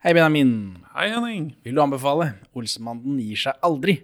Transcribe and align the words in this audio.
Hei, 0.00 0.12
Benjamin. 0.14 0.78
Hei, 0.94 1.08
Henning. 1.10 1.56
Vil 1.64 1.74
du 1.74 1.80
anbefale 1.82 2.34
'Olsemannen 2.54 3.16
gir 3.18 3.36
seg 3.36 3.54
aldri' 3.66 3.96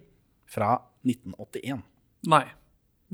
fra 0.50 0.82
1981? 1.06 1.84
Nei. 2.26 2.46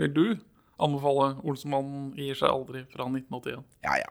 Vil 0.00 0.14
du 0.14 0.38
anbefale 0.80 1.36
'Olsemannen 1.44 2.14
gir 2.16 2.34
seg 2.34 2.48
aldri' 2.48 2.86
fra 2.88 3.04
1981? 3.04 3.64
Ja, 3.84 4.00
ja. 4.00 4.08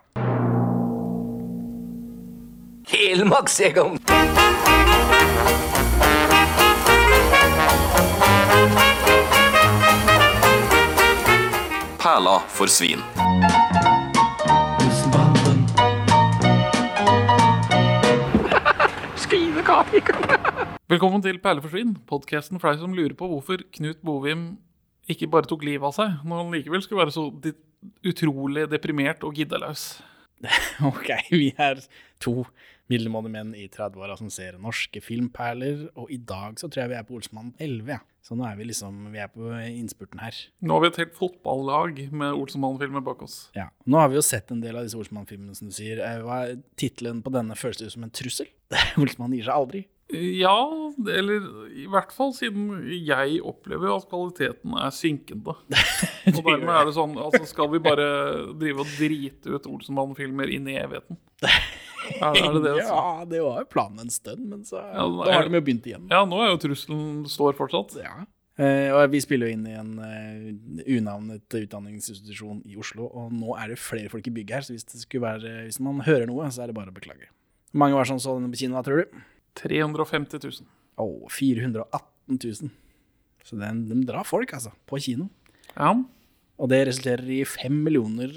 Helmarksjegeren. 2.94 3.98
Perla 11.98 12.38
for 12.48 12.68
svin. 12.68 13.02
Velkommen 20.92 21.22
til 21.24 21.38
Perleforsvinn, 21.40 21.94
podkasten 22.10 22.60
for 22.60 22.72
deg 22.72 22.82
som 22.82 22.96
lurer 22.96 23.14
på 23.18 23.28
hvorfor 23.30 23.62
Knut 23.78 24.02
Bovim 24.06 24.58
ikke 25.10 25.30
bare 25.32 25.48
tok 25.50 25.64
livet 25.66 25.88
av 25.88 25.96
seg, 25.96 26.18
når 26.28 26.42
han 26.42 26.52
likevel 26.54 26.84
skulle 26.84 27.06
være 27.06 27.14
så 27.16 27.26
utrolig 28.06 28.66
deprimert 28.72 29.24
og 29.26 29.40
giddalaus. 29.40 30.02
Ok, 30.90 31.10
vi 31.32 31.54
er 31.58 31.80
to 32.24 32.44
middelmådige 32.90 33.34
menn 33.36 33.52
i 33.58 33.68
30-åra 33.72 34.16
som 34.20 34.32
ser 34.34 34.58
norske 34.62 35.02
filmperler, 35.06 35.88
og 36.00 36.10
i 36.14 36.18
dag 36.18 36.58
så 36.60 36.68
tror 36.70 36.84
jeg 36.86 36.94
vi 36.94 36.98
er 37.00 37.06
på 37.08 37.20
Olsmann 37.20 37.52
11, 37.62 37.92
ja. 37.94 38.00
Så 38.26 38.36
nå 38.38 38.44
er 38.46 38.58
vi 38.60 38.66
liksom, 38.68 38.98
vi 39.14 39.22
er 39.24 39.30
på 39.32 39.48
innspurten 39.72 40.20
her. 40.22 40.36
Nå 40.62 40.76
har 40.76 40.84
vi 40.84 40.90
et 40.92 41.00
helt 41.02 41.16
fotballag 41.18 42.02
med 42.12 42.36
Olsmann-filmer 42.38 43.02
bak 43.06 43.24
oss. 43.26 43.38
Ja. 43.56 43.70
Nå 43.90 44.02
har 44.02 44.12
vi 44.12 44.20
jo 44.20 44.26
sett 44.26 44.52
en 44.54 44.60
del 44.62 44.78
av 44.78 44.86
disse 44.86 45.00
Olsmann-filmene, 45.00 45.56
som 45.58 45.72
du 45.72 45.74
sier. 45.74 46.02
Eh, 46.04 46.20
Hva 46.26 46.42
er 46.50 46.60
tittelen 46.78 47.24
på 47.26 47.34
denne 47.34 47.58
føles 47.58 47.80
det 47.80 47.88
ut 47.90 47.96
som 47.96 48.06
en 48.06 48.14
trussel? 48.14 48.52
Olsmann 49.02 49.34
gir 49.38 49.48
seg 49.48 49.56
aldri. 49.56 49.86
Ja, 50.10 50.56
eller 50.98 51.44
i 51.70 51.84
hvert 51.90 52.10
fall 52.14 52.32
siden 52.34 52.80
jeg 53.06 53.42
opplever 53.46 53.92
at 53.94 54.08
kvaliteten 54.10 54.74
er 54.82 54.94
synkende. 54.94 55.54
Og 56.36 56.40
dermed 56.42 56.72
er 56.74 56.88
det 56.90 56.96
sånn, 56.98 57.14
altså 57.22 57.46
skal 57.50 57.70
vi 57.76 57.82
bare 57.86 58.08
drive 58.58 58.82
og 58.84 58.96
drite 58.98 59.54
ut 59.54 59.70
Olsenmann-filmer 59.70 60.50
inn 60.54 60.66
i 60.70 60.80
evigheten? 60.82 61.22
Er, 62.18 62.36
er 62.36 62.58
det 62.58 62.64
det? 62.66 62.74
Ja. 62.82 62.90
Ja, 62.90 63.26
det 63.30 63.40
var 63.46 63.62
jo 63.62 63.70
planen 63.72 64.04
en 64.06 64.12
stund, 64.14 64.44
men 64.50 64.66
så 64.68 64.82
Ja, 64.82 65.06
da 65.06 65.38
har 65.38 65.48
de 65.48 65.60
jo 65.60 65.64
begynt 65.64 65.88
igjen. 65.88 66.10
ja, 66.12 66.26
nå 66.28 66.42
er 66.44 66.52
jo 66.54 66.60
trusselen 66.66 67.24
står 67.30 67.58
fortsatt. 67.60 67.96
Ja. 68.02 68.26
Eh, 68.60 68.90
og 68.92 69.06
vi 69.14 69.22
spiller 69.24 69.48
jo 69.48 69.56
inn 69.56 69.68
i 69.72 69.76
en 69.80 69.94
uh, 70.04 70.48
unavnet 70.98 71.56
utdanningsinstitusjon 71.62 72.60
i 72.68 72.76
Oslo, 72.82 73.08
og 73.08 73.32
nå 73.32 73.56
er 73.56 73.72
det 73.72 73.80
flere 73.80 74.12
folk 74.12 74.28
i 74.28 74.34
bygget 74.36 74.58
her, 74.58 74.66
så 74.68 74.76
hvis, 74.76 74.88
det 74.92 75.00
skulle 75.06 75.24
være, 75.24 75.54
hvis 75.70 75.80
man 75.86 76.02
hører 76.04 76.28
noe, 76.28 76.50
så 76.52 76.66
er 76.66 76.72
det 76.72 76.76
bare 76.76 76.92
å 76.92 76.98
beklage. 76.98 77.30
Hvor 77.72 77.86
mange 77.86 77.96
var 77.96 78.10
som 78.10 78.20
så 78.20 78.36
denne 78.36 78.52
på 78.52 78.60
kino, 78.60 78.76
da, 78.76 78.84
tror 78.84 79.06
du? 79.06 79.24
350 79.62 80.44
000. 80.44 80.70
Å, 81.00 81.08
418 81.32 82.36
000. 82.36 82.74
Så 83.48 83.60
den, 83.62 83.86
de 83.88 84.02
drar 84.10 84.28
folk, 84.28 84.52
altså, 84.58 84.74
på 84.90 85.00
kino. 85.08 85.30
Ja. 85.78 85.94
Og 86.60 86.68
det 86.68 86.82
resulterer 86.90 87.32
i 87.32 87.44
5 87.48 87.80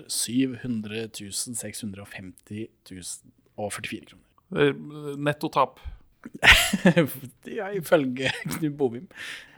700 0.06 1.10
650 1.58 2.68
044 2.86 3.41
kroner. 3.56 4.18
det 4.52 4.68
er 4.68 5.16
Netto 5.18 5.48
tap. 5.52 5.80
ja, 7.58 7.70
ifølge 7.74 8.30
Knut 8.46 8.76
Bovim. 8.78 9.08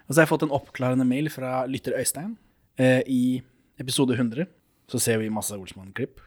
Og 0.05 0.13
så 0.15 0.21
har 0.21 0.27
jeg 0.27 0.33
fått 0.33 0.47
en 0.47 0.55
oppklarende 0.55 1.07
mail 1.09 1.31
fra 1.33 1.65
lytter 1.69 1.97
Øystein. 1.99 2.37
Eh, 2.81 3.01
I 3.07 3.43
episode 3.81 4.15
100 4.17 4.47
så 4.91 5.01
ser 5.01 5.19
vi 5.23 5.31
masse 5.33 5.57
Olsmann-klipp 5.57 6.21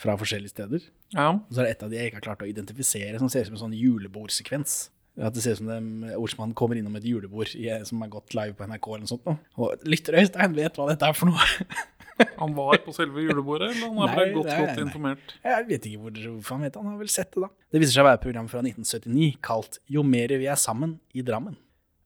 fra 0.00 0.14
forskjellige 0.16 0.54
steder. 0.54 0.86
Ja. 1.14 1.32
Og 1.34 1.50
så 1.50 1.62
er 1.62 1.68
det 1.68 1.74
et 1.74 1.84
av 1.84 1.90
de 1.90 1.98
jeg 1.98 2.10
ikke 2.10 2.20
har 2.20 2.28
klart 2.30 2.44
å 2.46 2.48
identifisere, 2.48 3.18
som 3.18 3.28
ser 3.28 3.44
ut 3.44 3.50
som 3.50 3.58
en 3.58 3.64
sånn 3.66 3.76
julebordsekvens. 3.76 4.78
At 5.20 5.34
det 5.34 5.42
ser 5.44 5.56
ut 5.56 5.60
som 5.60 5.68
det, 5.68 6.14
Olsmann 6.16 6.54
kommer 6.56 6.78
innom 6.78 6.94
et 6.96 7.04
julebord 7.04 7.50
i, 7.58 7.66
som 7.84 8.00
er 8.04 8.12
gått 8.12 8.36
live 8.38 8.54
på 8.56 8.68
NRK 8.68 8.86
eller 8.94 9.04
noe 9.04 9.10
sånt. 9.10 9.26
nå. 9.26 9.36
Og 9.60 9.82
lytter 9.90 10.16
Øystein 10.22 10.54
vet 10.56 10.78
hva 10.78 10.86
dette 10.88 11.10
er 11.10 11.18
for 11.18 11.32
noe. 11.32 11.48
Han 12.40 12.54
var 12.56 12.78
på 12.84 12.92
selve 12.96 13.22
julebordet, 13.24 13.70
eller 13.74 13.88
han 13.88 13.98
er 14.08 14.16
Nei, 14.16 14.26
godt, 14.34 14.48
nei, 14.50 14.58
godt 14.64 14.82
informert? 14.84 15.34
Jeg 15.44 15.66
vet 15.68 15.86
ikke 15.90 16.00
hvor, 16.02 16.10
hvorfor 16.34 16.56
han 16.58 16.64
vet 16.66 16.74
det. 16.74 16.82
Han 16.82 16.92
har 16.92 17.00
vel 17.00 17.12
sett 17.12 17.32
det, 17.34 17.42
da. 17.44 17.50
Det 17.72 17.80
viser 17.82 17.94
seg 17.96 18.04
å 18.04 18.08
være 18.08 18.18
et 18.20 18.24
program 18.26 18.48
fra 18.52 18.62
1979 18.64 19.30
kalt 19.44 19.78
'Jo 19.88 20.02
mer 20.06 20.34
vi 20.40 20.46
er 20.50 20.60
sammen 20.60 20.98
i 21.14 21.22
Drammen'. 21.26 21.56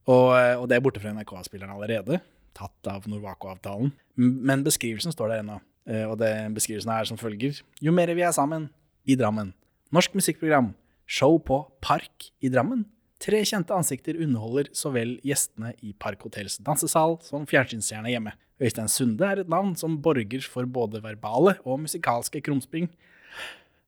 Og, 0.06 0.30
og 0.60 0.64
det 0.68 0.76
er 0.76 0.84
borte 0.84 1.00
fra 1.00 1.12
NRK-spilleren 1.16 1.72
allerede, 1.72 2.20
tatt 2.54 2.90
av 2.92 3.06
Norwaco-avtalen. 3.08 3.92
Men 4.20 4.64
beskrivelsen 4.66 5.14
står 5.14 5.32
der 5.32 5.42
ennå. 5.44 5.60
Eh, 5.88 6.04
Og 6.08 6.18
det, 6.20 6.30
beskrivelsen 6.54 6.92
er 6.92 7.04
som 7.08 7.18
følger. 7.20 7.62
Jo 7.82 7.92
mer 7.92 8.12
vi 8.14 8.22
er 8.22 8.32
sammen 8.36 8.68
i 9.06 9.16
Drammen. 9.16 9.54
Norsk 9.92 10.14
musikkprogram. 10.14 10.74
Show 11.06 11.38
på 11.38 11.58
Park 11.84 12.30
i 12.40 12.48
Drammen. 12.52 12.84
Tre 13.24 13.38
kjente 13.48 13.72
ansikter 13.72 14.18
underholder 14.20 14.66
så 14.76 14.90
vel 14.92 15.14
gjestene 15.24 15.70
i 15.80 15.94
Park 15.96 16.26
Hotels 16.26 16.58
dansesal 16.60 17.14
som 17.24 17.46
fjernsynsstjerna 17.48 18.10
hjemme. 18.12 18.34
Øystein 18.60 18.90
Sunde 18.92 19.24
er 19.24 19.40
et 19.40 19.48
navn 19.48 19.72
som 19.80 19.96
borger 20.04 20.44
for 20.44 20.68
både 20.68 21.00
verbale 21.00 21.54
og 21.64 21.80
musikalske 21.86 22.42
krumspring. 22.44 22.90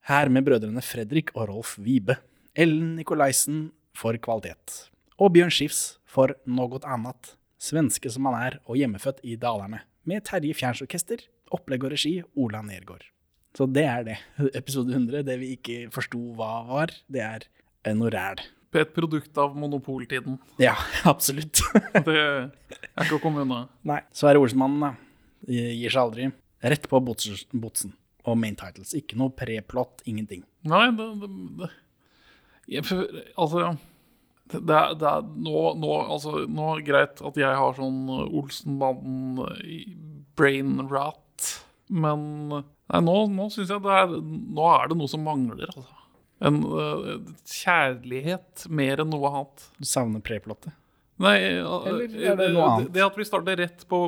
Her 0.08 0.32
med 0.32 0.46
brødrene 0.46 0.80
Fredrik 0.80 1.34
og 1.34 1.50
Rolf 1.50 1.74
Vibe. 1.76 2.16
Ellen 2.56 2.94
Nikolaisen 2.96 3.74
for 3.92 4.16
kvalitet. 4.16 4.86
Og 5.20 5.34
Bjørn 5.36 5.52
Skifs 5.52 5.84
for 6.08 6.32
noe 6.48 6.80
annet. 6.88 7.36
Svenske 7.60 8.08
som 8.12 8.30
han 8.30 8.40
er, 8.40 8.60
og 8.64 8.80
hjemmefødt 8.80 9.20
i 9.20 9.36
Dalarne. 9.36 9.82
Med 10.08 10.24
Terje 10.24 10.56
Fjernsorkester, 10.56 11.28
opplegg 11.52 11.84
og 11.84 11.92
regi 11.92 12.16
Ola 12.40 12.64
Nergård. 12.64 13.04
Så 13.56 13.68
det 13.68 13.84
er 13.84 14.04
det. 14.08 14.18
Episode 14.62 14.96
100. 14.96 15.26
Det 15.28 15.40
vi 15.44 15.56
ikke 15.60 15.80
forsto 15.92 16.24
hva 16.40 16.62
var, 16.72 16.96
det 17.12 17.26
er 17.26 17.50
noe 17.96 18.16
ræl. 18.16 18.40
Et 18.76 18.92
produkt 18.94 19.38
av 19.40 19.56
monopoltiden. 19.58 20.38
Ja, 20.62 20.76
absolutt. 21.12 21.62
Det 22.06 22.16
er 22.16 23.04
ikke 23.04 23.18
å 23.18 23.22
komme 23.22 23.46
unna. 23.46 23.64
Nei. 23.88 24.02
Så 24.12 24.28
er 24.28 24.36
det 24.36 24.44
Olsmannen, 24.44 24.84
da. 24.84 24.92
Gir 25.46 25.92
seg 25.92 26.02
aldri. 26.02 26.28
Rett 26.66 26.88
på 26.90 27.00
Botsen. 27.04 27.92
Og 28.26 28.38
main 28.40 28.56
titles. 28.58 28.94
Ikke 28.98 29.18
noe 29.20 29.30
preplott, 29.36 30.02
ingenting. 30.08 30.42
Nei, 30.66 30.88
det, 30.96 31.06
det, 31.22 31.28
det 31.60 31.68
jeg, 32.66 32.82
Altså 33.38 33.76
det, 34.52 34.60
det, 34.62 35.06
er, 35.06 35.22
nå, 35.22 35.74
nå, 35.78 36.06
altså, 36.06 36.30
nå 36.46 36.70
er 36.70 36.76
det 36.78 36.86
greit 36.86 37.22
at 37.26 37.36
jeg 37.40 37.56
har 37.58 37.72
sånn 37.74 38.08
Olsenmannen-brain 38.10 40.88
rat, 40.90 41.62
men 41.90 42.48
nei, 42.54 43.00
nå, 43.02 43.26
nå 43.32 43.48
syns 43.54 43.70
jeg 43.74 43.82
det 43.82 43.92
er 43.94 44.06
Nå 44.22 44.62
er 44.70 44.88
det 44.90 44.96
noe 45.00 45.08
som 45.10 45.22
mangler, 45.26 45.66
altså. 45.72 45.92
En 46.44 46.58
uh, 46.68 47.14
kjærlighet 47.48 48.66
mer 48.68 49.00
enn 49.00 49.12
noe 49.12 49.30
annet. 49.30 49.68
Du 49.80 49.88
savner 49.88 50.20
preplottet. 50.24 50.74
Nei, 51.22 51.36
Eller 51.40 52.02
øh, 52.10 52.24
er 52.28 52.34
det 52.36 52.46
noe 52.52 52.64
annet? 52.68 52.90
det 52.92 53.00
at 53.00 53.14
vi 53.16 53.24
startet 53.24 53.56
rett 53.56 53.84
på 53.88 54.02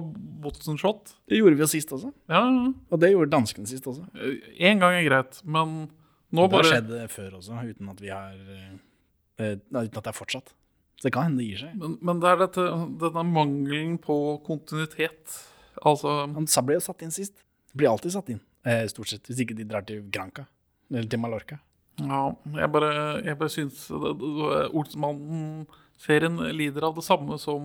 Botsen-shot 0.45 1.15
Det 1.25 1.39
gjorde 1.39 1.57
vi 1.57 1.65
jo 1.65 1.69
sist 1.73 1.93
også. 1.97 2.11
Ja, 2.29 2.43
ja. 2.45 2.67
Og 2.93 3.01
det 3.01 3.09
gjorde 3.15 3.33
danskene 3.33 3.69
sist 3.71 3.87
også. 3.89 4.05
Én 4.61 4.83
gang 4.83 4.99
er 4.99 5.07
greit, 5.07 5.41
men 5.49 5.87
nå 6.29 6.45
Det 6.45 6.59
har 6.59 6.69
skjedd 6.69 6.93
før 7.15 7.39
også, 7.39 7.63
uten 7.65 7.93
at 7.95 8.03
vi 8.05 8.13
har 8.13 8.37
eh, 8.37 8.75
eh, 9.41 9.55
Uten 9.57 9.81
at 9.81 10.03
det 10.03 10.11
er 10.13 10.19
fortsatt. 10.19 10.53
Så 10.99 11.07
det 11.07 11.15
kan 11.15 11.31
hende 11.31 11.41
det 11.41 11.49
gir 11.49 11.63
seg. 11.63 11.79
Men, 11.81 11.97
men 12.05 12.21
det 12.21 12.29
er 12.29 12.43
dette, 12.43 12.67
denne 13.01 13.25
mangelen 13.25 13.97
på 14.03 14.19
kontinuitet. 14.45 15.39
Altså 15.87 16.27
Han 16.27 16.49
ble 16.67 16.77
jo 16.77 16.85
satt 16.91 17.07
inn 17.07 17.15
sist. 17.15 17.41
Blir 17.73 17.89
alltid 17.93 18.19
satt 18.19 18.29
inn, 18.35 18.43
eh, 18.69 18.85
stort 18.93 19.15
sett. 19.15 19.25
Hvis 19.31 19.41
ikke 19.47 19.57
de 19.57 19.65
drar 19.69 19.87
til 19.89 20.05
Granca. 20.13 20.45
Eller 20.93 21.09
til 21.09 21.23
Mallorca. 21.23 21.61
Ja, 21.99 22.23
jeg 22.61 22.69
bare, 22.75 22.91
jeg 23.27 23.39
bare 23.41 23.53
syns 23.53 23.79
Olsmannen-serien 23.91 26.37
lider 26.55 26.83
av 26.87 26.95
det 26.99 27.05
samme 27.07 27.39
som 27.43 27.63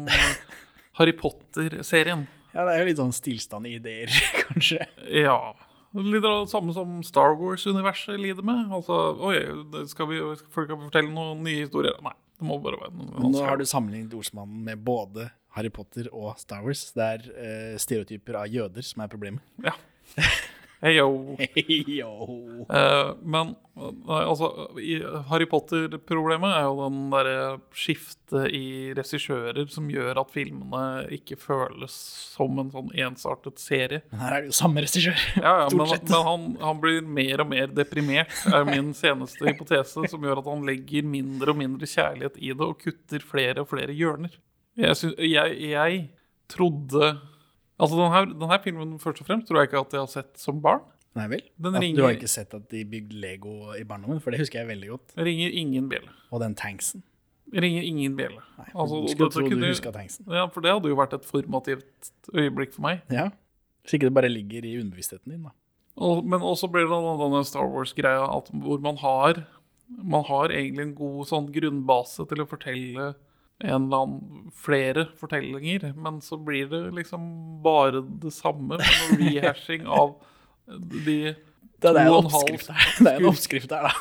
Harry 0.97 1.13
Potter-serien. 1.17 2.21
Ja, 2.53 2.61
det 2.67 2.73
er 2.73 2.79
jo 2.83 2.89
litt 2.89 3.01
sånn 3.01 3.15
stillstand 3.15 3.63
i 3.69 3.71
ideer, 3.79 4.09
kanskje. 4.47 4.81
Ja. 5.09 5.37
Det 5.93 6.03
lider 6.07 6.29
av 6.29 6.45
det 6.47 6.53
samme 6.53 6.73
som 6.73 7.03
Star 7.05 7.31
Wars-universet 7.37 8.19
lider 8.21 8.43
med. 8.45 8.71
Altså, 8.73 8.93
oi, 9.29 9.37
skal 9.89 10.05
vi 10.09 10.17
skal 10.39 10.51
folk 10.53 10.69
fortelle 10.87 11.11
noen 11.13 11.43
nye 11.45 11.61
historier? 11.65 11.95
Nei, 12.05 12.15
det 12.39 12.45
må 12.49 12.55
bare 12.61 12.81
være 12.81 12.93
noe 12.97 13.33
nå 13.33 13.39
har 13.45 13.57
du 13.61 13.65
sammenlignet 13.69 14.13
Olsmannen 14.17 14.59
med 14.65 14.77
både 14.85 15.21
Harry 15.53 15.69
Potter 15.73 16.05
og 16.09 16.33
Star 16.41 16.61
Wars. 16.65 16.81
Det 16.97 17.05
er 17.05 17.19
uh, 17.29 17.75
stereotyper 17.81 18.33
av 18.41 18.49
jøder 18.49 18.83
som 18.85 19.05
er 19.05 19.13
problemet. 19.13 19.41
Ja. 19.65 19.73
Hei, 20.83 20.97
yo. 20.97 21.37
Yo. 21.87 22.09
Eh, 22.67 23.11
men 23.23 23.53
nei, 23.73 24.17
altså, 24.19 24.49
i 24.83 24.97
Harry 25.29 25.45
Potter-problemet 25.47 26.51
er 26.57 26.65
jo 26.65 26.73
den 26.81 26.97
derre 27.13 27.35
skiftet 27.71 28.49
i 28.51 28.91
regissører 28.97 29.69
som 29.71 29.87
gjør 29.87 30.19
at 30.25 30.33
filmene 30.35 31.05
ikke 31.15 31.37
føles 31.39 31.95
som 32.33 32.59
en 32.59 32.73
sånn 32.73 32.91
ensartet 32.99 33.63
serie. 33.63 34.03
Men 34.11 34.25
her 34.25 34.35
er 34.35 34.43
det 34.43 34.51
jo 34.51 34.57
samme 34.59 34.83
regissør. 34.83 35.15
Ja, 35.43 35.53
ja, 35.63 35.71
men, 35.71 35.87
men 35.87 36.27
han, 36.27 36.47
han 36.59 36.83
blir 36.83 36.99
mer 37.07 37.45
og 37.45 37.53
mer 37.53 37.71
deprimert, 37.71 38.35
er 38.51 38.67
min 38.67 38.91
seneste 38.97 39.47
hypotese, 39.47 40.03
som 40.11 40.27
gjør 40.27 40.43
at 40.43 40.51
han 40.51 40.67
legger 40.67 41.07
mindre 41.07 41.55
og 41.55 41.63
mindre 41.63 41.87
kjærlighet 41.87 42.43
i 42.43 42.51
det 42.51 42.67
og 42.73 42.75
kutter 42.83 43.23
flere 43.23 43.63
og 43.63 43.71
flere 43.71 43.95
hjørner. 43.95 44.35
Jeg, 44.75 44.99
synes, 44.99 45.15
jeg, 45.31 45.59
jeg 45.71 46.07
trodde 46.51 47.15
Altså, 47.79 47.97
den 47.97 48.11
her, 48.13 48.25
den 48.25 48.49
her 48.49 48.59
filmen 48.63 48.99
først 49.01 49.21
og 49.23 49.27
fremst 49.27 49.47
tror 49.49 49.61
jeg 49.61 49.69
ikke 49.71 49.79
at 49.81 49.95
jeg 49.97 50.03
har 50.03 50.11
sett 50.11 50.37
som 50.39 50.59
barn. 50.61 50.83
Nei 51.17 51.27
vel? 51.29 51.41
Den 51.61 51.75
At 51.75 51.81
ringer- 51.81 51.97
Du 51.97 52.03
har 52.07 52.13
ikke 52.17 52.29
sett 52.29 52.53
at 52.57 52.69
de 52.69 52.83
bygde 52.89 53.13
Lego 53.21 53.73
i 53.77 53.83
barndommen? 53.83 54.19
For 54.21 54.31
det 54.33 54.39
husker 54.41 54.59
jeg 54.61 54.67
veldig 54.67 54.89
godt. 54.89 55.13
Ringer 55.17 55.51
ingen 55.61 55.89
bjelle. 55.89 56.09
Og 56.31 56.41
den 56.41 56.55
tanksen. 56.55 57.03
Ringer 57.53 57.83
ingen 57.85 58.15
bjelle. 58.17 58.41
Nei, 58.57 58.69
Altså, 58.73 59.01
skulle 59.11 59.29
tro 59.31 59.47
du 59.49 59.65
huska 59.67 59.91
tanksen. 59.93 60.25
Ja, 60.31 60.47
for 60.47 60.61
det 60.61 60.71
hadde 60.73 60.89
jo 60.89 60.95
vært 60.97 61.13
et 61.13 61.25
formativt 61.25 62.09
øyeblikk 62.33 62.73
for 62.73 62.81
meg. 62.81 63.01
Ja. 63.13 63.29
Så 63.85 63.97
ikke 63.97 64.07
det 64.09 64.13
bare 64.15 64.29
ligger 64.31 64.65
i 64.65 64.77
underbevisstheten 64.79 65.29
din, 65.29 65.43
da. 65.43 65.51
Og, 65.97 66.23
men 66.25 66.41
også 66.41 66.69
blir 66.71 66.87
det 66.89 67.01
denne 67.21 67.43
Star 67.45 67.67
Wars-greia 67.69 68.25
hvor 68.49 68.79
man 68.81 68.97
har 68.97 69.45
Man 69.93 70.23
har 70.25 70.49
egentlig 70.49 70.81
en 70.87 70.95
god 70.95 71.27
sånn 71.29 71.51
grunnbase 71.53 72.25
til 72.27 72.41
å 72.41 72.47
fortelle 72.49 73.11
en 73.63 73.85
eller 73.85 73.97
annen 74.03 74.51
flere 74.57 75.05
fortellinger, 75.19 75.93
men 75.95 76.21
så 76.21 76.37
blir 76.41 76.67
det 76.71 76.81
liksom 76.97 77.21
bare 77.63 78.01
det 78.23 78.33
samme 78.35 78.79
med 78.79 78.83
noe 78.83 79.19
rehashing 79.21 79.85
av 79.87 80.15
de 80.67 81.35
Det, 81.83 81.91
To 81.91 82.13
og 82.15 82.23
en 82.23 82.29
halv. 82.31 82.59
Det 83.03 83.11
er 83.11 83.17
en 83.19 83.25
oppskrift 83.27 83.71
her, 83.75 83.89
da. 83.89 83.93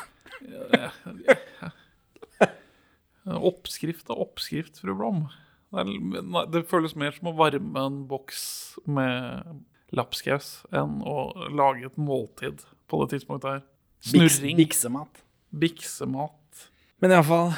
Oppskrift 3.23 4.09
er 4.11 4.19
oppskrift, 4.19 4.79
fru 4.83 4.93
Blom. 4.95 5.25
Det, 5.73 6.43
det 6.53 6.65
føles 6.69 6.95
mer 6.99 7.11
som 7.15 7.31
å 7.31 7.35
varme 7.37 7.85
en 7.87 8.01
boks 8.07 8.41
med 8.85 9.61
lapskaus 9.95 10.63
enn 10.73 10.99
å 11.05 11.31
lage 11.53 11.87
et 11.87 11.99
måltid 12.01 12.63
på 12.89 12.99
det 13.03 13.15
tidspunktet 13.15 13.49
her. 13.49 13.63
Snurring, 14.03 14.57
biksemat. 14.59 15.23
biksemat. 15.49 16.67
Men 17.03 17.15
iallfall. 17.15 17.53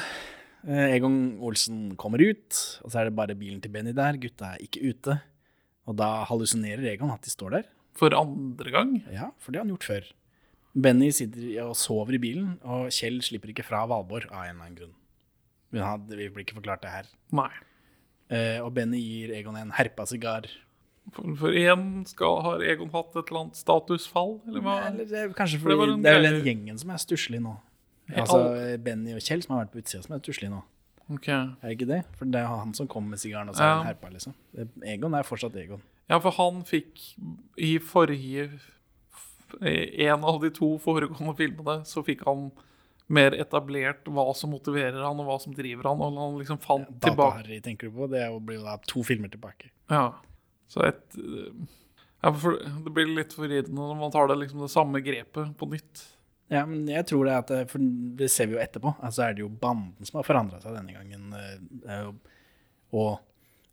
Eh, 0.64 0.96
Egon 0.96 1.36
Olsen 1.44 1.96
kommer 2.00 2.22
ut, 2.24 2.56
og 2.82 2.90
så 2.90 3.00
er 3.00 3.08
det 3.08 3.16
bare 3.18 3.36
bilen 3.38 3.60
til 3.62 3.72
Benny 3.74 3.92
der. 3.96 4.18
Gutta 4.20 4.54
er 4.54 4.64
ikke 4.64 4.82
ute. 4.88 5.18
Og 5.86 5.98
da 6.00 6.24
hallusinerer 6.26 6.86
Egon 6.94 7.12
at 7.14 7.22
de 7.26 7.32
står 7.32 7.58
der. 7.58 7.68
For 7.96 8.12
andre 8.16 8.72
gang. 8.74 8.96
Ja, 9.12 9.30
for 9.38 9.52
det 9.52 9.60
har 9.60 9.66
han 9.66 9.74
gjort 9.76 9.88
før. 9.88 10.08
Benny 10.76 11.08
sitter 11.14 11.46
og 11.64 11.76
sover 11.80 12.18
i 12.18 12.20
bilen, 12.20 12.56
og 12.66 12.90
Kjell 12.92 13.22
slipper 13.24 13.52
ikke 13.52 13.64
fra 13.64 13.86
Valborg 13.88 14.28
av 14.28 14.44
en 14.44 14.50
eller 14.50 14.66
annen 14.66 14.76
grunn. 14.80 14.96
Men 15.72 16.04
vi 16.10 16.28
blir 16.28 16.44
ikke 16.44 16.58
forklart 16.58 16.84
det 16.84 16.92
her. 16.92 17.08
Nei. 17.36 17.50
Eh, 18.28 18.58
og 18.60 18.72
Benny 18.76 19.00
gir 19.00 19.32
Egon 19.38 19.56
en 19.56 19.72
herpa 19.76 20.04
sigar. 20.08 20.48
For, 21.14 21.54
én 21.54 22.02
har 22.18 22.64
Egon 22.66 22.90
hatt 22.92 23.14
et 23.14 23.30
eller 23.30 23.44
annet 23.44 23.58
statusfall, 23.60 24.40
eller 24.48 24.64
hva? 24.64 24.76
Eller 24.90 25.08
det 25.08 25.24
kanskje 25.38 25.60
fordi 25.62 25.78
det 25.78 25.98
det 26.02 26.12
er 26.12 26.18
vel 26.18 26.28
den 26.28 26.48
gjengen 26.48 26.80
som 26.82 26.90
er 26.90 27.02
stusslig 27.02 27.40
nå. 27.44 27.54
Ja, 28.08 28.22
Altså 28.22 28.38
all- 28.38 28.78
Benny 28.78 29.14
og 29.16 29.20
Kjell 29.20 29.42
som 29.42 29.56
har 29.56 29.64
vært 29.64 29.72
på 29.74 29.82
utsida, 29.82 30.02
som 30.04 30.14
er 30.14 30.20
stusslige 30.22 30.50
nå. 30.52 30.62
Okay. 31.10 31.32
Er 31.62 31.68
det 31.70 31.78
ikke 31.78 31.86
det? 31.88 32.00
For 32.18 32.24
det 32.26 32.40
er 32.42 32.46
han 32.50 32.72
som 32.74 32.88
kom 32.90 33.08
med 33.10 33.18
sigaren, 33.18 33.48
og 33.48 33.56
er 33.56 33.62
Ja. 33.62 33.82
herpa, 33.84 34.08
liksom. 34.10 34.34
Egon 34.84 35.14
er 35.14 35.22
fortsatt 35.22 35.54
Egon. 35.56 35.82
Ja, 36.08 36.18
for 36.18 36.30
han 36.32 36.62
fikk 36.64 37.14
i 37.58 37.78
forrige 37.78 38.50
En 39.62 40.24
av 40.24 40.40
de 40.42 40.50
to 40.50 40.76
foregående 40.82 41.36
filmene 41.38 41.84
så 41.86 42.02
fikk 42.04 42.24
han 42.26 42.50
mer 43.08 43.30
etablert 43.30 44.02
hva 44.10 44.34
som 44.34 44.50
motiverer 44.50 44.98
han, 45.06 45.20
og 45.22 45.26
hva 45.28 45.36
som 45.40 45.54
driver 45.54 45.84
han. 45.84 46.00
Og 46.02 46.16
han 46.18 46.38
liksom 46.40 46.58
fant 46.60 46.88
tilbake 47.00 47.44
Data-Harry 47.44 47.60
tenker 47.62 47.88
du 47.88 47.94
på? 47.94 48.08
Det 48.10 48.24
blir 48.44 48.58
jo 48.58 48.64
da 48.66 48.76
to 48.90 49.04
filmer 49.06 49.30
tilbake. 49.30 49.70
Ja. 49.88 50.12
Så 50.68 50.82
et 50.88 51.16
eh, 51.16 51.52
ja, 52.24 52.32
for 52.32 52.58
Det 52.58 52.92
blir 52.92 53.14
litt 53.14 53.32
forvirrende 53.32 53.70
når 53.78 53.96
man 54.00 54.10
tar 54.10 54.26
det 54.26 54.36
liksom 54.42 54.60
det 54.66 54.70
samme 54.74 55.00
grepet 55.00 55.54
på 55.56 55.70
nytt. 55.70 56.04
Ja, 56.52 56.62
men 56.66 56.84
jeg 56.86 57.06
tror 57.08 57.26
det 57.26 57.32
at 57.40 57.70
For 57.72 57.82
det 57.82 58.28
ser 58.30 58.46
vi 58.46 58.54
jo 58.54 58.62
etterpå. 58.62 58.92
Altså 59.02 59.24
er 59.26 59.34
det 59.34 59.42
jo 59.42 59.48
banden 59.50 60.06
som 60.06 60.20
har 60.20 60.26
forandra 60.28 60.60
seg 60.62 60.76
denne 60.76 60.94
gangen. 60.94 61.32
eh, 61.34 62.02
jo- 62.04 62.14
Og 62.92 63.18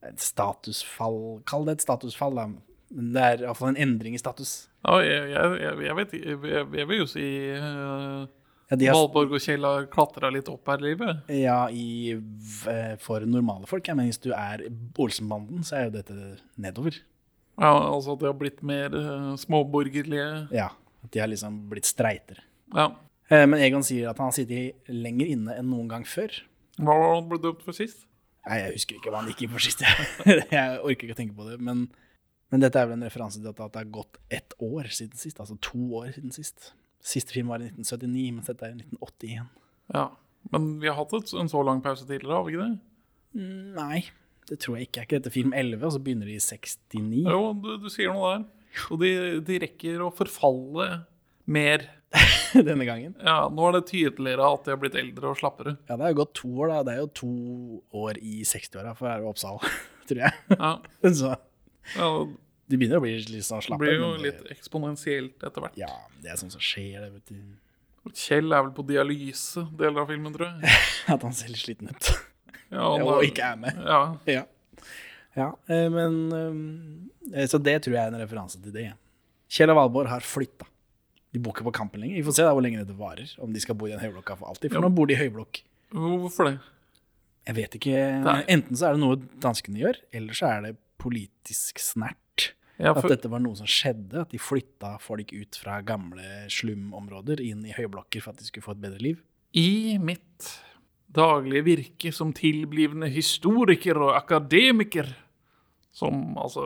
et 0.04 0.20
statusfall 0.20 1.42
Kall 1.46 1.66
det 1.66 1.75
et 1.78 1.86
statusfall, 1.86 2.36
da. 2.36 2.48
Men 2.48 3.14
det 3.14 3.22
er 3.22 3.44
iallfall 3.46 3.70
en 3.75 3.78
endring 3.81 4.16
i 4.16 4.22
status. 4.22 4.68
Ja, 4.86 4.98
jeg, 5.06 5.30
jeg, 5.31 5.84
jeg, 5.86 5.96
vet 5.96 6.12
jeg, 6.14 6.66
jeg 6.78 6.88
vil 6.90 6.98
jo 7.00 7.06
si 7.10 7.24
uh, 7.56 8.25
Ja, 8.74 8.78
har, 8.92 8.98
Valborg 8.98 9.31
og 9.38 9.42
Kjell 9.42 9.64
har 9.66 9.86
klatra 9.94 10.30
litt 10.34 10.50
opp 10.50 10.68
her 10.68 10.81
i 10.81 10.88
livet. 10.90 11.22
ja 11.30 11.68
i, 11.70 12.16
for 13.00 13.24
normale 13.30 13.66
folk, 13.70 13.86
jeg 13.88 13.96
men 13.96 14.10
hvis 14.10 14.20
du 14.22 14.31
er 14.34 14.66
Olsenbanden, 14.98 15.64
så 15.64 15.78
er 15.78 15.84
jo 15.88 15.94
dette 16.00 16.18
nedover. 16.58 16.98
Ja, 17.62 17.70
altså 17.94 18.16
at 18.16 18.20
de 18.24 18.25
har 18.31 18.38
blitt 18.40 18.64
mer 18.66 18.90
uh, 18.98 19.36
småborgerlige. 19.38 20.48
Ja, 20.52 20.72
at 21.04 21.12
de 21.14 21.22
har 21.22 21.30
liksom 21.30 21.70
blitt 21.70 21.86
streitere. 21.86 22.42
Ja. 22.75 22.88
Eh, 23.30 23.46
Men 23.50 23.60
Egon 23.64 23.84
sier 23.86 24.10
at 24.12 24.20
han 24.22 24.30
har 24.31 24.36
sittet 24.36 24.90
lenger 24.92 25.30
inne 25.36 25.58
enn 25.60 25.70
noen 25.72 25.90
gang 25.92 26.06
før. 26.08 26.34
Hva 26.80 26.96
var 26.98 27.16
han 27.16 27.30
ble 27.30 27.40
dømt 27.44 27.62
for 27.66 27.78
sist? 27.78 28.06
Nei, 28.48 28.58
jeg 28.60 28.74
husker 28.75 28.98
ikke 28.98 29.12
hva 29.14 29.22
han 29.22 29.30
gikk 29.31 29.46
inn 29.46 29.54
for 29.54 29.64
sist. 29.64 29.84
Jeg, 29.86 30.48
jeg 30.52 30.80
orker 30.84 31.08
ikke 31.08 31.16
å 31.16 31.20
tenke 31.22 31.38
på 31.38 31.46
det. 31.48 31.60
Men, 31.64 31.86
men 32.52 32.64
dette 32.66 32.81
er 32.81 32.90
vel 32.90 32.98
en 32.98 33.06
referanse 33.08 33.40
til 33.40 33.52
at 33.54 33.62
det 33.62 33.80
har 33.80 33.92
gått 33.94 34.20
ett 34.34 34.56
år 34.60 34.90
siden 34.92 35.20
sist. 35.22 35.40
Altså 35.40 35.56
to 35.64 35.80
år 36.02 36.10
siden 36.18 36.34
sist. 36.36 36.74
Siste 37.04 37.36
film 37.36 37.52
var 37.52 37.64
i 37.64 37.70
1979, 37.72 38.25
mens 38.36 38.50
dette 38.52 38.68
er 38.68 38.74
i 38.75 38.81
1981. 38.81 39.48
Ja. 39.94 40.08
Men 40.52 40.68
vi 40.81 40.90
har 40.92 40.98
hatt 41.00 41.14
en 41.40 41.52
så 41.52 41.62
lang 41.64 41.80
pause 41.84 42.04
tidligere, 42.08 42.36
har 42.36 42.44
vi 42.48 42.54
ikke 42.58 42.66
det? 42.68 42.75
Nei, 43.78 44.02
det 44.50 44.60
tror 44.64 44.78
jeg 44.78 44.88
ikke. 44.90 45.02
Er 45.02 45.08
ikke 45.08 45.20
dette 45.22 45.34
film 45.34 45.54
11, 45.56 45.84
og 45.88 45.94
så 45.96 46.02
begynner 46.04 46.28
de 46.30 46.36
i 46.36 46.44
69? 46.44 47.24
Jo, 47.31 47.42
du, 47.64 47.70
du 47.81 47.88
sier 47.92 48.12
noe 48.14 48.34
der. 48.36 48.46
Og 48.92 49.00
de, 49.02 49.12
de 49.46 49.60
rekker 49.64 50.04
å 50.04 50.12
forfalle 50.16 50.88
mer. 51.48 51.86
Denne 52.69 52.86
gangen. 52.86 53.15
Ja, 53.25 53.48
Nå 53.50 53.65
er 53.69 53.80
det 53.80 53.88
tydeligere 53.89 54.45
at 54.54 54.68
de 54.68 54.74
har 54.75 54.80
blitt 54.81 54.98
eldre 55.00 55.31
og 55.31 55.39
slappere. 55.39 55.75
Ja, 55.89 55.98
det 55.98 56.06
er 56.06 56.13
jo 56.13 56.19
gått 56.21 56.36
to 56.38 56.51
år, 56.62 56.69
da. 56.69 56.83
Det 56.86 56.94
er 56.94 57.01
jo 57.01 57.10
to 57.18 57.31
år 58.04 58.19
i 58.21 58.44
60-åra 58.45 58.94
for 58.98 59.07
å 59.07 59.12
være 59.15 59.31
Oppsal, 59.31 59.60
tror 60.10 60.24
jeg. 60.27 60.48
Ja, 60.54 60.74
Så 61.19 61.33
ja 61.98 62.10
de 62.71 62.77
begynner 62.80 62.98
å 63.01 63.04
bli 63.04 63.12
litt 63.19 63.45
sånn 63.45 63.62
slappe. 63.62 63.83
blir 63.83 63.98
jo 64.00 64.13
men 64.13 64.24
litt 64.24 64.45
eksponentielt 64.54 65.44
etter 65.44 65.62
hvert. 65.65 65.75
Ja, 65.77 65.89
det 66.24 66.31
er 66.31 66.39
sånt 66.39 66.56
som 66.56 66.63
skjer, 66.63 67.04
det, 67.04 67.10
vet 67.18 67.33
du. 67.33 68.13
Kjell 68.18 68.51
er 68.56 68.63
vel 68.65 68.71
på 68.75 68.86
dialyse 68.88 69.65
deler 69.80 70.04
av 70.04 70.10
filmen, 70.12 70.33
tror 70.36 70.48
jeg. 70.50 70.71
At 71.12 71.24
han 71.27 71.36
ser 71.36 71.51
litt 71.51 71.62
sliten 71.62 71.92
ut. 71.92 72.10
Ja, 72.74 72.88
og, 72.88 73.04
Og 73.19 73.27
ikke 73.27 73.51
er 73.54 73.60
med. 73.60 73.77
Ja, 73.83 74.00
Ja. 74.31 74.45
ja 75.38 75.50
eh, 75.69 75.86
men 75.94 76.18
eh, 77.36 77.45
Så 77.51 77.60
det 77.62 77.77
tror 77.86 77.95
jeg 77.98 78.01
er 78.01 78.15
en 78.15 78.24
referanse 78.24 78.60
til 78.63 78.74
det. 78.75 78.88
Kjell 79.54 79.71
og 79.75 79.77
Valborg 79.81 80.10
har 80.10 80.25
flytta. 80.25 80.65
De 81.34 81.40
bor 81.42 81.56
ikke 81.56 81.66
på 81.66 81.74
Kampen 81.74 82.02
lenger. 82.04 82.16
Vi 82.20 82.26
får 82.28 82.36
se 82.38 82.44
da 82.46 82.54
hvor 82.54 82.62
lenge 82.66 82.80
dette 82.84 82.96
varer. 82.98 83.30
Om 83.42 83.54
de 83.56 83.60
skal 83.64 83.76
bo 83.80 83.88
i 83.90 83.94
den 83.96 84.00
høyblokka 84.04 84.36
for 84.38 84.52
alltid. 84.52 84.70
For 84.72 84.78
Ja. 84.80 84.86
nå 84.88 84.94
bor 84.94 85.08
de 85.10 85.16
i 85.16 85.22
høyblokk. 85.22 85.64
Hvorfor 85.94 86.46
det? 86.52 86.60
Jeg 87.48 87.56
vet 87.56 87.72
ikke. 87.80 88.24
Nei. 88.24 88.44
Enten 88.48 88.78
så 88.78 88.88
er 88.88 88.94
det 88.94 89.02
noe 89.02 89.18
danskene 89.44 89.82
gjør, 89.82 89.98
eller 90.14 90.34
så 90.38 90.48
er 90.48 90.62
det 90.68 90.78
politisk 91.02 91.82
snert. 91.84 92.54
Ja, 92.80 92.94
At 92.96 93.04
dette 93.10 93.30
var 93.30 93.40
noe 93.44 93.56
som 93.56 93.68
skjedde. 93.70 94.22
At 94.22 94.30
de 94.34 94.38
flytta 94.42 94.96
folk 95.00 95.32
ut 95.34 95.56
fra 95.62 95.82
gamle 95.86 96.48
slumområder 96.50 97.40
inn 97.44 97.66
i 97.66 97.74
høyblokker 97.76 98.22
for 98.24 98.32
at 98.34 98.38
de 98.42 98.46
skulle 98.48 98.64
få 98.66 98.72
et 98.78 98.82
bedre 98.82 99.02
liv. 99.02 99.20
I 99.54 99.98
mitt 100.02 100.48
daglige 101.14 101.64
virke 101.68 102.12
som 102.14 102.32
tilblivende 102.34 103.10
historiker 103.13 104.00
og 104.02 104.16
akademiker, 104.18 105.12
som 105.94 106.36
altså 106.42 106.63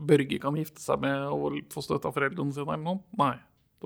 Børge 0.00 0.40
kan 0.42 0.56
gifte 0.58 0.80
seg 0.82 0.98
med 1.04 1.28
og 1.30 1.60
få 1.70 1.84
støtte 1.84 2.08
av 2.10 2.16
foreldrene 2.16 2.52
sine 2.56 2.66
eller 2.66 2.82
noe? 2.82 3.02
Nei. 3.20 3.36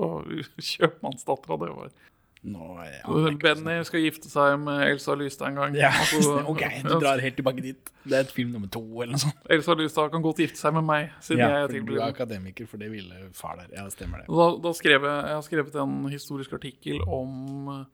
Var 0.01 0.31
kjøpmannsdattera 0.71 1.61
det 1.65 1.75
var. 1.77 1.93
Nå 2.41 2.67
ja, 2.81 3.03
Og 3.13 3.35
Benny 3.37 3.75
skal 3.85 4.01
gifte 4.01 4.31
seg 4.33 4.55
med 4.63 4.87
Elsa 4.87 5.13
Lystad 5.13 5.51
en 5.51 5.59
gang. 5.59 5.75
ja, 5.77 5.91
Altså, 5.93 6.39
OK, 6.51 6.63
du 6.87 6.95
drar 7.03 7.21
helt 7.21 7.37
tilbake 7.37 7.61
dit. 7.61 7.91
Det 8.01 8.17
er 8.17 8.25
et 8.25 8.33
film 8.33 8.55
nummer 8.55 8.71
to, 8.73 8.81
eller 9.03 9.13
noe 9.13 9.21
sånt. 9.27 9.43
Elsa 9.53 9.75
Lystad 9.77 10.09
kan 10.15 10.25
godt 10.25 10.41
gifte 10.41 10.57
seg 10.57 10.73
med 10.79 10.87
meg, 10.89 11.11
siden 11.21 11.43
Ja, 11.45 11.51
jeg 11.53 11.67
er 11.67 11.75
for 11.75 11.91
du 11.91 11.99
er 11.99 12.07
akademiker, 12.07 12.71
for 12.71 12.81
det 12.81 12.89
ville 12.95 13.27
far 13.37 13.59
der. 13.61 13.69
Ja, 13.77 13.85
det 13.85 13.93
stemmer 13.93 14.23
det. 14.23 14.31
Da, 14.33 14.47
da 14.65 14.73
skrev 14.79 15.05
jeg, 15.05 15.19
jeg 15.29 15.37
har 15.37 15.45
skrevet 15.51 15.77
en 15.85 15.99
historisk 16.15 16.57
artikkel 16.57 17.05
om 17.05 17.69
eh, 17.75 17.85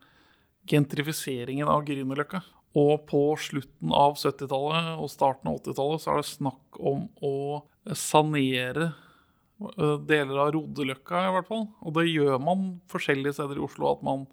gentrifiseringen 0.71 1.67
av 1.73 1.83
Grünerløkka. 1.89 2.45
Og 2.77 3.03
på 3.09 3.23
slutten 3.41 3.91
av 3.97 4.15
70-tallet 4.21 4.93
og 5.01 5.11
starten 5.11 5.51
av 5.51 5.59
80-tallet 5.63 6.03
så 6.07 6.13
er 6.15 6.23
det 6.23 6.29
snakk 6.31 6.79
om 6.79 7.07
å 7.25 7.35
sanere 7.97 8.93
deler 9.57 10.43
av 10.43 10.51
Rodeløkka, 10.55 11.23
i 11.29 11.33
hvert 11.37 11.49
fall. 11.49 11.65
Og 11.83 11.95
det 11.97 12.09
gjør 12.11 12.37
man 12.43 12.67
forskjellige 12.93 13.39
steder 13.39 13.59
i 13.59 13.65
Oslo. 13.65 13.89
At 13.95 14.05
man 14.07 14.27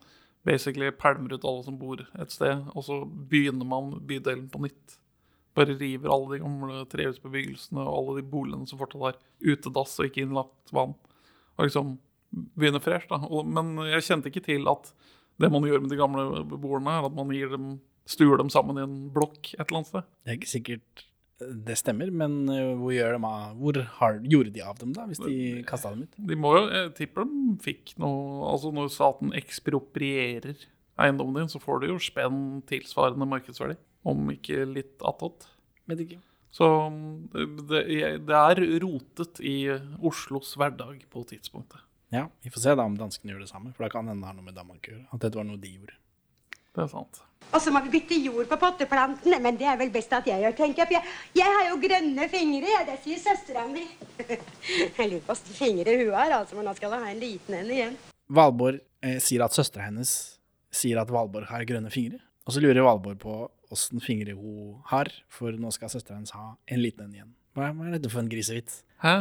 basically 0.44 0.92
pælmer 0.92 1.38
ut 1.38 1.46
alle 1.48 1.64
som 1.64 1.80
bor 1.80 2.02
et 2.04 2.34
sted, 2.34 2.66
og 2.76 2.84
så 2.84 3.00
begynner 3.06 3.68
man 3.68 3.94
bydelen 4.08 4.50
på 4.52 4.64
nytt. 4.66 4.98
Bare 5.54 5.78
river 5.78 6.12
alle 6.12 6.34
de 6.34 6.42
gamle 6.42 6.82
trehusbebyggelsene 6.90 7.84
og 7.84 7.96
alle 7.98 8.16
de 8.20 8.28
boligene 8.28 8.68
som 8.68 8.80
fortsatt 8.82 9.06
har 9.06 9.20
utedass 9.46 10.00
og 10.00 10.10
ikke 10.10 10.26
innlagt 10.26 10.74
vann. 10.74 10.96
Og 11.56 11.68
liksom 11.68 11.96
begynner 12.58 12.82
fresh, 12.84 13.08
da. 13.12 13.22
Og, 13.30 13.46
men 13.48 13.76
jeg 13.92 14.08
kjente 14.08 14.32
ikke 14.32 14.46
til 14.48 14.68
at 14.72 14.92
det 15.42 15.50
man 15.54 15.66
gjør 15.66 15.84
med 15.84 15.94
de 15.94 16.00
gamle 16.00 16.44
beboerne, 16.50 16.98
er 16.98 17.08
at 17.08 17.16
man 17.16 17.32
gir 17.34 17.54
dem, 17.54 17.78
stuer 18.10 18.42
dem 18.42 18.52
sammen 18.54 18.80
i 18.80 18.86
en 18.86 18.98
blokk 19.14 19.54
et 19.54 19.64
eller 19.64 19.82
annet 19.82 19.92
sted. 19.92 20.10
Det 20.24 20.32
er 20.32 20.40
ikke 20.40 20.52
sikkert 20.52 21.06
eh, 21.06 21.13
det 21.42 21.76
stemmer, 21.80 22.12
men 22.14 22.50
eh, 22.52 22.74
hvor, 22.78 22.94
de 22.94 23.30
av, 23.30 23.56
hvor 23.60 23.80
har, 24.00 24.20
gjorde 24.30 24.54
de 24.56 24.62
av 24.64 24.78
dem, 24.80 24.94
da, 24.96 25.08
hvis 25.10 25.22
de 25.24 25.64
kasta 25.68 25.94
dem 25.94 26.06
ut? 26.06 26.20
De 26.30 26.38
må 26.40 26.54
jo, 26.58 26.68
jeg 26.72 26.92
tipper 27.00 27.28
de 27.28 27.56
fikk 27.64 27.96
noe 28.02 28.52
Altså 28.52 28.72
når 28.76 28.92
staten 28.94 29.34
eksproprierer 29.38 30.68
eiendommen 31.02 31.42
din, 31.42 31.50
så 31.52 31.62
får 31.62 31.82
du 31.82 31.90
jo 31.90 31.98
spenn 32.02 32.62
tilsvarende 32.70 33.28
markedsverdi. 33.30 33.80
Om 34.06 34.30
ikke 34.36 34.66
litt 34.68 35.02
attåt. 35.08 35.48
Vet 35.90 36.04
ikke. 36.06 36.20
Så 36.54 36.68
det, 37.34 37.48
det, 37.72 37.82
det 38.28 38.38
er 38.38 38.62
rotet 38.84 39.40
i 39.42 39.58
Oslos 40.06 40.54
hverdag 40.60 41.02
på 41.10 41.24
tidspunktet. 41.32 41.82
Ja, 42.14 42.28
vi 42.46 42.52
får 42.54 42.68
se 42.68 42.76
da 42.78 42.86
om 42.86 42.98
danskene 43.00 43.34
gjør 43.34 43.42
det 43.42 43.50
samme, 43.50 43.72
for 43.74 43.88
da 43.88 43.90
kan 43.90 44.06
hende 44.06 44.22
det 44.22 44.30
har 44.30 44.38
noe 44.38 44.46
med 44.46 44.58
Danmark 44.60 44.86
å 44.86 44.94
gjøre. 44.94 45.08
At 45.16 45.24
dette 45.24 45.40
var 45.40 45.48
noe 45.50 45.58
de 45.58 45.72
gjorde. 45.74 45.96
Det 46.74 46.84
er 46.84 46.92
sant. 46.92 47.24
Og 47.54 47.62
så 47.62 47.74
må 47.74 47.82
vi 47.86 47.92
bytte 47.94 48.18
jord 48.18 48.48
på 48.50 48.58
potteplantene, 48.62 49.38
men 49.44 49.58
det 49.60 49.68
er 49.70 49.78
vel 49.78 49.92
best 49.94 50.14
at 50.16 50.28
jeg 50.30 50.42
gjør, 50.42 50.56
tenker 50.58 50.84
jeg. 50.84 50.90
For 50.90 50.96
jeg, 50.98 51.42
jeg 51.42 51.58
har 51.58 51.68
jo 51.70 51.80
grønne 51.84 52.28
fingre, 52.32 52.70
jeg. 52.72 52.88
Det 52.88 52.98
sier 53.04 53.22
søstera 53.22 53.66
mi. 53.70 53.84
Jeg 54.98 55.10
lurer 55.10 55.24
på 55.26 55.34
åssen 55.34 55.58
fingre 55.58 55.94
hun 56.00 56.14
har, 56.14 56.34
altså, 56.38 56.56
men 56.58 56.68
nå 56.70 56.74
skal 56.78 56.94
hun 56.94 57.04
ha 57.06 57.12
en 57.12 57.22
liten 57.22 57.58
en 57.58 57.72
igjen. 57.74 57.98
Valborg 58.34 58.80
eh, 59.04 59.20
sier 59.22 59.44
at 59.46 59.56
søstera 59.56 59.88
hennes 59.90 60.14
sier 60.74 61.00
at 61.02 61.12
Valborg 61.14 61.50
har 61.50 61.66
grønne 61.70 61.92
fingre. 61.94 62.22
Og 62.48 62.56
så 62.56 62.64
lurer 62.64 62.86
Valborg 62.86 63.20
på 63.22 63.36
åssen 63.74 64.02
fingre 64.04 64.36
hun 64.38 64.82
har, 64.90 65.10
for 65.32 65.56
nå 65.58 65.72
skal 65.74 65.92
søstera 65.92 66.18
hennes 66.18 66.34
ha 66.36 66.54
en 66.70 66.82
liten 66.82 67.08
en 67.08 67.16
igjen. 67.16 67.32
Hva 67.54 67.70
er, 67.70 67.78
hva 67.78 67.88
er 67.88 67.96
dette 67.98 68.12
for 68.12 68.24
en 68.24 68.32
grisevits? 68.32 68.82
Hæ? 69.04 69.16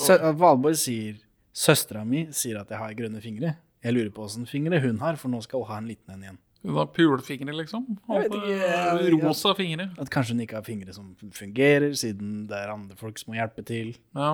Sø 0.00 0.16
Valborg 0.40 0.78
sier 0.80 1.20
søstera 1.56 2.04
mi 2.08 2.26
sier 2.32 2.60
at 2.60 2.72
jeg 2.72 2.80
har 2.80 2.96
grønne 2.96 3.20
fingre. 3.24 3.56
Jeg 3.84 3.94
lurer 3.94 4.10
på 4.12 4.24
åssen 4.24 4.48
fingre 4.48 4.80
hun 4.84 5.00
har, 5.04 5.18
for 5.20 5.32
nå 5.32 5.42
skal 5.44 5.62
hun 5.62 5.70
ha 5.70 5.80
en 5.82 5.88
liten 5.90 6.16
en 6.16 6.24
igjen. 6.24 6.40
Hun 6.66 6.74
har 6.80 6.88
pulefingre, 6.90 7.54
liksom? 7.54 7.84
Ikke, 8.10 9.16
Rosa 9.22 9.52
fingre. 9.54 9.88
At 10.02 10.10
kanskje 10.10 10.34
hun 10.34 10.42
ikke 10.42 10.58
har 10.58 10.66
fingre 10.66 10.92
som 10.96 11.12
fungerer, 11.36 11.92
siden 11.94 12.46
det 12.50 12.58
er 12.58 12.72
andre 12.74 12.96
folk 12.98 13.18
som 13.22 13.30
må 13.32 13.38
hjelpe 13.38 13.62
til. 13.66 13.92
Ja. 14.18 14.32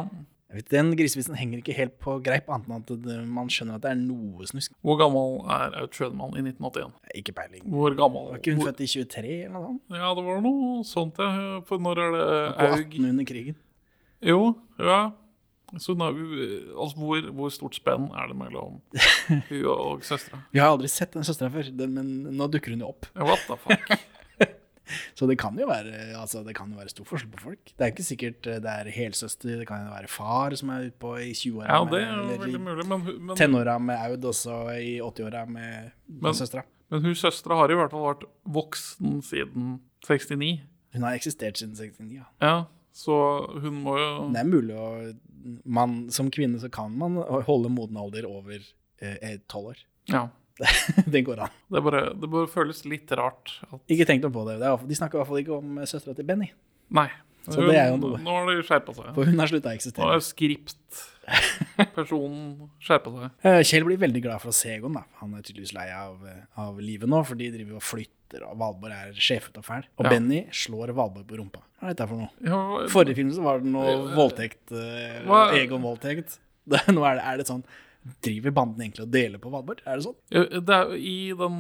Jeg 0.53 0.59
vet, 0.61 0.69
Den 0.73 0.91
grisevisen 0.97 1.37
henger 1.39 1.63
ikke 1.63 1.73
helt 1.77 1.95
på 2.01 2.19
greip, 2.25 2.49
annet 2.53 2.69
enn 2.93 3.07
at 3.23 3.29
man 3.29 3.49
skjønner 3.49 3.79
at 3.79 3.85
det 3.87 3.91
er 3.95 4.01
noe 4.03 4.45
snusk. 4.49 4.75
Hvor 4.85 4.99
gammel 5.01 5.39
er 5.49 5.79
Aud 5.81 5.95
Schønemann 5.97 6.37
i 6.37 6.43
1981? 6.45 6.93
Ikke 7.21 7.33
peiling. 7.37 7.63
Hvor 7.73 7.97
gammel? 7.97 8.27
Var 8.35 8.41
ikke 8.43 8.53
hun 8.57 8.61
Hvor- 8.61 8.73
født 8.73 8.83
i 8.85 8.91
23 8.93 9.33
eller 9.47 9.55
noe 9.57 9.71
sånt? 9.71 9.97
Ja, 9.97 10.11
det 10.19 10.25
var 10.27 10.43
noe 10.45 10.85
sånt, 10.85 11.17
ja. 11.25 11.61
For 11.69 11.79
når 11.81 12.03
er 12.05 12.13
det 12.17 12.27
På 12.59 12.69
18 12.77 13.09
under 13.09 13.25
krigen. 13.25 13.57
Jo, 14.23 14.57
ja. 14.79 15.01
Så 15.81 15.95
nå, 15.97 16.09
er 16.11 16.77
altså, 16.77 16.97
hvor, 17.01 17.29
hvor 17.33 17.53
stort 17.55 17.77
spenn 17.79 18.11
er 18.13 18.29
det 18.29 18.37
mellom 18.37 18.81
hun 19.49 19.67
og 19.73 20.03
søstera? 20.05 20.43
Vi 20.53 20.61
har 20.61 20.73
aldri 20.75 20.91
sett 20.93 21.15
den 21.17 21.25
søstera 21.25 21.49
før, 21.55 21.71
den- 21.79 21.95
men 21.97 22.11
nå 22.37 22.49
dukker 22.53 22.75
hun 22.75 22.83
jo 22.85 22.91
opp. 22.93 23.07
What 23.17 23.47
the 23.49 23.57
fuck? 23.57 23.95
Så 25.17 25.25
det 25.31 25.39
kan 25.41 25.55
jo 25.57 25.65
være 25.71 26.11
altså 26.19 26.43
det 26.45 26.53
kan 26.59 26.69
jo 26.73 26.77
være 26.77 26.91
stor 26.93 27.07
forskjell 27.09 27.31
på 27.33 27.41
folk. 27.47 27.71
Det 27.79 27.85
er 27.87 27.93
ikke 27.95 28.05
sikkert 28.05 28.49
eh, 28.51 28.59
det 28.61 28.73
er 28.73 28.91
helsøster, 28.93 29.55
det 29.63 29.67
kan 29.69 29.87
jo 29.87 29.93
være 29.95 30.11
far 30.11 30.53
som 30.59 30.73
er 30.75 30.89
ute 30.91 30.99
på 31.01 31.15
i 31.23 31.31
20-åra 31.39 31.69
Ja, 31.71 31.85
det 31.89 32.01
er 32.03 32.11
eller 32.13 32.43
veldig 32.43 32.61
mulig, 32.61 32.87
men, 32.91 33.07
men, 33.29 33.37
tenåra 33.39 33.79
med 33.81 33.97
Aud, 34.11 34.27
også 34.33 34.59
i 34.83 34.97
80-åra 35.01 35.47
med, 35.49 35.93
med 36.11 36.37
søstera. 36.37 36.67
men 36.93 37.07
hun 37.07 37.15
søstera 37.17 37.57
har 37.63 37.73
i 37.73 37.79
hvert 37.79 37.95
fall 37.95 38.05
vært 38.11 38.27
voksen 38.59 39.23
siden 39.25 39.79
69. 40.05 40.51
Hun 40.99 41.07
har 41.09 41.17
eksistert 41.17 41.63
siden 41.63 41.79
69, 41.79 42.11
ja. 42.19 42.27
Ja, 42.43 42.55
så 42.93 43.17
hun 43.63 43.79
må 43.87 43.95
jo 43.97 44.11
Det 44.35 44.43
er 44.43 44.51
mulig 44.51 44.77
å 44.77 44.91
man, 45.65 46.11
Som 46.15 46.31
kvinne 46.35 46.61
så 46.63 46.71
kan 46.73 46.95
man 46.99 47.19
holde 47.47 47.71
moden 47.73 47.99
alder 48.01 48.29
over 48.29 48.63
eh, 49.03 49.39
12 49.49 49.73
år. 49.73 49.83
Ja. 50.13 50.29
det 51.07 51.23
går 51.27 51.47
an. 51.47 51.53
Det, 51.69 51.83
bare, 51.83 52.03
det 52.15 52.29
bare 52.31 52.51
føles 52.51 52.85
litt 52.85 53.11
rart 53.19 53.55
at 53.71 53.93
Ikke 53.93 54.07
tenk 54.09 54.23
noe 54.25 54.35
på 54.35 54.45
det. 54.47 54.59
det 54.61 54.69
er, 54.69 54.87
de 54.87 54.99
snakker 54.99 55.19
i 55.19 55.23
hvert 55.23 55.31
fall 55.31 55.43
ikke 55.43 55.59
om 55.59 55.81
søstera 55.89 56.17
til 56.19 56.29
Benny. 56.29 56.51
Nei. 56.93 57.09
Så 57.49 57.59
det 57.67 57.75
er 57.77 57.89
jo 57.91 57.97
noe. 57.99 58.19
Nå 58.23 58.31
har 58.37 58.47
de 58.47 58.63
skjerpa 58.63 58.95
seg. 58.95 59.15
For 59.17 59.25
hun 59.27 59.39
har 59.43 59.49
slutta 59.51 59.69
å 59.69 59.73
Nå 59.73 59.77
eksistere. 59.79 60.15
er 60.15 60.21
skriptpersonen 61.27 62.69
skjerpa 62.83 63.11
seg. 63.17 63.31
Eh, 63.49 63.61
Kjell 63.67 63.85
blir 63.89 63.99
veldig 64.03 64.23
glad 64.25 64.41
for 64.43 64.51
å 64.53 64.55
se 64.57 64.69
Egon. 64.77 64.93
da. 64.99 65.03
Han 65.21 65.35
er 65.35 65.43
tydeligvis 65.43 65.75
lei 65.75 65.89
av, 65.91 66.17
eh, 66.27 66.43
av 66.63 66.79
livet 66.81 67.09
nå, 67.09 67.23
for 67.27 67.35
de 67.39 67.51
driver 67.51 67.75
og 67.77 67.83
flytter, 67.83 68.43
og 68.49 68.57
Valborg 68.59 68.93
er 68.93 69.13
sjefete 69.19 69.59
og 69.59 69.65
fæl. 69.67 69.85
Og 69.99 70.05
Ja. 70.05 70.11
Benny 70.11 70.45
slår 70.51 70.93
Valborg 70.95 71.27
på 71.27 71.37
rumpa. 71.39 71.61
Hva 71.81 71.91
er 71.91 71.95
dette 71.95 72.09
for 72.09 72.17
noe? 72.17 72.31
Ja, 72.45 72.87
Forrige 72.89 73.17
film 73.17 73.31
så 73.33 73.43
var 73.43 73.59
det 73.59 73.67
noe 73.67 74.15
voldtekt. 74.15 74.73
eh, 74.73 75.23
Egon-voldtekt. 75.67 76.39
Nå 76.95 77.03
er 77.05 77.15
det, 77.19 77.25
er 77.25 77.37
det 77.39 77.47
sånn 77.47 77.65
Driver 78.25 78.51
banden 78.51 78.83
egentlig 78.83 79.05
og 79.05 79.13
deler 79.15 79.39
på 79.39 79.51
Valborg? 79.53 79.83
Er 79.87 79.99
det 80.01 80.07
sånn? 80.09 80.17
Ja, 80.35 80.43
Det 80.59 80.75
er 80.75 80.95
i 80.99 81.33
den 81.39 81.59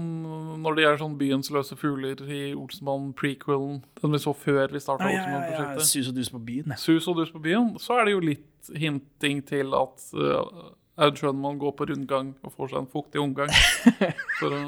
Når 0.64 0.78
de 0.78 0.86
er 0.88 0.98
sånn 0.98 1.14
byens 1.20 1.52
løse 1.54 1.78
fugler 1.78 2.18
i 2.26 2.42
Olsenbanen-prequelen, 2.58 3.82
den 4.02 4.16
vi 4.16 4.22
så 4.22 4.34
før 4.34 4.72
vi 4.74 4.82
starta 4.82 5.06
Ja, 5.06 5.14
ja, 5.14 5.22
ja, 5.22 5.22
ja. 5.22 5.32
Olsenmann-prosjektet, 5.38 5.90
Sus 5.92 6.10
og 6.10 6.18
dus 6.18 6.32
på 6.34 6.42
byen, 6.42 6.74
ja. 6.74 6.80
Sus 6.82 7.08
og 7.08 7.20
dus 7.22 7.30
på 7.30 7.42
byen, 7.42 7.74
så 7.78 8.00
er 8.00 8.08
det 8.08 8.16
jo 8.16 8.24
litt 8.26 8.72
hinting 8.74 9.42
til 9.46 9.74
at 9.78 10.06
uh, 10.18 10.72
Aud 11.02 11.18
Schønmann 11.18 11.58
går 11.62 11.76
på 11.78 11.86
rundgang 11.88 12.34
og 12.42 12.54
får 12.56 12.72
seg 12.72 12.82
en 12.82 12.90
fuktig 12.90 13.22
omgang. 13.22 13.50
For 14.40 14.58
å 14.58 14.62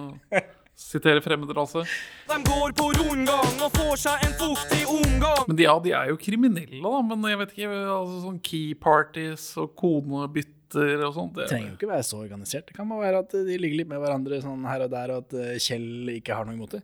sitere 0.79 1.23
fremmedrase. 1.25 1.85
De 2.29 2.37
går 2.47 2.73
på 2.79 2.89
rundgang 2.97 3.61
og 3.63 3.71
får 3.77 4.01
seg 4.07 4.25
en 4.27 4.35
fuktig 4.41 4.83
omgang. 4.91 5.45
Men 5.49 5.61
ja, 5.63 5.77
de 5.85 5.93
er 5.95 6.11
jo 6.11 6.19
kriminelle, 6.21 6.81
da. 6.83 7.01
Men 7.07 7.29
jeg 7.31 7.41
vet 7.43 7.55
ikke, 7.55 7.71
altså 7.95 8.21
sånn 8.25 8.41
key 8.45 8.75
parties 8.75 9.47
og 9.61 9.75
konebytter 9.79 11.05
og 11.07 11.13
sånt. 11.15 11.35
Det 11.37 11.45
Det, 11.45 11.49
trenger 11.53 11.69
jo 11.71 11.77
ikke 11.79 11.91
være 11.93 12.07
så 12.09 12.19
organisert. 12.25 12.67
Det 12.67 12.75
kan 12.75 12.89
bare 12.91 13.05
være 13.05 13.21
at 13.23 13.37
de 13.47 13.59
ligger 13.63 13.79
litt 13.85 13.91
med 13.93 14.01
hverandre 14.03 14.41
sånn 14.43 14.65
her 14.67 14.83
og 14.89 14.91
der, 14.91 15.13
og 15.15 15.23
at 15.29 15.37
eh, 15.39 15.53
Kjell 15.63 16.11
ikke 16.17 16.35
har 16.35 16.49
noe 16.49 16.57
imot 16.59 16.75
det. 16.75 16.81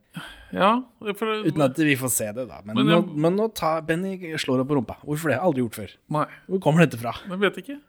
ja, 0.54 0.70
for, 1.18 1.32
Uten 1.48 1.64
at 1.66 1.80
vi 1.90 1.96
får 1.98 2.12
se 2.14 2.28
det, 2.36 2.46
da. 2.52 2.60
Men, 2.64 2.78
Men 2.78 2.92
nå, 2.92 3.00
men 3.26 3.34
nå 3.40 3.48
tar 3.58 3.82
Benny 3.88 4.14
slår 4.38 4.62
opp 4.62 4.70
på 4.70 4.78
rumpa. 4.78 5.00
Hvorfor 5.02 5.34
det? 5.34 5.40
Aldri 5.42 5.64
gjort 5.66 5.80
før. 5.80 5.96
Nei, 6.14 6.26
Hvor 6.46 6.62
kommer 6.68 6.86
dette 6.86 7.00
fra? 7.02 7.16
jeg 7.26 7.42
vet 7.42 7.58
ikke. 7.64 7.80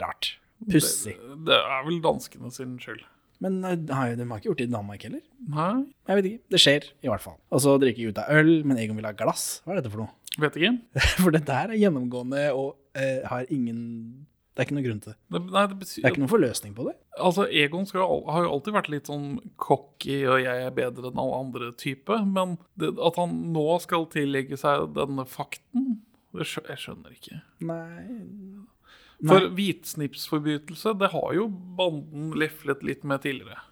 Rart. 0.00 0.32
Pussig. 0.72 1.18
Det 1.44 1.60
er 1.60 1.84
vel 1.84 2.00
danskene 2.00 2.48
sin 2.54 2.78
skyld. 2.80 3.04
Men 3.40 3.60
nei, 3.60 3.74
har 3.92 4.10
jo- 4.10 4.16
de 4.16 4.24
har 4.30 4.38
ikke 4.40 4.48
gjort 4.50 4.58
det 4.62 4.68
i 4.68 4.72
Danmark 4.72 5.02
heller. 5.02 5.20
Nei, 5.48 5.84
Jeg 6.08 6.16
vet 6.16 6.24
ikke. 6.30 6.40
Det 6.50 6.60
skjer, 6.60 6.84
i 7.04 7.08
hvert 7.08 7.20
fall. 7.20 7.36
Og 7.52 7.60
så 7.60 7.74
drikker 7.80 8.06
Jutta 8.06 8.24
øl, 8.32 8.64
men 8.64 8.78
Egon 8.78 8.96
vil 8.96 9.04
ha 9.04 9.12
glass. 9.12 9.60
Hva 9.66 9.74
er 9.76 9.82
dette 9.82 9.90
for 9.92 10.04
noe? 10.04 10.10
vet 10.38 10.56
ikke. 10.60 10.72
For 11.24 11.30
dette 11.32 11.48
her 11.52 11.70
er 11.72 11.78
gjennomgående 11.80 12.42
og 12.52 12.76
eh, 12.94 13.22
har 13.24 13.46
ingen 13.48 14.26
Det 14.56 14.60
er 14.62 14.66
ikke 14.66 14.74
noen 14.76 14.84
grunn 14.86 15.00
til 15.04 15.12
det. 15.12 15.18
Det, 15.32 15.40
nei, 15.52 15.62
det 15.68 15.78
betyr 15.80 15.96
Det 16.00 16.04
er 16.04 16.12
ikke 16.14 16.20
noen 16.22 16.32
forløsning 16.32 16.74
på 16.76 16.84
det. 16.88 16.94
Altså, 17.20 17.46
Egon 17.48 17.86
skal, 17.88 18.04
har 18.28 18.44
jo 18.44 18.52
alltid 18.52 18.72
vært 18.76 18.88
litt 18.92 19.08
sånn 19.08 19.26
cocky 19.56 20.18
og 20.28 20.40
'jeg 20.44 20.64
er 20.66 20.70
bedre 20.76 21.08
enn 21.10 21.20
alle 21.20 21.40
andre'-type. 21.44 22.18
Men 22.32 22.56
det, 22.76 22.92
at 23.00 23.16
han 23.16 23.52
nå 23.52 23.80
skal 23.80 24.06
tillegge 24.12 24.56
seg 24.60 24.92
denne 24.96 25.24
fakten, 25.28 26.00
det 26.36 26.44
skjønner, 26.48 26.68
jeg 26.72 26.78
skjønner 26.84 27.12
ikke. 27.16 27.42
Nei 27.64 28.64
For 29.24 29.48
hvitsnipsforbrytelse, 29.56 30.92
det 31.00 31.08
har 31.14 31.32
jo 31.36 31.48
banden 31.78 32.34
leflet 32.36 32.84
litt 32.84 33.06
med 33.08 33.24
tidligere. 33.24 33.62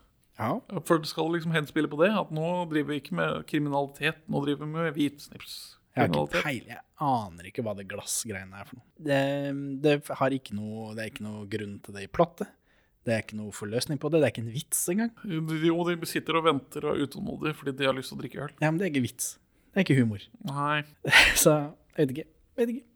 Ja. 0.40 0.56
For 0.88 0.98
det 0.98 1.10
skal 1.10 1.30
liksom 1.34 1.54
henspille 1.54 1.90
på 1.90 2.00
det, 2.00 2.10
at 2.16 2.32
nå 2.34 2.48
driver 2.70 2.94
vi 2.94 3.00
ikke 3.02 3.16
med 3.18 3.44
kriminalitet, 3.50 4.24
nå 4.30 4.42
driver 4.46 4.64
vi 4.64 4.70
med 4.72 4.80
Jeg 4.80 4.86
har 4.86 4.94
ikke 4.94 5.00
hvitsnipskriminalitet. 5.02 6.42
peiling. 6.42 6.72
Jeg 6.74 6.82
aner 7.06 7.50
ikke 7.50 7.64
hva 7.66 7.76
det 7.78 7.86
glassgreiene 7.92 8.60
er 8.60 8.70
for 8.70 8.80
noe. 8.80 8.88
Det, 9.10 9.20
det, 9.84 9.94
har 10.22 10.36
ikke 10.38 10.56
noe, 10.58 10.90
det 10.96 11.04
er 11.04 11.12
ikke 11.12 11.26
noe 11.28 11.46
grunn 11.52 11.76
til 11.84 11.98
det 11.98 12.06
i 12.08 12.10
plottet. 12.10 12.50
Det 13.04 13.12
er 13.12 13.20
ikke 13.20 13.36
noe 13.36 13.52
forløsning 13.52 14.00
på 14.00 14.08
det. 14.10 14.22
Det 14.22 14.26
er 14.26 14.32
ikke 14.32 14.44
en 14.46 14.52
vits 14.54 14.80
engang. 14.88 15.12
Jo, 15.28 15.84
de 15.90 16.08
sitter 16.08 16.40
og 16.40 16.46
venter 16.48 16.86
og 16.88 16.96
er 16.96 17.04
utålmodige 17.04 17.58
fordi 17.60 17.76
de 17.76 17.88
har 17.90 17.96
lyst 17.96 18.10
til 18.10 18.16
å 18.16 18.22
drikke 18.22 18.42
øl. 18.46 18.54
Ja, 18.64 18.70
men 18.70 18.80
det 18.80 18.88
er 18.88 18.94
ikke 18.94 19.04
vits. 19.04 19.34
Det 19.74 19.82
er 19.82 19.86
ikke 19.86 20.00
humor. 20.00 20.24
Nei. 20.48 20.82
Så 21.42 21.52
jeg 21.94 22.00
vet 22.00 22.16
ikke. 22.16 22.28
Jeg 22.32 22.62
Vet 22.62 22.70
ikke. 22.76 22.86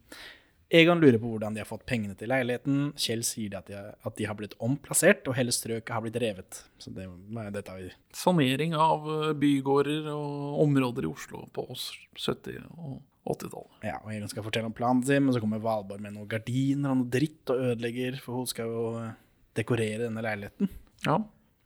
Egon 0.69 1.01
lurer 1.01 1.17
på 1.17 1.31
hvordan 1.33 1.55
de 1.57 1.63
har 1.63 1.69
fått 1.69 1.87
pengene 1.89 2.13
til 2.19 2.29
leiligheten. 2.29 2.91
Kjell 3.01 3.23
sier 3.25 3.55
at, 3.57 3.71
de 3.71 3.77
har, 3.79 3.95
at 4.05 4.17
de 4.19 4.27
har 4.29 4.37
blitt 4.37 4.57
omplassert, 4.65 5.25
og 5.25 5.37
hele 5.39 5.53
strøket 5.55 5.95
har 5.95 6.03
blitt 6.05 6.19
revet. 6.21 6.59
Så 6.77 6.93
det, 6.93 7.07
dette 7.55 7.73
har 7.73 7.81
vi 7.81 7.93
Sanering 8.13 8.75
av 8.77 9.07
eh, 9.09 9.31
bygårder 9.41 10.11
og 10.13 10.59
områder 10.67 11.07
i 11.07 11.13
Oslo 11.13 11.47
på 11.57 11.65
70- 11.73 12.67
og 12.77 12.99
80-tallet. 13.29 13.79
Ja, 13.89 13.97
og 14.03 14.13
Egon 14.13 14.29
skal 14.29 14.45
fortelle 14.45 14.69
om 14.69 14.77
planen 14.77 15.01
sin, 15.09 15.25
men 15.25 15.37
så 15.37 15.41
kommer 15.41 15.63
Valborg 15.65 16.05
med 16.05 16.19
noen 16.19 16.29
gardiner 16.29 16.93
og 16.93 17.01
noe 17.01 17.13
dritt 17.17 17.55
og 17.55 17.65
ødelegger, 17.71 18.21
for 18.25 18.43
hun 18.43 18.51
skal 18.53 18.75
jo 18.75 18.85
eh, 19.01 19.15
dekorere 19.57 20.05
denne 20.05 20.25
leiligheten. 20.25 20.69
Ja. 21.07 21.17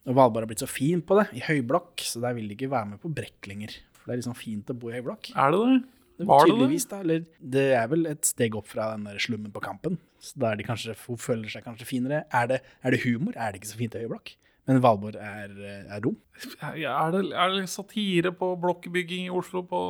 Og 0.06 0.18
Valborg 0.18 0.46
har 0.46 0.52
blitt 0.52 0.62
så 0.62 0.70
fin 0.70 1.02
på 1.02 1.18
det, 1.18 1.26
i 1.34 1.42
høyblokk, 1.42 2.06
så 2.06 2.22
der 2.22 2.38
vil 2.38 2.46
de 2.46 2.54
ikke 2.54 2.70
være 2.70 2.94
med 2.94 3.02
på 3.02 3.10
brekk 3.18 3.50
lenger. 3.50 3.74
For 3.98 4.06
det 4.06 4.14
er 4.14 4.22
liksom 4.22 4.38
fint 4.38 4.70
å 4.70 4.78
bo 4.78 4.90
i 4.90 4.96
høyblokk. 5.00 5.34
Er 5.34 5.50
det 5.54 5.60
det? 5.66 5.76
Var 6.18 6.46
det 6.46 6.58
det? 6.60 6.80
Da. 6.90 7.00
Eller 7.00 7.24
det 7.54 7.64
er 7.78 7.88
vel 7.90 8.06
et 8.10 8.28
steg 8.28 8.54
opp 8.58 8.68
fra 8.70 8.92
den 8.92 9.06
der 9.08 9.18
slummen 9.22 9.52
på 9.54 9.62
Kampen. 9.64 9.98
Så 10.22 10.38
da 10.38 10.52
de 10.58 10.66
kanskje, 10.66 10.94
hun 11.06 11.18
føler 11.20 11.50
seg 11.50 11.64
kanskje 11.66 11.88
finere. 11.88 12.24
Er 12.32 12.48
det, 12.50 12.60
er 12.84 12.94
det 12.94 13.02
humor? 13.06 13.34
Er 13.34 13.52
det 13.52 13.62
ikke 13.62 13.72
så 13.72 13.80
fint 13.80 13.96
i 13.98 14.04
høyblokk? 14.04 14.34
Men 14.70 14.78
Valborg 14.78 15.16
er, 15.18 15.50
eh, 15.58 15.94
er 15.96 16.02
dum. 16.04 16.14
Er 16.62 17.10
det, 17.10 17.22
er 17.34 17.54
det 17.56 17.64
satire 17.70 18.30
på 18.38 18.52
blokkbygging 18.62 19.26
i 19.26 19.32
Oslo 19.34 19.64
på 19.66 19.80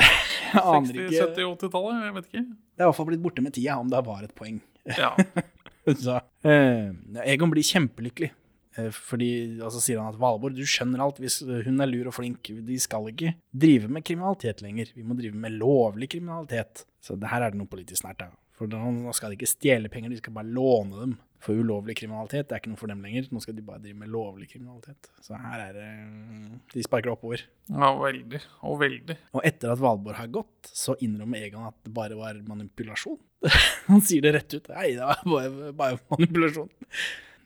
60-, 0.00 1.12
70-, 1.14 1.44
80-tallet? 1.54 2.02
Jeg 2.08 2.16
vet 2.16 2.26
ikke. 2.32 2.42
Det 2.42 2.82
er 2.82 2.86
i 2.86 2.88
hvert 2.88 2.98
fall 2.98 3.08
blitt 3.12 3.22
borte 3.22 3.44
med 3.44 3.54
tida, 3.54 3.78
om 3.78 3.92
det 3.92 4.02
var 4.06 4.26
et 4.26 4.34
poeng. 4.34 4.58
Ja. 4.98 5.12
Så, 6.02 6.18
eh, 6.44 6.90
Egon 7.30 7.54
blir 7.54 7.64
kjempelykkelig. 7.64 8.32
Eh, 8.78 8.90
Fordi, 8.94 9.30
altså 9.58 9.82
sier 9.82 10.00
han 10.00 10.12
at 10.12 10.20
Valborg, 10.20 10.56
du 10.56 10.66
skjønner 10.68 11.02
alt, 11.04 11.20
hvis 11.22 11.40
hun 11.44 11.84
er 11.84 11.90
lur 11.90 12.10
og 12.10 12.16
flink, 12.16 12.50
de 12.66 12.80
skal 12.82 13.10
ikke 13.12 13.34
drive 13.52 13.90
med 13.92 14.06
kriminalitet 14.06 14.62
lenger. 14.64 14.94
Vi 14.96 15.06
må 15.06 15.18
drive 15.18 15.38
med 15.38 15.58
lovlig 15.60 16.10
kriminalitet. 16.14 16.86
Så 17.04 17.18
det 17.18 17.30
her 17.32 17.44
er 17.44 17.54
det 17.54 17.60
noe 17.60 17.70
politisk 17.70 18.06
nært. 18.06 18.24
Da. 18.24 18.32
For 18.58 18.70
nå 18.70 19.12
skal 19.14 19.30
de 19.30 19.38
ikke 19.38 19.50
stjele 19.50 19.90
penger, 19.92 20.10
de 20.10 20.18
skal 20.18 20.34
bare 20.34 20.50
låne 20.50 21.02
dem. 21.04 21.18
For 21.38 21.54
ulovlig 21.54 21.94
kriminalitet 22.00 22.48
det 22.48 22.56
er 22.56 22.60
ikke 22.62 22.72
noe 22.72 22.80
for 22.80 22.90
dem 22.90 23.04
lenger. 23.04 23.28
Nå 23.30 23.40
skal 23.44 23.54
de 23.54 23.62
bare 23.62 23.78
drive 23.84 24.00
med 24.00 24.10
lovlig 24.10 24.48
kriminalitet. 24.50 25.10
Så 25.22 25.38
her 25.38 25.62
er 25.68 25.76
det 25.76 25.90
De 26.72 26.82
sparker 26.82 27.12
oppover. 27.12 27.44
Ja, 27.70 27.92
veldig. 27.94 28.40
Og 28.66 28.80
veldig. 28.82 29.16
Og 29.38 29.46
etter 29.46 29.70
at 29.74 29.82
Valborg 29.82 30.18
har 30.18 30.32
gått, 30.34 30.72
så 30.72 30.96
innrømmer 31.04 31.46
Egon 31.46 31.68
at 31.70 31.78
det 31.86 31.94
bare 31.94 32.18
var 32.18 32.42
manipulasjon. 32.48 33.20
Han 33.86 34.02
sier 34.02 34.26
det 34.26 34.34
rett 34.34 34.58
ut. 34.58 34.68
Nei, 34.74 34.90
det 34.98 35.06
var 35.06 35.22
bare, 35.30 35.72
bare 35.78 36.02
manipulasjon. 36.10 36.74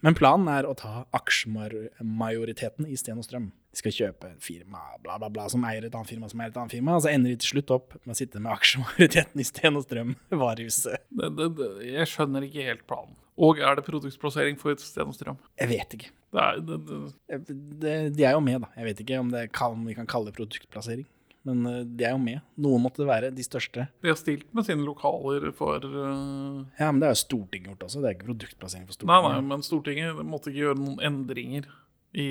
Men 0.03 0.17
planen 0.19 0.49
er 0.51 0.67
å 0.67 0.75
ta 0.75 1.05
aksjemajoriteten 1.15 2.89
i 2.91 2.97
Sten 2.99 3.21
og 3.21 3.27
Strøm. 3.27 3.51
De 3.73 3.79
skal 3.79 3.95
kjøpe 3.95 4.33
en 4.33 4.41
firma 4.43 4.81
bla, 5.05 5.15
bla, 5.23 5.31
bla, 5.33 5.47
som 5.53 5.63
eier 5.69 5.87
et 5.87 5.95
annet 5.95 6.11
firma 6.11 6.29
som 6.29 6.43
eier 6.43 6.51
et 6.51 6.59
annet 6.59 6.75
firma. 6.75 6.97
Og 6.99 7.05
så 7.05 7.13
ender 7.13 7.33
de 7.33 7.39
til 7.41 7.55
slutt 7.55 7.71
opp 7.77 7.95
med 8.03 8.17
å 8.17 8.19
sitte 8.19 8.43
med 8.43 8.51
aksjemajoriteten 8.53 9.43
i 9.43 9.47
Sten 9.47 9.79
og 9.79 9.87
Strøm 9.87 10.17
varehuset. 10.43 11.07
Det, 11.07 11.31
det, 11.39 11.49
det, 11.61 11.71
jeg 11.93 12.11
skjønner 12.11 12.49
ikke 12.49 12.67
helt 12.67 12.85
planen. 12.91 13.15
Og 13.43 13.63
er 13.63 13.79
det 13.79 13.87
produktplassering 13.87 14.59
for 14.61 14.77
Sten 14.83 15.09
og 15.09 15.17
Strøm? 15.17 15.39
Jeg 15.63 15.71
vet 15.71 15.97
ikke. 15.97 16.11
Det 16.33 16.43
er, 16.49 16.61
det, 16.67 17.57
det, 17.81 17.97
de 18.19 18.27
er 18.27 18.35
jo 18.35 18.43
med, 18.45 18.59
da. 18.65 18.73
Jeg 18.81 18.91
vet 18.91 19.01
ikke 19.05 19.23
om, 19.23 19.31
det 19.33 19.47
kan, 19.55 19.87
vi 19.87 19.97
kan 19.97 20.11
kalle 20.11 20.33
det 20.33 20.37
produktplassering. 20.37 21.07
Men 21.49 21.67
eh, 21.67 21.81
de 21.87 22.07
er 22.07 22.15
jo 22.15 22.21
med. 22.23 22.43
Noen 22.63 22.85
måtte 22.85 23.07
være 23.09 23.33
de 23.35 23.45
største. 23.47 23.89
de 24.03 24.13
har 24.13 24.19
stilt 24.21 24.49
med 24.55 24.67
sine 24.69 24.85
lokaler 24.87 25.49
for 25.57 25.83
uh... 25.83 26.63
Ja, 26.79 26.91
men 26.91 27.01
det 27.03 27.09
er 27.09 27.17
jo 27.17 27.23
Stortinget 27.25 27.73
gjort 27.73 27.87
også. 27.89 28.03
Det 28.03 28.11
er 28.11 28.17
ikke 28.17 28.29
produktplassering 28.31 28.87
for 28.87 28.95
Nei, 28.95 28.99
Stortinget. 29.01 29.35
nei, 29.35 29.49
men 29.51 29.67
Stortinget 29.67 30.23
måtte 30.23 30.53
ikke 30.53 30.63
gjøre 30.63 30.81
noen 30.81 31.03
endringer 31.11 31.69
i 32.13 32.29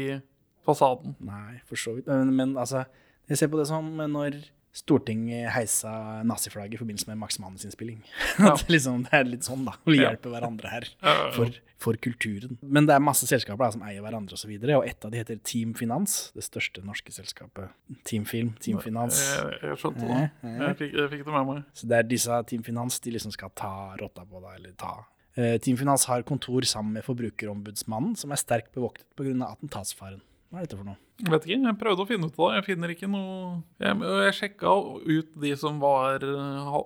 fasaden. 0.68 1.18
Nei, 1.26 1.60
for 1.68 1.82
så 1.82 1.98
vidt. 1.98 2.08
Men, 2.08 2.34
men 2.38 2.56
altså, 2.62 2.86
jeg 3.32 3.42
ser 3.42 3.52
på 3.52 3.60
det 3.60 3.68
som 3.70 3.90
når 4.00 4.40
Stortinget 4.74 5.50
heisa 5.52 6.22
naziflagget 6.24 6.78
i 6.78 6.80
forbindelse 6.80 7.10
med 7.10 7.20
Max 7.20 7.40
Manus-innspilling. 7.44 8.00
Ja. 8.40 8.54
Liksom, 8.72 9.04
det 9.04 9.14
er 9.14 9.28
litt 9.28 9.44
sånn, 9.48 9.66
da. 9.68 9.74
Vi 9.86 9.98
Ja. 10.00 10.10
hjelper 10.12 10.32
hverandre 10.32 10.72
her 10.72 10.88
Ja, 11.02 11.12
ja, 11.12 11.26
ja. 11.26 11.32
for, 11.36 11.52
for 11.78 12.00
kulturen. 12.00 12.58
Men 12.64 12.88
det 12.88 12.96
er 12.96 13.04
masse 13.04 13.28
selskaper 13.28 13.66
da, 13.66 13.72
som 13.76 13.84
eier 13.84 14.02
hverandre 14.06 14.38
osv., 14.40 14.54
og, 14.56 14.64
så 14.64 14.78
og 14.80 14.88
ett 14.88 15.06
av 15.06 15.12
de 15.12 15.20
heter 15.20 15.42
Team 15.44 15.74
Finans. 15.76 16.32
Det 16.34 16.46
største 16.48 16.84
norske 16.88 17.12
selskapet. 17.12 17.70
Team 18.08 18.24
Film, 18.26 18.54
Team 18.64 18.80
Finans. 18.80 19.20
Jeg, 19.20 19.60
jeg 19.62 19.82
skjønte 19.84 20.08
det. 20.08 20.22
Jeg 20.48 20.78
fikk, 20.80 20.94
jeg 21.04 21.14
fikk 21.18 21.26
det 21.28 21.36
med 21.36 21.50
meg. 21.52 21.64
Så 21.76 21.92
det 21.92 22.00
er 22.00 22.08
disse 22.16 22.42
Team 22.48 22.64
Finans 22.64 23.00
de 23.04 23.12
liksom 23.18 23.36
skal 23.36 23.52
ta 23.60 23.74
rotta 24.00 24.24
på 24.26 24.40
deg, 24.46 24.54
eller 24.62 24.78
ta 24.80 25.02
Eh, 25.40 25.58
Team 25.64 25.78
Finans 25.80 26.04
har 26.10 26.26
kontor 26.28 26.66
sammen 26.68 26.92
med 26.98 27.06
Forbrukerombudsmannen, 27.08 28.18
som 28.20 28.34
er 28.36 28.40
sterkt 28.42 28.74
bevoktet 28.76 29.06
pga. 29.16 29.32
attentatsfaren. 29.48 30.20
Hva 30.52 30.60
er 30.60 30.66
dette 30.68 30.76
for 30.76 30.84
noe? 30.84 31.00
Jeg 31.22 31.32
vet 31.32 31.46
ikke, 31.48 31.58
jeg 31.64 31.78
prøvde 31.80 32.04
å 32.04 32.08
finne 32.10 32.28
ut 32.28 32.36
av 32.36 32.50
det. 32.50 32.56
Jeg 32.58 32.66
finner 32.66 32.92
ikke 32.92 33.08
noe 33.08 33.36
Jeg, 33.80 33.98
jeg 34.04 34.36
sjekka 34.36 34.74
ut 35.06 35.38
de 35.44 35.52
som 35.60 35.78
var 35.80 36.26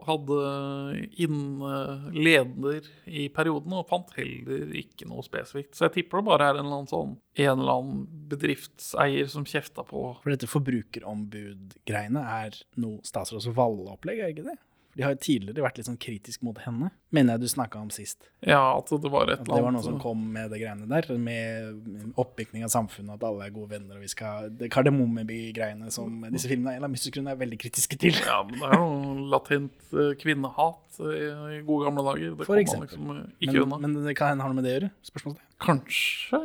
hadde 0.05 0.37
innleder 1.25 2.89
i 3.09 3.25
perioden, 3.33 3.73
og 3.73 3.87
fant 3.89 4.13
heller 4.19 4.75
ikke 4.77 5.07
noe 5.09 5.25
spesifikt. 5.25 5.73
Så 5.73 5.87
jeg 5.87 5.95
tipper 5.97 6.21
det 6.21 6.29
bare 6.29 6.51
er 6.51 6.59
en 6.59 6.65
eller 6.67 6.81
annen 6.81 6.91
sånn 6.91 7.15
en 7.41 7.51
eller 7.55 7.73
annen 7.79 8.05
bedriftseier 8.29 9.33
som 9.33 9.47
kjefta 9.49 9.83
på 9.87 10.03
For 10.21 10.31
dette 10.31 10.51
forbrukerombud-greiene 10.51 12.21
er 12.37 12.61
noe 12.79 13.01
statsråd 13.07 13.49
Valle-opplegg, 13.57 14.21
er 14.21 14.35
ikke 14.35 14.49
det? 14.51 14.59
De 14.95 15.03
har 15.03 15.11
jo 15.11 15.19
tidligere 15.25 15.63
vært 15.65 15.79
litt 15.79 15.87
sånn 15.89 15.97
kritisk 15.99 16.43
mot 16.47 16.55
henne, 16.63 16.87
mener 17.15 17.35
jeg 17.35 17.43
du 17.43 17.49
snakka 17.51 17.81
om 17.83 17.89
sist. 17.91 18.29
Ja, 18.39 18.61
at 18.77 18.87
det 18.87 19.09
var 19.11 19.27
et 19.27 19.41
eller 19.41 19.41
annet. 19.41 19.49
det 19.51 19.63
var 19.65 19.73
noen 19.75 19.83
som 19.83 19.97
kom 19.99 20.21
med 20.31 20.53
det 20.53 20.61
greiene 20.61 20.87
der, 20.87 21.09
med 21.19 22.13
oppbygning 22.21 22.63
av 22.63 22.71
samfunnet, 22.71 23.17
at 23.17 23.25
alle 23.27 23.49
er 23.49 23.55
gode 23.55 23.73
venner, 23.75 23.97
og 23.97 24.05
vi 24.05 24.11
skal 24.13 24.47
Det 24.55 24.69
Kardemommeby-greiene 24.71 25.91
som 25.91 26.23
disse 26.31 26.47
filmene 26.51 26.79
av 26.79 26.93
Mystisk 26.93 27.19
er 27.19 27.35
veldig 27.41 27.59
kritiske 27.59 27.99
til. 27.99 28.15
Ja, 28.23 28.39
men 28.47 28.61
det 28.61 28.69
er 28.71 28.79
jo 28.79 29.27
latent 29.35 29.91
eh, 29.91 30.13
kvinnehat 30.21 31.01
eh, 31.03 31.57
i 31.57 31.61
gode 31.67 31.89
gamle 31.89 32.05
dager. 32.07 32.37
Det 32.39 32.47
For 32.47 32.61
eksempel. 32.61 32.87
liksom 32.87 33.09
Men, 33.11 33.59
unna. 33.65 33.81
men 33.83 33.99
det 34.07 34.15
kan 34.15 34.31
hende 34.31 34.47
har 34.47 34.53
noe 34.53 34.61
med 34.61 34.67
det 34.69 34.75
å 34.75 34.77
gjøre? 34.79 34.91
Spørsmålstegn. 35.11 35.49
Kanskje. 35.65 36.41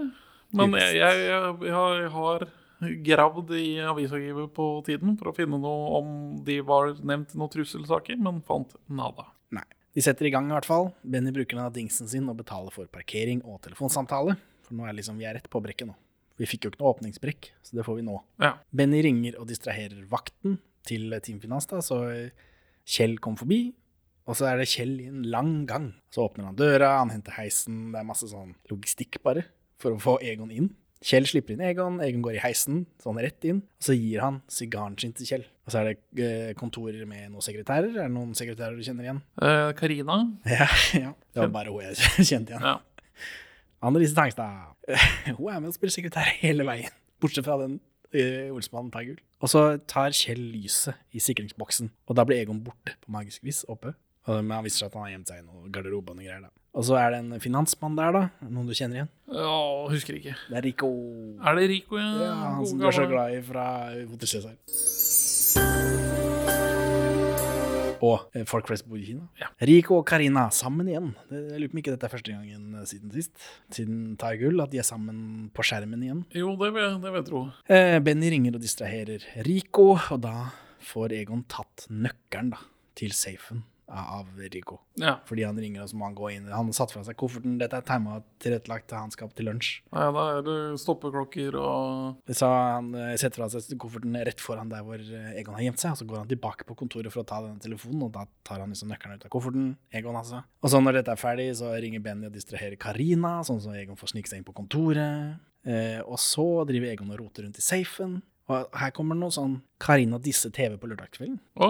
Men 0.59 0.75
jeg, 0.75 0.97
jeg, 0.99 1.23
jeg, 1.30 1.54
jeg 1.71 2.11
har 2.19 2.49
gravd 2.80 3.52
i 3.58 3.80
avisarkivet 3.84 4.52
på 4.56 4.68
tiden 4.87 5.16
for 5.20 5.30
å 5.30 5.34
finne 5.37 5.58
noe 5.60 5.90
om 6.00 6.12
de 6.46 6.60
var 6.66 6.94
nevnt 6.96 7.34
i 7.34 7.40
noen 7.40 7.52
trusselsaker, 7.52 8.18
men 8.20 8.40
fant 8.46 8.76
nada. 8.88 9.28
Nei. 9.54 9.66
De 9.96 10.04
setter 10.04 10.28
i 10.28 10.32
gang 10.34 10.49
i 10.49 10.54
hvert 10.54 10.68
fall. 10.68 10.92
Benny 11.02 11.32
bruker 11.34 11.56
den 11.58 11.66
av 11.66 11.75
dingsen 11.75 12.08
sin 12.10 12.28
og 12.30 12.38
betaler 12.40 12.75
for 12.75 12.90
parkering 12.92 13.42
og 13.44 13.60
telefonsamtale. 13.66 14.37
For 14.66 14.78
nå 14.78 14.87
er 14.87 14.96
liksom, 14.96 15.18
vi 15.20 15.26
er 15.28 15.37
rett 15.38 15.50
på 15.50 15.62
brekket 15.62 15.90
nå. 15.90 15.96
Vi 16.40 16.49
fikk 16.49 16.64
jo 16.64 16.72
ikke 16.72 16.80
noe 16.80 16.94
åpningsbrekk, 16.94 17.50
så 17.66 17.76
det 17.76 17.84
får 17.84 17.99
vi 17.99 18.06
nå. 18.06 18.16
Ja. 18.40 18.54
Benny 18.72 19.02
ringer 19.04 19.37
og 19.42 19.50
distraherer 19.50 20.06
vakten 20.08 20.56
til 20.88 21.12
Team 21.20 21.40
Finans, 21.42 21.68
da, 21.68 21.82
så 21.84 22.00
Kjell 22.88 23.18
kom 23.22 23.37
forbi. 23.37 23.74
Og 24.31 24.38
så 24.38 24.46
er 24.48 24.61
det 24.61 24.70
Kjell 24.70 24.94
i 25.02 25.09
en 25.11 25.24
lang 25.28 25.64
gang. 25.68 25.90
Så 26.14 26.24
åpner 26.24 26.48
han 26.48 26.59
døra, 26.59 26.94
han 27.00 27.12
henter 27.12 27.35
heisen. 27.37 27.90
Det 27.92 28.00
er 28.00 28.07
masse 28.09 28.28
sånn 28.31 28.55
logistikk 28.70 29.18
bare 29.26 29.44
for 29.81 29.96
å 29.96 30.00
få 30.00 30.16
Egon 30.24 30.52
inn. 30.55 30.70
Kjell 31.00 31.24
slipper 31.24 31.54
inn 31.54 31.62
Egon, 31.64 31.94
Egon 32.04 32.20
går 32.26 32.34
i 32.36 32.40
heisen, 32.44 32.82
sånn 33.00 33.16
rett 33.24 33.44
inn. 33.48 33.62
Og 33.80 33.86
så 33.86 33.94
gir 33.96 34.20
han 34.20 34.42
sigaren 34.52 34.98
sin 35.00 35.14
til 35.16 35.28
Kjell. 35.30 35.46
Og 35.64 35.72
så 35.72 35.80
er 35.80 35.88
det 35.88 36.24
eh, 36.26 36.50
kontorer 36.58 37.06
med 37.08 37.30
noen 37.32 37.44
sekretærer. 37.44 37.88
Er 37.94 38.04
det 38.10 38.12
noen 38.12 38.34
sekretærer 38.36 38.76
du 38.76 38.84
kjenner 38.84 39.06
igjen? 39.08 39.22
Eh, 39.40 39.70
Karina? 39.78 40.18
Ja, 40.58 40.66
ja. 40.98 41.14
Det 41.32 41.40
var 41.46 41.54
bare 41.54 41.72
hun 41.72 41.86
jeg 41.86 42.26
kjente 42.30 42.52
igjen. 42.52 42.66
Ja. 42.68 42.76
Annelise 43.88 44.12
Tangstad. 44.18 44.74
Hun 45.38 45.46
er 45.48 45.60
med 45.62 45.70
og 45.70 45.76
spiller 45.78 45.94
sekretær 45.94 46.28
hele 46.42 46.66
veien, 46.68 46.92
bortsett 47.22 47.46
fra 47.46 47.56
den 47.62 47.78
uh, 48.12 48.50
Olsmannen 48.52 48.90
tar 48.92 49.06
gull. 49.08 49.20
Og 49.40 49.48
så 49.48 49.62
tar 49.88 50.12
Kjell 50.12 50.42
lyset 50.52 50.98
i 51.16 51.22
sikringsboksen, 51.22 51.88
og 52.10 52.18
da 52.18 52.26
blir 52.28 52.42
Egon 52.42 52.60
borte 52.66 52.96
på 53.00 53.12
magisk 53.14 53.46
vis 53.46 53.62
oppe. 53.72 53.94
Men 54.28 54.52
han 54.52 54.66
viser 54.66 54.82
seg 54.82 54.90
at 54.90 54.98
han 54.98 55.06
har 55.06 55.12
gjemt 55.14 55.30
seg 55.32 55.40
i 55.40 55.46
noen 55.46 55.70
garderobe 55.72 56.12
og 56.12 56.18
noen 56.18 56.26
greier. 56.28 56.42
da. 56.44 56.50
Og 56.70 56.85
så 56.87 56.94
er 57.00 57.11
det 57.11 57.18
en 57.24 57.40
finansmann 57.42 57.96
der, 57.98 58.14
da. 58.14 58.22
Noen 58.46 58.68
du 58.70 58.74
kjenner 58.78 59.00
igjen? 59.00 59.09
ja, 59.35 59.54
husker 59.90 60.14
ikke. 60.20 60.37
Det 60.50 60.59
er 60.61 60.64
Rico. 60.68 60.90
Er 61.42 61.59
det 61.59 61.68
Rico? 61.72 61.98
Ja, 61.98 62.11
Ja, 62.22 62.35
han 62.56 62.66
som 62.66 62.78
du 62.78 62.87
er 62.87 62.94
så 62.94 63.06
glad 63.11 63.35
i 63.35 63.40
fra 63.42 63.64
Hotel 64.06 64.30
Cæsar. 64.30 64.54
Og 68.00 68.30
eh, 68.33 68.46
folk 68.48 68.68
flest 68.70 68.87
bor 68.88 68.96
i 68.96 69.04
Kina. 69.04 69.26
Ja. 69.40 69.50
Rico 69.68 69.98
og 69.98 70.06
Karina 70.09 70.46
sammen 70.54 70.88
igjen. 70.88 71.11
Det, 71.28 71.40
jeg 71.50 71.61
lurer 71.61 71.72
på 71.72 71.76
om 71.76 71.80
ikke 71.83 71.92
dette 71.96 72.09
er 72.09 72.12
første 72.14 72.33
gangen 72.33 72.78
eh, 72.78 72.87
siden 72.88 73.12
sist. 73.12 73.35
Siden 73.76 73.98
Tar 74.20 74.38
gull, 74.40 74.62
at 74.64 74.72
de 74.72 74.80
er 74.80 74.87
sammen 74.88 75.50
på 75.52 75.66
skjermen 75.66 76.06
igjen. 76.06 76.22
Jo, 76.33 76.54
det 76.61 76.70
vil, 76.76 76.96
det 77.02 77.11
vil 77.11 77.20
jeg 77.20 77.28
tro. 77.28 77.42
Eh, 77.68 77.98
Benny 78.06 78.30
ringer 78.33 78.56
og 78.56 78.64
distraherer 78.64 79.26
Rico, 79.44 79.90
og 79.98 80.22
da 80.24 80.37
får 80.87 81.18
Egon 81.18 81.44
tatt 81.50 81.90
nøkkelen 81.92 82.54
da, 82.54 82.62
til 82.96 83.12
safen 83.16 83.66
av 83.90 84.29
Rico. 84.53 84.79
Ja. 85.00 85.16
Fordi 85.29 85.44
han 85.46 85.59
ringer 85.61 85.85
og 85.85 85.90
så 85.90 85.98
må 85.98 86.07
han 86.09 86.16
gå 86.18 86.31
inn. 86.35 86.48
Han 86.53 86.70
har 86.70 86.76
satt 86.76 86.94
fra 86.94 87.03
seg 87.07 87.16
kofferten. 87.20 87.59
Dette 87.61 87.81
er 87.81 87.87
tima 87.87 88.20
tilrettelagt 88.42 88.88
til 88.90 89.00
han 89.00 89.12
skal 89.14 89.29
opp 89.29 89.37
til 89.38 89.48
lunsj. 89.50 89.72
Ja, 89.90 90.09
da 90.14 90.26
er 90.37 90.46
det 90.46 90.59
stoppeklokker 90.83 91.59
og 91.61 92.31
Så 92.37 92.48
han 92.50 92.92
eh, 92.94 93.16
setter 93.20 93.42
fra 93.42 93.50
seg 93.53 93.76
kofferten 93.81 94.16
rett 94.26 94.42
foran 94.42 94.72
der 94.72 94.85
hvor 94.87 95.00
eh, 95.00 95.35
Egon 95.40 95.59
har 95.59 95.66
gjemt 95.66 95.83
seg, 95.83 95.94
og 95.94 96.00
så 96.00 96.09
går 96.09 96.22
han 96.22 96.31
tilbake 96.31 96.68
på 96.68 96.79
kontoret 96.79 97.12
for 97.12 97.24
å 97.24 97.29
ta 97.29 97.42
denne 97.44 97.62
telefonen, 97.62 98.07
og 98.07 98.14
da 98.14 98.26
tar 98.46 98.62
han 98.62 98.72
liksom 98.72 98.90
nøkkelen 98.92 99.20
ut 99.20 99.29
av 99.29 99.35
kofferten. 99.35 99.68
Egon 100.00 100.18
altså. 100.18 100.42
Og 100.62 100.72
så 100.72 100.81
når 100.83 101.00
dette 101.00 101.14
er 101.14 101.20
ferdig, 101.20 101.50
så 101.61 101.74
ringer 101.83 102.03
Benny 102.05 102.29
og 102.31 102.35
distraherer 102.35 102.79
Karina, 102.81 103.38
sånn 103.46 103.62
som 103.62 103.76
Egon 103.76 103.98
får 104.00 104.14
snike 104.14 104.31
seg 104.31 104.42
inn 104.42 104.48
på 104.48 104.57
kontoret. 104.57 105.38
Eh, 105.68 106.00
og 106.07 106.18
så 106.22 106.64
driver 106.68 106.92
Egon 106.92 107.12
og 107.12 107.20
roter 107.20 107.46
rundt 107.46 107.61
i 107.61 107.64
safen. 107.64 108.20
Og 108.50 108.79
her 108.81 108.92
kommer 108.94 109.14
det 109.16 109.22
noe 109.22 109.35
sånn 109.35 109.61
Karina 109.83 110.18
disse 110.22 110.50
TV 110.55 110.76
på 110.81 110.90
lørdagskvelden. 110.90 111.38
Å, 111.62 111.68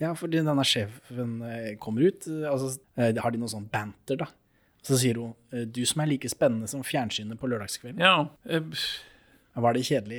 Ja, 0.00 0.10
fordi 0.18 0.42
denne 0.44 0.64
sjefen 0.68 1.38
eh, 1.46 1.70
kommer 1.80 2.04
ut, 2.04 2.26
eh, 2.28 2.46
og 2.50 2.58
så 2.60 2.72
eh, 3.00 3.14
har 3.22 3.32
de 3.32 3.40
noe 3.40 3.48
sånn 3.52 3.68
banter, 3.72 4.18
da. 4.20 4.28
Så 4.86 4.98
sier 5.00 5.16
hun 5.18 5.32
eh, 5.52 5.64
'du 5.66 5.82
som 5.88 6.02
er 6.04 6.10
like 6.12 6.28
spennende 6.30 6.68
som 6.70 6.84
fjernsynet 6.86 7.40
på 7.40 7.48
lørdagskvelden'. 7.50 8.00
ja. 8.00 8.28
eh, 8.48 8.60
Var 9.56 9.72
det 9.72 9.86
kjedelig 9.88 10.18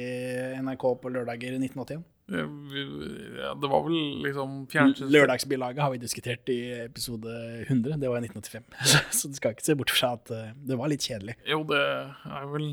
NRK 0.66 0.84
på 1.02 1.12
lørdager 1.14 1.54
i 1.54 1.60
1981? 1.62 2.02
eh, 2.34 3.38
ja. 3.44 3.54
Det 3.54 3.70
var 3.70 3.84
vel 3.86 4.00
liksom 4.26 4.66
fjernsyns... 4.72 5.12
Lørdagsbilaget 5.14 5.80
har 5.86 5.92
vi 5.94 5.98
diskutert 6.02 6.50
i 6.50 6.58
episode 6.88 7.30
100, 7.70 8.00
det 8.02 8.10
var 8.10 8.18
i 8.18 8.26
1985. 8.26 8.66
Så, 9.14 9.30
du 9.30 9.38
skal 9.38 9.54
ikke 9.54 9.64
se 9.70 9.76
bort 9.78 9.94
fra 9.94 10.16
at 10.18 10.32
eh, 10.34 10.50
det 10.68 10.80
var 10.82 10.90
litt 10.90 11.06
kjedelig. 11.06 11.38
Jo, 11.46 11.62
det 11.70 11.80
er 11.86 12.50
vel, 12.52 12.68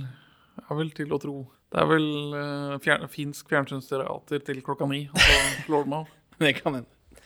er 0.65 0.75
vel 0.81 0.91
til 0.97 1.13
å 1.13 1.21
tro. 1.21 1.37
Det 1.75 1.83
er 1.83 1.89
vel 1.91 2.09
eh, 2.41 2.75
fjern, 2.83 3.07
finsk 3.13 3.49
fjernsynsteater 3.53 4.43
til 4.49 4.61
klokka 4.65 4.89
ni, 4.91 5.05
og 5.13 5.21
så 5.21 5.39
slår 5.69 5.85
de 5.89 5.97
av. 6.01 6.11
Det 6.43 6.57
kan 6.61 6.81
hende. 6.81 7.23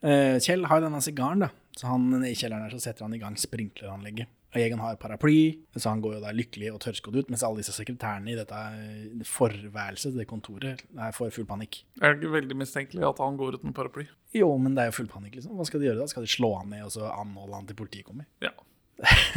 Eh, 0.00 0.38
Kjell 0.42 0.66
har 0.70 0.82
denne 0.84 1.00
sigaren, 1.04 1.46
da. 1.46 1.52
Så 1.78 1.86
han, 1.86 2.10
i 2.26 2.34
kjelleren 2.34 2.66
her 2.66 2.74
så 2.74 2.80
setter 2.82 3.06
han 3.06 3.14
i 3.14 3.20
gang 3.22 3.36
sprinkleranlegget. 3.38 4.30
Og 4.48 4.62
Egon 4.62 4.80
har 4.80 4.96
paraply, 4.96 5.58
så 5.76 5.90
han 5.90 6.00
går 6.00 6.14
jo 6.16 6.20
da 6.22 6.30
lykkelig 6.32 6.70
og 6.72 6.78
tørrskodd 6.80 7.18
ut, 7.18 7.28
mens 7.28 7.42
alle 7.44 7.60
disse 7.60 7.74
sekretærene 7.76 8.32
i 8.32 8.36
dette 8.38 8.56
eh, 8.56 9.26
forværelset, 9.28 10.16
det 10.16 10.24
kontoret, 10.30 10.80
er 10.96 11.12
får 11.12 11.34
full 11.36 11.46
panikk. 11.48 11.82
Er 12.00 12.14
det 12.14 12.22
ikke 12.22 12.32
veldig 12.38 12.56
mistenkelig 12.56 13.04
at 13.10 13.20
han 13.20 13.36
går 13.36 13.58
uten 13.60 13.76
paraply? 13.76 14.06
Jo, 14.34 14.48
men 14.56 14.72
det 14.76 14.86
er 14.86 14.90
jo 14.90 14.96
full 15.02 15.10
panikk, 15.12 15.36
liksom. 15.36 15.52
Hva 15.58 15.68
skal 15.68 15.82
de 15.82 15.90
gjøre 15.90 16.00
da? 16.00 16.08
Skal 16.08 16.24
de 16.24 16.32
slå 16.32 16.54
han 16.56 16.72
ned 16.72 16.86
og 16.86 16.94
så 16.96 17.10
anholde 17.12 17.60
han 17.60 17.68
til 17.68 17.78
politiet 17.82 18.08
kommer? 18.08 18.28
Ja. 18.48 18.54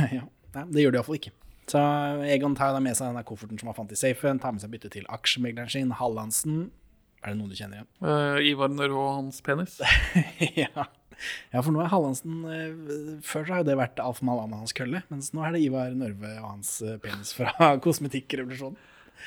ja. 0.10 0.24
Nei, 0.56 0.64
det 0.74 0.82
gjør 0.86 0.96
de 0.96 0.98
iallfall 1.02 1.20
ikke. 1.20 1.36
Så 1.70 1.82
Egon 2.32 2.56
tar 2.58 2.72
da 2.74 2.80
med 2.84 2.96
seg 2.98 3.12
denne 3.12 3.22
kofferten 3.28 3.60
som 3.60 3.70
han 3.70 3.78
fant 3.78 3.92
i 3.94 4.00
safen, 4.00 4.40
tar 4.42 4.56
med 4.56 4.64
seg 4.64 4.72
byttet 4.74 4.96
til 4.96 5.06
aksjemegleren 5.12 5.70
sin, 5.72 5.92
Hallandsen. 6.00 6.72
Er 7.22 7.34
det 7.34 7.38
noen 7.38 7.52
du 7.52 7.56
kjenner 7.58 7.82
igjen? 7.82 7.90
Uh, 8.02 8.40
Ivar 8.50 8.72
Nørå 8.74 8.98
og 9.04 9.14
hans 9.20 9.42
penis. 9.46 9.78
ja. 10.64 10.88
Ja, 11.54 11.62
for 11.62 11.70
nå 11.70 11.84
er 11.84 11.92
Hallandsen 11.92 12.40
uh, 12.50 13.20
Før 13.22 13.44
så 13.46 13.54
har 13.54 13.60
jo 13.62 13.68
det 13.68 13.76
vært 13.78 14.00
Alf 14.02 14.24
Malana 14.26 14.58
hans 14.64 14.74
kølle, 14.74 15.04
mens 15.14 15.30
nå 15.38 15.44
er 15.46 15.54
det 15.54 15.62
Ivar 15.68 15.92
Nørve 15.94 16.32
og 16.40 16.48
hans 16.48 16.72
uh, 16.82 16.96
penis 17.04 17.36
fra 17.38 17.54
Kosmetikkrevolusjonen. 17.86 18.80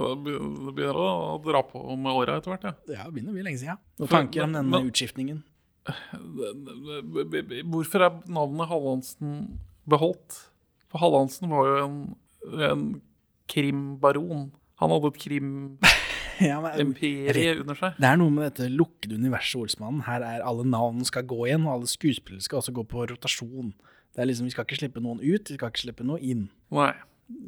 begynner 0.76 0.98
å 1.00 1.38
dra 1.42 1.62
på 1.66 1.80
med 1.98 2.12
åra 2.14 2.36
etter 2.38 2.52
hvert, 2.52 2.68
ja. 2.68 2.74
Ja, 2.92 3.06
det 3.08 3.14
begynner 3.16 3.32
å 3.32 3.38
bli 3.38 3.46
lenge 3.48 3.58
siden. 3.64 3.80
Noen 3.98 4.06
For- 4.10 4.18
tanker 4.18 4.44
om 4.44 4.52
denne 4.60 4.82
utskiftningen? 4.90 5.40
Hvorfor 7.72 8.04
er 8.06 8.20
navnet 8.30 8.68
Hallandsen 8.70 9.32
beholdt? 9.90 10.36
For 10.92 11.02
Hallandsen 11.02 11.50
var 11.50 11.66
jo 11.66 11.80
en, 11.86 11.96
en 12.68 12.84
krimbaron. 13.50 14.50
Han 14.82 14.90
hadde 14.90 15.12
et 15.12 15.20
krimimperie 15.22 16.08
Ja, 16.42 16.58
under 16.58 17.76
seg. 17.78 17.98
det 18.02 18.08
er 18.08 18.16
noe 18.18 18.32
med 18.34 18.48
dette 18.48 18.66
lukkede 18.72 19.14
universet 19.20 19.60
Olsmannen. 19.60 20.02
Her 20.08 20.24
er 20.26 20.42
alle 20.48 20.64
navn 20.66 21.04
skal 21.06 21.22
gå 21.28 21.44
igjen, 21.46 21.66
og 21.68 21.76
alle 21.76 21.90
skuespillere 21.90 22.42
skal 22.42 22.58
også 22.58 22.74
gå 22.74 22.82
på 22.90 23.04
rotasjon. 23.12 23.72
Det 24.12 24.24
er 24.24 24.28
liksom, 24.28 24.48
Vi 24.48 24.54
skal 24.56 24.66
ikke 24.66 24.80
slippe 24.80 25.00
noen 25.04 25.20
ut, 25.22 25.48
vi 25.52 25.54
skal 25.60 25.70
ikke 25.70 25.84
slippe 25.86 26.04
noe 26.08 26.18
inn. 26.20 26.48
Nei. 26.74 26.90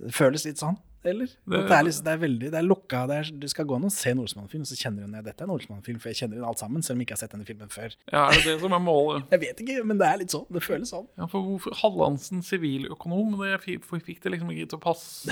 Det 0.04 0.14
føles 0.16 0.46
litt 0.46 0.62
sånn, 0.62 0.78
eller? 1.10 1.26
Det- 1.26 1.60
Det, 1.68 1.76
er, 1.76 1.82
liksom, 1.86 2.04
det 2.04 2.12
er 2.12 2.20
veldig, 2.24 2.50
det 2.50 2.58
er 2.60 2.66
lukka. 2.66 3.00
Det 3.10 3.16
er, 3.20 3.30
du 3.44 3.46
skal 3.48 3.64
gå 3.66 3.76
an 3.76 3.84
og 3.84 3.92
se 3.92 4.10
en 4.10 4.18
Olsmann-film, 4.24 4.62
og 4.64 4.70
så 4.70 4.78
kjenner 4.80 5.02
hun 5.06 5.14
at 5.18 5.24
dette 5.28 5.44
er 5.44 5.48
en 5.48 5.54
Olsmann-film, 5.54 5.98
for 6.00 6.08
jeg 6.12 6.16
kjenner 6.22 6.36
igjen 6.38 6.48
alt 6.48 6.58
sammen, 6.62 6.82
selv 6.82 6.96
om 6.96 7.00
jeg 7.02 7.06
ikke 7.08 7.16
har 7.18 7.22
sett 7.24 7.34
denne 7.36 7.46
filmen 7.48 7.68
før. 7.74 7.94
Ja, 8.12 8.24
er 8.30 8.38
det 8.40 8.44
det 8.48 8.56
som 8.64 8.72
er 8.72 8.82
målet? 8.84 9.26
Jeg 9.34 9.40
vet 9.44 9.60
ikke, 9.66 9.84
men 9.84 9.98
det 10.00 10.06
er 10.08 10.18
litt 10.24 10.30
sånn. 10.34 10.46
Det 10.50 10.62
føles 10.64 10.90
sånn. 10.94 11.06
Ja, 11.20 11.26
for 11.30 11.42
hvorfor 11.48 11.76
Hallandsen 11.82 12.42
siviløkonom? 12.46 13.36
Fi- 13.62 13.78
fikk 13.84 14.20
det 14.24 14.32
liksom 14.34 14.50
ikke 14.54 14.68
til 14.74 14.78
å 14.78 14.84
passe. 14.84 15.30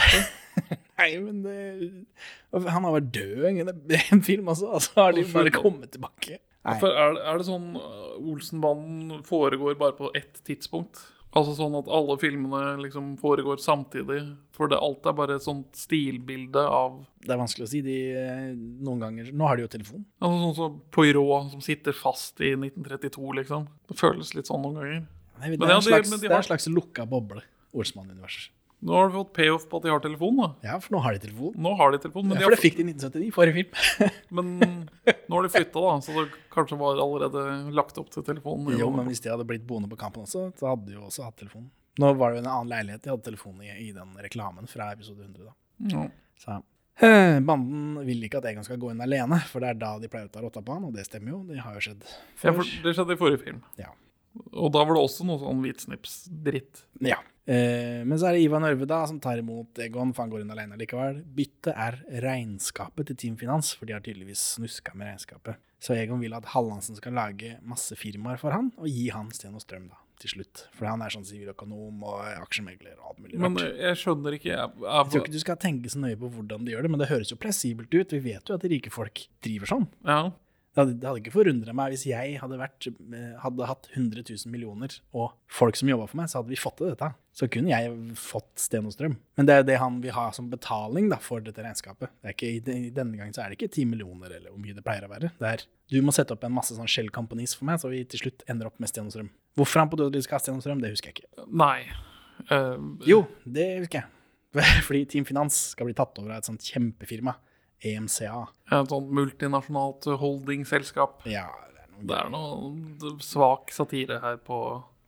Nei, 1.03 1.11
men 1.25 1.43
det, 1.43 1.59
Han 2.53 2.85
har 2.87 2.93
vært 3.01 3.13
død 3.15 3.45
i 3.49 3.61
en, 3.65 3.73
en 4.13 4.23
film 4.23 4.49
også, 4.53 4.69
og 4.77 4.83
så 4.85 5.07
har 5.07 5.13
de 5.17 5.25
bare 5.33 5.51
kommet 5.55 5.91
tilbake. 5.97 6.39
Er, 6.63 6.79
det- 6.79 7.25
er 7.27 7.39
det 7.41 7.47
sånn 7.49 7.73
Olsenbanden 8.23 9.23
foregår 9.27 9.75
bare 9.81 9.97
på 9.99 10.11
ett 10.15 10.39
tidspunkt? 10.47 11.01
Altså 11.33 11.55
sånn 11.57 11.73
at 11.79 11.87
alle 11.89 12.19
filmene 12.21 12.75
liksom 12.83 13.15
foregår 13.21 13.57
samtidig? 13.63 14.19
For 14.53 14.69
det, 14.69 14.77
alt 14.85 15.07
er 15.09 15.15
bare 15.17 15.37
et 15.39 15.45
sånt 15.47 15.71
stilbilde 15.81 16.61
av 16.61 16.99
Det 17.25 17.33
er 17.33 17.41
vanskelig 17.41 17.65
å 17.65 17.71
si. 17.73 17.81
De, 17.87 17.95
eh, 18.13 18.51
noen 18.85 19.01
ganger 19.01 19.31
Nå 19.33 19.47
har 19.49 19.57
de 19.57 19.65
jo 19.65 19.71
telefon. 19.73 20.05
Altså 20.21 20.43
Sånn 20.43 20.55
som 20.59 20.77
Poirot 20.93 21.51
som 21.55 21.61
sitter 21.65 21.97
fast 21.97 22.41
i 22.45 22.53
1932, 22.59 23.33
liksom. 23.41 23.65
Det 23.89 23.97
føles 23.97 24.35
litt 24.37 24.51
sånn 24.51 24.61
noen 24.67 24.77
ganger. 24.83 25.07
Nei, 25.41 25.55
det, 25.57 25.63
er 25.65 25.75
en 25.79 25.81
slags, 25.89 26.11
men 26.13 26.21
de 26.21 26.29
det 26.29 26.31
er 26.31 26.37
har- 26.37 26.45
en 26.45 26.51
slags 26.51 26.69
lukka 26.69 27.09
boble. 27.09 27.41
Olsmann-univers. 27.75 28.51
Nå 28.83 28.95
har 28.99 29.09
du 29.09 29.15
fått 29.15 29.29
payoff 29.37 29.69
på 29.71 29.79
at 29.79 29.85
de 29.87 29.91
har 29.93 30.01
telefon, 30.03 30.39
da. 30.41 30.49
Ja, 30.67 30.77
for 30.83 30.97
nå 30.97 31.01
har 31.05 31.15
de 31.15 31.21
telefon. 31.23 31.53
Nå 31.63 31.75
har 31.79 31.93
de 31.95 32.01
telefon, 32.03 32.25
men, 32.27 32.41
Ja, 32.41 32.49
for 32.49 32.57
det 32.57 32.63
fikk 32.65 32.81
de 32.81 32.83
i 32.83 32.89
1979, 32.91 33.29
forrige 33.37 33.55
film. 33.61 34.11
men 34.37 34.49
nå 34.59 35.37
har 35.37 35.47
de 35.47 35.53
flytta, 35.55 35.85
da. 35.85 35.93
Så 36.03 36.17
det 36.17 36.25
kanskje 36.51 36.79
var 36.81 36.99
allerede 37.05 37.45
lagt 37.79 38.01
opp 38.03 38.11
til 38.11 38.27
telefonen. 38.27 38.75
Jo, 38.81 38.91
men 38.91 39.07
hvis 39.07 39.23
de 39.23 39.31
hadde 39.31 39.47
blitt 39.47 39.63
boende 39.69 39.87
på 39.93 40.01
Kampen 40.01 40.27
også, 40.27 40.49
så 40.59 40.73
hadde 40.73 40.89
de 40.91 40.97
jo 40.99 41.07
også 41.07 41.29
hatt 41.29 41.39
telefon. 41.39 41.71
Nå 42.03 42.11
var 42.19 42.33
det 42.35 42.41
jo 42.41 42.45
en 42.47 42.51
annen 42.57 42.73
leilighet 42.73 43.05
de 43.07 43.13
hadde 43.13 43.27
telefon 43.31 43.63
i, 43.63 43.71
i 43.87 43.91
den 43.95 44.15
reklamen 44.27 44.67
fra 44.71 44.91
episode 44.97 45.29
100. 45.29 45.47
da. 45.47 45.55
Ja. 45.93 46.05
Så 46.43 46.59
eh, 47.07 47.39
Banden 47.49 48.03
vil 48.07 48.27
ikke 48.27 48.41
at 48.43 48.49
Egon 48.51 48.67
skal 48.67 48.81
gå 48.83 48.91
inn 48.95 49.03
alene, 49.05 49.39
for 49.51 49.63
det 49.63 49.75
er 49.77 49.79
da 49.83 49.95
de 50.03 50.11
pleier 50.11 50.27
å 50.27 50.33
ta 50.35 50.43
rotta 50.43 50.63
på 50.65 50.75
han, 50.75 50.89
og 50.91 50.97
det 50.97 51.07
stemmer 51.07 51.37
jo. 51.37 51.43
Det 51.47 51.63
har 51.63 51.79
jo 51.79 51.85
skjedd 51.87 52.03
Ja, 52.09 52.17
før. 52.49 52.59
for 52.65 52.75
det 52.89 52.97
skjedde 52.99 53.15
i 53.15 53.21
forrige 53.23 53.45
film. 53.47 53.63
Ja. 53.79 53.93
Og 54.53 54.73
da 54.73 54.83
var 54.85 54.97
det 54.97 55.03
også 55.03 55.27
noe 55.29 55.41
sånn 55.43 55.61
hvitsnips-dritt. 55.65 56.85
Ja. 57.05 57.19
Eh, 57.45 58.05
men 58.07 58.15
så 58.21 58.29
er 58.29 58.37
det 58.37 58.45
Ivan 58.45 58.65
Ørve 58.69 58.87
da, 58.87 59.01
som 59.11 59.19
tar 59.21 59.41
imot 59.43 59.79
Egon, 59.83 60.13
for 60.15 60.23
han 60.25 60.31
går 60.33 60.45
inn 60.45 60.53
alene 60.55 60.79
likevel. 60.79 61.19
Byttet 61.37 61.73
er 61.75 61.99
regnskapet 62.23 63.11
til 63.11 63.19
Team 63.19 63.37
Finans, 63.41 63.73
for 63.75 63.89
de 63.89 63.97
har 63.97 64.05
tydeligvis 64.05 64.45
snuska 64.57 64.95
med 64.95 65.11
regnskapet. 65.11 65.59
Så 65.83 65.97
Egon 65.99 66.23
vil 66.23 66.35
at 66.37 66.47
Hallandsen 66.53 66.97
skal 67.01 67.17
lage 67.19 67.57
masse 67.67 67.97
firmaer 67.99 68.39
for 68.39 68.55
han, 68.55 68.71
og 68.79 68.87
gi 68.87 69.09
han 69.11 69.33
Sten 69.35 69.57
og 69.59 69.65
Strøm 69.65 69.89
da, 69.91 69.99
til 70.23 70.37
slutt. 70.37 70.67
For 70.79 70.87
han 70.87 71.03
er 71.03 71.11
sånn 71.11 71.27
siviløkonom 71.27 72.05
og 72.07 72.21
aksjemegler 72.45 72.95
og 73.01 73.09
alt 73.11 73.25
mulig 73.25 73.41
Men 73.43 73.59
jeg 73.59 73.99
skjønner 73.99 74.39
ikke 74.39 74.53
jeg, 74.53 74.71
Jeg 74.87 75.11
tror 75.11 75.25
ikke 75.25 75.35
du 75.35 75.43
skal 75.43 75.59
tenke 75.67 75.91
så 75.91 76.05
nøye 76.05 76.21
på 76.21 76.31
hvordan 76.37 76.63
de 76.63 76.77
gjør 76.77 76.87
det, 76.87 76.93
men 76.95 77.03
det 77.03 77.11
høres 77.11 77.35
jo 77.35 77.41
plassibelt 77.43 77.91
ut. 77.91 78.15
Vi 78.15 78.23
vet 78.31 78.47
jo 78.47 78.55
at 78.55 78.71
rike 78.71 78.95
folk 78.95 79.27
driver 79.43 79.75
sånn. 79.75 79.91
ja. 80.07 80.23
Det 80.73 80.81
hadde, 80.81 80.95
det 81.01 81.09
hadde 81.09 81.21
ikke 81.21 81.35
forundra 81.35 81.75
meg 81.77 81.93
hvis 81.93 82.07
jeg 82.09 82.39
hadde, 82.41 82.57
vært, 82.57 82.87
eh, 82.89 83.35
hadde 83.43 83.67
hatt 83.69 83.91
100 83.93 84.25
000 84.25 84.53
millioner 84.53 84.95
og 85.13 85.35
folk 85.53 85.77
som 85.77 85.91
jobba 85.91 86.07
for 86.09 86.23
meg, 86.23 86.31
så 86.33 86.41
hadde 86.41 86.53
vi 86.55 86.61
fått 86.61 86.79
til 86.81 86.89
dette. 86.89 87.11
Så 87.37 87.49
kunne 87.53 87.73
jeg 87.73 87.93
fått 88.21 88.51
Stenostrøm. 88.61 89.15
Strøm. 89.17 89.37
Men 89.37 89.49
det 89.49 89.55
er 89.59 89.69
det 89.69 89.77
han 89.81 90.01
vil 90.05 90.17
ha 90.17 90.27
som 90.37 90.49
betaling 90.53 91.11
da, 91.13 91.21
for 91.21 91.45
dette 91.45 91.65
regnskapet. 91.65 92.13
Det 92.21 92.33
er 92.33 92.37
ikke, 92.37 92.91
denne 92.97 93.21
gangen 93.21 93.37
så 93.37 93.45
er 93.45 93.53
det 93.53 93.61
ikke 93.61 93.73
10 93.73 93.87
millioner 93.93 94.33
eller 94.33 94.53
hvor 94.53 94.61
mye 94.65 94.77
det 94.77 94.85
pleier 94.85 95.05
å 95.05 95.13
være. 95.13 95.33
Det 95.41 95.53
er 95.53 95.67
du 95.93 95.99
må 96.01 96.13
sette 96.17 96.33
opp 96.33 96.45
en 96.47 96.55
masse 96.55 96.73
sånn 96.73 96.89
shell 96.89 97.11
companies 97.13 97.53
for 97.59 97.69
meg, 97.69 97.81
så 97.83 97.91
vi 97.93 98.01
til 98.09 98.23
slutt 98.25 98.45
ender 98.49 98.71
opp 98.71 98.81
med 98.81 98.89
Stenostrøm. 98.89 99.29
Strøm. 99.29 99.31
Hvorfor 99.61 99.83
han 99.83 99.91
på 99.93 99.99
Dødelig 100.01 100.25
skal 100.25 100.39
ha 100.39 100.45
Stenostrøm, 100.47 100.81
Strøm, 100.81 100.85
det 100.85 100.93
husker 100.95 101.13
jeg 101.13 101.21
ikke. 101.21 101.47
Nei. 101.53 101.85
Uh, 102.49 102.81
Jo, 103.05 103.27
det 103.45 103.69
husker 103.83 104.01
jeg. 104.01 104.09
Fordi 104.87 105.05
Team 105.09 105.27
Finans 105.29 105.59
skal 105.75 105.89
bli 105.89 105.97
tatt 105.97 106.17
over 106.21 106.33
av 106.33 106.41
et 106.41 106.49
sånt 106.49 106.65
kjempefirma. 106.65 107.37
EMCA. 107.85 108.47
Et 108.73 108.93
sånt 108.93 109.11
multinasjonalt 109.15 110.07
holdingselskap. 110.21 111.27
Ja, 111.31 111.49
det 111.73 111.83
er 111.85 111.91
noe 111.93 112.07
Det 112.09 112.19
er 112.19 112.31
noe 113.13 113.19
svak 113.23 113.73
satire 113.75 114.21
her 114.23 114.39
på 114.43 114.59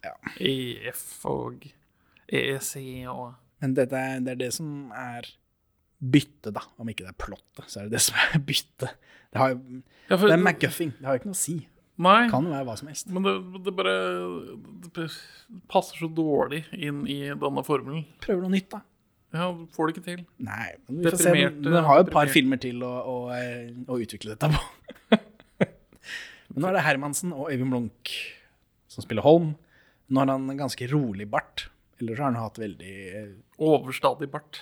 Ja. 0.04 0.12
EF 0.36 1.24
og 1.30 1.64
EEC 2.28 2.74
og 3.08 3.34
Men 3.62 3.74
dette 3.74 3.96
er, 3.96 4.20
det 4.20 4.34
er 4.34 4.40
det 4.42 4.52
som 4.52 4.90
er 4.92 5.24
byttet, 6.04 6.52
da. 6.52 6.60
Om 6.76 6.90
ikke 6.92 7.06
det 7.06 7.14
er 7.14 7.20
plottet, 7.24 7.64
så 7.70 7.80
er 7.80 7.86
det 7.88 7.96
det 7.96 8.02
som 8.04 8.18
er 8.20 8.42
byttet. 8.44 8.90
Det, 9.32 9.38
har, 9.40 9.54
ja, 9.54 10.16
for, 10.18 10.26
det 10.28 10.34
er 10.36 10.42
McGuffing. 10.42 10.92
Det 10.98 11.06
har 11.08 11.16
jo 11.16 11.22
ikke 11.22 11.30
noe 11.30 11.38
å 11.38 11.44
si. 11.44 11.56
Nei, 12.04 12.24
kan 12.28 12.48
være 12.50 12.66
hva 12.66 12.74
som 12.76 12.88
helst. 12.90 13.06
men 13.14 13.22
det, 13.22 13.34
det 13.64 13.72
bare 13.78 13.94
det 14.96 15.06
passer 15.70 16.00
så 16.02 16.08
dårlig 16.10 16.64
inn 16.74 17.04
i 17.06 17.20
denne 17.30 17.62
formelen. 17.66 18.04
Prøver 18.24 18.42
noe 18.42 18.54
nytt, 18.56 18.68
da. 18.74 18.82
Ja, 19.34 19.48
får 19.74 19.88
det 19.88 19.96
ikke 19.96 20.06
til. 20.06 20.22
Nei, 20.46 20.68
men 20.86 21.00
vi 21.00 21.10
får 21.10 21.22
se. 21.24 21.34
Den 21.64 21.76
har 21.88 21.98
jo 21.98 22.06
et 22.06 22.14
par 22.14 22.30
filmer 22.30 22.60
til 22.62 22.84
å, 22.86 22.92
å, 23.10 23.16
eh, 23.34 23.72
å 23.90 23.98
utvikle 23.98 24.36
dette 24.36 24.50
på. 24.52 25.18
men 26.52 26.62
nå 26.62 26.70
er 26.70 26.78
det 26.78 26.84
Hermansen 26.86 27.34
og 27.34 27.50
Øyvind 27.50 27.74
Blunk 27.74 28.12
som 28.94 29.02
spiller 29.02 29.26
Holm. 29.26 29.54
Nå 30.06 30.22
har 30.22 30.30
han 30.30 30.50
en 30.52 30.60
ganske 30.60 30.86
rolig 30.92 31.26
bart. 31.30 31.66
Ellers 31.98 32.20
har 32.20 32.30
han 32.30 32.38
hatt 32.38 32.60
veldig 32.62 32.94
eh, 33.18 33.32
Overstadig 33.64 34.30
bart. 34.30 34.60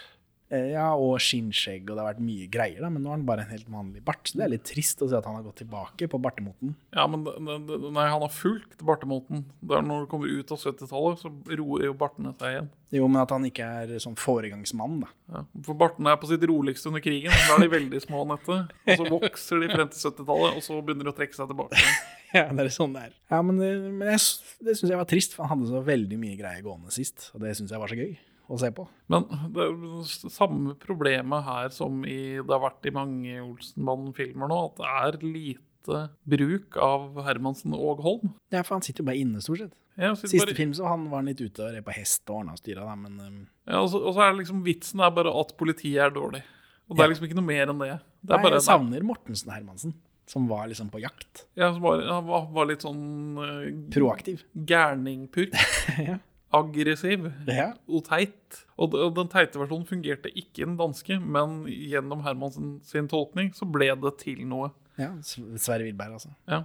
Ja, 0.53 0.91
og 1.01 1.17
skinnskjegg, 1.25 1.87
og 1.87 1.97
det 1.97 2.03
har 2.03 2.11
vært 2.11 2.25
mye 2.25 2.47
greier, 2.53 2.83
da, 2.85 2.91
men 2.93 3.01
nå 3.05 3.09
har 3.09 3.17
han 3.17 3.25
bare 3.29 3.47
en 3.47 3.53
helt 3.55 3.71
vanlig 3.73 4.03
bart. 4.05 4.29
Så 4.29 4.37
det 4.37 4.45
er 4.45 4.53
litt 4.53 4.67
trist 4.69 5.01
å 5.01 5.09
se 5.09 5.17
at 5.17 5.25
han 5.29 5.39
har 5.39 5.47
gått 5.47 5.63
tilbake 5.63 6.09
på 6.13 6.21
bartemoten. 6.21 6.75
Ja, 6.93 7.07
men 7.09 7.25
nei, 7.25 8.05
han 8.05 8.21
har 8.21 8.33
fulgt 8.35 8.85
bartemoten. 8.85 9.47
Det 9.65 9.79
er 9.79 9.87
når 9.87 10.05
du 10.05 10.11
kommer 10.13 10.29
ut 10.29 10.53
av 10.53 10.61
70-tallet, 10.61 11.23
så 11.25 11.33
roer 11.57 11.87
jo 11.89 11.97
bartene 11.97 12.35
seg 12.37 12.57
igjen. 12.57 12.71
Jo, 12.93 13.07
men 13.09 13.23
at 13.23 13.33
han 13.33 13.47
ikke 13.49 13.65
er 13.65 13.93
sånn 14.05 14.19
foregangsmann, 14.21 14.99
da. 15.07 15.13
Ja, 15.33 15.45
for 15.65 15.79
bartene 15.81 16.13
er 16.13 16.19
på 16.21 16.29
sitt 16.29 16.45
roligste 16.51 16.91
under 16.91 17.01
krigen. 17.05 17.33
Da 17.33 17.57
er 17.57 17.65
de 17.65 17.71
veldig 17.73 18.03
små, 18.05 18.27
Nette. 18.29 18.59
Og 18.85 19.01
så 19.01 19.07
vokser 19.09 19.63
de 19.63 19.71
frem 19.73 19.89
til 19.89 20.03
70-tallet, 20.11 20.59
og 20.59 20.67
så 20.67 20.77
begynner 20.85 21.09
de 21.09 21.15
å 21.15 21.17
trekke 21.17 21.39
seg 21.39 21.53
tilbake. 21.53 21.81
Ja, 22.33 22.47
det 22.49 22.63
er 22.65 22.71
sånn 22.73 22.95
det 22.97 23.01
er. 23.05 23.17
Ja, 23.29 23.43
men 23.45 23.59
det, 23.61 23.67
men 23.93 24.09
jeg, 24.09 24.21
det 24.65 24.73
syns 24.79 24.89
jeg 24.89 24.97
var 24.97 25.09
trist, 25.11 25.35
for 25.37 25.45
han 25.45 25.59
hadde 25.61 25.69
så 25.69 25.83
veldig 25.85 26.17
mye 26.17 26.39
greier 26.39 26.65
gående 26.65 26.89
sist. 26.95 27.27
Og 27.37 27.43
det 27.45 27.53
syns 27.59 27.75
jeg 27.75 27.83
var 27.83 27.93
så 27.93 27.99
gøy 27.99 28.15
å 28.53 28.59
se 28.61 28.69
på. 28.77 28.85
Men 29.13 29.27
det 29.55 29.65
er 29.65 30.31
samme 30.33 30.75
problemet 30.81 31.47
her 31.47 31.73
som 31.75 32.03
i, 32.05 32.39
det 32.41 32.53
har 32.53 32.63
vært 32.67 32.89
i 32.89 32.95
mange 32.95 33.37
Olsenbanden-filmer 33.43 34.51
nå, 34.53 34.59
at 34.71 34.81
det 34.83 34.91
er 35.03 35.21
lite 35.25 36.03
bruk 36.31 36.77
av 36.79 37.17
Hermansen 37.27 37.73
og 37.75 38.03
Holm. 38.05 38.35
Ja, 38.55 38.61
for 38.63 38.77
han 38.77 38.85
sitter 38.87 39.03
jo 39.03 39.09
bare 39.09 39.23
inne, 39.23 39.41
stort 39.43 39.65
sett. 39.65 39.79
Siste 40.23 40.39
bare, 40.41 40.55
film 40.57 40.71
så 40.77 40.87
han 40.89 41.09
var 41.11 41.21
han 41.21 41.29
litt 41.29 41.43
ute 41.43 41.67
og 41.67 41.75
red 41.75 41.85
på 41.85 41.93
hest 41.93 42.23
og 42.31 42.39
ordna 42.39 42.55
og 42.55 42.61
styra, 42.63 42.87
men 42.97 43.19
um, 43.21 43.41
ja, 43.69 43.81
og, 43.83 43.91
så, 43.93 43.99
og 44.01 44.15
så 44.17 44.23
er 44.25 44.31
det 44.33 44.39
liksom 44.45 44.63
vitsen 44.65 45.03
er 45.05 45.13
bare 45.13 45.35
at 45.43 45.53
politiet 45.61 46.01
er 46.07 46.15
dårlig. 46.15 46.41
Og 46.89 46.97
det 46.97 47.05
er 47.05 47.13
liksom 47.13 47.27
ikke 47.29 47.37
noe 47.39 47.49
mer 47.49 47.69
enn 47.73 47.83
det. 47.83 47.91
Det 48.23 48.35
er 48.37 48.41
Nei, 48.43 48.53
jeg 48.57 48.65
savner 48.65 49.05
Mortensen 49.07 49.53
Hermansen, 49.53 49.93
som 50.29 50.49
var 50.49 50.67
liksom 50.71 50.89
på 50.93 51.01
jakt. 51.03 51.45
ja, 51.61 51.69
som 51.75 51.85
var, 51.85 52.01
han 52.09 52.27
var, 52.29 52.49
var 52.57 52.69
litt 52.71 52.85
sånn 52.87 53.05
uh, 53.37 53.69
Proaktiv. 53.93 54.45
gærningpurk. 54.73 55.57
Ja. 56.09 56.19
Aggressiv. 56.53 57.31
Ja. 57.49 57.73
og 57.89 58.05
teit. 58.09 58.61
Og 58.77 58.95
den 59.17 59.31
teite 59.33 59.61
versjonen 59.61 59.89
fungerte 59.89 60.31
ikke 60.33 60.63
i 60.63 60.67
den 60.67 60.77
danske, 60.81 61.19
men 61.21 61.63
gjennom 61.71 62.25
Hermansen 62.27 62.77
sin 62.87 63.09
tolkning 63.11 63.53
så 63.57 63.69
ble 63.69 63.93
det 64.03 64.15
til 64.23 64.45
noe. 64.49 64.73
ja 65.01 65.15
Sverre 65.25 65.87
Wilberg, 65.87 66.19
altså. 66.21 66.35
Ja. 66.51 66.65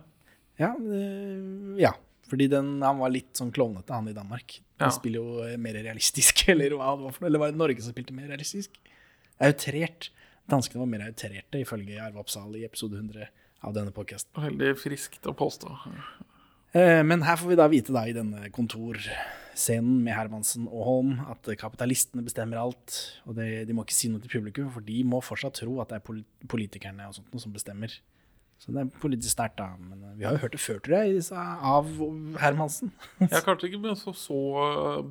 Ja, 0.58 0.73
øh, 0.73 1.78
ja. 1.80 1.93
Fordi 2.28 2.50
den, 2.52 2.82
han 2.84 3.00
var 3.00 3.12
litt 3.13 3.38
sånn 3.39 3.54
klovnete, 3.56 3.93
han 3.93 4.10
i 4.12 4.15
Danmark. 4.15 4.58
Ja. 4.78 4.88
Han 4.88 4.95
spiller 4.95 5.21
jo 5.21 5.45
eh, 5.45 5.58
mer 5.62 5.78
realistisk, 5.80 6.43
eller 6.52 6.76
hva 6.76 6.93
det 6.97 7.08
var 7.08 7.15
for 7.15 7.23
noe. 7.23 7.32
Eller 7.32 7.43
var 7.43 7.54
det 7.54 7.62
Norge 7.62 7.84
som 7.86 7.95
spilte 7.95 8.15
mer 8.15 8.28
realistisk? 8.32 8.80
Outrert. 9.38 10.10
Danskene 10.47 10.82
var 10.84 10.89
mer 10.91 11.06
outrerte, 11.08 11.62
ifølge 11.62 12.00
Arve 12.04 12.23
Oppsal 12.23 12.56
i 12.60 12.65
episode 12.67 13.00
100 13.00 13.30
av 13.67 13.76
denne 13.76 13.93
podkasten. 13.95 14.32
Veldig 14.43 14.73
friskt 14.80 15.28
å 15.28 15.34
påstå. 15.38 15.71
Eh, 16.76 17.04
men 17.08 17.23
her 17.28 17.39
får 17.39 17.52
vi 17.52 17.60
da 17.60 17.67
vite 17.71 17.95
da 17.95 18.04
i 18.08 18.15
denne 18.15 18.50
kontorscenen 19.58 20.04
med 20.04 20.13
Hermansen 20.15 20.67
og 20.70 20.84
Holm 20.86 21.15
at 21.32 21.48
kapitalistene 21.58 22.24
bestemmer 22.24 22.60
alt. 22.62 22.98
Og 23.26 23.36
det, 23.36 23.65
de 23.67 23.74
må 23.74 23.84
ikke 23.86 23.93
si 23.98 24.10
noe 24.10 24.22
til 24.22 24.30
publikum, 24.30 24.70
for 24.72 24.82
de 24.86 25.04
må 25.04 25.20
fortsatt 25.22 25.58
tro 25.62 25.80
at 25.82 25.89
det 25.89 25.98
er 26.02 26.24
politikerne 26.48 27.08
og 27.10 27.15
sånt 27.17 27.32
noe 27.34 27.41
som 27.41 27.54
bestemmer. 27.56 27.89
Så 28.58 28.72
det 28.74 28.82
er 28.82 28.89
politisk 29.02 29.36
sterkt, 29.36 29.58
da. 29.60 29.67
Men 29.78 30.00
eh, 30.02 30.15
vi 30.17 30.26
har 30.26 30.34
jo 30.34 30.41
hørt 30.41 30.54
det 30.56 30.60
før, 30.63 30.80
tror 30.82 30.96
jeg, 31.06 31.22
av 31.32 31.89
Hermansen. 32.41 32.89
Jeg 33.22 33.30
er 33.38 33.43
kanskje 33.46 33.67
ikke 33.70 33.82
med 33.84 33.98
så, 34.00 34.13
så 34.17 34.38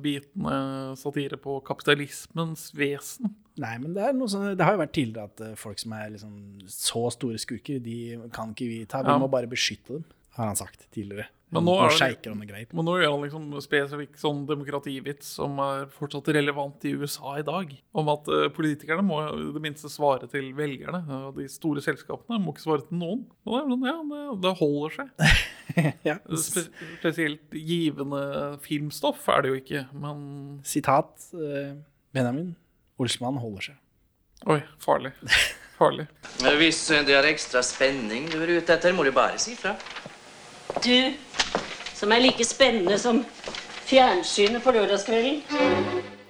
bitende 0.03 0.57
satire 0.99 1.39
på 1.39 1.61
kapitalismens 1.67 2.73
vesen. 2.75 3.31
Nei, 3.57 3.77
men 3.81 3.95
det, 3.95 4.03
er 4.03 4.19
sånn, 4.29 4.51
det 4.59 4.67
har 4.67 4.75
jo 4.75 4.81
vært 4.83 4.93
tidligere 4.97 5.31
at 5.31 5.45
eh, 5.47 5.55
folk 5.57 5.79
som 5.79 5.95
er 5.95 6.11
liksom 6.17 6.35
så 6.67 7.05
store 7.15 7.39
skurker, 7.39 7.79
de 7.83 7.95
kan 8.35 8.51
ikke 8.51 8.67
vi 8.67 8.81
ta. 8.85 8.99
Vi 9.07 9.15
Ja. 9.15 9.17
må 9.23 9.31
bare 9.31 9.47
beskytte 9.49 9.95
dem, 9.95 10.03
har 10.35 10.51
han 10.51 10.59
sagt 10.59 10.83
tidligere. 10.91 11.29
Men 11.55 11.63
nå 11.63 11.75
er 11.79 11.93
det-. 11.95 12.65
Men 12.75 12.83
nå 12.83 12.97
gjør 12.99 13.13
han 13.13 13.23
liksom 13.23 13.45
spesifikk 13.63 14.17
sånn 14.19 14.43
demokrativits 14.49 15.29
som 15.37 15.55
er 15.63 15.85
fortsatt 15.95 16.27
relevant 16.35 16.83
i 16.87 16.91
USA 16.99 17.37
i 17.39 17.45
dag. 17.47 17.71
Om 17.95 18.11
at 18.11 18.27
uh, 18.27 18.47
politikerne 18.53 19.05
må 19.05 19.21
i 19.29 19.47
det 19.55 19.63
minste 19.63 19.91
svare 19.91 20.27
til 20.31 20.49
velgerne. 20.57 21.05
Og 21.29 21.39
de 21.39 21.47
store 21.51 21.83
selskapene 21.85 22.41
må 22.43 22.51
ikke 22.51 22.65
svare 22.65 22.83
til 22.87 22.99
noen. 22.99 23.23
Og 23.47 23.55
det, 23.55 23.61
er 23.61 23.71
sånn, 23.71 23.87
ja, 23.87 23.97
det, 24.11 24.23
det 24.47 24.55
holder 24.63 24.97
seg. 24.99 25.13
Ja. 26.07 26.15
Spe 26.41 26.63
spesielt 26.97 27.53
givende 27.53 28.21
filmstoff 28.63 29.27
er 29.29 29.43
det 29.43 29.49
jo 29.51 29.57
ikke, 29.59 29.81
men 29.99 30.21
Sitat 30.65 31.27
uh, 31.35 31.75
Benjamin 32.15 32.55
Olsmann 32.97 33.37
holder 33.37 33.67
seg. 33.67 33.77
Oi, 34.49 34.61
farlig. 34.81 35.11
Farlig. 35.77 36.07
Hvis 36.61 36.79
det 36.89 37.13
er 37.13 37.29
ekstra 37.29 37.61
spenning 37.67 38.25
du 38.31 38.39
er 38.39 38.55
ute 38.57 38.77
etter, 38.77 38.95
må 38.95 39.05
du 39.05 39.11
bare 39.13 39.37
si 39.41 39.53
fra. 39.59 39.75
Du, 40.81 40.95
som 41.97 42.11
er 42.13 42.21
like 42.23 42.45
spennende 42.45 42.97
som 43.01 43.23
fjernsynet 43.87 44.63
på 44.63 44.73
lørdagskvelden. 44.75 45.41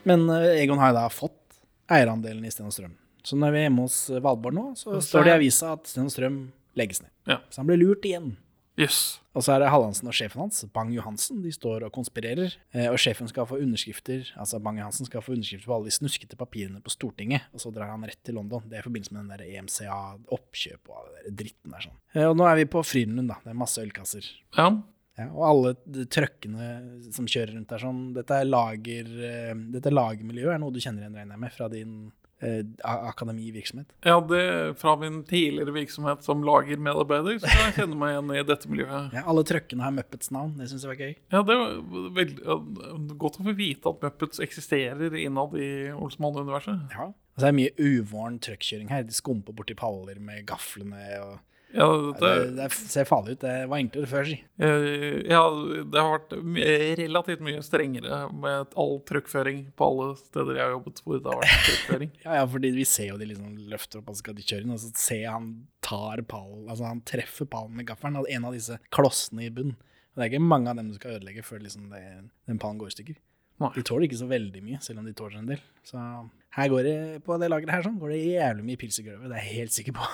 Men 0.08 0.27
eh, 0.32 0.62
Egon 0.63 0.80
har 0.82 0.93
jo 0.93 0.99
da 1.01 1.08
fått 1.12 1.60
eierandelen 1.91 2.45
i 2.47 2.51
Sten 2.53 2.69
og 2.69 2.75
Strøm. 2.75 2.95
Så 3.27 3.36
når 3.36 3.51
vi 3.51 3.60
er 3.62 3.67
hjemme 3.67 3.84
hos 3.88 3.97
eh, 4.13 4.21
Valborg 4.23 4.56
nå, 4.56 4.65
så 4.80 4.97
Så 5.01 5.06
står 5.12 5.27
det 5.27 5.32
i 5.32 5.36
er- 5.36 5.39
avisa 5.41 5.73
at 5.75 5.88
Sten 5.91 6.08
og 6.08 6.13
Strøm 6.13 6.41
legges 6.80 7.01
ned. 7.03 7.12
Ja. 7.27 7.41
Så 7.51 7.60
han 7.63 7.67
ble 7.71 7.80
lurt 7.82 8.06
igjen. 8.08 8.36
Yes. 8.77 9.17
Og 9.34 9.41
så 9.41 9.56
er 9.56 9.63
det 9.63 9.71
Hallandsen 9.73 10.06
og 10.06 10.13
sjefen 10.13 10.38
hans, 10.43 10.60
Bang-Johansen, 10.73 11.39
de 11.41 11.49
står 11.51 11.88
og 11.88 11.91
konspirerer. 11.95 12.53
Eh, 12.77 12.86
og 12.91 12.99
sjefen 13.01 13.25
skal 13.30 13.47
få 13.49 13.58
underskrifter, 13.58 14.27
altså 14.38 14.60
Bang-Johansen 14.62 15.10
skal 15.10 15.23
få 15.25 15.34
underskrifter 15.34 15.65
på 15.65 15.73
alle 15.80 15.89
de 15.89 15.95
snuskete 15.97 16.38
papirene 16.38 16.80
på 16.86 16.93
Stortinget. 16.93 17.47
Og 17.58 17.63
så 17.63 17.71
drar 17.73 17.89
han 17.89 18.06
rett 18.06 18.21
til 18.23 18.38
London. 18.38 18.62
Det 18.69 18.77
er 18.77 18.84
i 18.86 18.86
forbindelse 18.86 19.15
med 19.17 19.25
den 19.25 19.34
der 19.34 19.58
EMCA-oppkjøp 19.58 20.91
og 20.93 20.99
all 21.01 21.10
den 21.10 21.25
der 21.25 21.38
dritten 21.41 21.73
der 21.73 21.88
sånn. 21.88 21.97
Eh, 22.13 22.27
og 22.30 22.38
nå 22.38 22.45
er 22.51 22.60
vi 22.62 22.67
på 22.69 22.84
Frydenlund, 22.86 23.34
da. 23.34 23.39
Det 23.43 23.51
er 23.56 23.60
masse 23.65 23.82
ølkasser. 23.82 24.30
Ja. 24.58 24.69
Ja, 25.17 25.32
og 25.34 25.43
alle 25.47 26.06
trøkkene 26.13 26.67
som 27.15 27.25
kjører 27.25 27.56
rundt 27.56 27.71
der 27.71 27.82
sånn 27.82 28.01
Dette 28.13 28.38
er 28.38 28.47
lager, 28.47 29.10
eh, 29.25 29.53
dette 29.73 29.93
lagermiljøet 29.93 30.53
er 30.53 30.62
noe 30.62 30.73
du 30.73 30.80
kjenner 30.84 31.06
igjen, 31.06 31.17
regner 31.17 31.34
jeg 31.34 31.41
med, 31.41 31.53
fra 31.56 31.69
din 31.73 31.95
eh, 32.45 32.62
akademivirksomhet. 32.86 33.95
ja, 34.06 34.19
det 34.30 34.43
fra 34.77 34.93
min 35.01 35.23
tidligere 35.25 35.73
virksomhet 35.73 36.21
som 36.25 36.45
lagermedarbeider, 36.45 37.39
så 37.41 37.49
jeg 37.49 37.75
kjenner 37.80 38.01
meg 38.03 38.13
igjen 38.13 38.36
i 38.36 38.45
dette 38.51 38.71
miljøet. 38.71 39.17
Ja, 39.17 39.25
alle 39.34 39.45
trøkkene 39.49 39.88
har 39.88 39.97
Muppets 39.97 40.30
navn. 40.36 40.53
Det 40.60 40.69
syns 40.69 40.86
jeg 40.86 40.93
var 40.93 41.01
gøy. 41.01 41.17
Ja, 41.34 41.43
det 41.49 41.58
er 41.58 41.75
veldig 42.21 42.38
ja, 42.43 42.60
godt 43.25 43.41
å 43.41 43.49
få 43.49 43.58
vite 43.58 43.93
at 43.95 44.06
Muppets 44.06 44.43
eksisterer 44.43 45.17
innad 45.23 45.58
i 45.58 45.71
Olsmann-universet. 45.97 46.93
Ja. 46.93 47.10
Og 47.10 47.41
så 47.41 47.49
er 47.49 47.53
det 47.53 47.62
mye 47.63 47.89
uvåren 47.89 48.38
trøkkjøring 48.41 48.93
her. 48.93 49.06
De 49.06 49.17
skumper 49.17 49.58
borti 49.58 49.73
paller 49.77 50.21
med 50.21 50.45
gaflene. 50.49 51.03
og 51.25 51.38
Ja, 51.75 51.88
det, 52.19 52.30
det 52.56 52.67
ser 52.73 53.08
farlig 53.10 53.36
ut. 53.36 53.41
Det 53.43 53.53
var 53.67 53.82
enklere 53.82 54.08
før, 54.08 54.27
si. 54.30 54.38
eh, 54.63 55.17
ja, 55.27 55.41
det 55.91 55.99
har 55.99 56.13
vært 56.13 56.36
relativt 57.01 57.43
mye 57.43 57.63
strengere 57.65 58.21
med 58.32 58.71
all 58.80 58.95
trykkføring 59.10 59.65
på 59.77 59.89
alle 59.91 60.08
steder 60.21 60.60
jeg 60.62 60.63
har 60.63 60.75
jobbet 60.77 61.01
hvor 61.03 61.19
det 61.19 61.34
har 61.34 61.41
vært 61.43 61.65
trykkføring 61.67 62.13
Ja, 62.25 62.38
ja, 62.39 62.45
fordi 62.56 62.71
vi 62.77 62.88
ser 62.88 63.12
jo 63.12 63.19
de 63.19 63.27
liksom 63.34 63.58
løfter 63.73 63.99
opp, 64.01 64.13
og 64.13 64.19
skal 64.21 64.38
de 64.38 64.47
kjøre 64.47 64.63
inn, 64.63 64.73
og 64.77 64.82
så 64.84 64.93
ser 64.95 65.21
jeg 65.25 65.36
han 65.36 65.51
tar 65.84 66.23
pallen, 66.32 66.65
altså 66.71 66.88
han 66.88 67.03
treffer 67.08 67.49
pallen 67.51 67.75
med 67.77 67.89
gaffelen, 67.91 68.17
en 68.23 68.47
av 68.47 68.56
disse 68.56 68.80
klossene 68.95 69.47
i 69.47 69.53
bunnen. 69.53 69.75
Det 70.17 70.23
er 70.25 70.32
ikke 70.32 70.41
mange 70.49 70.71
av 70.71 70.80
dem 70.80 70.88
du 70.89 70.95
skal 70.97 71.19
ødelegge 71.19 71.43
før 71.45 71.62
liksom 71.62 71.91
det, 71.91 72.03
den 72.49 72.58
pallen 72.63 72.80
går 72.82 72.89
i 72.89 72.95
stykker. 72.95 73.19
De 73.75 73.82
tåler 73.86 74.08
ikke 74.08 74.17
så 74.19 74.27
veldig 74.30 74.62
mye, 74.65 74.80
selv 74.86 75.01
om 75.01 75.06
de 75.10 75.13
tåler 75.17 75.39
en 75.41 75.51
del. 75.51 75.62
Så 75.86 76.01
her 76.58 76.69
går 76.73 76.88
det, 76.88 76.97
på 77.25 77.38
det 77.41 77.49
lageret 77.51 77.75
her 77.75 77.86
sånn, 77.86 77.99
går 78.01 78.13
det 78.15 78.19
jævlig 78.23 78.65
mye 78.71 78.80
pils 78.82 78.97
i 79.01 79.06
gulvet, 79.06 79.30
det 79.30 79.38
er 79.38 79.45
jeg 79.45 79.60
helt 79.62 79.75
sikker 79.77 79.97
på. 79.99 80.10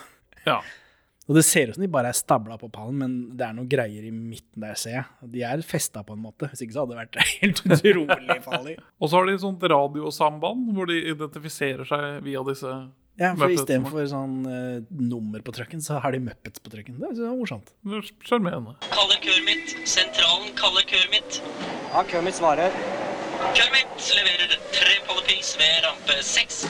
Ja. 0.47 0.61
Og 1.23 1.38
det 1.38 1.45
ser 1.47 1.69
ut 1.69 1.77
som 1.77 1.83
de 1.86 1.91
bare 1.91 2.09
er 2.12 2.17
stabla 2.17 2.57
på 2.59 2.67
pallen, 2.73 2.97
men 2.99 3.13
det 3.39 3.45
er 3.47 3.53
noen 3.55 3.69
greier 3.71 4.03
i 4.03 4.12
midten 4.12 4.63
der, 4.65 4.75
ser 4.79 4.97
jeg. 4.97 5.29
De 5.36 5.43
er 5.47 5.62
festa 5.63 6.01
på 6.03 6.17
en 6.17 6.23
måte, 6.25 6.49
hvis 6.51 6.65
ikke 6.65 6.75
så 6.75 6.83
hadde 6.83 6.97
det 6.97 6.99
vært 6.99 7.19
helt 7.43 7.62
utrolig 7.63 8.39
farlig. 8.43 8.75
Og 8.99 9.07
så 9.07 9.19
har 9.21 9.29
de 9.29 9.38
sånt 9.39 9.63
radiosamband 9.73 10.73
hvor 10.75 10.91
de 10.91 10.99
identifiserer 11.13 11.88
seg 11.88 12.19
via 12.27 12.43
disse 12.49 12.73
Ja, 13.21 13.31
for 13.39 13.53
istedenfor 13.53 14.07
sånn 14.09 14.36
uh, 14.49 14.81
nummer 14.99 15.43
på 15.45 15.53
trucken, 15.55 15.83
så 15.86 16.01
har 16.03 16.15
de 16.15 16.19
Muppets 16.25 16.59
på 16.59 16.73
trucken. 16.73 16.99
Det 16.99 17.13
er 17.13 17.15
så 17.21 17.31
morsomt. 17.38 17.71
Er 17.88 18.03
Sjarmerende. 18.27 18.75
Kaller 18.89 19.21
Kermit. 19.23 19.77
mitt. 19.77 19.88
Sentralen 19.88 20.51
kaller 20.59 20.83
Kermit. 20.89 21.39
mitt. 21.39 21.69
Ja, 21.93 22.03
Kermit 22.09 22.41
svarer. 22.41 22.75
Kermit 23.55 23.95
mitt 23.95 24.12
leverer 24.17 24.57
tre 24.75 24.97
pollepils 25.07 25.55
ved 25.62 25.79
rampe 25.88 26.19
seks. 26.25 26.65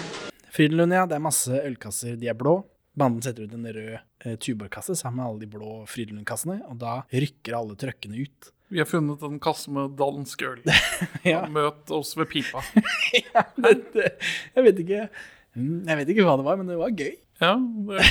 Frydenlund, 0.54 0.94
ja. 0.94 1.08
Det 1.10 1.18
er 1.18 1.26
masse 1.26 1.64
ølkasser. 1.64 2.20
De 2.22 2.30
er 2.30 2.38
blå. 2.38 2.60
Banden 2.94 3.24
setter 3.26 3.48
ut 3.48 3.54
en 3.58 3.66
rød 3.66 3.96
Tuborg-kasse 4.40 4.96
sammen 5.00 5.20
med 5.22 5.28
alle 5.28 5.44
de 5.44 5.50
blå 5.54 5.78
Frydenlund-kassene, 5.92 6.60
og 6.70 6.80
da 6.82 7.00
rykker 7.12 7.58
alle 7.60 7.78
trøkkene 7.80 8.24
ut. 8.24 8.52
Vi 8.74 8.82
har 8.82 8.90
funnet 8.90 9.22
en 9.28 9.38
kasse 9.44 9.70
med 9.74 9.98
dansk 10.00 10.42
øl. 10.50 10.64
Ja. 11.34 11.44
Møt 11.52 11.92
oss 11.94 12.16
ved 12.20 12.32
pipa. 12.32 12.64
ja, 13.20 13.44
det, 13.60 13.78
det, 13.94 14.10
jeg 14.56 14.70
vet 14.72 14.84
ikke 14.86 15.08
Mm, 15.54 15.84
Jeg 15.86 16.00
vet 16.00 16.10
ikke 16.10 16.24
hva 16.26 16.34
det 16.40 16.46
var, 16.48 16.58
men 16.58 16.66
det 16.66 16.80
var 16.80 16.90
gøy. 16.98 17.12
Ja, 17.38 17.52
det, 17.60 18.06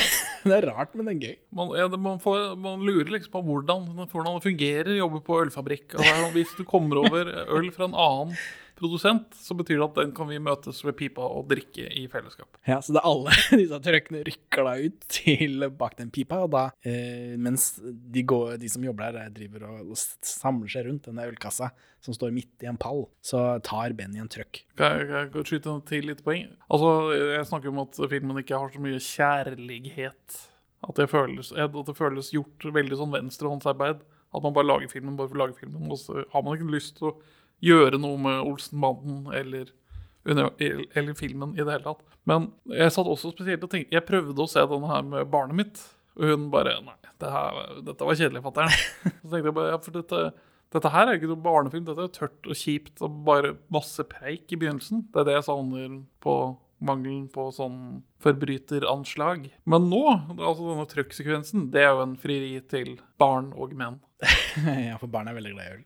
Det 0.44 0.52
er 0.54 0.66
rart, 0.70 0.92
men 0.94 1.08
det 1.08 1.14
er 1.16 1.22
gøy. 1.24 1.36
man, 1.58 1.72
ja, 1.74 1.88
man, 1.96 2.20
får, 2.22 2.52
man 2.54 2.84
lurer 2.86 3.10
liksom 3.16 3.32
på 3.34 3.42
hvordan, 3.48 3.88
hvordan 4.12 4.36
det 4.36 4.44
fungerer 4.44 4.90
å 4.92 4.98
jobbe 5.00 5.20
på 5.26 5.38
ølfabrikk. 5.40 5.96
Og 5.98 6.06
sånn, 6.06 6.28
hvis 6.36 6.52
du 6.58 6.62
kommer 6.68 7.00
over 7.02 7.30
øl 7.50 7.66
fra 7.74 7.88
en 7.88 7.96
annen 7.98 8.36
produsent, 8.82 9.36
så 9.38 9.54
betyr 9.56 9.78
det 9.78 9.86
at 9.86 10.00
den 10.00 10.12
kan 10.16 10.28
vi 10.28 10.40
møtes 10.42 10.82
ved 10.84 10.96
pipa 10.98 11.24
og 11.24 11.46
drikke 11.50 11.86
i 11.86 12.04
fellesskap. 12.10 12.58
Ja, 12.68 12.80
Så 12.82 12.94
det 12.96 13.00
er 13.00 13.08
alle 13.08 13.36
disse 13.62 13.80
trøkkene 13.86 14.24
rykker 14.26 14.66
da 14.68 14.74
ut 14.82 15.06
til 15.16 15.66
bak 15.78 15.96
den 16.00 16.12
pipa, 16.14 16.42
og 16.44 16.52
da, 16.54 16.64
eh, 16.84 17.38
mens 17.40 17.70
de, 17.82 18.26
går, 18.26 18.56
de 18.60 18.70
som 18.72 18.84
jobber 18.84 19.14
der, 19.16 19.32
driver 19.34 19.68
og, 19.70 19.94
samler 20.26 20.70
seg 20.74 20.88
rundt 20.90 21.08
denne 21.08 21.26
ølkassa 21.30 21.70
som 22.02 22.16
står 22.16 22.34
midt 22.34 22.64
i 22.64 22.70
en 22.70 22.78
pall, 22.80 23.04
så 23.22 23.60
tar 23.62 23.94
Benny 23.98 24.18
en 24.18 24.30
trøkk. 24.30 24.64
Kan 24.78 24.98
jeg, 24.98 25.08
kan 25.30 25.38
jeg 25.38 25.50
skyte 25.52 25.76
til 25.86 26.08
litt 26.10 26.24
poeng? 26.26 26.48
Altså, 26.66 26.88
Jeg 27.14 27.46
snakker 27.46 27.70
om 27.70 27.84
at 27.84 28.00
filmen 28.10 28.40
ikke 28.42 28.58
har 28.58 28.72
så 28.74 28.82
mye 28.82 28.98
kjærlighet. 28.98 30.40
At 30.82 30.98
det 30.98 31.06
føles, 31.12 31.52
at 31.54 31.76
det 31.86 31.94
føles 31.94 32.32
gjort 32.34 32.66
veldig 32.74 32.98
sånn 32.98 33.14
venstrehåndsarbeid. 33.14 34.02
At 34.32 34.42
man 34.42 34.54
bare 34.56 34.66
lager 34.66 34.90
filmen 34.90 35.14
bare 35.18 35.30
for 35.30 35.38
å 35.38 35.44
lage 35.44 35.58
filmen. 35.60 35.90
Og 35.92 36.00
så 36.00 36.24
har 36.32 36.42
man 36.42 36.56
ikke 36.56 36.72
lyst 36.72 36.96
til 36.98 37.12
å 37.12 37.16
gjøre 37.62 38.00
noe 38.02 38.18
med 38.20 38.42
Olsenbanden 38.42 39.26
eller, 39.38 39.72
eller 40.26 41.14
filmen 41.18 41.56
i 41.56 41.62
det 41.62 41.70
hele 41.70 41.86
tatt. 41.86 42.04
Men 42.28 42.50
jeg 42.70 42.94
satt 42.94 43.10
også 43.10 43.32
spesielt 43.32 43.64
og 43.66 43.72
tenkte 43.72 43.96
Jeg 43.96 44.06
prøvde 44.06 44.44
å 44.44 44.50
se 44.50 44.62
denne 44.70 44.90
her 44.90 45.02
med 45.06 45.30
barnet 45.32 45.58
mitt, 45.58 45.82
og 46.18 46.30
hun 46.30 46.48
bare 46.52 46.76
Nei, 46.84 46.98
det 47.22 47.30
her, 47.32 47.60
dette 47.86 48.06
var 48.06 48.18
kjedelig, 48.18 48.44
fatter'n. 48.44 48.80
Så 49.22 49.28
tenkte 49.28 49.46
jeg 49.48 49.58
bare 49.58 49.74
Ja, 49.74 49.82
for 49.82 49.98
dette 49.98 50.24
dette 50.72 50.88
her 50.88 51.04
er 51.04 51.18
ikke 51.18 51.28
noe 51.28 51.44
barnefilm, 51.44 51.84
dette 51.84 52.06
er 52.06 52.12
tørt 52.14 52.46
og 52.48 52.56
kjipt 52.56 53.02
og 53.04 53.18
bare 53.26 53.50
masse 53.72 54.04
preik 54.08 54.54
i 54.54 54.56
begynnelsen. 54.56 55.02
Det 55.12 55.20
er 55.20 55.26
det 55.28 55.34
jeg 55.36 55.44
savner 55.50 55.98
på 56.24 56.36
mangelen 56.82 57.28
på 57.32 57.48
sånn 57.54 58.02
forbryteranslag. 58.22 59.48
Men 59.70 59.88
nå, 59.90 60.02
altså 60.36 60.68
denne 60.72 60.86
trøkksekvensen, 60.90 61.68
det 61.74 61.82
er 61.84 61.92
jo 61.94 62.02
en 62.04 62.16
frieri 62.20 62.56
til 62.70 62.96
barn 63.22 63.52
og 63.54 63.74
menn. 63.78 64.00
ja, 64.88 64.98
for 65.00 65.10
barn 65.10 65.30
er 65.30 65.36
veldig 65.38 65.52
glad 65.56 65.64
i 65.66 65.76
øl. 65.76 65.84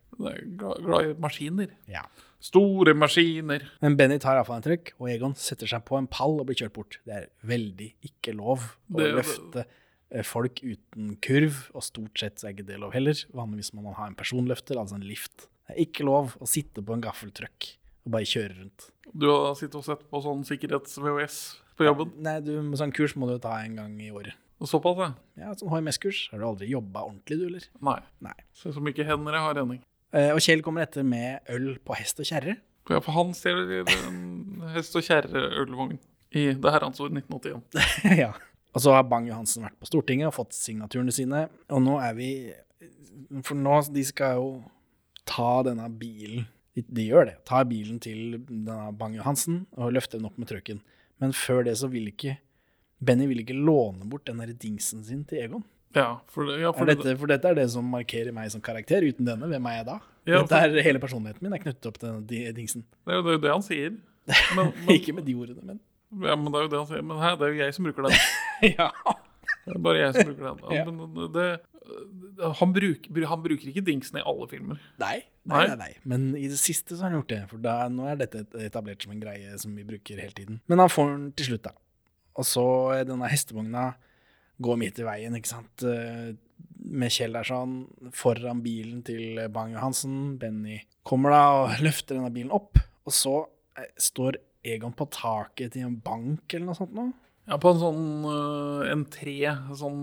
Glad 0.56 1.10
i 1.10 1.14
maskiner. 1.22 1.72
Ja. 1.90 2.02
Store 2.42 2.92
maskiner. 2.96 3.64
Men 3.82 3.96
Benny 3.98 4.18
tar 4.22 4.36
iallfall 4.38 4.60
en 4.60 4.66
trøkk, 4.66 4.92
og 5.00 5.08
Egon 5.12 5.34
setter 5.40 5.68
seg 5.70 5.84
på 5.88 5.96
en 6.00 6.08
pall 6.12 6.38
og 6.42 6.46
blir 6.50 6.58
kjørt 6.60 6.74
bort. 6.76 6.98
Det 7.08 7.16
er 7.22 7.28
veldig 7.48 7.90
ikke 8.10 8.34
lov 8.36 8.70
å 8.92 9.00
Det- 9.00 9.12
løfte 9.16 9.64
eh, 10.10 10.22
folk 10.22 10.60
uten 10.62 11.16
kurv, 11.24 11.62
og 11.74 11.82
stort 11.82 12.18
sett 12.20 12.38
så 12.40 12.48
er 12.48 12.54
ikke 12.56 12.68
det 12.68 12.80
lov 12.82 12.92
heller. 12.96 13.16
Vanligvis 13.34 13.72
må 13.74 13.82
man 13.88 13.96
ha 13.98 14.06
en 14.06 14.14
personløfter, 14.18 14.76
altså 14.78 14.94
en 15.00 15.08
lift. 15.08 15.48
Det 15.66 15.74
er 15.74 15.82
ikke 15.88 16.04
lov 16.06 16.36
å 16.38 16.46
sitte 16.46 16.84
på 16.84 16.94
en 16.94 17.02
gaffeltrøkk 17.02 17.72
og 18.06 18.12
bare 18.14 18.28
kjøre 18.30 18.54
rundt. 18.60 18.90
Du 19.14 19.28
har 19.30 19.54
sittet 19.58 19.78
og 19.78 19.86
sett 19.86 20.02
på 20.10 20.20
sånn 20.24 20.42
sikkerhets-VHS 20.48 21.38
på 21.78 21.86
jobben. 21.86 22.12
Nei, 22.24 22.38
du, 22.44 22.54
sånn 22.78 22.94
kurs 22.96 23.14
må 23.18 23.28
du 23.30 23.36
ta 23.42 23.58
en 23.62 23.76
gang 23.78 23.94
i 24.02 24.10
året. 24.14 24.36
Såpass, 24.64 24.96
ja. 24.98 25.10
Ja, 25.36 25.52
sånn 25.58 25.68
HMS-kurs. 25.74 26.30
Har 26.32 26.40
du 26.40 26.46
aldri 26.48 26.70
jobba 26.70 27.04
ordentlig, 27.04 27.38
du, 27.40 27.44
eller? 27.50 27.68
Nei. 27.84 27.98
Nei. 28.24 28.36
Ser 28.56 28.72
så 28.72 28.82
mye 28.82 29.06
hender 29.06 29.36
jeg 29.36 29.44
har, 29.44 29.60
Henning. 29.60 29.82
Eh, 30.16 30.30
og 30.32 30.40
Kjell 30.40 30.62
kommer 30.64 30.86
etter 30.86 31.04
med 31.04 31.44
øl 31.52 31.74
på 31.84 31.96
hest 31.98 32.22
og 32.22 32.28
kjerre. 32.28 32.56
Ja, 32.88 33.00
for 33.02 33.12
han 33.16 33.34
stjeler 33.36 33.82
en 33.90 34.62
hest 34.72 34.94
og 34.96 35.04
kjerre-ølvogn 35.04 35.98
i 36.36 36.46
det 36.54 36.72
herrens 36.72 37.00
år 37.02 37.10
1981. 37.12 37.82
ja. 38.24 38.30
Og 38.76 38.82
så 38.84 38.92
har 38.92 39.06
Bang-Johansen 39.08 39.64
vært 39.66 39.78
på 39.80 39.88
Stortinget 39.88 40.30
og 40.30 40.36
fått 40.36 40.56
signaturene 40.56 41.12
sine. 41.14 41.46
Og 41.72 41.82
nå 41.82 41.96
er 42.04 42.16
vi 42.16 42.30
For 43.44 43.56
nå, 43.56 43.78
de 43.92 44.04
skal 44.04 44.36
jo 44.36 44.50
ta 45.26 45.62
denne 45.66 45.88
bilen 45.98 46.44
De, 46.76 46.84
de 46.92 47.06
gjør 47.08 47.30
det. 47.30 47.36
Ta 47.48 47.62
bilen 47.64 47.98
til 48.04 48.36
Bang-Johansen 49.00 49.62
og 49.80 49.94
løfte 49.96 50.18
den 50.18 50.28
opp 50.28 50.36
med 50.40 50.50
trucken. 50.50 50.82
Men 51.22 51.32
før 51.32 51.64
det 51.64 51.78
så 51.80 51.88
vil 51.88 52.10
ikke 52.12 52.36
Benny 53.04 53.26
vil 53.28 53.42
ikke 53.42 53.56
låne 53.56 54.06
bort 54.08 54.24
den 54.28 54.38
der 54.40 54.52
dingsen 54.56 55.02
sin 55.04 55.24
til 55.28 55.42
Egon. 55.44 55.64
Ja, 55.96 56.18
for, 56.32 56.48
det- 56.48 56.60
ja, 56.60 56.70
for 56.76 56.88
dette, 56.88 57.16
for 57.20 57.28
dette 57.30 57.48
er 57.48 57.56
det 57.56 57.66
som 57.72 57.84
markerer 57.92 58.32
meg 58.32 58.50
som 58.52 58.60
karakter. 58.64 59.04
Uten 59.04 59.28
denne, 59.28 59.48
hvem 59.48 59.68
er 59.68 59.78
jeg 59.78 59.86
da? 59.88 59.98
Ja, 60.28 60.40
er 60.42 60.82
Hele 60.84 61.00
personligheten 61.00 61.44
min 61.44 61.52
er 61.56 61.62
knyttet 61.62 61.86
opp 61.88 61.98
til 62.00 62.08
denne 62.08 62.52
dingsen. 62.56 62.84
det 63.06 63.14
er 63.14 63.20
jo 63.20 63.26
det, 63.28 63.36
det 63.44 63.52
han 63.52 63.62
sier. 63.64 63.96
Men, 64.56 64.72
men, 64.74 64.90
Ikke 64.96 65.12
med 65.14 65.24
de 65.24 65.34
ordene, 65.38 65.62
men 65.62 65.76
ja, 66.26 66.34
men 66.34 66.50
det 66.50 66.58
er 66.58 66.64
jo 66.64 66.70
det 66.72 66.78
han 66.80 66.88
sier. 66.88 67.02
Men 67.06 67.20
her, 67.22 67.36
det 67.38 67.46
er 67.46 67.52
jo 67.52 67.60
jeg 67.62 67.74
som 67.76 67.86
bruker 67.86 68.08
den. 68.08 68.16
ja. 68.78 68.88
Det 69.66 69.74
er 69.76 69.82
bare 69.86 70.00
jeg 70.00 70.16
som 70.16 70.30
bruker 70.32 70.48
den. 70.48 70.74
Ja. 70.74 70.84
Men 70.90 71.28
det, 71.36 71.44
han, 72.60 72.72
bruker, 72.74 73.26
han 73.30 73.42
bruker 73.44 73.70
ikke 73.70 73.84
dingsen 73.86 74.18
i 74.20 74.24
alle 74.26 74.46
filmer. 74.50 74.80
Nei, 75.00 75.18
nei, 75.48 75.62
Nei. 75.70 75.76
nei. 75.80 75.90
Men 76.08 76.28
i 76.38 76.46
det 76.50 76.58
siste 76.60 76.94
så 76.96 77.04
har 77.06 77.12
han 77.12 77.20
gjort 77.20 77.32
det. 77.32 77.40
For 77.52 77.62
da, 77.64 77.76
nå 77.92 78.08
er 78.10 78.18
dette 78.20 78.44
etablert 78.66 79.04
som 79.06 79.14
en 79.14 79.22
greie 79.22 79.56
som 79.62 79.74
vi 79.78 79.84
bruker 79.88 80.20
hele 80.22 80.36
tiden. 80.36 80.60
Men 80.70 80.82
han 80.82 80.92
får 80.92 81.12
den 81.14 81.28
til 81.38 81.50
slutt, 81.52 81.68
da. 81.68 81.74
Og 82.36 82.44
så 82.48 82.66
eh, 82.96 83.04
denne 83.08 83.30
hestevogna 83.32 83.86
går 84.62 84.78
midt 84.80 84.98
i 85.00 85.06
veien, 85.06 85.36
ikke 85.38 85.52
sant. 85.54 85.84
Eh, 85.88 86.34
Med 86.86 87.10
Kjell 87.12 87.34
der 87.34 87.46
sånn 87.48 87.78
foran 88.14 88.60
bilen 88.64 89.00
til 89.06 89.40
Bang-Johansen. 89.52 90.36
Benny 90.40 90.80
kommer 91.06 91.32
da 91.34 91.40
og 91.62 91.80
løfter 91.84 92.18
denne 92.18 92.30
bilen 92.34 92.52
opp. 92.54 92.78
Og 93.06 93.14
så 93.14 93.38
eh, 93.78 93.88
står 94.00 94.38
Egon 94.66 94.94
på 94.98 95.06
taket 95.14 95.76
til 95.76 95.84
en 95.86 95.96
bank 96.02 96.50
eller 96.56 96.66
noe 96.72 96.78
sånt 96.78 96.94
nå. 96.96 97.04
Ja, 97.46 97.54
på 97.62 97.70
en 97.70 97.78
sånn 97.78 98.06
uh, 98.26 98.80
entré, 98.90 99.36
sånn 99.78 100.00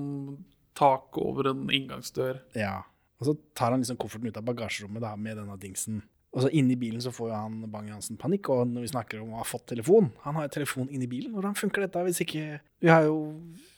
tak 0.78 1.20
over 1.22 1.52
en 1.52 1.68
inngangsdør. 1.70 2.42
Ja. 2.58 2.82
Og 3.22 3.30
så 3.30 3.36
tar 3.56 3.72
han 3.72 3.84
liksom 3.84 4.00
kofferten 4.02 4.32
ut 4.32 4.40
av 4.40 4.48
bagasjerommet 4.48 5.04
da, 5.04 5.14
med 5.20 5.40
denne 5.40 5.58
dingsen. 5.62 6.02
Og 6.34 6.42
så 6.42 6.50
inni 6.58 6.76
bilen 6.80 7.02
så 7.04 7.12
får 7.14 7.30
jo 7.30 7.36
han 7.38 7.60
Bang-Jansen 7.70 8.18
panikk, 8.18 8.50
og 8.50 8.66
når 8.72 8.88
vi 8.88 8.92
snakker 8.96 9.22
om 9.22 9.36
å 9.36 9.42
ha 9.44 9.46
fått 9.46 9.68
telefon 9.70 10.10
Han 10.24 10.40
har 10.40 10.48
jo 10.48 10.56
telefon 10.56 10.90
inni 10.90 11.06
bilen. 11.10 11.34
Hvordan 11.36 11.54
funker 11.58 11.86
dette 11.86 12.02
hvis 12.08 12.24
ikke 12.26 12.58
Vi 12.82 12.90
har 12.90 13.06
jo 13.06 13.20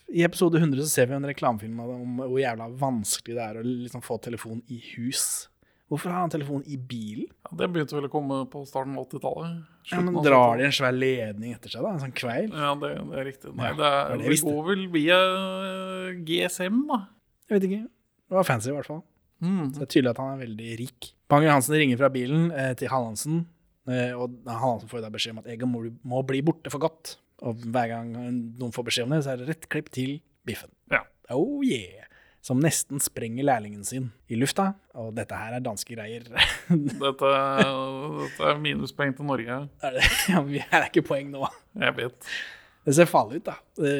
I 0.08 0.24
episode 0.24 0.56
100 0.62 0.80
så 0.80 0.88
ser 0.88 1.10
vi 1.10 1.18
en 1.18 1.28
reklamefilm 1.28 1.82
om 1.84 2.22
hvor 2.22 2.40
jævla 2.40 2.70
vanskelig 2.80 3.36
det 3.36 3.44
er 3.44 3.60
å 3.60 3.66
liksom 3.66 4.04
få 4.06 4.16
telefon 4.24 4.62
i 4.72 4.80
hus. 4.94 5.50
Hvorfor 5.86 6.10
har 6.10 6.24
han 6.24 6.32
telefon 6.32 6.64
i 6.66 6.76
bilen? 6.76 7.28
Ja, 7.46 7.52
det 7.60 7.68
begynte 7.70 7.94
vel 7.94 8.08
å 8.08 8.10
komme 8.10 8.40
på 8.50 8.64
starten 8.66 8.96
av 8.98 9.04
80-tallet. 9.06 9.58
Ja, 9.92 10.00
men 10.02 10.16
Drar 10.24 10.58
de 10.58 10.66
en 10.66 10.74
svær 10.74 10.94
ledning 10.96 11.52
etter 11.54 11.70
seg, 11.70 11.84
da? 11.86 11.92
En 11.94 12.02
sånn 12.02 12.14
kveil? 12.16 12.48
Ja, 12.50 12.72
det, 12.80 12.90
det 13.06 13.20
er 13.20 13.28
riktig. 13.28 13.52
Nei, 13.54 13.70
det, 13.78 13.90
er, 13.90 14.16
det 14.18 14.32
det 14.32 14.38
går 14.48 14.64
vel 14.66 14.82
via 14.94 15.18
eh, 15.20 16.08
GSM, 16.26 16.80
da. 16.90 17.04
Jeg 17.46 17.54
vet 17.54 17.68
ikke. 17.68 17.84
Det 18.26 18.38
var 18.40 18.48
fancy, 18.48 18.72
i 18.72 18.74
hvert 18.74 18.90
fall. 18.90 19.04
Mm. 19.44 19.68
Så 19.68 19.78
det 19.78 19.86
er 19.86 19.92
tydelig 19.92 20.10
at 20.10 20.22
han 20.24 20.32
er 20.32 20.42
veldig 20.42 20.72
rik. 20.80 21.12
Bang-Hansen 21.30 21.78
ringer 21.78 22.00
fra 22.02 22.10
bilen 22.10 22.48
eh, 22.50 22.72
til 22.80 22.90
Hallandsen, 22.90 23.44
eh, 23.86 24.10
og 24.16 24.34
Hallandsen 24.50 24.90
får 24.90 25.06
da 25.06 25.12
beskjed 25.14 25.36
om 25.36 25.44
at 25.44 25.52
Egon 25.54 25.70
må, 25.70 25.84
må 26.02 26.24
bli 26.26 26.42
borte 26.46 26.72
for 26.74 26.82
godt. 26.82 27.14
Og 27.46 27.62
hver 27.62 27.92
gang 27.92 28.10
noen 28.16 28.74
får 28.74 28.88
beskjed 28.88 29.06
om 29.06 29.14
det, 29.14 29.22
så 29.22 29.36
er 29.36 29.42
det 29.42 29.50
rett 29.52 29.70
klipp 29.70 29.92
til 29.94 30.18
Biffen. 30.48 30.72
Ja. 30.90 31.04
Oh 31.34 31.62
yeah! 31.66 32.05
Som 32.46 32.60
nesten 32.62 33.00
sprenger 33.02 33.42
lærlingen 33.48 33.82
sin 33.86 34.10
i 34.30 34.36
lufta. 34.38 34.68
Og 34.94 35.08
dette 35.16 35.34
her 35.34 35.56
er 35.56 35.64
danske 35.64 35.96
greier. 35.96 36.28
Dette, 37.02 37.30
dette 38.20 38.50
er 38.52 38.60
minuspoeng 38.62 39.16
til 39.18 39.26
Norge. 39.26 39.56
er 39.82 39.96
det, 39.96 40.04
ja, 40.30 40.42
her 40.44 40.78
er 40.84 40.86
ikke 40.92 41.02
poeng 41.08 41.32
nå. 41.32 41.42
Jeg 41.82 41.96
vet. 41.98 42.28
Det 42.86 42.94
ser 42.94 43.08
farlig 43.10 43.40
ut, 43.40 43.48
da. 43.48 43.56
Det, 43.74 43.92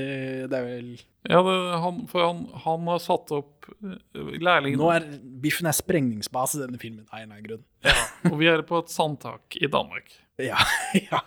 det 0.52 0.58
er 0.60 0.66
vel 0.68 0.90
Ja, 1.26 1.40
det, 1.42 1.54
han, 1.82 1.96
for 2.06 2.22
han, 2.22 2.44
han 2.62 2.86
har 2.92 3.00
satt 3.02 3.32
opp 3.34 3.66
eh, 3.82 4.28
lærlingen 4.38 4.78
Nå 4.78 4.92
er 4.94 5.08
Biffen 5.42 5.66
er 5.66 5.74
sprengningsbase 5.74 6.60
i 6.60 6.62
denne 6.62 6.78
filmen, 6.78 7.02
av 7.10 7.18
en 7.18 7.24
eller 7.24 7.40
annen 7.40 7.48
grunn. 7.48 7.64
ja, 7.82 7.96
Og 8.30 8.36
vi 8.38 8.46
er 8.52 8.62
på 8.68 8.78
et 8.78 8.94
sandtak 8.94 9.58
i 9.58 9.66
Danmark. 9.72 10.14
Ja, 10.36 10.60
ja. 10.92 11.18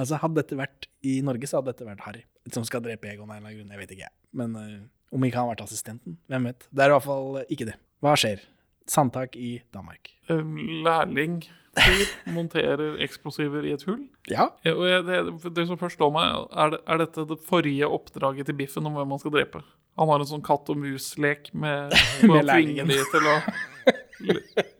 Altså, 0.00 0.16
hadde 0.22 0.38
dette 0.40 0.56
vært 0.56 0.86
i 1.04 1.18
Norge, 1.20 1.44
så 1.44 1.58
hadde 1.60 1.74
dette 1.74 1.84
vært 1.84 2.02
Harry. 2.06 2.22
Som 2.54 2.64
skal 2.64 2.80
drepe 2.80 3.10
Egon 3.10 3.28
av 3.28 3.36
en 3.36 3.42
eller 3.42 3.50
annen 3.52 3.58
grunn. 3.60 3.74
Jeg 3.74 3.82
vet 3.82 3.90
ikke, 3.92 4.06
jeg. 4.08 4.14
Men 4.40 4.54
eh, 4.56 4.78
om 5.16 5.24
ikke 5.24 5.40
han 5.40 5.48
har 5.48 5.54
vært 5.54 5.66
assistenten, 5.66 6.18
hvem 6.30 6.50
vet. 6.50 6.68
Det 6.70 6.84
er 6.84 6.92
i 6.92 6.96
hvert 6.96 7.06
fall 7.06 7.40
ikke 7.48 7.70
det. 7.70 7.78
Hva 8.04 8.12
skjer? 8.20 8.42
Sandtak 8.86 9.34
i 9.40 9.56
Danmark. 9.74 10.12
Lærling 10.28 11.40
monterer 12.32 13.00
eksplosiver 13.04 13.66
i 13.66 13.74
et 13.76 13.84
hull. 13.88 14.04
Ja. 14.30 14.48
Ja, 14.64 14.74
og 14.74 14.86
jeg, 14.88 15.02
det, 15.08 15.52
det 15.56 15.66
som 15.68 15.80
først 15.80 15.98
slår 15.98 16.12
meg, 16.14 16.46
er, 16.52 16.72
det, 16.74 16.80
er 16.86 17.02
dette 17.02 17.26
det 17.32 17.40
forrige 17.48 17.90
oppdraget 17.98 18.48
til 18.48 18.56
Biffen 18.58 18.88
om 18.88 18.96
hvem 18.96 19.16
han 19.16 19.22
skal 19.22 19.34
drepe? 19.34 19.62
Han 19.96 20.10
har 20.12 20.22
en 20.22 20.28
sånn 20.28 20.44
katt 20.44 20.68
og 20.72 20.80
mus-lek 20.80 21.50
med, 21.56 21.94
med 22.30 22.48
lærlingen. 22.48 22.92
til 23.12 23.30
å 23.32 23.36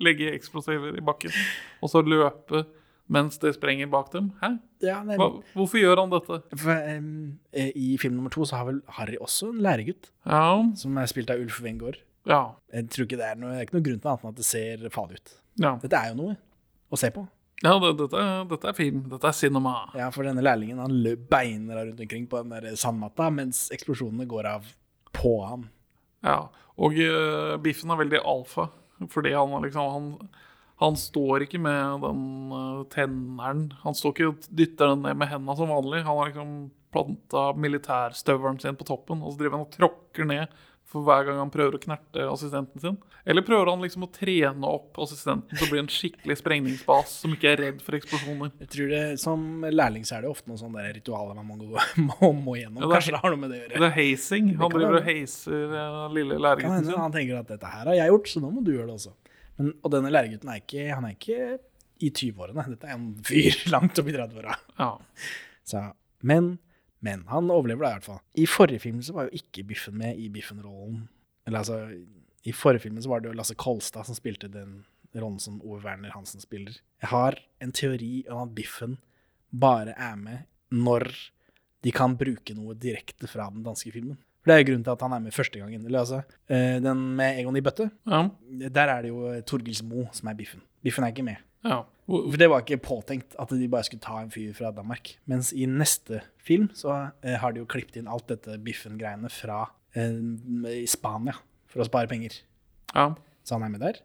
legge 0.03 0.33
eksplosiver 0.33 0.97
i 0.97 1.05
bakken, 1.05 1.35
og 1.83 1.93
så 1.93 2.05
løpe 2.05 2.65
mens 3.09 3.39
det 3.39 3.55
sprenger 3.55 3.87
bak 3.93 4.11
dem. 4.13 4.33
Hæ? 4.43 4.59
ja 4.83 4.99
nei, 5.07 5.17
Hva, 5.17 5.29
hvorfor 5.55 5.79
gjør 5.81 6.01
han 6.03 6.11
dette? 6.13 6.41
for, 6.59 6.73
eh, 6.73 7.71
I 7.75 7.97
film 8.03 8.17
nummer 8.19 8.31
to 8.35 8.45
så 8.45 8.57
har 8.59 8.67
vel 8.69 8.81
Harry 8.99 9.17
også 9.23 9.53
en 9.55 9.63
læregutt, 9.63 10.11
Ja, 10.27 10.63
som 10.77 10.99
er 10.99 11.07
spilt 11.07 11.31
av 11.31 11.41
Ulf 11.41 11.61
Wengård. 11.63 11.97
ja, 12.27 12.55
Jeg 12.73 12.89
tror 12.91 13.07
ikke 13.07 13.17
det 13.21 13.29
er 13.31 13.37
noe, 13.37 13.51
det 13.55 13.59
er 13.63 13.67
ikke 13.69 13.79
noe 13.79 13.87
grunn 13.87 14.01
til 14.03 14.11
annet 14.11 14.25
enn 14.25 14.35
at 14.35 14.37
det 14.43 14.45
ser 14.45 14.89
farlig 14.91 15.21
ut. 15.23 15.33
ja. 15.63 15.77
Dette 15.83 15.97
er 16.03 16.09
jo 16.13 16.19
noe 16.23 16.37
å 16.93 16.99
se 16.99 17.11
på. 17.11 17.27
ja 17.65 17.79
det, 17.81 17.93
dette, 17.99 18.25
dette 18.51 18.69
er 18.69 18.73
film. 18.77 19.05
Dette 19.09 19.25
er 19.31 19.33
cinema. 19.33 19.77
Ja, 19.95 20.11
for 20.11 20.23
denne 20.29 20.43
lærlingen 20.45 20.79
han 20.83 20.91
løp 21.03 21.29
beiner 21.31 21.87
rundt 21.87 22.01
omkring 22.01 22.27
på 22.29 22.43
den 22.43 22.51
der 22.53 22.75
sandmatta, 22.77 23.31
mens 23.33 23.71
eksplosjonene 23.73 24.27
går 24.29 24.45
av 24.51 24.67
på 25.17 25.33
ham. 25.47 25.69
Ja, 26.23 26.49
og 26.77 26.93
uh, 26.99 27.57
Biffen 27.63 27.91
er 27.91 27.97
veldig 28.03 28.21
alfa, 28.27 28.69
fordi 29.09 29.33
han 29.33 29.63
liksom 29.63 29.93
han, 29.95 30.29
han 30.83 30.97
står 31.01 31.47
ikke 31.47 31.61
med 31.65 32.03
den 32.05 32.23
uh, 32.53 32.85
tenneren. 32.93 33.67
Han 33.83 33.97
står 33.97 34.13
ikke 34.15 34.31
og 34.33 34.49
dytter 34.61 34.93
den 34.93 35.07
ned 35.07 35.17
med 35.23 35.31
hendene 35.33 35.57
som 35.57 35.73
vanlig. 35.73 36.03
Han 36.05 36.19
har 36.21 36.31
liksom 36.33 36.55
planta 36.93 37.47
militærstøvelen 37.57 38.61
sin 38.63 38.77
på 38.79 38.85
toppen, 38.89 39.23
og 39.25 39.33
så 39.35 39.41
driver 39.41 39.57
han 39.59 39.67
og 39.67 39.73
tråkker 39.75 40.29
ned 40.29 40.53
for 40.87 41.03
hver 41.03 41.25
gang 41.27 41.41
han 41.41 41.51
prøver 41.51 41.75
å 41.75 41.81
knerte 41.83 42.27
assistenten 42.31 42.79
sin. 42.81 42.95
Eller 43.27 43.43
prøver 43.43 43.73
han 43.73 43.81
liksom 43.83 44.05
å 44.07 44.09
trene 44.15 44.69
opp 44.71 45.01
assistenten 45.03 45.59
til 45.59 45.67
å 45.67 45.71
bli 45.73 45.81
en 45.83 45.89
skikkelig 45.91 46.37
sprengningsbas 46.39 47.17
som 47.25 47.33
ikke 47.35 47.49
er 47.51 47.63
redd 47.65 47.81
for 47.83 47.97
eksplosjoner? 47.99 48.53
Jeg 48.63 48.71
tror 48.71 48.93
det, 48.93 49.01
Som 49.19 49.65
lærling 49.67 50.07
så 50.07 50.21
er 50.21 50.23
det 50.23 50.31
ofte 50.31 50.47
noen 50.53 50.61
sånne 50.61 50.85
ritualer 50.95 51.35
man 51.41 51.49
må, 51.51 51.57
gå, 51.59 51.83
må, 52.07 52.31
må 52.39 52.55
gjennom. 52.61 52.85
Ja, 52.85 52.87
det 52.87 52.93
er- 52.93 53.01
Kanskje 53.01 53.17
det 53.17 53.23
har 53.25 53.35
noe 53.35 53.43
med 53.43 53.51
det 53.51 53.59
å 53.59 53.63
gjøre. 53.65 53.81
Det 53.83 53.89
er 53.91 53.97
hazing. 53.99 54.53
Han 54.63 54.77
driver 54.77 55.01
og 55.01 55.09
hazer 55.11 55.67
den 55.75 56.17
lille 56.21 56.55
Kan 56.63 56.85
sin. 56.85 56.95
han 57.03 57.17
tenker 57.19 57.41
at 57.43 57.51
dette 57.57 57.73
her 57.75 57.91
har 57.91 57.99
jeg 58.05 58.13
gjort, 58.15 58.31
så 58.31 58.45
nå 58.47 58.53
må 58.55 58.63
du 58.63 58.77
gjøre 58.77 58.93
det 58.93 59.01
også. 59.01 59.17
Men, 59.57 59.73
og 59.83 59.93
denne 59.95 60.13
læregutten 60.13 60.51
er 60.53 60.63
ikke, 60.63 60.87
han 60.93 61.07
er 61.09 61.17
ikke 61.17 61.41
i 62.05 62.11
20-årene. 62.13 62.67
Dette 62.75 62.89
er 62.91 62.97
en 62.99 63.11
fyr 63.25 63.59
langt 63.75 63.99
opp 64.01 64.11
i 64.11 64.17
30-åra. 64.17 64.57
Ja. 64.79 64.91
Så, 65.67 65.83
Men, 66.27 66.57
men 67.05 67.25
han 67.31 67.53
overlever 67.53 67.87
da 67.87 67.93
i 67.93 67.99
hvert 67.99 68.11
fall. 68.11 68.21
I 68.37 68.49
forrige 68.51 68.85
film 68.85 69.01
så 69.05 69.17
var 69.17 69.29
jo 69.29 69.41
ikke 69.41 69.65
Biffen 69.69 69.97
med 70.01 70.21
i 70.21 70.29
Biffen-rollen. 70.33 71.07
Eller 71.47 71.63
altså, 71.63 71.81
i 72.47 72.55
forrige 72.55 72.87
film 72.87 73.01
så 73.03 73.11
var 73.13 73.23
det 73.23 73.31
jo 73.31 73.39
Lasse 73.39 73.57
Kolstad 73.59 74.07
som 74.09 74.19
spilte 74.19 74.51
den 74.53 74.85
rollen 75.17 75.41
som 75.41 75.61
Ove 75.65 75.81
Werner 75.85 76.13
Hansen 76.13 76.43
spiller. 76.43 76.77
Jeg 77.01 77.11
har 77.11 77.39
en 77.63 77.73
teori 77.73 78.27
om 78.29 78.45
at 78.45 78.55
Biffen 78.57 78.99
bare 79.51 79.95
er 79.97 80.17
med 80.21 80.45
når 80.75 81.09
de 81.87 81.93
kan 81.95 82.17
bruke 82.19 82.55
noe 82.57 82.75
direkte 82.75 83.29
fra 83.31 83.47
den 83.53 83.65
danske 83.67 83.93
filmen. 83.95 84.19
For 84.47 84.53
Det 84.53 84.55
er 84.55 84.63
jo 84.63 84.69
grunnen 84.71 84.85
til 84.87 84.95
at 84.95 85.01
han 85.03 85.13
er 85.17 85.23
med 85.25 85.35
første 85.35 85.59
gangen. 85.59 85.87
Eller 85.89 86.05
altså, 86.05 86.21
eh, 86.47 86.77
Den 86.79 87.01
med 87.19 87.41
Egon 87.41 87.57
i 87.59 87.63
bøtte, 87.67 87.89
ja. 88.07 88.21
der 88.71 88.93
er 88.93 89.03
det 89.03 89.11
jo 89.11 89.33
Torgils 89.43 89.83
Mo 89.83 90.05
som 90.15 90.29
er 90.31 90.39
Biffen. 90.39 90.63
Biffen 90.87 91.03
er 91.05 91.11
ikke 91.11 91.27
med. 91.27 91.43
ja. 91.67 91.83
For 92.07 92.39
det 92.39 92.47
var 92.47 92.63
ikke 92.63 92.77
påtenkt 92.79 93.35
at 93.43 93.51
de 93.51 93.67
bare 93.67 93.83
skulle 93.83 94.05
ta 94.05 94.21
en 94.23 94.31
fyr 94.31 94.53
fra 94.55 94.71
Danmark. 94.71 95.17
Mens 95.27 95.49
i 95.51 95.67
neste 95.67 96.21
film 96.39 96.69
så 96.79 97.11
eh, 97.25 97.35
har 97.43 97.51
de 97.51 97.59
jo 97.59 97.67
klippet 97.67 97.97
inn 97.99 98.07
alt 98.07 98.29
dette 98.31 98.55
Biffen-greiene 98.63 99.27
fra 99.35 99.65
eh, 99.99 100.15
i 100.71 100.87
Spania 100.87 101.35
for 101.67 101.83
å 101.83 101.89
spare 101.89 102.07
penger. 102.07 102.39
ja. 102.95 103.09
Så 103.43 103.55
han 103.59 103.63
er 103.67 103.69
med 103.75 103.83
der. 103.83 103.99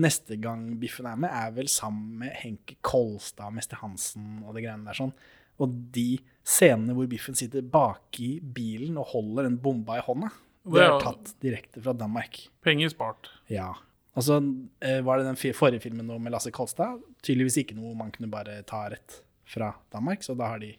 Neste 0.00 0.36
gang 0.40 0.78
Biffen 0.80 1.06
er 1.08 1.16
med, 1.20 1.28
er 1.28 1.52
vel 1.52 1.68
sammen 1.68 2.18
med 2.22 2.32
Henke 2.40 2.78
Kolstad, 2.80 3.52
Mester 3.52 3.76
Hansen 3.84 4.42
og 4.46 4.54
det 4.56 4.64
greiene 4.64 4.88
der 4.88 4.96
sånn. 4.96 5.12
Og 5.60 5.76
de 5.92 6.18
scenene 6.42 6.94
hvor 6.96 7.08
Biffen 7.10 7.36
sitter 7.38 7.62
baki 7.62 8.36
bilen 8.42 8.98
og 9.00 9.12
holder 9.14 9.48
en 9.48 9.58
bomba 9.62 10.00
i 10.00 10.04
hånda, 10.04 10.30
det 10.72 10.82
er 10.84 10.98
tatt 11.02 11.32
direkte 11.42 11.82
fra 11.82 11.94
Danmark. 11.96 12.38
Penger 12.62 12.92
spart. 12.92 13.30
Ja. 13.50 13.72
Og 14.14 14.26
så 14.26 14.38
eh, 14.84 15.00
var 15.02 15.18
det 15.18 15.26
den 15.30 15.38
forrige 15.56 15.82
filmen 15.82 16.06
nå 16.06 16.18
med 16.22 16.34
Lasse 16.34 16.52
Kolstad. 16.54 17.00
Tydeligvis 17.24 17.58
ikke 17.62 17.76
noe 17.78 17.96
man 17.98 18.12
kunne 18.14 18.30
bare 18.30 18.60
ta 18.68 18.84
rett 18.92 19.22
fra 19.48 19.72
Danmark, 19.92 20.22
så 20.22 20.36
da 20.38 20.52
har 20.52 20.62
de 20.62 20.74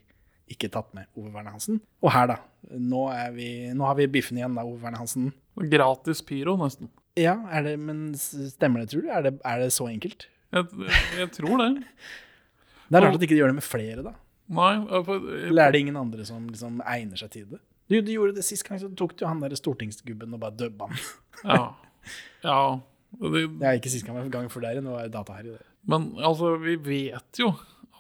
ikke 0.54 0.70
tatt 0.72 0.92
med 0.96 1.08
Ove 1.18 1.32
Verne 1.34 1.54
Hansen. 1.54 1.80
Og 2.04 2.14
her, 2.14 2.30
da. 2.34 2.38
Nå, 2.78 3.06
er 3.12 3.32
vi, 3.36 3.48
nå 3.76 3.88
har 3.88 3.98
vi 4.00 4.10
biffen 4.12 4.40
igjen, 4.40 4.56
da, 4.58 4.66
Ove 4.68 4.80
Verne 4.84 5.02
Hansen. 5.02 5.32
Gratis 5.72 6.24
pyro, 6.26 6.56
nesten. 6.62 6.92
Ja, 7.20 7.36
er 7.54 7.68
det, 7.68 7.78
men 7.82 8.12
stemmer 8.18 8.84
det, 8.84 8.92
tror 8.94 9.06
du? 9.06 9.10
Er 9.14 9.26
det, 9.28 9.34
er 9.46 9.62
det 9.62 9.72
så 9.76 9.88
enkelt? 9.90 10.28
Jeg, 10.54 10.90
jeg 11.20 11.34
tror 11.40 11.58
det. 11.64 11.72
Det 12.94 13.00
er 13.00 13.06
rart 13.08 13.16
at 13.16 13.24
ikke 13.26 13.34
de 13.34 13.40
gjør 13.40 13.50
det 13.50 13.58
med 13.58 13.66
flere, 13.66 14.02
da. 14.06 14.12
Nei, 14.54 14.74
for, 15.08 15.28
Eller 15.48 15.68
er 15.68 15.72
det 15.72 15.80
ingen 15.86 15.98
andre 15.98 16.26
som 16.28 16.48
liksom 16.50 16.82
egner 16.86 17.20
seg 17.20 17.32
til 17.32 17.46
det? 17.54 17.60
Du, 17.92 17.98
du 18.02 18.12
gjorde 18.14 18.36
det 18.36 18.44
sist 18.48 18.64
gang, 18.68 18.80
så 18.82 18.90
tok 18.98 19.16
du 19.20 19.26
han 19.28 19.40
der 19.44 19.56
stortingsgubben 19.60 20.34
og 20.36 20.40
bare 20.44 20.56
dubba 20.58 20.88
han. 20.90 20.98
ja. 21.44 21.64
ja. 22.44 22.58
Det, 23.20 23.44
Det 23.60 23.68
er 23.70 23.78
ikke 23.80 23.92
sist 23.94 24.06
gang, 24.08 24.18
men 24.20 24.32
gangen 24.34 24.50
før 24.52 24.66
der 24.66 24.76
igjen, 24.78 24.88
det 24.90 24.96
var 24.96 25.12
data 25.14 25.38
her 25.38 25.46
i 25.48 25.54
det. 25.58 25.62
men 25.88 26.10
altså, 26.24 26.56
vi 26.64 26.76
vet 26.82 27.40
jo 27.40 27.52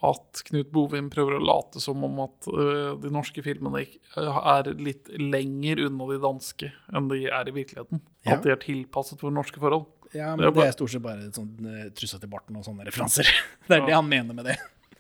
at 0.03 0.41
Knut 0.49 0.67
Bovim 0.75 1.07
prøver 1.13 1.37
å 1.37 1.43
late 1.47 1.79
som 1.79 2.01
om 2.03 2.17
at 2.25 2.47
uh, 2.51 2.95
de 2.99 3.07
norske 3.13 3.39
filmene 3.45 3.85
øh, 4.19 4.39
er 4.51 4.67
litt 4.75 5.07
lenger 5.15 5.79
unna 5.85 6.07
de 6.09 6.17
danske 6.19 6.71
enn 6.91 7.07
de 7.07 7.21
er 7.31 7.47
i 7.47 7.53
virkeligheten. 7.55 8.01
Ja. 8.27 8.35
At 8.35 8.43
de 8.43 8.51
er 8.51 8.59
tilpasset 8.59 9.21
for 9.23 9.31
norske 9.31 9.61
forhold. 9.63 9.85
Ja, 10.11 10.33
Det 10.35 10.43
men 10.43 10.49
bare... 10.49 10.65
det 10.65 10.73
er 10.73 10.75
stort 10.75 10.91
sett 10.91 11.05
bare 11.05 11.29
sånn 11.31 11.53
uh, 11.63 11.85
trussa 11.95 12.19
til 12.19 12.31
barten 12.33 12.59
og 12.59 12.65
sånne 12.67 12.83
referanser. 12.89 13.31
Det 13.69 13.77
er 13.77 13.85
Ja. 13.85 13.87
det 13.93 13.95
han 13.95 14.09
mener 14.11 14.35
med 14.35 14.51
det. 14.51 14.57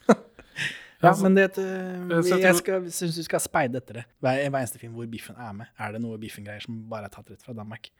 ja, 1.03 1.11
Altså, 1.11 1.27
men 1.27 1.35
det 1.37 1.43
jeg 1.49 1.65
uh, 2.07 2.21
setter- 2.23 2.45
Jeg 2.47 2.55
skal, 2.61 2.87
syns 2.95 3.19
du 3.19 3.23
skal 3.27 3.43
speide 3.43 3.81
etter 3.81 3.99
det. 4.01 4.05
Hver, 4.23 4.39
hver 4.49 4.59
eneste 4.63 4.79
film 4.81 4.95
hvor 4.97 5.09
Biffen 5.11 5.35
er 5.37 5.53
med, 5.59 5.69
er 5.77 5.93
det 5.97 6.01
noe 6.03 6.17
Biffen-greier 6.21 6.63
som 6.63 6.79
bare 6.89 7.09
er 7.11 7.13
tatt 7.13 7.29
rett 7.33 7.43
fra 7.43 7.53
Danmark. 7.57 7.91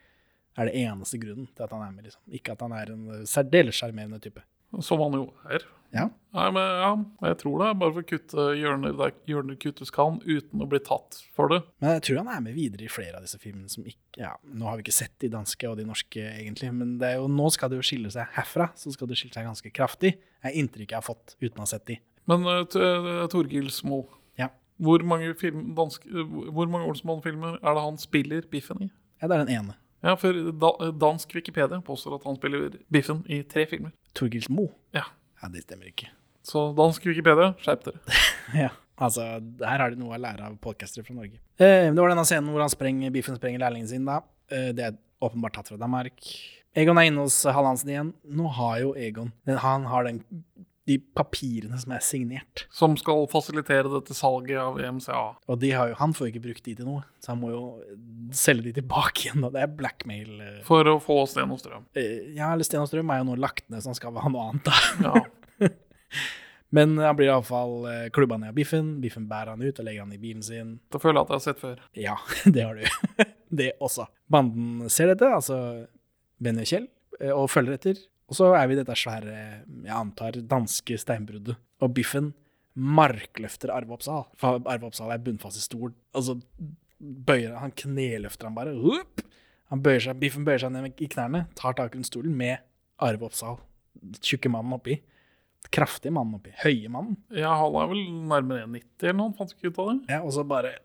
Er 0.58 0.70
det 0.70 0.76
eneste 0.86 1.18
grunnen 1.22 1.48
til 1.52 1.64
at 1.66 1.72
han 1.74 1.82
er 1.86 1.94
med, 1.94 2.06
liksom. 2.10 2.22
Ikke 2.32 2.54
at 2.56 2.62
han 2.62 2.74
er 2.78 2.92
en 2.96 3.06
uh, 3.12 3.24
særdeles 3.30 3.76
sjarmerende 3.80 4.20
type. 4.24 4.42
Som 4.82 5.02
han 5.06 5.14
jo 5.20 5.28
er. 5.54 5.62
Ja. 5.94 6.08
Nei, 6.34 6.46
men 6.50 6.64
ja, 6.82 6.88
jeg 7.30 7.36
tror 7.44 7.60
det 7.62 7.66
er 7.70 7.76
bare 7.78 7.94
for 7.94 8.02
å 8.02 8.08
kutte 8.10 8.46
hjørner 8.58 8.96
der 8.98 9.12
hjørner 9.30 9.58
kuttes 9.62 9.92
kan, 9.94 10.16
uten 10.26 10.64
å 10.64 10.68
bli 10.72 10.80
tatt 10.82 11.20
for 11.38 11.52
det. 11.52 11.60
Men 11.84 11.94
jeg 12.00 12.02
tror 12.08 12.18
han 12.24 12.32
er 12.34 12.40
med 12.48 12.56
videre 12.58 12.88
i 12.88 12.90
flere 12.90 13.20
av 13.20 13.28
disse 13.28 13.38
filmene 13.38 13.70
som 13.70 13.86
ikke 13.86 14.18
Ja, 14.18 14.32
nå 14.50 14.66
har 14.66 14.80
vi 14.80 14.88
ikke 14.88 14.96
sett 14.98 15.14
de 15.22 15.30
danske 15.30 15.70
og 15.70 15.78
de 15.78 15.86
norske, 15.86 16.24
egentlig, 16.40 16.72
men 16.74 16.96
det 16.98 17.12
er 17.12 17.22
jo, 17.22 17.28
nå 17.30 17.52
skal 17.54 17.70
det 17.70 17.78
jo 17.78 17.86
skille 17.86 18.10
seg 18.14 18.34
herfra. 18.34 18.72
Så 18.74 18.96
skal 18.96 19.12
det 19.12 19.20
skille 19.22 19.38
seg 19.38 19.46
ganske 19.46 19.70
kraftig. 19.78 20.16
Det 20.42 20.50
er 20.50 20.58
inntrykket 20.64 20.96
jeg 20.96 21.02
har 21.04 21.06
fått 21.06 21.36
uten 21.38 21.62
å 21.62 21.68
ha 21.68 21.70
sett 21.70 21.86
de. 21.92 22.00
Men 22.30 22.46
uh, 22.48 23.28
Torgil 23.32 23.70
Smo, 23.72 24.06
Ja. 24.40 24.48
hvor 24.80 25.04
mange, 25.04 25.34
film, 25.40 25.74
dansk, 25.76 26.06
øh, 26.08 26.26
hvor 26.56 26.68
mange 26.72 26.88
Olsenmann-filmer 26.88 27.58
er 27.62 27.74
det 27.78 27.84
han 27.84 27.98
spiller 27.98 28.42
Biffen 28.52 28.84
i? 28.86 28.90
Ja, 29.22 29.28
det 29.28 29.36
er 29.38 29.46
den 29.46 29.56
ene. 29.58 29.76
Ja, 30.04 30.14
for 30.20 30.34
da, 30.36 30.92
dansk 31.00 31.32
Wikipedia 31.36 31.80
påstår 31.80 32.16
at 32.18 32.24
han 32.28 32.36
spiller 32.36 32.70
Biffen 32.92 33.22
i 33.32 33.42
tre 33.48 33.66
filmer. 33.70 33.92
Torgil 34.16 34.46
Mo. 34.50 34.68
Ja. 34.94 35.04
Ja, 35.42 35.50
det 35.52 35.64
stemmer 35.64 35.88
ikke. 35.92 36.10
Så 36.44 36.74
dansk 36.76 37.06
Wikipedia, 37.08 37.54
skjerp 37.64 37.86
dere. 37.88 38.00
Ja, 38.66 38.70
altså, 39.00 39.22
her 39.64 39.80
har 39.80 39.94
de 39.94 40.00
noe 40.02 40.16
å 40.18 40.20
lære 40.20 40.44
av 40.50 40.58
podkastere 40.64 41.06
fra 41.08 41.16
Norge. 41.16 41.40
Eh, 41.58 41.88
det 41.88 41.96
var 42.00 42.12
denne 42.12 42.26
scenen 42.28 42.52
hvor 42.52 42.60
han 42.64 42.72
sprenger, 42.72 43.12
Biffen 43.16 43.38
sprenger 43.40 43.64
lærlingen 43.64 43.88
sin, 43.90 44.04
da. 44.08 44.18
Eh, 44.52 44.72
det 44.76 44.84
er 44.90 44.98
åpenbart 45.24 45.56
tatt 45.56 45.72
fra 45.72 45.80
Danmark. 45.80 46.20
Egon 46.76 46.98
er 47.00 47.08
inne 47.08 47.24
hos 47.24 47.38
Hallandsen 47.48 47.90
igjen. 47.94 48.12
Nå 48.28 48.50
har 48.58 48.80
jo 48.82 48.92
Egon 49.00 49.32
den, 49.48 49.58
Han 49.64 49.86
har 49.88 50.04
den, 50.10 50.20
de 50.90 50.98
papirene 51.16 51.78
som 51.80 51.94
er 51.96 52.04
signert. 52.04 52.66
Som 52.76 52.98
skal 53.00 53.24
fasilitere 53.32 53.92
dette 53.94 54.16
salget 54.18 54.60
av 54.60 54.80
EMCA. 54.84 55.22
Og 55.48 55.60
de 55.62 55.72
har 55.72 55.94
jo, 55.94 55.98
han 56.02 56.16
får 56.16 56.32
ikke 56.32 56.44
brukt 56.50 56.66
de 56.68 56.76
til 56.76 56.90
noe, 56.90 57.06
så 57.24 57.32
han 57.32 57.40
må 57.40 57.54
jo 57.54 57.64
selge 58.36 58.68
de 58.68 58.76
tilbake 58.82 59.28
igjen. 59.28 59.46
Da. 59.46 59.52
Det 59.56 59.64
er 59.64 59.76
blackmail. 59.80 60.34
eh. 60.44 60.62
For 60.68 60.88
å 60.92 60.98
få 61.04 61.22
Sten 61.32 61.54
og 61.56 61.62
Strøm. 61.64 61.88
Eh, 61.96 62.34
ja, 62.36 62.52
eller 62.52 62.68
Sten 62.68 62.84
og 62.84 62.90
Strøm 62.92 63.14
er 63.16 63.22
jo 63.24 63.30
nå 63.32 63.40
lagt 63.40 63.70
ned, 63.72 63.84
så 63.84 63.94
han 63.94 64.00
skal 64.00 64.20
ha 64.20 64.34
noe 64.34 64.50
annet, 64.52 64.68
da. 64.68 65.08
Ja. 65.08 65.70
Men 66.74 66.96
han 66.98 67.14
blir 67.16 67.30
iallfall 67.30 67.84
uh, 67.86 68.08
klubba 68.10 68.40
ned 68.42 68.50
av 68.50 68.56
Biffen. 68.58 68.96
Biffen 69.02 69.28
bærer 69.30 69.54
han 69.54 69.62
ut 69.62 69.78
og 69.78 69.86
legger 69.86 70.08
han 70.08 70.16
i 70.16 70.18
bilen 70.18 70.42
sin. 70.42 70.80
Da 70.90 70.98
føler 71.02 71.20
jeg 71.20 71.28
at 71.28 71.30
jeg 71.30 71.38
har 71.38 71.44
sett 71.46 71.62
før. 71.62 71.84
Ja, 71.94 72.16
det 72.56 72.64
har 72.66 72.80
du. 72.80 73.28
det 73.62 73.68
også. 73.78 74.08
Banden 74.34 74.90
ser 74.90 75.12
dette, 75.14 75.30
altså 75.30 75.60
Benny 76.42 76.66
og 76.66 76.72
Kjell, 76.72 76.88
eh, 77.20 77.30
og 77.30 77.52
følger 77.54 77.78
etter. 77.78 78.02
Og 78.34 78.38
så 78.40 78.48
er 78.58 78.66
vi 78.66 78.74
i 78.74 78.80
dette 78.80 78.96
svære, 78.98 79.34
jeg 79.86 79.94
antar, 79.94 80.40
danske 80.50 80.96
steinbruddet. 80.98 81.54
Og 81.86 81.92
Biffen 81.94 82.32
markløfter 82.74 83.70
Arve 83.70 83.94
Oppsal. 83.94 84.24
For 84.42 84.58
Arve 84.66 84.90
Oppsal 84.90 85.14
er 85.14 85.22
bunnfast 85.22 85.60
i 85.60 85.62
stol. 85.62 85.92
Altså, 86.18 86.40
bøyer 86.98 87.54
han, 87.62 87.76
kneløfter 87.78 88.50
han 88.50 88.58
bare. 88.58 88.74
Han 89.70 89.86
bøyer 89.86 90.02
seg, 90.08 90.18
Biffen 90.24 90.48
bøyer 90.48 90.64
seg 90.66 90.74
ned 90.74 90.98
i 90.98 91.12
knærne, 91.14 91.44
tar 91.60 91.78
tak 91.78 91.94
rundt 91.94 92.10
stolen 92.10 92.34
med 92.40 92.58
Arve 93.06 93.30
Oppsal. 93.30 93.62
Tjukke 94.18 94.50
mannen 94.50 94.74
oppi. 94.80 94.98
Kraftige 95.70 96.18
mannen 96.18 96.42
oppi. 96.42 96.56
Høye 96.64 96.90
mannen. 96.90 97.22
Ja, 97.38 97.54
han 97.62 97.78
er 97.84 97.94
vel 97.94 98.02
nærmere 98.34 98.66
1,90 98.66 99.12
eller 99.12 99.20
noe, 99.22 99.38
fant 99.38 99.54
ikke 99.54 99.70
ut 99.70 99.84
av 99.86 99.92
det. 99.94 100.00
Ja, 100.10 100.24
og 100.26 100.34
så 100.34 100.48
bare 100.50 100.80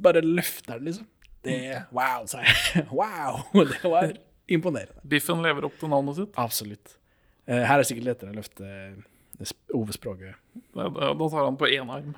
bare 0.00 0.24
løfter 0.24 0.78
han, 0.78 0.86
liksom. 0.88 1.10
Det 1.44 1.58
Wow, 1.92 2.24
sa 2.24 2.40
jeg. 2.40 2.86
Wow! 2.98 3.44
Det 3.52 3.82
var 3.84 4.14
imponerende. 4.46 5.00
Biffen 5.02 5.42
lever 5.44 5.66
opp 5.68 5.76
til 5.80 5.90
navnet 5.92 6.18
sitt. 6.18 6.38
Absolutt. 6.40 6.96
Eh, 7.46 7.60
her 7.60 7.76
er 7.76 7.82
det 7.82 7.88
sikkert 7.90 8.08
lettere 8.08 8.32
å 8.32 8.38
løfte 8.38 8.64
eh, 8.68 9.52
Ove-språket. 9.74 10.38
Da 10.76 10.88
tar 10.94 11.40
han 11.42 11.58
på 11.60 11.68
én 11.68 11.90
arm. 11.90 12.14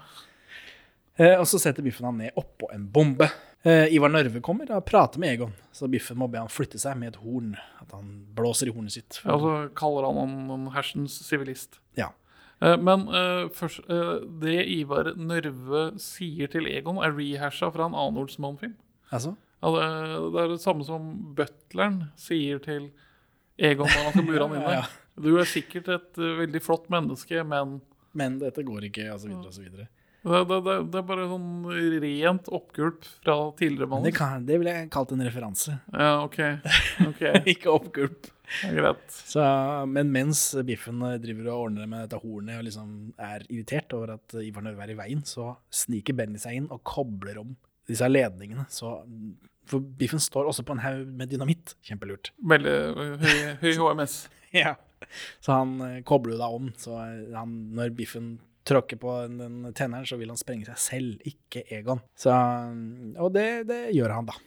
Eh, 1.17 1.35
og 1.39 1.47
så 1.49 1.59
setter 1.63 1.85
Biffen 1.87 2.07
han 2.07 2.19
ned 2.21 2.37
oppå 2.39 2.71
en 2.75 2.87
bombe. 2.93 3.31
Ivar 3.67 4.13
Nørve 4.13 4.39
kommer 4.47 4.69
og 4.77 4.85
prater 4.87 5.19
med 5.19 5.33
Egon, 5.33 5.55
så 5.75 5.89
Biffen 5.91 6.15
må 6.21 6.29
be 6.31 6.39
han 6.39 6.53
flytte 6.53 6.79
seg 6.79 6.95
med 7.01 7.09
et 7.09 7.17
horn. 7.19 7.57
At 7.83 7.97
han 7.97 8.13
blåser 8.37 8.71
i 8.71 8.75
hornet 8.77 8.95
sitt. 8.95 9.19
Ja, 9.25 9.35
så 9.43 9.55
kaller 9.75 10.07
han 10.07 10.21
han 10.21 10.53
en 10.55 10.69
hersens 10.71 11.17
sivilist. 11.27 11.81
Ja. 11.99 12.13
Men 12.63 13.09
uh, 13.11 13.49
først, 13.53 13.83
uh, 13.91 14.23
det 14.39 14.61
Ivar 14.71 15.11
Nørve 15.19 15.89
sier 15.99 16.53
til 16.53 16.71
Egon, 16.71 17.03
er 17.03 17.17
rehasha 17.17 17.73
fra 17.75 17.89
en 17.91 17.97
annen 17.99 18.23
Olsmann-film. 18.23 18.77
Altså? 19.11 19.35
Det, 19.65 20.41
er 20.43 20.53
det 20.53 20.61
samme 20.63 20.85
som 20.87 21.09
butleren 21.37 22.07
sier 22.21 22.61
til 22.63 22.91
Egon 23.57 23.89
når 23.89 24.03
han 24.05 24.15
skal 24.15 24.27
bure 24.29 24.47
han 24.47 24.57
inne. 24.61 24.87
Du 25.17 25.31
er 25.41 25.49
sikkert 25.49 25.87
et 25.89 26.19
eh, 26.21 26.33
veldig 26.43 26.61
flott 26.61 26.91
menneske, 26.93 27.41
men 27.49 27.79
Men 28.13 28.37
dette 28.41 28.61
går 28.65 28.91
ikke, 28.91 29.15
så 29.17 29.31
videre. 29.31 29.87
det, 30.23 30.43
det, 30.51 30.59
det, 30.67 30.75
det 30.93 30.99
er 31.01 31.07
bare 31.09 31.25
sånn 31.31 31.49
rent 32.03 32.49
oppgulp 32.53 33.05
fra 33.25 33.37
tidligere 33.57 33.89
manus. 33.89 34.05
det, 34.05 34.13
kan, 34.17 34.45
det 34.45 34.59
ville 34.61 34.75
jeg 34.75 34.91
kalt 34.93 35.13
en 35.17 35.25
referanse. 35.25 35.79
Ja, 35.93 36.23
OK. 36.25 36.39
okay. 37.09 37.41
ikke 37.55 37.73
oppgulp. 37.73 38.29
Så, 39.09 39.43
men 39.89 40.13
mens 40.13 40.51
Biffen 40.69 41.01
eh, 41.03 41.17
driver 41.23 41.49
og 41.55 41.63
ordner 41.71 41.89
med 41.89 42.05
dette 42.05 42.21
hornet 42.21 42.61
og 42.61 42.69
liksom 42.69 42.91
er 43.17 43.49
irritert 43.49 43.97
over 43.97 44.19
at 44.19 44.37
Ivar 44.45 44.69
Nørve 44.69 44.85
er 44.85 44.93
i 44.93 45.01
veien, 45.01 45.25
så 45.25 45.55
sniker 45.73 46.17
Benny 46.21 46.39
seg 46.43 46.61
inn 46.61 46.69
og 46.69 46.85
kobler 46.87 47.41
om 47.41 47.57
disse 47.89 48.09
ledningene. 48.09 48.67
Så, 48.73 48.95
for 49.67 49.85
Biffen 50.01 50.23
står 50.23 50.49
også 50.51 50.65
på 50.67 50.77
en 50.77 50.83
haug 50.85 51.07
med 51.19 51.31
dynamitt. 51.33 51.77
Kjempelurt. 51.87 52.33
Veldig 52.55 52.75
eh, 52.75 53.15
høy, 53.23 53.39
høy 53.65 53.73
HMS. 53.83 54.25
Ja. 54.57 54.77
Så 55.45 55.53
han 55.53 55.75
eh, 55.85 56.03
kobler 56.07 56.37
jo 56.37 56.41
da 56.41 56.51
om. 56.55 56.69
Så 56.81 56.95
eh, 57.03 57.35
han, 57.37 57.55
når 57.77 57.93
Biffen 57.99 58.37
tråkker 58.67 58.99
på 58.99 59.13
den, 59.27 59.39
den 59.43 59.75
tenneren, 59.77 60.07
så 60.09 60.19
vil 60.19 60.33
han 60.33 60.41
sprenge 60.41 60.67
seg 60.71 60.79
selv, 60.81 61.27
ikke 61.29 61.63
Egon. 61.77 62.01
Så, 62.19 62.33
og 63.23 63.31
det, 63.35 63.67
det 63.69 63.81
gjør 63.95 64.17
han, 64.17 64.31
da. 64.31 64.39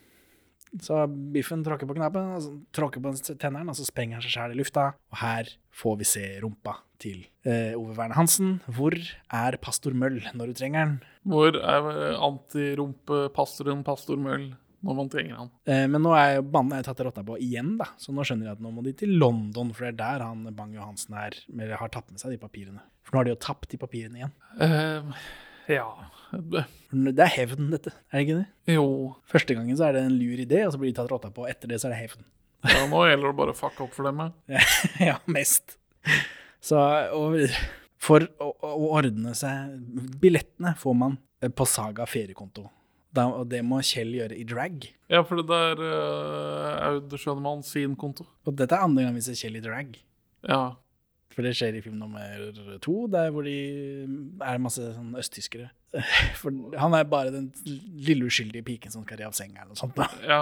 Så 0.83 1.05
Biffen 1.07 1.63
tråkker 1.65 1.87
på 1.89 1.95
knappen, 1.97 2.33
og 2.35 2.43
så 2.43 2.51
tråkker 2.75 3.03
på 3.03 3.13
tenneren, 3.29 3.71
og 3.71 3.77
så 3.79 3.87
sprenger 3.87 4.19
han 4.19 4.25
seg 4.25 4.35
sjæl 4.35 4.55
i 4.55 4.59
lufta. 4.59 4.89
Og 5.13 5.21
her 5.21 5.53
får 5.83 5.99
vi 6.01 6.09
se 6.09 6.25
rumpa 6.43 6.75
til 7.01 7.21
eh, 7.47 7.75
Ove 7.79 7.95
Verne 7.97 8.17
Hansen. 8.17 8.57
Hvor 8.75 8.95
er 8.95 9.57
pastor 9.63 9.95
Møll 9.97 10.19
når 10.35 10.51
du 10.51 10.57
trenger 10.59 10.83
han? 10.83 10.97
Hvor 11.29 11.55
er 11.59 12.17
antirumpepastoren 12.25 13.83
Pastor 13.87 14.19
Møll 14.21 14.49
når 14.85 14.95
man 14.95 15.09
trenger 15.11 15.35
han? 15.41 15.49
Eh, 15.67 15.85
men 15.91 16.03
nå 16.05 16.13
er 16.15 16.39
banen 16.43 16.77
er 16.77 16.85
tatt 16.87 17.01
rotta 17.03 17.23
på 17.27 17.35
igjen, 17.43 17.73
da. 17.81 17.89
Så 17.99 18.13
nå 18.15 18.23
skjønner 18.27 18.49
jeg 18.49 18.57
at 18.59 18.63
nå 18.63 18.71
må 18.75 18.83
de 18.85 18.93
til 18.99 19.11
London, 19.19 19.73
for 19.75 19.87
det 19.87 19.91
er 19.95 19.99
der 19.99 20.25
han 20.27 20.47
Bang-Johansen 20.55 21.17
er, 21.19 21.35
eller 21.51 21.79
har 21.81 21.91
tatt 21.93 22.07
med 22.13 22.21
seg 22.21 22.35
de 22.35 22.41
papirene. 22.41 22.83
For 23.03 23.15
nå 23.15 23.21
har 23.23 23.29
de 23.29 23.35
jo 23.35 23.41
tapt 23.43 23.71
de 23.73 23.79
papirene 23.81 24.21
igjen. 24.21 24.35
Eh, 24.63 25.13
ja 25.69 25.85
Det 26.31 27.21
er 27.21 27.33
hevn, 27.35 27.67
dette, 27.73 27.91
er 28.09 28.17
det 28.17 28.25
ikke 28.25 28.39
det? 28.39 28.75
Jo. 28.77 28.87
Første 29.29 29.57
gangen 29.57 29.77
så 29.77 29.89
er 29.89 29.97
det 29.97 30.05
en 30.07 30.15
lur 30.17 30.39
idé, 30.41 30.63
og 30.65 30.73
så 30.73 30.81
blir 30.81 30.93
de 30.93 30.97
tatt 31.01 31.11
rotta 31.11 31.31
på. 31.33 31.45
Etter 31.49 31.69
det 31.69 31.81
så 31.81 31.89
er 31.89 31.95
det 31.97 32.03
hevn. 32.05 32.25
Ja, 32.67 32.83
nå 32.91 33.03
gjelder 33.07 33.29
det 33.31 33.37
bare 33.39 33.53
å 33.53 33.57
fucke 33.57 33.85
opp 33.85 33.93
for 33.95 34.07
dem. 34.09 34.23
ja, 35.03 35.19
mest. 35.37 35.77
Så 36.63 36.79
og 37.15 37.39
for 37.99 38.25
å, 38.39 38.51
å 38.63 38.89
ordne 38.95 39.33
seg 39.37 39.77
Billettene 40.19 40.75
får 40.79 40.97
man 40.97 41.17
på 41.55 41.67
Saga 41.67 42.07
feriekonto. 42.09 42.67
Og 43.19 43.47
det 43.49 43.63
må 43.65 43.79
Kjell 43.83 44.11
gjøre 44.19 44.37
i 44.37 44.45
drag. 44.47 44.83
Ja, 45.09 45.23
for 45.25 45.41
det 45.41 45.55
er 45.55 45.81
uh, 45.81 46.91
Aud 46.91 47.15
Schønemann 47.17 47.63
sin 47.65 47.95
konto. 47.99 48.27
Og 48.45 48.53
dette 48.59 48.77
er 48.77 48.85
andre 48.85 49.07
gang 49.07 49.17
vi 49.17 49.23
ser 49.25 49.39
Kjell 49.39 49.57
i 49.57 49.63
drag. 49.63 49.97
Ja. 50.45 50.61
For 51.33 51.45
det 51.45 51.55
skjer 51.57 51.77
i 51.79 51.81
film 51.83 51.97
nummer 52.01 52.77
to, 52.83 52.93
der 53.11 53.31
hvor 53.33 53.47
de 53.47 53.55
er 54.43 54.61
masse 54.61 54.83
sånn 54.83 55.15
østtyskere. 55.19 55.69
For 56.41 56.53
han 56.77 56.93
er 56.97 57.07
bare 57.09 57.33
den 57.33 57.49
lille 57.97 58.27
uskyldige 58.29 58.65
piken 58.67 58.93
som 58.93 59.05
skal 59.05 59.21
re 59.21 59.29
av 59.29 59.37
senga 59.37 59.63
eller 59.63 59.73
noe 59.73 59.79
sånt. 59.79 59.97
da. 59.97 60.09
ja 60.27 60.41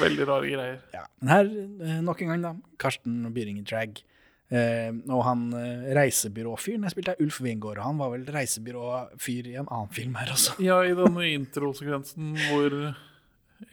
veldig 0.00 0.26
rare 0.28 0.50
greier. 0.50 0.78
Ja. 0.94 1.04
Men 1.20 1.32
her, 1.32 1.50
eh, 1.84 2.00
nok 2.04 2.22
en 2.22 2.32
gang, 2.32 2.42
da. 2.42 2.54
Karsten 2.78 3.32
Byring 3.34 3.58
i 3.58 3.62
drag. 3.62 4.00
Eh, 4.48 4.88
og 5.12 5.22
han 5.26 5.44
eh, 5.58 5.90
reisebyråfyren 5.98 6.86
jeg 6.86 6.94
spilte, 6.94 7.14
er 7.16 7.24
Ulf 7.24 7.42
Wingård. 7.44 7.82
Han 7.84 8.00
var 8.00 8.14
vel 8.14 8.24
reisebyråfyr 8.32 9.52
i 9.52 9.58
en 9.60 9.68
annen 9.68 9.92
film 9.92 10.16
her 10.20 10.32
også. 10.32 10.56
Ja, 10.64 10.80
i 10.86 10.96
denne 10.96 11.28
introsekvensen 11.34 12.34
hvor 12.48 12.78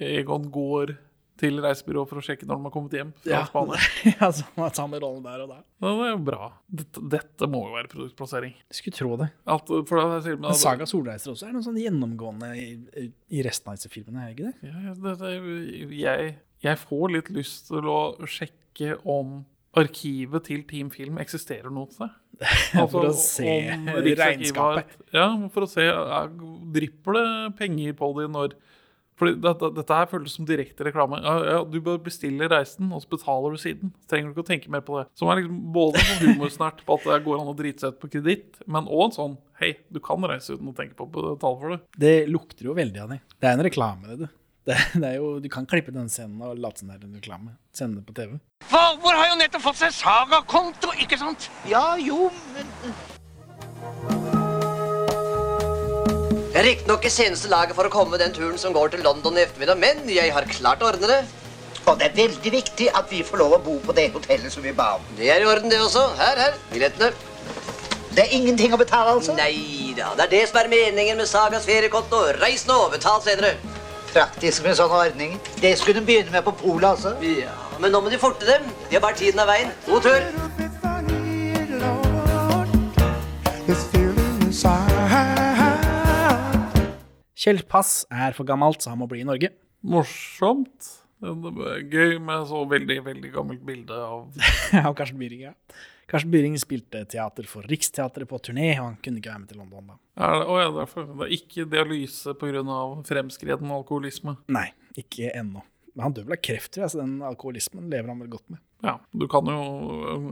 Egon 0.01 0.49
går 0.51 0.97
til 1.39 1.59
reisebyrået 1.63 2.09
for 2.09 2.21
å 2.21 2.23
sjekke 2.23 2.47
når 2.47 2.59
de 2.59 2.67
har 2.67 2.73
kommet 2.73 2.93
hjem 2.95 3.09
fra 3.19 3.31
Ja, 3.31 3.41
Spania. 3.49 3.79
ja 4.13 4.29
så 4.35 4.45
han 4.55 4.75
samme 4.77 4.99
rollen 5.03 5.23
der 5.25 5.43
og 5.43 5.51
der. 5.51 5.63
Det 5.83 5.91
er 5.91 6.11
jo 6.13 6.19
bra. 6.29 6.49
Dette, 6.81 7.03
dette 7.11 7.49
må 7.51 7.65
jo 7.67 7.75
være 7.75 7.91
produktplassering. 7.91 8.53
Jeg 8.71 8.79
skulle 8.79 8.99
tro 8.99 9.17
det. 9.19 9.29
At, 9.55 9.73
for 9.89 9.99
det, 9.99 10.21
jeg, 10.31 10.39
Men 10.43 10.59
Saga 10.59 10.87
Solreiser 10.89 11.33
også 11.33 11.49
er 11.49 11.57
noe 11.57 11.65
sånn 11.65 11.79
gjennomgående 11.81 12.53
i, 12.59 13.09
i 13.35 13.43
resten 13.45 13.71
av 13.71 13.79
disse 13.79 13.91
filmene, 13.91 14.23
er 14.29 14.35
ikke 14.35 14.51
det? 14.53 14.71
Ja, 14.71 14.95
det, 14.95 15.17
det, 15.23 15.33
jeg, 15.99 16.31
jeg 16.63 16.81
får 16.85 17.05
litt 17.17 17.33
lyst 17.35 17.67
til 17.71 17.91
å 17.91 17.99
sjekke 18.31 18.95
om 19.03 19.41
arkivet 19.79 20.45
til 20.47 20.63
Team 20.69 20.89
Film 20.93 21.17
eksisterer 21.21 21.71
noe 21.73 21.89
sted. 21.93 22.13
For 22.91 23.07
å 23.07 23.13
se 23.15 23.47
har- 23.71 24.07
regnskapet. 24.19 24.95
Ja, 25.15 25.29
for 25.53 25.63
å 25.63 25.69
se 25.71 25.85
er, 25.87 26.31
Drypper 26.75 27.15
det 27.15 27.27
penger 27.61 27.93
på 27.95 28.09
det 28.17 28.25
når 28.33 28.57
Fordi 29.15 29.37
dette, 29.39 29.69
dette 29.77 29.95
her 29.95 30.09
føles 30.11 30.33
som 30.35 30.43
direkte 30.47 30.83
reklame. 30.83 31.21
Ja, 31.23 31.35
ja, 31.47 31.59
du 31.63 31.77
bør 31.79 32.01
bestille 32.03 32.49
reisen, 32.51 32.89
og 32.91 32.99
så 33.05 33.13
betaler 33.13 33.53
du 33.55 33.61
siden. 33.61 33.93
Så 34.03 34.09
trenger 34.11 34.27
du 34.27 34.33
ikke 34.35 34.43
å 34.43 34.49
tenke 34.49 34.73
mer 34.73 34.83
på 34.83 34.97
det. 34.99 35.05
Som 35.15 35.31
er 35.31 35.39
liksom 35.39 35.61
både 35.77 36.01
sånn 36.03 36.33
humorsnert 36.33 36.81
på 36.83 36.97
at 36.99 37.05
det 37.07 37.21
går 37.23 37.39
an 37.39 37.53
å 37.53 37.55
drite 37.55 37.85
seg 37.85 37.95
ut 37.95 38.01
på 38.01 38.09
kreditt, 38.11 38.59
men 38.67 38.89
òg 38.91 39.05
en 39.07 39.15
sånn 39.15 39.37
Hei, 39.61 39.69
du 39.87 40.01
kan 40.03 40.19
reise 40.27 40.57
uten 40.57 40.67
å 40.67 40.75
tenke 40.75 40.97
på 40.99 41.05
å 41.07 41.11
betale 41.15 41.59
for 41.61 41.71
det. 41.71 41.77
Det 41.95 42.15
lukter 42.27 42.67
jo 42.67 42.73
veldig 42.75 42.99
av 43.05 43.13
det. 43.13 43.21
Det 43.39 43.47
er 43.47 43.55
en 43.55 43.63
reklame, 43.63 44.09
det, 44.11 44.25
du. 44.25 44.33
Det, 44.65 44.75
det 44.97 45.09
er 45.11 45.17
jo, 45.19 45.35
du 45.37 45.45
kan 45.53 45.67
klippe 45.69 45.93
den 45.93 46.07
scenen 46.09 46.41
og 46.41 46.57
late 46.57 46.81
som 46.81 46.89
det 46.89 46.95
er 46.97 47.05
en 47.05 47.17
reklame. 47.19 47.51
Sende 47.75 47.99
det 47.99 48.07
på 48.07 48.15
TV. 48.17 48.31
Valborg 48.71 49.19
har 49.19 49.27
jo 49.29 49.35
nettopp 49.37 49.61
fått 49.67 49.77
seg 49.83 49.93
sagakonto, 49.93 50.89
ikke 51.03 51.19
sant? 51.21 51.51
Ja, 51.69 51.93
jo, 52.01 52.31
men 52.55 52.71
Jeg 56.55 56.61
er 56.63 56.67
riktignok 56.69 57.05
i 57.05 57.11
seneste 57.11 57.49
laget 57.51 57.75
for 57.77 57.85
å 57.85 57.91
komme 57.93 58.17
den 58.17 58.33
turen 58.33 58.57
som 58.57 58.73
går 58.73 58.93
til 58.93 59.03
London 59.05 59.37
i 59.37 59.43
ettermiddag, 59.43 59.77
men 59.77 60.07
jeg 60.09 60.31
har 60.33 60.47
klart 60.49 60.81
å 60.81 60.87
ordne 60.87 61.11
det. 61.11 61.21
Og 61.85 61.99
det 61.99 62.07
er 62.07 62.17
veldig 62.17 62.53
viktig 62.55 62.87
at 62.95 63.11
vi 63.11 63.21
får 63.27 63.43
lov 63.43 63.57
å 63.57 63.61
bo 63.61 63.75
på 63.83 63.93
det 63.93 64.07
hotellet 64.15 64.53
som 64.55 64.63
vi 64.65 64.73
ba 64.73 64.95
om. 64.95 65.03
Det 65.19 65.29
er 65.29 65.43
i 65.43 65.49
orden, 65.51 65.69
det 65.69 65.77
også. 65.83 66.07
Her, 66.17 66.41
her. 66.41 66.57
Billettene. 66.71 67.11
Det 68.15 68.23
er 68.23 68.33
ingenting 68.39 68.73
å 68.73 68.79
betale, 68.79 69.13
altså? 69.13 69.35
Nei 69.37 69.91
da, 69.99 70.13
det 70.15 70.25
er 70.25 70.31
det 70.31 70.43
som 70.49 70.63
er 70.63 70.71
meningen 70.71 71.19
med 71.19 71.29
Sagas 71.29 71.67
feriekonto. 71.67 72.23
Reis 72.39 72.63
nå, 72.65 72.79
betal 72.95 73.19
senere. 73.21 73.74
Praktisk 74.15 74.63
med 74.63 74.77
sånne 74.79 74.95
ordninger. 74.95 75.39
Det 75.59 75.73
skulle 75.75 75.99
de 75.99 76.05
begynne 76.07 76.31
med 76.31 76.43
på 76.45 76.53
polet, 76.55 76.85
altså. 76.87 77.09
Ja, 77.19 77.51
men 77.83 77.91
nå 77.91 77.99
må 77.99 78.07
de 78.13 78.15
forte 78.21 78.47
dem. 78.47 78.63
De 78.87 78.95
har 78.95 79.01
bare 79.03 79.17
tiden 79.19 79.41
av 79.43 79.49
veien. 79.51 79.73
God 79.89 80.05
tur. 80.05 80.21
Kjell 87.35 87.59
Pass 87.67 88.05
er 88.07 88.31
for 88.37 88.47
gammelt, 88.47 88.79
så 88.79 88.93
han 88.93 89.01
må 89.03 89.09
bli 89.11 89.19
i 89.25 89.27
Norge. 89.27 89.51
Morsomt. 89.83 90.93
Det 91.19 91.33
er 91.67 91.83
Gøy 91.91 92.15
med 92.23 92.47
så 92.47 92.63
veldig, 92.71 92.97
veldig 93.05 93.33
gammelt 93.35 93.67
bilde 93.67 93.99
av 93.99 94.31
Av 94.85 94.95
Karsten 94.95 95.19
Byring, 95.19 95.43
ja. 95.49 95.53
Karsten 96.09 96.31
Byring 96.33 96.57
spilte 96.61 97.01
teater 97.09 97.47
for 97.49 97.65
Riksteatret 97.69 98.29
på 98.29 98.37
turné, 98.45 98.75
og 98.79 98.91
han 98.91 98.97
kunne 99.01 99.21
ikke 99.21 99.31
være 99.31 99.43
med 99.43 99.49
til 99.51 99.61
London 99.61 99.87
da. 99.93 99.95
er 100.27 100.35
det, 100.39 100.49
å 100.49 100.59
ja, 100.61 100.67
derfor. 100.79 101.07
Det 101.11 101.25
er 101.25 101.37
ikke 101.39 101.65
dialyse 101.71 102.35
pga. 102.41 102.81
fremskreden 103.09 103.73
alkoholisme. 103.73 104.37
Nei, 104.53 104.67
ikke 105.01 105.31
ennå. 105.33 105.63
Men 105.95 106.09
han 106.09 106.15
dør 106.15 106.27
vel 106.27 106.35
av 106.35 106.43
kreft, 106.43 106.73
tror 106.75 106.85
jeg, 106.85 106.91
så 106.91 107.01
den 107.01 107.17
alkoholismen 107.23 107.89
lever 107.89 108.11
han 108.11 108.19
vel 108.19 108.31
godt 108.35 108.49
med. 108.51 108.61
Ja, 108.85 108.97
du 109.15 109.25
kan 109.31 109.47
jo, 109.49 109.59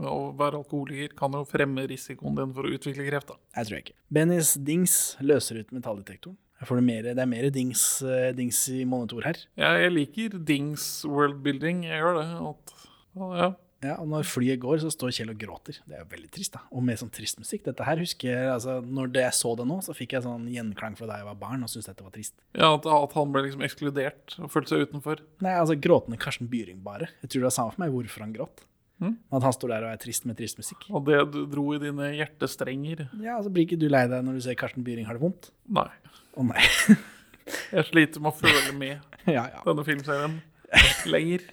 Å 0.06 0.16
være 0.38 0.60
alkoholiker 0.60 1.14
kan 1.18 1.34
jo 1.34 1.42
fremme 1.48 1.86
risikoen 1.90 2.36
din 2.38 2.52
for 2.54 2.68
å 2.68 2.74
utvikle 2.76 3.06
kreft. 3.08 3.32
da. 3.32 3.38
Jeg 3.56 3.66
tror 3.66 3.78
jeg 3.78 3.86
ikke. 3.86 3.96
Bennys 4.14 4.54
dings 4.60 4.96
løser 5.24 5.62
ut 5.62 5.72
metalldetektoren. 5.74 6.36
Får 6.64 6.80
mer, 6.80 7.02
det 7.02 7.20
er 7.20 7.28
mer 7.28 7.50
dings, 7.52 7.82
eh, 8.06 8.30
dings 8.32 8.60
i 8.72 8.84
monitor 8.88 9.24
her. 9.26 9.36
Ja, 9.58 9.74
jeg 9.76 9.90
liker 9.92 10.38
Dings 10.38 11.04
worldbuilding. 11.04 11.82
Jeg 11.84 12.00
gjør 12.00 12.20
det. 12.20 12.28
At, 12.52 12.74
ja. 13.40 13.48
Ja, 13.84 13.94
og 14.00 14.08
når 14.08 14.24
flyet 14.28 14.62
går, 14.62 14.78
så 14.82 14.90
står 14.92 15.12
Kjell 15.14 15.32
og 15.34 15.38
gråter. 15.40 15.78
Det 15.84 15.98
er 15.98 16.02
jo 16.02 16.08
veldig 16.14 16.30
trist, 16.32 16.54
da. 16.56 16.62
Og 16.72 16.84
med 16.86 16.98
sånn 17.00 17.12
trist 17.12 17.38
musikk. 17.40 17.66
Dette 17.68 17.84
her 17.86 18.00
husker 18.00 18.30
jeg, 18.30 18.50
altså, 18.54 18.78
Når 18.84 19.10
jeg 19.20 19.36
så 19.36 19.54
det 19.60 19.66
nå, 19.68 19.78
så 19.84 19.94
fikk 19.96 20.16
jeg 20.16 20.24
sånn 20.24 20.46
gjenklang 20.50 20.96
fra 20.98 21.08
da 21.10 21.18
jeg 21.20 21.28
var 21.28 21.38
barn 21.42 21.66
og 21.66 21.70
syntes 21.72 21.90
dette 21.92 22.06
var 22.06 22.14
trist. 22.14 22.34
ja, 22.56 22.70
at, 22.74 22.86
at 22.88 23.16
han 23.18 23.34
ble 23.34 23.44
liksom 23.46 23.64
ekskludert 23.66 24.38
og 24.40 24.52
følte 24.54 24.74
seg 24.74 24.86
utenfor. 24.88 25.20
Nei, 25.44 25.52
altså 25.60 25.76
gråtende 25.76 26.18
Karsten 26.22 26.48
Byring 26.52 26.80
bare. 26.86 27.10
Jeg 27.22 27.30
tror 27.34 27.44
det 27.44 27.50
var 27.50 27.58
samme 27.60 27.74
for 27.76 27.84
meg 27.84 27.92
hvorfor 27.94 28.24
han 28.26 28.32
gråt. 28.36 28.64
Mm. 29.02 29.16
At 29.34 29.42
han 29.42 29.52
står 29.56 29.72
der 29.74 29.84
og 29.88 29.90
er 29.92 30.00
trist 30.00 30.24
med 30.28 30.38
trist 30.38 30.56
musikk. 30.60 30.86
Og 30.94 31.04
det 31.08 31.18
du 31.34 31.40
dro 31.50 31.64
i 31.74 31.80
dine 31.82 32.12
hjertestrenger. 32.14 33.08
Ja, 33.20 33.36
altså 33.40 33.50
Blir 33.52 33.66
ikke 33.66 33.80
du 33.82 33.88
lei 33.90 34.04
deg 34.08 34.22
når 34.24 34.38
du 34.38 34.44
ser 34.46 34.56
Karsten 34.58 34.86
Byring 34.86 35.08
har 35.08 35.18
det 35.18 35.24
vondt? 35.26 35.50
Nei. 35.66 35.88
Å 36.38 36.46
nei. 36.46 36.62
Jeg 37.74 37.84
sliter 37.90 38.22
med 38.24 38.30
å 38.30 38.38
føle 38.38 38.72
med 38.78 38.94
ja, 39.36 39.44
ja. 39.50 39.60
denne 39.66 39.84
filmserien 39.84 40.38
lenger. 41.14 41.44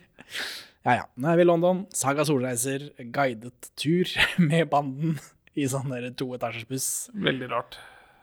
Ja, 0.85 0.95
ja. 0.97 1.05
Nå 1.15 1.29
er 1.31 1.37
vi 1.39 1.45
i 1.45 1.49
London. 1.49 1.83
Saga 1.93 2.25
Solreiser, 2.25 2.89
guidet 3.13 3.71
tur 3.79 4.09
med 4.49 4.69
banden 4.71 5.19
i 5.57 5.67
sånn 5.69 5.91
der 5.91 6.09
toetasjers 6.17 6.67
buss. 6.69 6.87
Veldig 7.13 7.51
rart. 7.51 7.77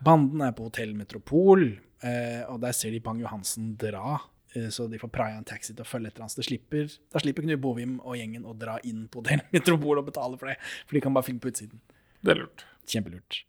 Banden 0.04 0.42
er 0.46 0.54
på 0.56 0.68
Hotell 0.68 0.94
Metropol, 0.96 1.64
eh, 2.06 2.42
og 2.48 2.60
der 2.62 2.74
ser 2.76 2.94
de 2.94 3.02
Bang-Johansen 3.04 3.72
dra. 3.80 4.18
Eh, 4.54 4.68
så 4.74 4.86
de 4.90 5.00
får 5.00 5.10
praia 5.12 5.38
en 5.38 5.46
taxi 5.46 5.74
til 5.74 5.84
å 5.84 5.88
følge 5.88 6.12
etter 6.12 6.24
hans. 6.24 6.38
Det 6.38 6.46
slipper, 6.46 6.90
da 7.12 7.22
slipper 7.22 7.46
Knut 7.46 7.62
Bovim 7.62 7.98
og 8.00 8.16
gjengen 8.18 8.46
å 8.48 8.56
dra 8.58 8.78
inn 8.86 9.06
på 9.10 9.22
Hotell 9.22 9.44
Metropol 9.54 10.02
og 10.02 10.08
betale 10.10 10.40
for 10.40 10.50
det, 10.50 10.58
for 10.86 10.98
de 10.98 11.04
kan 11.04 11.16
bare 11.16 11.28
filme 11.28 11.42
på 11.44 11.52
utsiden. 11.52 11.82
Det 12.22 12.34
er 12.34 12.42
lurt. 12.42 12.66
Kjempelurt. 12.88 13.42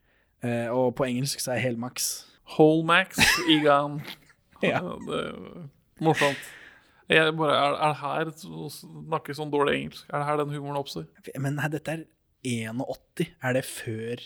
Eh, 0.46 0.68
og 0.70 0.94
på 1.00 1.08
engelsk 1.08 1.42
så 1.44 1.56
er 1.56 1.64
helmaks. 1.66 2.12
Holmax, 2.58 3.20
Egan. 3.50 4.00
Ja. 4.66 4.82
Det 5.06 5.20
er 5.24 5.68
morsomt. 6.04 6.48
Jeg 7.10 7.34
bare, 7.40 7.56
er, 7.58 7.76
er 7.76 7.94
det 7.94 8.02
her 8.04 8.32
å 8.54 8.68
snakke 8.70 9.34
sånn 9.34 9.50
dårlig 9.54 9.80
engelsk? 9.80 10.10
Er 10.12 10.22
det 10.22 10.28
her 10.28 10.42
den 10.44 10.52
humoren 10.54 10.78
oppstår? 10.78 11.08
Men 11.42 11.58
nei, 11.58 11.70
dette 11.74 11.96
er 11.96 12.04
81. 12.46 13.32
Er 13.42 13.56
det 13.58 13.64
før 13.66 14.22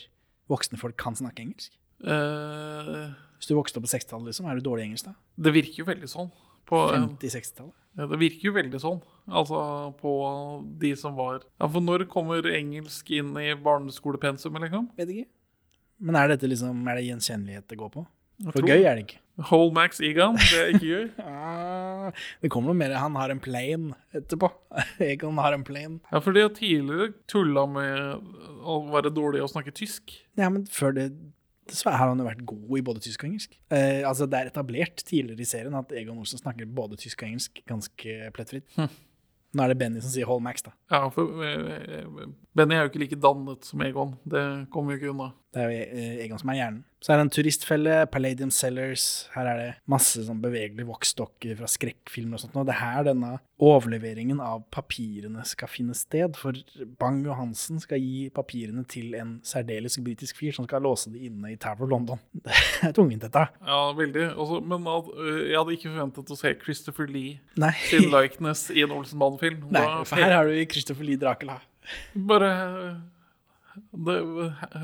voksne 0.52 0.80
folk 0.80 0.98
kan 1.00 1.16
snakke 1.16 1.46
engelsk? 1.46 1.78
Uh, 2.04 3.14
Hvis 3.38 3.48
du 3.48 3.54
vokste 3.56 3.80
opp 3.80 3.86
på 3.86 3.94
60-tallet, 3.94 4.28
liksom, 4.28 4.50
er 4.50 4.60
du 4.60 4.66
dårlig 4.66 4.84
i 4.84 4.90
engelsk 4.90 5.08
da? 5.08 5.14
det 5.46 5.54
virker 5.56 5.80
jo 5.80 5.88
veldig 5.88 6.10
sånn. 6.10 6.28
På, 6.68 6.82
50-60-tallet? 6.92 7.72
ja, 7.98 8.06
det 8.10 8.18
virker 8.20 8.48
jo 8.48 8.54
veldig 8.56 8.80
sånn. 8.82 9.00
Altså 9.40 9.58
på 10.00 10.12
de 10.80 10.92
som 11.00 11.16
var 11.16 11.40
Ja, 11.40 11.68
For 11.68 11.80
når 11.84 12.06
kommer 12.12 12.44
engelsk 12.52 13.10
inn 13.16 13.32
i 13.40 13.52
barneskolepensumet, 13.56 14.66
liksom? 14.66 14.90
Vet 14.98 15.12
ikke. 15.14 15.28
Men 16.04 16.18
er 16.20 16.34
dette 16.34 16.50
liksom, 16.50 16.82
er 16.90 17.00
det 17.00 17.08
gjenkjennelighet 17.08 17.68
det 17.70 17.80
går 17.80 17.92
på? 17.94 18.04
For 18.50 18.66
gøy 18.66 18.82
er 18.82 18.98
det 18.98 19.06
ikke. 19.06 19.20
Holmax 19.50 19.98
Egon, 20.04 20.36
det 20.38 20.58
er 20.60 20.72
ikke 20.74 20.86
gøy. 20.86 21.06
Ah, 22.04 22.10
det 22.44 22.50
kommer 22.52 22.70
noe 22.70 22.78
mer. 22.78 22.92
Han 23.00 23.16
har 23.16 23.32
en 23.32 23.40
plane 23.42 23.94
etterpå. 24.14 24.50
Egon 25.04 25.38
har 25.40 25.56
en 25.56 25.64
plane. 25.64 26.00
Ja, 26.12 26.20
for 26.20 26.36
de 26.36 26.44
har 26.44 26.52
tidligere 26.54 27.14
tulla 27.30 27.64
med 27.70 28.28
å 28.64 28.76
være 28.92 29.12
dårlig 29.14 29.40
i 29.40 29.44
å 29.44 29.48
snakke 29.50 29.72
tysk. 29.76 30.12
Ja, 30.38 30.50
men 30.52 30.68
før 30.70 30.94
det 30.96 31.08
Dessverre 31.64 31.96
har 31.96 32.10
han 32.10 32.20
jo 32.20 32.26
vært 32.26 32.42
god 32.44 32.72
i 32.76 32.82
både 32.84 33.00
tysk 33.00 33.22
og 33.22 33.30
engelsk. 33.30 33.54
Eh, 33.72 34.02
altså 34.04 34.26
Det 34.28 34.36
er 34.36 34.50
etablert 34.50 35.00
tidligere 35.00 35.40
i 35.40 35.48
serien 35.48 35.76
at 35.78 35.94
Egon 35.96 36.18
Olsen 36.20 36.36
snakker 36.36 36.68
både 36.68 36.98
tysk 37.00 37.22
og 37.22 37.30
engelsk 37.30 37.62
ganske 37.64 38.16
plettfritt. 38.36 38.66
Nå 38.76 39.64
er 39.64 39.72
det 39.72 39.78
Benny 39.80 40.02
som 40.02 40.12
sier 40.12 40.26
'hold 40.28 40.42
max', 40.44 40.60
da. 40.66 40.74
Ja, 40.92 41.08
for 41.08 41.40
eh, 41.40 42.04
Benny 42.54 42.74
er 42.76 42.84
jo 42.84 42.90
ikke 42.90 43.00
like 43.00 43.16
dannet 43.16 43.64
som 43.64 43.80
Egon. 43.80 44.12
Det 44.28 44.68
kommer 44.68 44.92
jo 44.92 44.98
ikke 44.98 45.14
unna. 45.14 45.30
Det 45.54 45.62
er 45.62 45.70
jo 45.70 45.84
eh, 45.84 46.18
Egon 46.24 46.40
som 46.40 46.50
er 46.50 46.58
hjernen. 46.58 46.82
Så 47.04 47.12
er 47.12 47.18
det 47.20 47.24
en 47.26 47.30
turistfelle, 47.36 47.94
Palladium 48.08 48.50
Cellars. 48.54 49.26
Her 49.34 49.48
er 49.50 49.58
det 49.60 49.66
masse 49.92 50.22
sånn 50.24 50.38
bevegelige 50.40 50.88
voksdokker 50.88 51.58
fra 51.58 51.68
skrekkfilmer 51.68 52.38
og 52.38 52.42
sånt. 52.42 52.56
Og 52.56 52.64
det 52.64 52.72
er 52.72 52.80
her 52.80 53.04
denne 53.10 53.34
overleveringen 53.60 54.40
av 54.42 54.62
papirene 54.72 55.44
skal 55.46 55.68
finne 55.68 55.94
sted. 55.98 56.38
For 56.40 56.56
Bang-Johansen 57.02 57.82
skal 57.84 58.00
gi 58.00 58.30
papirene 58.34 58.86
til 58.88 59.12
en 59.20 59.36
særdeles 59.44 59.98
britisk 60.00 60.40
fyr 60.40 60.56
som 60.56 60.66
skal 60.66 60.82
låse 60.88 61.12
de 61.12 61.28
inne 61.28 61.52
i 61.52 61.60
Tower 61.60 61.84
of 61.84 61.92
London. 61.92 62.24
Det 62.44 62.88
er 62.88 62.96
tungvint, 62.96 63.28
dette. 63.28 63.46
Ja, 63.68 63.84
veldig. 64.00 64.30
Også, 64.40 64.64
men 64.64 64.88
jeg 64.88 65.60
hadde 65.60 65.76
ikke 65.76 65.92
forventet 65.92 66.32
å 66.32 66.40
se 66.40 66.56
Christopher 66.64 67.12
Lee 67.12 67.36
Nei. 67.60 67.74
sin 67.92 68.08
likeness 68.12 68.70
i 68.72 68.82
en 68.84 68.96
Olsenbanden-film. 68.96 69.68
Nei, 69.76 69.86
for 70.08 70.24
her 70.24 70.38
har 70.40 70.48
du 70.48 70.56
Christopher 70.72 71.04
Lee 71.06 71.20
Dracula. 71.20 71.60
Bare 72.16 72.50
det, 74.06 74.18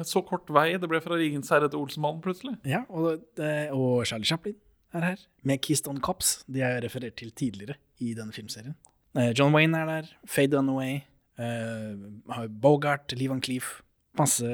Så 0.09 0.23
kort 0.27 0.49
vei 0.51 0.73
det 0.79 0.89
ble 0.91 1.01
fra 1.05 1.17
Ringens 1.21 1.51
herre 1.53 1.69
til 1.71 1.79
Olsenmannen, 1.83 2.23
plutselig. 2.25 2.57
Ja, 2.69 2.83
og, 2.89 3.21
det- 3.37 3.71
og 3.73 4.05
Charlie 4.07 4.27
Chaplin 4.27 4.57
er 4.93 5.01
her, 5.13 5.17
med 5.45 5.61
Keystone 5.63 6.01
Cops. 6.01 6.45
De 6.51 6.61
er 6.67 6.81
referert 6.83 7.17
til 7.17 7.31
tidligere 7.33 7.77
i 8.01 8.15
denne 8.15 8.33
filmserien. 8.33 8.75
Eh, 9.17 9.33
John 9.39 9.55
Wayne 9.55 9.77
er 9.79 9.87
der, 9.87 10.11
Fade 10.27 10.57
Dunaway, 10.57 11.01
Uh, 11.41 12.45
Bogart, 12.61 13.13
Liv 13.17 13.31
Van 13.31 13.41
Cleef. 13.41 13.81
Masse 14.19 14.45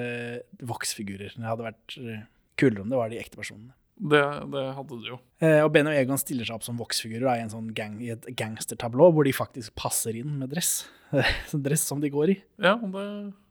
voksfigurer. 0.63 1.33
Det 1.35 1.43
hadde 1.49 1.65
vært 1.67 1.97
eh, 1.99 2.21
kulere 2.61 2.85
om 2.85 2.93
det 2.93 2.99
var 3.01 3.11
de 3.11 3.19
ekte 3.19 3.39
personene. 3.41 3.73
Det, 3.97 4.21
det 4.53 4.65
hadde 4.77 4.99
du 5.01 5.07
jo. 5.09 5.17
Eh, 5.41 5.63
og 5.65 5.71
Ben 5.73 5.89
og 5.89 5.97
Egon 5.97 6.21
stiller 6.21 6.45
seg 6.45 6.59
opp 6.59 6.67
som 6.67 6.77
voksfigurer 6.81 7.31
i, 7.33 7.45
en 7.47 7.53
sånn 7.53 7.71
gang, 7.77 7.97
i 8.05 8.11
et 8.13 8.29
gangstertablå 8.37 9.09
hvor 9.15 9.25
de 9.25 9.33
faktisk 9.37 9.73
passer 9.79 10.19
inn 10.21 10.35
med 10.41 10.53
dress. 10.53 10.83
Sånn 11.51 11.63
dress 11.63 11.85
som 11.87 12.01
de 12.03 12.11
går 12.11 12.33
i. 12.33 12.37
Ja, 12.59 12.75
det, 12.77 13.05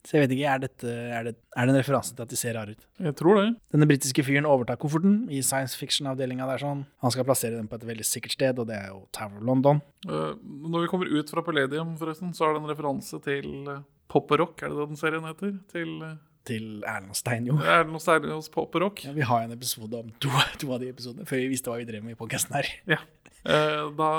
Så 0.06 0.18
jeg 0.18 0.26
vet 0.26 0.34
ikke, 0.36 0.50
er, 0.52 0.62
dette, 0.66 0.91
er, 0.91 1.30
det, 1.30 1.34
er 1.56 1.66
det 1.66 1.74
en 1.74 1.80
referanse 1.80 2.12
til 2.12 2.26
at 2.26 2.34
de 2.34 2.39
ser 2.39 2.58
rare 2.58 2.76
ut? 2.76 2.84
jeg 3.00 3.16
tror 3.18 3.39
det. 3.39 3.46
Denne 3.74 3.88
britiske 3.89 4.26
fyren 4.28 4.50
overtar 4.50 4.78
kofferten 4.82 5.22
i 5.32 5.39
science 5.39 5.80
fiction-avdelinga 5.80 6.50
der 6.52 6.62
sånn. 6.62 6.84
Han 7.06 7.16
skal 7.16 7.28
plassere 7.28 7.56
den 7.56 7.72
på 7.72 7.80
et 7.80 7.88
veldig 7.88 8.06
sikkert 8.06 8.36
sted, 8.36 8.60
og 8.62 8.70
det 8.70 8.78
er 8.78 8.91
jo 8.91 9.06
Tower 9.16 9.39
of 9.39 9.48
London. 9.50 9.82
Eh, 10.06 10.36
når 10.43 10.86
vi 10.86 10.91
kommer 10.91 11.10
ut 11.16 11.32
fra 11.32 11.46
Palladium, 11.48 11.96
forresten, 12.02 12.36
så 12.36 12.50
er 12.50 12.58
det 12.58 12.64
en 12.66 12.72
referanse 12.76 13.22
til 13.26 13.52
øh, 13.72 13.84
Pop 14.12 14.36
Rock, 14.36 14.62
er 14.62 14.74
det 14.74 14.82
det 14.84 14.89
den 14.91 15.00
serien 15.00 15.26
heter? 15.32 15.56
Til 15.72 15.96
øh, 16.04 16.18
Til 16.46 16.84
Erlend 16.86 17.18
Steinjo. 17.18 17.56
Erlend 17.58 17.89
det 17.89 17.96
noe 17.96 18.04
særlig 18.04 18.30
hos 18.36 18.52
Pop 18.54 18.76
og 18.78 18.84
Rock? 18.86 19.02
Ja, 19.08 19.14
vi 19.16 19.26
har 19.26 19.46
en 19.48 19.56
episode 19.56 19.98
om 19.98 20.12
to, 20.22 20.30
to 20.62 20.70
av 20.76 20.84
de 20.84 20.91
episodene, 20.93 21.26
før 21.30 21.41
vi 21.41 21.50
visste 21.56 21.72
hva 21.72 21.80
vi 21.82 21.88
drev 21.89 22.06
med 22.06 22.14
i 22.14 22.20
podkasten 22.20 22.54
her. 22.60 22.70
Ja. 22.91 23.00
Eh, 23.46 23.82
da, 23.98 24.12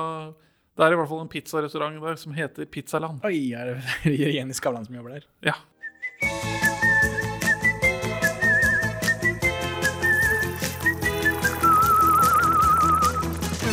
Det 0.77 0.85
er 0.89 0.93
i 0.93 0.99
hvert 1.01 1.09
fall 1.13 1.23
en 1.25 1.31
pizzarestaurant 1.33 2.03
der 2.03 2.19
som 2.21 2.35
heter 2.37 2.67
Pizzaland. 2.67 3.23
Oi, 3.25 3.53
er 3.55 3.77
det 4.05 4.19
Jenny 4.37 4.57
Skavlan 4.59 4.85
som 4.89 4.99
jobber 4.99 5.17
der? 5.19 5.29
Ja. 5.53 5.57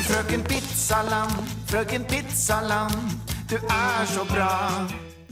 Frøken 0.04 0.43
Pizzaland, 0.43 1.32
frøken 1.70 2.06
Pizzaland, 2.10 2.93
du 3.49 3.56
er 3.58 4.06
så 4.06 4.26
bra. 4.30 4.49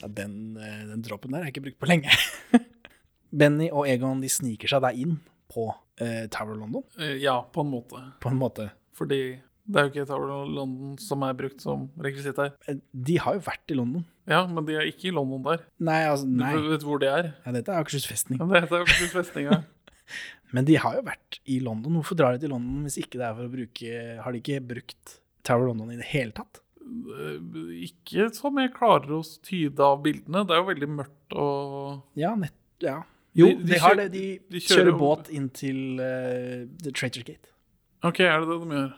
Ja, 0.02 0.08
den, 0.08 0.58
eh, 0.58 0.86
den 0.90 1.02
droppen 1.06 1.32
der 1.34 1.44
er 1.44 1.52
ikke 1.52 1.62
brukt 1.62 1.80
på 1.80 1.86
lenge. 1.92 2.10
Benny 3.32 3.70
og 3.72 3.88
Egon 3.88 4.22
de 4.22 4.30
sniker 4.30 4.68
seg 4.72 4.82
der 4.84 4.98
inn 5.00 5.20
på 5.52 5.70
eh, 6.02 6.28
Tower 6.32 6.56
London, 6.60 6.84
Eh, 7.00 7.18
Ja, 7.24 7.42
på 7.44 7.62
en 7.66 7.72
måte. 7.72 8.02
på 8.22 8.30
en 8.32 8.38
måte. 8.40 8.70
Fordi 8.98 9.40
det 9.72 9.78
er 9.80 9.88
jo 9.88 9.92
ikke 9.94 10.08
Tower 10.10 10.30
of 10.36 10.50
London 10.50 10.98
som 11.00 11.24
er 11.24 11.34
brukt 11.38 11.62
som 11.62 11.90
rekvisitt 12.00 12.38
her. 12.42 12.54
Eh, 12.68 12.76
De 12.94 13.18
har 13.18 13.36
jo 13.36 13.44
vært 13.46 13.72
i 13.72 13.78
London. 13.78 14.06
Ja, 14.28 14.46
men 14.48 14.66
de 14.66 14.76
er 14.76 14.88
ikke 14.88 15.10
i 15.10 15.16
London 15.16 15.44
der. 15.44 15.64
Nei, 15.80 16.02
altså, 16.08 16.28
nei. 16.28 16.54
Du 16.56 16.70
vet 16.70 16.84
hvor 16.88 17.00
det 17.00 17.10
er? 17.10 17.34
Ja, 17.46 17.52
dette 17.52 17.70
er 17.74 17.82
Akershus 17.84 18.06
festning. 18.08 18.40
Ja, 18.40 18.46
dette 18.62 18.76
er 18.80 18.84
Akershus 18.86 19.12
festning. 19.16 19.48
Ja. 19.52 19.62
Men 20.52 20.66
de 20.68 20.76
har 20.76 20.98
jo 20.98 21.02
vært 21.08 21.38
i 21.48 21.60
London. 21.64 21.94
Hvorfor 21.96 22.18
drar 22.20 22.34
de 22.36 22.42
til 22.44 22.52
London 22.52 22.82
hvis 22.84 22.98
ikke 23.00 23.16
det 23.22 23.24
er 23.30 23.36
for 23.38 23.48
å 23.48 23.52
bruke 23.54 24.00
Har 24.20 24.34
de 24.36 24.42
ikke 24.42 24.58
brukt 24.68 25.14
Tower 25.48 25.70
London 25.70 25.94
i 25.94 25.96
det 25.96 26.10
hele 26.12 26.34
tatt? 26.36 26.60
Eh, 26.84 27.38
Ikke 27.88 28.26
som 28.36 28.60
jeg 28.60 28.74
klarer 28.76 29.14
å 29.16 29.22
tyde 29.48 29.80
av 29.80 30.02
bildene. 30.04 30.44
Det 30.46 30.52
er 30.58 30.60
jo 30.60 30.68
veldig 30.74 30.90
mørkt 30.98 31.38
og 31.40 32.20
Ja, 32.20 32.34
nett, 32.36 32.58
ja. 32.84 32.98
Jo, 33.38 33.48
De- 33.48 33.56
de, 33.64 33.68
de 33.74 33.80
har 33.80 33.96
det. 33.96 34.08
De, 34.14 34.24
de 34.52 34.60
kjører, 34.60 34.92
kjører 34.92 34.98
båt 35.00 35.30
inn 35.32 35.50
til 35.56 36.00
uh, 36.02 36.66
The 36.84 36.92
Traitors 36.92 37.24
Gate. 37.28 37.48
OK, 38.04 38.20
er 38.26 38.40
det 38.44 38.50
det 38.50 38.58
de 38.66 38.76
gjør? 38.76 38.92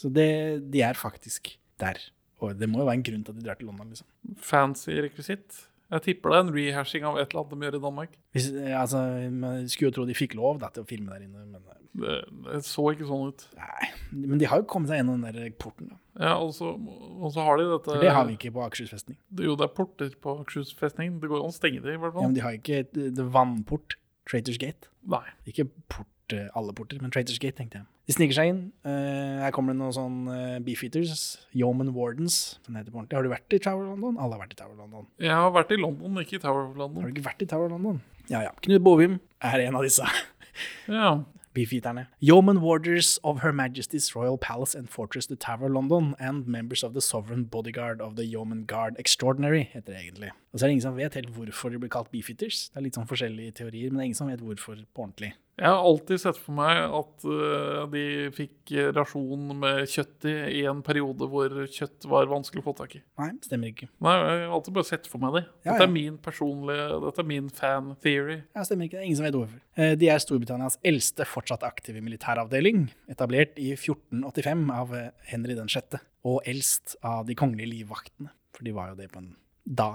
Så 0.00 0.08
det, 0.16 0.28
de 0.72 0.82
er 0.86 0.94
faktisk 0.98 1.52
der. 1.82 1.98
Og 2.40 2.56
det 2.58 2.68
må 2.72 2.80
jo 2.80 2.86
være 2.88 2.98
en 2.98 3.04
grunn 3.04 3.24
til 3.26 3.34
at 3.34 3.38
de 3.38 3.44
drar 3.46 3.58
til 3.60 3.66
London, 3.68 3.90
liksom. 3.92 4.06
Fancy 4.40 4.90
rekvisitt? 5.04 5.66
Jeg 5.90 6.02
tipper 6.06 6.30
det 6.30 6.36
er 6.38 6.44
en 6.46 6.54
rehashing 6.54 7.04
av 7.04 7.16
et 7.18 7.30
eller 7.32 7.40
annet 7.44 7.50
de 7.60 7.66
gjør 7.66 7.76
i 7.78 7.82
Danmark. 7.84 8.12
Hvis, 8.36 8.46
eh, 8.54 8.74
altså, 8.80 9.00
man 9.32 9.66
skulle 9.68 9.90
jo 9.90 9.96
tro 9.98 10.04
de 10.06 10.14
fikk 10.14 10.34
lov 10.38 10.60
da, 10.62 10.68
til 10.70 10.84
å 10.84 10.86
filme 10.86 11.10
der 11.10 11.24
inne, 11.26 11.44
men, 11.46 11.62
eh, 11.66 11.76
Det, 12.00 12.18
det 12.46 12.60
så 12.64 12.84
ikke 12.94 13.08
sånn 13.08 13.32
ut. 13.32 13.46
nei. 13.58 13.88
men 14.12 14.38
de 14.38 14.46
har 14.46 14.60
jo 14.60 14.66
kommet 14.70 14.88
seg 14.92 15.00
gjennom 15.00 15.20
den 15.24 15.34
der 15.34 15.50
porten. 15.58 15.88
Da. 15.90 15.96
Ja, 16.20 16.34
og 16.38 16.52
så, 16.54 16.70
og 16.78 17.32
så 17.34 17.42
har 17.42 17.56
de 17.58 17.64
dette 17.72 17.90
For 17.90 17.98
det 18.04 18.12
har 18.14 18.24
vi 18.28 18.36
ikke 18.36 18.52
på 18.54 18.62
Akershus 18.62 18.90
festning. 18.94 19.16
Jo, 19.40 19.56
det 19.58 19.64
er 19.66 19.74
porter 19.74 20.10
på 20.22 20.36
Akershus 20.44 20.70
festning. 20.78 21.18
Det 21.20 21.28
går 21.28 21.42
an 21.42 21.50
å 21.50 21.56
stenge 21.56 21.82
det, 21.82 21.94
i 21.94 21.98
hvert 21.98 22.12
fall. 22.14 22.22
Ja, 22.22 22.28
men 22.28 22.34
de 22.38 22.40
har 22.46 22.52
ikke 22.58 22.78
et- 22.84 22.92
det 22.94 23.26
vannport, 23.34 23.96
Traitors 24.30 24.58
Gate. 24.58 24.86
Nei. 25.04 25.24
Ikke 25.48 25.66
port, 25.88 26.06
eh, 26.36 26.48
alle 26.58 26.72
porter, 26.76 27.00
men 27.02 27.12
Traitors 27.14 27.38
Gate, 27.42 27.56
tenkte 27.58 27.80
jeg. 27.80 27.86
De 28.10 28.14
sniker 28.16 28.34
seg 28.40 28.50
inn. 28.50 28.60
Uh, 28.86 29.40
her 29.44 29.52
kommer 29.54 29.72
det 29.74 29.78
noen 29.80 29.94
sånn 29.94 30.16
uh, 30.26 30.58
beefeaters, 30.66 31.24
Yeoman 31.54 31.92
Wardens, 31.94 32.58
som 32.66 32.74
heter 32.78 32.90
på 32.90 32.98
ordentlig. 33.02 33.18
Har 33.20 33.26
du 33.28 33.32
vært 33.32 33.54
i 33.54 33.60
Tower 33.62 33.84
London? 33.92 34.16
Alle 34.18 34.34
har 34.38 34.42
vært 34.44 34.56
i 34.56 34.60
Tower 34.62 34.78
London. 34.78 35.06
Jeg 35.22 35.34
har 35.36 35.52
vært 35.54 35.74
i 35.76 35.78
London, 35.80 36.22
ikke 36.24 36.38
i 36.40 36.42
Tower 36.42 36.70
of 36.70 36.78
Har 36.80 37.06
du 37.06 37.12
ikke 37.14 37.28
vært 37.28 37.44
i 37.46 37.50
Tower 37.52 37.70
London? 37.70 38.00
Ja, 38.30 38.42
ja. 38.48 38.54
Knut 38.66 38.82
Bovim 38.86 39.20
er 39.42 39.62
en 39.68 39.78
av 39.78 39.86
disse 39.86 40.06
Ja. 40.90 41.20
beefeaterne. 41.54 42.06
Yeoman 42.22 42.60
Warders 42.62 43.18
of 43.24 43.40
Her 43.42 43.50
Majesty's 43.52 44.14
Royal 44.14 44.38
Palace 44.38 44.74
and 44.78 44.88
Fortress 44.90 45.26
the 45.26 45.36
Tower 45.36 45.68
London 45.68 46.14
and 46.18 46.46
members 46.46 46.84
of 46.84 46.94
the 46.94 47.00
Sovereign 47.00 47.44
Bodyguard 47.44 48.00
of 48.00 48.14
the 48.16 48.24
Yeoman 48.24 48.64
Guard 48.66 48.94
Extraordinary, 48.98 49.64
heter 49.72 49.92
det 49.94 50.00
egentlig. 50.04 50.30
Og 50.52 50.58
så 50.60 50.64
er 50.64 50.68
det 50.68 50.76
ingen 50.78 50.86
som 50.86 50.96
vet 50.98 51.14
helt 51.18 51.30
hvorfor 51.34 51.70
de 51.74 51.78
blir 51.82 51.90
kalt 51.90 52.10
beefeaters. 52.10 52.68
Det 52.70 52.78
er 52.78 52.86
litt 52.86 52.98
sånn 52.98 53.08
forskjellige 53.10 53.56
teorier, 53.62 53.90
men 53.90 53.98
det 53.98 54.04
er 54.04 54.10
ingen 54.12 54.20
som 54.20 54.30
vet 54.30 54.42
hvorfor 54.46 54.78
på 54.94 55.06
ordentlig. 55.06 55.32
Jeg 55.60 55.68
har 55.68 55.84
alltid 55.84 56.20
sett 56.22 56.38
for 56.40 56.56
meg 56.56 56.78
at 56.96 57.24
uh, 57.28 57.82
de 57.92 58.02
fikk 58.32 58.72
rasjon 58.96 59.50
med 59.60 59.82
kjøtt 59.92 60.24
i 60.30 60.34
i 60.60 60.62
en 60.70 60.80
periode 60.84 61.26
hvor 61.28 61.52
kjøtt 61.68 62.06
var 62.08 62.30
vanskelig 62.30 62.62
å 62.62 62.66
få 62.70 62.74
tak 62.78 62.94
i. 62.96 63.02
Nei, 63.20 63.28
stemmer 63.44 63.70
ikke. 63.74 63.90
Nei, 64.00 64.14
Jeg 64.16 64.40
har 64.46 64.54
alltid 64.56 64.76
bare 64.78 64.88
sett 64.88 65.08
for 65.10 65.20
meg 65.22 65.36
det. 65.36 65.42
Ja, 65.66 65.74
Dette 65.74 65.84
ja. 65.84 65.88
er 65.88 65.92
min 65.94 66.16
personlige 66.24 66.86
Dette 67.04 67.22
er 67.24 67.28
min 67.28 67.50
fan 67.60 67.92
theory. 68.04 68.38
Ja, 68.56 68.64
stemmer 68.66 68.88
ikke. 68.88 68.96
Det 68.98 69.02
er 69.04 69.08
ingen 69.10 69.20
som 69.20 69.28
vet 69.28 69.36
hvorfor. 69.38 69.60
Eh, 69.76 69.94
De 70.00 70.08
er 70.12 70.22
Storbritannias 70.24 70.78
eldste 70.90 71.26
fortsatt 71.28 71.66
aktive 71.68 72.00
militæravdeling, 72.04 72.86
etablert 73.12 73.60
i 73.60 73.74
1485 73.76 74.66
av 74.80 74.94
eh, 74.96 75.10
Henry 75.30 75.58
den 75.58 75.68
6., 75.70 76.00
og 76.28 76.42
eldst 76.48 76.96
av 77.06 77.26
de 77.28 77.36
kongelige 77.38 77.70
livvaktene, 77.78 78.32
for 78.56 78.66
de 78.66 78.74
var 78.76 78.90
jo 78.92 78.98
det 78.98 79.10
på 79.12 79.20
en 79.22 79.30
da. 79.64 79.92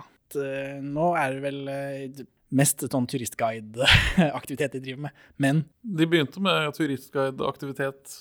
Nå 0.81 1.11
er 1.19 1.35
det 1.35 1.41
vel 1.43 2.25
mest 2.55 2.85
sånn 2.87 3.09
turistguide-aktivitet 3.11 4.77
de 4.77 4.83
driver 4.83 5.07
med, 5.07 5.25
men 5.41 5.65
De 5.81 6.07
begynte 6.09 6.41
med 6.43 6.71
turistguideaktivitet 6.77 8.15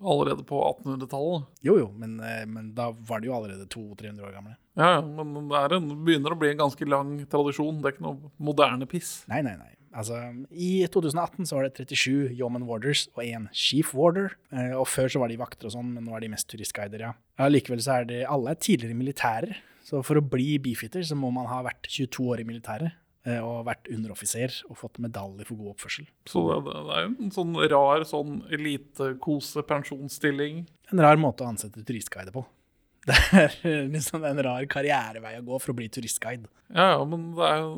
allerede 0.00 0.44
på 0.48 0.60
1800-tallet. 0.62 1.46
jo 1.60 1.78
jo, 1.78 1.88
men, 1.98 2.16
eh, 2.20 2.44
men 2.46 2.72
da 2.74 2.90
var 2.90 3.20
de 3.20 3.28
jo 3.28 3.36
allerede 3.36 3.66
200-300 3.68 4.24
år 4.24 4.32
gamle. 4.32 4.56
Ja, 4.78 5.00
men 5.02 5.48
det 5.50 5.60
er 5.60 5.76
en, 5.76 5.90
begynner 6.06 6.34
å 6.34 6.38
bli 6.40 6.50
en 6.50 6.62
ganske 6.64 6.88
lang 6.88 7.16
tradisjon. 7.30 7.82
Det 7.82 7.90
er 7.90 7.96
ikke 7.96 8.06
noe 8.06 8.32
moderne 8.38 8.88
piss. 8.90 9.22
Nei, 9.30 9.42
nei, 9.44 9.56
nei. 9.60 9.74
Altså, 9.94 10.16
I 10.50 10.86
2018 10.90 11.46
så 11.46 11.58
var 11.58 11.68
det 11.68 11.86
37 11.86 12.32
Yeoman 12.34 12.66
Warders 12.66 13.04
og 13.14 13.22
én 13.22 13.46
Chief 13.54 13.92
Warder. 13.94 14.34
Eh, 14.50 14.72
og 14.74 14.88
før 14.90 15.12
så 15.12 15.22
var 15.22 15.30
de 15.30 15.38
vakter 15.38 15.70
og 15.70 15.76
sånn, 15.76 15.92
men 15.94 16.08
nå 16.08 16.16
er 16.16 16.24
de 16.24 16.32
mest 16.32 16.48
turistguider, 16.50 17.06
ja. 17.06 17.12
ja 17.38 17.52
likevel 17.52 17.84
så 17.84 18.00
er 18.00 18.10
det 18.10 18.24
Alle 18.26 18.54
er 18.54 18.58
tidligere 18.58 18.98
militærer. 18.98 19.54
Så 19.84 20.00
for 20.02 20.18
å 20.18 20.24
bli 20.24 20.56
beefeater 20.64 21.04
så 21.06 21.16
må 21.18 21.30
man 21.34 21.46
ha 21.50 21.60
vært 21.66 21.86
22 21.86 22.26
år 22.32 22.42
i 22.42 22.48
militæret. 22.48 22.96
Eh, 23.26 23.40
Og 23.40 23.64
vært 23.68 23.88
underoffiser 23.92 24.50
og 24.70 24.76
fått 24.80 24.98
medalje 25.02 25.44
for 25.48 25.56
god 25.60 25.70
oppførsel. 25.74 26.06
Så 26.30 26.38
det, 26.64 26.74
er 26.96 27.00
jo 27.06 27.10
en 27.26 27.34
sånn 27.34 27.54
rar 27.72 28.00
sånn 28.08 28.32
elite-kose-pensjonsstilling. 28.54 30.54
En 30.92 31.02
rar 31.04 31.18
måte 31.20 31.44
å 31.44 31.50
ansette 31.52 31.84
turistguide 31.86 32.32
på. 32.34 32.42
Det 33.04 33.16
er 33.36 33.52
liksom 33.92 34.22
en 34.24 34.40
rar 34.46 34.64
karrierevei 34.70 35.34
å 35.36 35.44
gå 35.44 35.58
for 35.60 35.70
å 35.74 35.76
bli 35.76 35.90
turistguide. 35.92 36.48
Ja, 36.72 36.86
ja, 36.94 37.02
men 37.04 37.20
er 37.36 37.58
jo, 37.60 37.70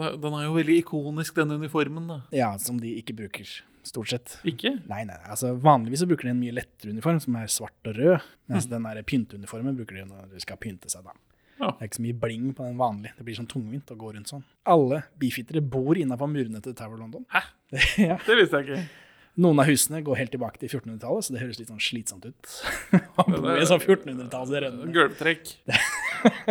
er, 0.00 0.14
den 0.22 0.36
er 0.38 0.46
jo 0.46 0.54
veldig 0.56 0.76
ikonisk, 0.80 1.36
den 1.36 1.52
uniformen. 1.60 2.06
da. 2.08 2.18
Ja, 2.32 2.54
som 2.62 2.78
de 2.80 2.94
ikke 2.96 3.12
bruker, 3.18 3.44
stort 3.84 4.08
sett. 4.12 4.38
Ikke? 4.48 4.72
Nei, 4.88 5.02
nei, 5.08 5.18
altså 5.28 5.52
Vanligvis 5.60 6.00
så 6.00 6.08
bruker 6.08 6.24
de 6.30 6.32
en 6.32 6.40
mye 6.40 6.56
lettere 6.56 6.94
uniform, 6.96 7.20
som 7.20 7.36
er 7.36 7.52
svart 7.52 7.90
og 7.92 7.94
rød. 8.00 8.24
Mens 8.50 8.70
den 8.72 8.88
der 8.88 9.04
pynteuniformen 9.04 9.76
bruker 9.76 9.94
de 10.00 10.06
når 10.08 10.32
de 10.32 10.40
skal 10.46 10.56
pynte 10.60 10.88
seg. 10.92 11.04
da. 11.04 11.12
Ja. 11.60 11.74
Det 11.76 11.84
er 11.84 11.90
ikke 11.90 11.98
så 11.98 12.06
mye 12.06 12.18
bling 12.22 12.48
på 12.56 12.64
den 12.64 12.80
vanlige. 12.80 13.12
Det 13.18 13.26
blir 13.26 13.36
sånn 13.36 13.48
tungvint 13.50 13.92
å 13.92 13.98
gå 14.00 14.14
rundt 14.14 14.32
sånn. 14.32 14.42
Alle 14.70 15.02
beefeatere 15.20 15.60
bor 15.60 15.98
innafor 15.98 16.30
murene 16.32 16.62
til 16.64 16.74
Tower 16.78 17.00
London. 17.00 17.26
Hæ? 17.34 17.44
ja. 18.08 18.16
Det 18.24 18.36
visste 18.38 18.62
jeg 18.62 18.68
ikke. 18.70 19.06
Noen 19.40 19.60
av 19.62 19.68
husene 19.70 20.00
går 20.04 20.18
helt 20.18 20.32
tilbake 20.34 20.58
til 20.60 20.72
1400-tallet, 20.72 21.26
så 21.26 21.34
det 21.34 21.42
høres 21.44 21.60
litt 21.60 21.70
sånn 21.70 21.82
slitsomt 21.84 22.26
ut. 22.26 22.54
Man 23.20 23.36
bor 23.36 23.60
i 23.60 23.68
sånn 23.68 23.82
1400-tallsrønne. 23.82 24.88
Gulvtrekk. 24.96 25.52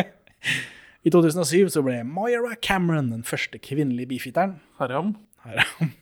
I 1.08 1.14
2007 1.14 1.74
så 1.74 1.84
ble 1.86 2.00
Moira 2.08 2.56
Cameron 2.62 3.12
den 3.14 3.26
første 3.28 3.60
kvinnelige 3.62 4.14
beefeateren. 4.14 4.58
Haram. 4.80 5.16
Haram. 5.46 5.94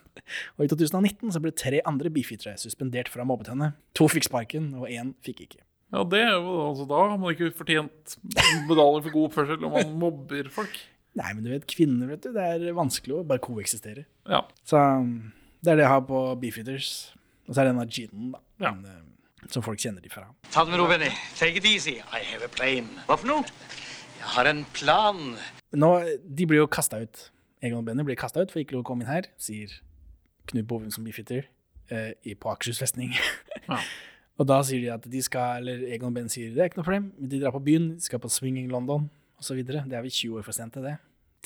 Og 0.57 0.65
i 0.65 0.69
2019 0.71 1.33
så 1.35 1.41
ble 1.43 1.53
tre 1.55 1.79
andre 1.87 2.11
beefeatere 2.13 2.57
suspendert 2.59 3.11
fra 3.13 3.25
mobbet 3.27 3.51
henne. 3.53 3.71
To 3.97 4.09
fikk 4.11 4.27
sparken, 4.27 4.73
og 4.77 4.91
én 4.91 5.13
fikk 5.25 5.45
ikke. 5.47 5.63
Ja, 5.93 6.03
det 6.03 6.19
er 6.19 6.33
jo, 6.35 6.53
altså, 6.67 6.85
Da 6.89 6.99
har 6.99 7.17
man 7.19 7.33
ikke 7.33 7.53
fortjent 7.55 8.17
medalje 8.67 9.05
for 9.05 9.13
god 9.13 9.27
oppførsel 9.29 9.67
om 9.67 9.75
man 9.77 9.93
mobber 10.01 10.49
folk. 10.51 10.75
Nei, 11.17 11.31
men 11.33 11.45
du 11.45 11.49
vet, 11.49 11.65
kvinner, 11.69 12.09
vet 12.11 12.25
du, 12.27 12.33
det 12.35 12.43
er 12.43 12.75
vanskelig 12.77 13.15
å 13.15 13.25
bare 13.25 13.41
koeksistere. 13.41 14.03
Ja. 14.29 14.43
Så 14.67 14.77
um, 14.77 15.31
det 15.63 15.73
er 15.73 15.79
det 15.79 15.87
jeg 15.87 15.93
har 15.95 16.03
på 16.05 16.19
beefeaters. 16.41 16.91
Og 17.47 17.55
så 17.55 17.61
er 17.61 17.69
det 17.69 17.73
denne 17.73 17.87
ginen, 17.89 18.33
da. 18.35 18.41
Ja. 18.61 18.73
Men, 18.75 18.91
eh, 18.91 19.47
som 19.53 19.63
folk 19.65 19.79
kjenner 19.81 20.03
de 20.03 20.11
fra. 20.11 20.27
Ta 20.51 20.65
det 20.65 20.73
med 20.73 20.81
ro, 20.81 20.89
Benny. 20.91 21.09
Take 21.39 21.61
it 21.61 21.65
easy. 21.65 21.97
I 22.11 22.21
have 22.33 22.45
a 22.45 22.51
plan. 22.51 22.89
Hva 23.07 23.17
for 23.17 23.31
noe? 23.31 23.47
Jeg 24.19 24.29
har 24.35 24.51
en 24.51 24.63
plan. 24.75 25.23
Nå, 25.77 25.91
de 26.21 26.47
blir 26.49 26.61
jo 26.65 26.69
kasta 26.69 26.99
ut. 27.05 27.23
Egon 27.63 27.81
og 27.81 27.87
Benny 27.87 28.05
blir 28.05 28.19
kasta 28.19 28.43
ut 28.43 28.53
for 28.53 28.61
ikke 28.61 28.75
lov 28.75 28.83
å 28.83 28.89
komme 28.91 29.07
inn 29.07 29.09
her, 29.09 29.31
sier 29.41 29.71
Knut 30.51 30.67
Bovum 30.69 30.91
som 30.93 31.07
beefeater 31.07 31.47
eh, 31.89 32.35
på 32.37 32.51
Akershus 32.51 32.83
festning. 32.83 33.15
Ja. 33.65 33.79
og 34.37 34.45
da 34.45 34.59
sier 34.65 34.83
de 34.83 34.89
at 34.93 35.05
de 35.09 35.21
skal, 35.25 35.63
eller 35.63 35.87
Egon 35.89 36.11
og 36.11 36.17
Benny 36.17 36.29
sier 36.29 36.51
det 36.53 36.61
er 36.61 36.69
ikke 36.69 36.79
noe 36.81 36.87
problem, 36.87 37.07
de 37.17 37.39
drar 37.41 37.55
på 37.55 37.63
byen, 37.65 37.89
de 37.95 38.05
skal 38.05 38.21
på 38.21 38.29
Swinging 38.29 38.69
London 38.69 39.07
osv. 39.41 39.63
Det 39.65 39.81
er 39.81 40.05
vi 40.05 40.13
20 40.13 40.37
år 40.37 40.45
for 40.45 40.57
sent 40.57 40.75
til 40.77 40.85
det. 40.85 40.97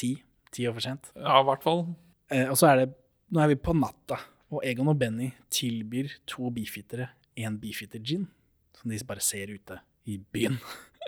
10. 0.02 0.12
10 0.52 0.68
år 0.68 0.76
for 0.76 0.86
sent. 0.88 1.12
Ja, 1.16 1.40
i 1.40 1.48
hvert 1.48 1.64
fall. 1.64 1.86
Eh, 2.32 2.50
og 2.52 2.60
så 2.60 2.72
er 2.72 2.84
det 2.84 2.90
Nå 3.32 3.40
er 3.40 3.48
vi 3.48 3.56
på 3.56 3.72
natta, 3.72 4.18
og 4.52 4.60
Egon 4.68 4.90
og 4.92 4.98
Benny 5.00 5.30
tilbyr 5.56 6.10
to 6.28 6.50
beefeatere 6.52 7.06
en 7.40 7.56
beefeater-gin, 7.62 8.26
som 8.76 8.92
de 8.92 8.98
bare 9.08 9.24
ser 9.24 9.54
ute 9.56 9.78
i 10.12 10.18
byen. 10.20 10.58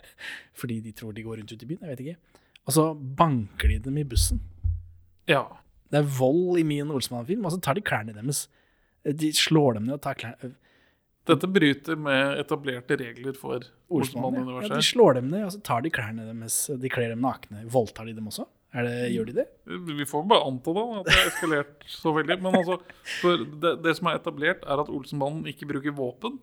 Fordi 0.61 0.77
de 0.85 0.93
tror 0.95 1.11
de 1.11 1.25
går 1.25 1.41
rundt 1.41 1.51
ute 1.51 1.65
i 1.65 1.67
byen, 1.67 1.81
jeg 1.83 1.91
vet 1.91 2.03
ikke. 2.05 2.39
Og 2.63 2.77
så 2.77 2.85
banker 2.95 3.73
de 3.73 3.81
dem 3.83 3.99
i 3.99 4.05
bussen. 4.07 4.39
Ja. 5.27 5.43
Det 5.91 5.99
er 5.99 6.15
vold 6.15 6.61
i 6.61 6.63
min 6.63 6.95
Olsmann-film, 6.95 7.43
og 7.43 7.51
så 7.51 7.59
tar 7.59 7.75
de 7.75 7.83
klærne 7.83 8.15
deres. 8.15 8.45
De 9.03 9.33
slår 9.35 9.75
dem 9.75 9.89
ned 9.89 9.97
og 9.97 10.05
tar 10.07 10.15
klærne 10.15 10.53
Dette 11.29 11.47
bryter 11.47 11.95
med 11.95 12.39
etablerte 12.41 12.97
regler 12.99 13.37
for 13.39 13.63
Olsmann, 13.93 14.41
ja. 14.43 14.67
de 14.73 14.81
slår 14.83 15.21
dem 15.21 15.29
ned, 15.31 15.45
og 15.47 15.53
så 15.55 15.61
tar 15.63 15.85
de 15.85 15.91
klærne 15.93 16.25
deres. 16.27 16.65
De 16.67 16.91
kler 16.91 17.13
dem 17.13 17.23
nakne. 17.23 17.63
Voldtar 17.71 18.09
de 18.09 18.15
dem 18.17 18.27
også? 18.27 18.47
Er 18.73 18.87
det, 18.87 18.95
gjør 19.13 19.27
de 19.29 19.35
det? 19.37 19.45
Vi 19.99 20.05
får 20.09 20.23
bare 20.27 20.47
anta 20.49 20.73
da 20.73 20.83
at 20.99 21.05
det 21.07 21.13
har 21.15 21.27
eskalert 21.29 21.85
så 21.93 22.13
veldig. 22.15 22.39
Men 22.41 22.57
altså, 22.57 22.79
det, 23.61 23.75
det 23.85 23.93
som 23.99 24.09
er 24.09 24.17
etablert, 24.17 24.65
er 24.65 24.81
at 24.81 24.89
Olsenmannen 24.89 25.45
ikke 25.51 25.69
bruker 25.69 25.93
våpen, 25.95 26.41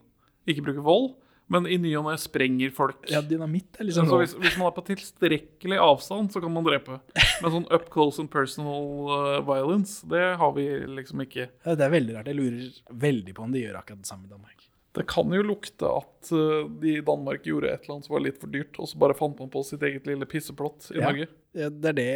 ikke 0.48 0.64
bruker 0.68 0.86
vold, 0.86 1.12
Men 1.50 1.64
i 1.66 1.80
ny 1.82 1.90
og 1.98 2.04
ne 2.06 2.12
sprenger 2.22 2.70
folk. 2.70 3.00
Ja, 3.10 3.18
dynamitt 3.26 3.80
er 3.82 3.88
liksom 3.88 4.06
så 4.06 4.20
hvis, 4.20 4.36
hvis 4.38 4.54
man 4.54 4.68
er 4.68 4.74
på 4.76 4.84
tilstrekkelig 4.86 5.80
avstand, 5.82 6.30
så 6.30 6.38
kan 6.44 6.52
man 6.54 6.62
drepe. 6.62 7.00
Men 7.42 7.54
sånn 7.56 7.66
up 7.74 7.88
close 7.90 8.22
and 8.22 8.30
personal 8.30 9.10
uh, 9.10 9.40
violence, 9.42 10.06
det 10.06 10.22
har 10.38 10.54
vi 10.54 10.68
liksom 11.00 11.24
ikke. 11.26 11.48
Ja, 11.64 11.74
Det 11.74 11.88
er 11.88 11.96
veldig 11.96 12.14
rart. 12.14 12.30
Jeg 12.30 12.38
lurer 12.38 12.94
veldig 13.08 13.34
på 13.34 13.48
om 13.48 13.56
de 13.56 13.64
gjør 13.64 13.80
akkurat 13.82 14.04
det 14.04 14.12
samme 14.12 14.30
i 14.30 14.30
Danmark. 14.30 14.69
Det 14.92 15.04
kan 15.06 15.30
jo 15.30 15.42
lukte 15.46 15.86
at 15.86 16.30
uh, 16.34 16.64
de 16.82 16.96
i 16.98 17.02
Danmark 17.06 17.44
gjorde 17.46 17.68
et 17.70 17.84
eller 17.84 17.94
annet 17.98 18.06
som 18.08 18.14
var 18.16 18.24
litt 18.24 18.40
for 18.42 18.50
dyrt, 18.50 18.74
og 18.82 18.88
så 18.90 18.98
bare 18.98 19.14
fant 19.14 19.38
man 19.38 19.50
på 19.52 19.62
sitt 19.64 19.82
eget 19.86 20.08
lille 20.10 20.26
pisseplott 20.26 20.88
i 20.90 20.98
Ja. 20.98 21.10
Norge. 21.12 21.28
Ja, 21.54 21.68
det, 21.70 21.92
er 21.92 21.94
det, 21.98 22.08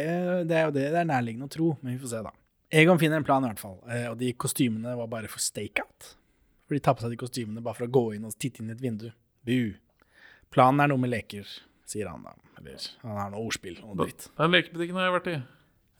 det 0.49 0.57
er 0.57 0.65
jo 0.67 0.73
det 0.75 0.83
det 0.91 0.99
er 0.99 1.07
nærliggende 1.07 1.47
å 1.47 1.53
tro, 1.55 1.69
men 1.81 1.95
vi 1.95 2.01
får 2.03 2.11
se, 2.11 2.21
da. 2.25 2.31
Egon 2.75 2.99
finner 2.99 3.21
en 3.21 3.23
plan, 3.27 3.43
i 3.43 3.47
hvert 3.53 3.61
fall. 3.63 3.77
eh, 3.87 4.09
Og 4.11 4.17
de 4.19 4.33
kostymene 4.33 4.95
var 4.99 5.07
bare 5.07 5.27
for 5.31 5.39
stakeout. 5.39 6.15
For 6.67 6.75
de 6.75 6.81
tar 6.83 6.95
på 6.97 7.05
seg 7.05 7.11
de 7.13 7.19
kostymene 7.21 7.61
bare 7.63 7.77
for 7.77 7.87
å 7.87 7.91
gå 7.95 8.03
inn 8.15 8.25
og 8.27 8.35
titte 8.41 8.59
inn 8.63 8.71
i 8.71 8.75
et 8.75 8.81
vindu. 8.83 9.11
Bu. 9.45 9.75
Planen 10.51 10.81
er 10.83 10.87
noe 10.91 10.99
med 10.99 11.11
leker, 11.13 11.45
sier 11.87 12.07
han 12.09 12.23
da. 12.25 12.33
Eller 12.59 12.79
han 13.03 13.19
har 13.19 13.31
noe 13.31 13.43
ordspill 13.45 13.77
og 13.83 13.91
noe 13.95 14.07
dritt. 14.07 14.27
Den 14.39 14.51
lekebutikken 14.55 14.97
har 14.99 15.07
jeg 15.09 15.15
vært 15.19 15.31
i. 15.31 15.35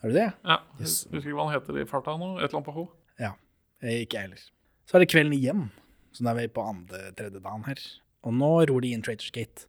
Er 0.03 0.11
du 0.11 0.15
det? 0.17 0.27
Ja, 0.43 0.57
Yes. 0.79 0.95
Husker 1.11 1.21
ikke 1.29 1.37
hva 1.37 1.47
han 1.49 1.55
heter 1.55 1.79
i 1.81 1.85
farta 1.89 2.15
nå. 2.19 2.33
Et 2.39 2.47
eller 2.49 2.59
annet 2.59 2.67
på 2.67 2.75
H. 2.75 2.85
Ja. 3.21 3.31
Eh, 3.83 4.01
Ikke 4.03 4.17
jeg 4.19 4.27
heller. 4.29 4.43
Så 4.89 4.95
er 4.97 5.03
det 5.05 5.09
kvelden 5.11 5.35
igjen. 5.37 5.65
Så 6.15 6.23
nå 6.23 6.31
er 6.31 6.39
vi 6.39 6.51
på 6.55 6.63
andre, 6.63 7.09
tredje 7.17 7.41
dagen 7.43 7.65
her. 7.67 7.81
Og 8.25 8.35
nå 8.35 8.51
ror 8.69 8.83
de 8.83 8.93
inn 8.95 9.03
Traitors 9.05 9.33
Gate. 9.35 9.67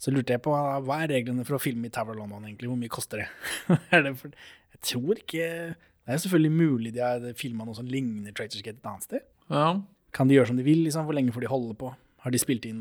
Så 0.00 0.12
lurte 0.14 0.32
jeg 0.32 0.42
på 0.44 0.54
hva 0.54 0.98
er 1.02 1.10
reglene 1.12 1.44
for 1.44 1.58
å 1.58 1.62
filme 1.62 1.90
i 1.90 1.92
Tower 1.92 2.16
London, 2.16 2.46
egentlig? 2.46 2.70
Hvor 2.70 2.78
mye 2.80 2.92
koster 2.92 3.24
det? 3.24 3.30
er 3.96 4.06
det 4.06 4.14
for, 4.16 4.32
jeg 4.72 4.84
tror 4.86 5.18
ikke 5.20 5.48
Det 5.74 6.14
er 6.14 6.16
jo 6.16 6.22
selvfølgelig 6.24 6.54
mulig 6.56 6.92
de 6.96 7.02
har 7.04 7.26
filma 7.36 7.66
noe 7.68 7.76
som 7.76 7.88
ligner 7.90 8.32
Traitors 8.36 8.62
Gate 8.64 8.80
et 8.80 8.88
annet 8.88 9.08
sted. 9.08 9.26
Ja. 9.52 9.74
Kan 10.16 10.30
de 10.30 10.38
gjøre 10.38 10.52
som 10.52 10.60
de 10.60 10.64
vil? 10.66 10.86
liksom? 10.86 11.04
Hvor 11.04 11.18
lenge 11.18 11.34
får 11.34 11.44
de 11.44 11.52
holde 11.52 11.76
på? 11.78 11.92
Har 12.20 12.32
de 12.34 12.40
spilt 12.40 12.66
inn 12.68 12.80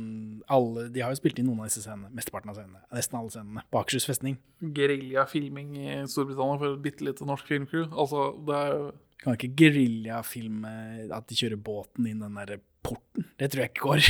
alle 0.51 0.89
De 0.91 1.03
har 1.03 1.13
jo 1.13 1.19
spilt 1.19 1.37
inn 1.39 1.47
noen 1.47 1.61
av 1.63 1.69
disse 1.69 1.83
scenene. 1.83 2.11
Mesteparten 2.15 2.51
av 2.51 2.57
scenene. 2.57 2.81
Nesten 2.95 3.19
alle 3.19 3.33
scenene. 3.35 3.65
På 3.71 3.81
Akershus 3.81 4.07
festning. 4.07 4.39
Geriljafilming 4.75 5.75
i 5.79 5.99
Storbritannia 6.11 6.59
for 6.59 6.73
et 6.73 6.81
bitte 6.83 7.05
lite 7.07 7.27
norsk 7.27 7.47
filmcrew. 7.51 7.85
Altså, 7.91 8.31
det 8.47 8.57
er 8.57 8.73
jo 8.73 8.89
Kan 9.19 9.35
ikke 9.35 9.51
geriljafilme 9.59 10.73
at 11.11 11.27
de 11.27 11.35
kjører 11.35 11.59
båten 11.59 12.07
inn 12.07 12.21
den 12.23 12.37
der 12.39 12.61
porten. 12.85 13.25
Det 13.39 13.51
tror 13.51 13.63
jeg 13.65 13.71
ikke 13.73 13.87
går. 13.87 14.01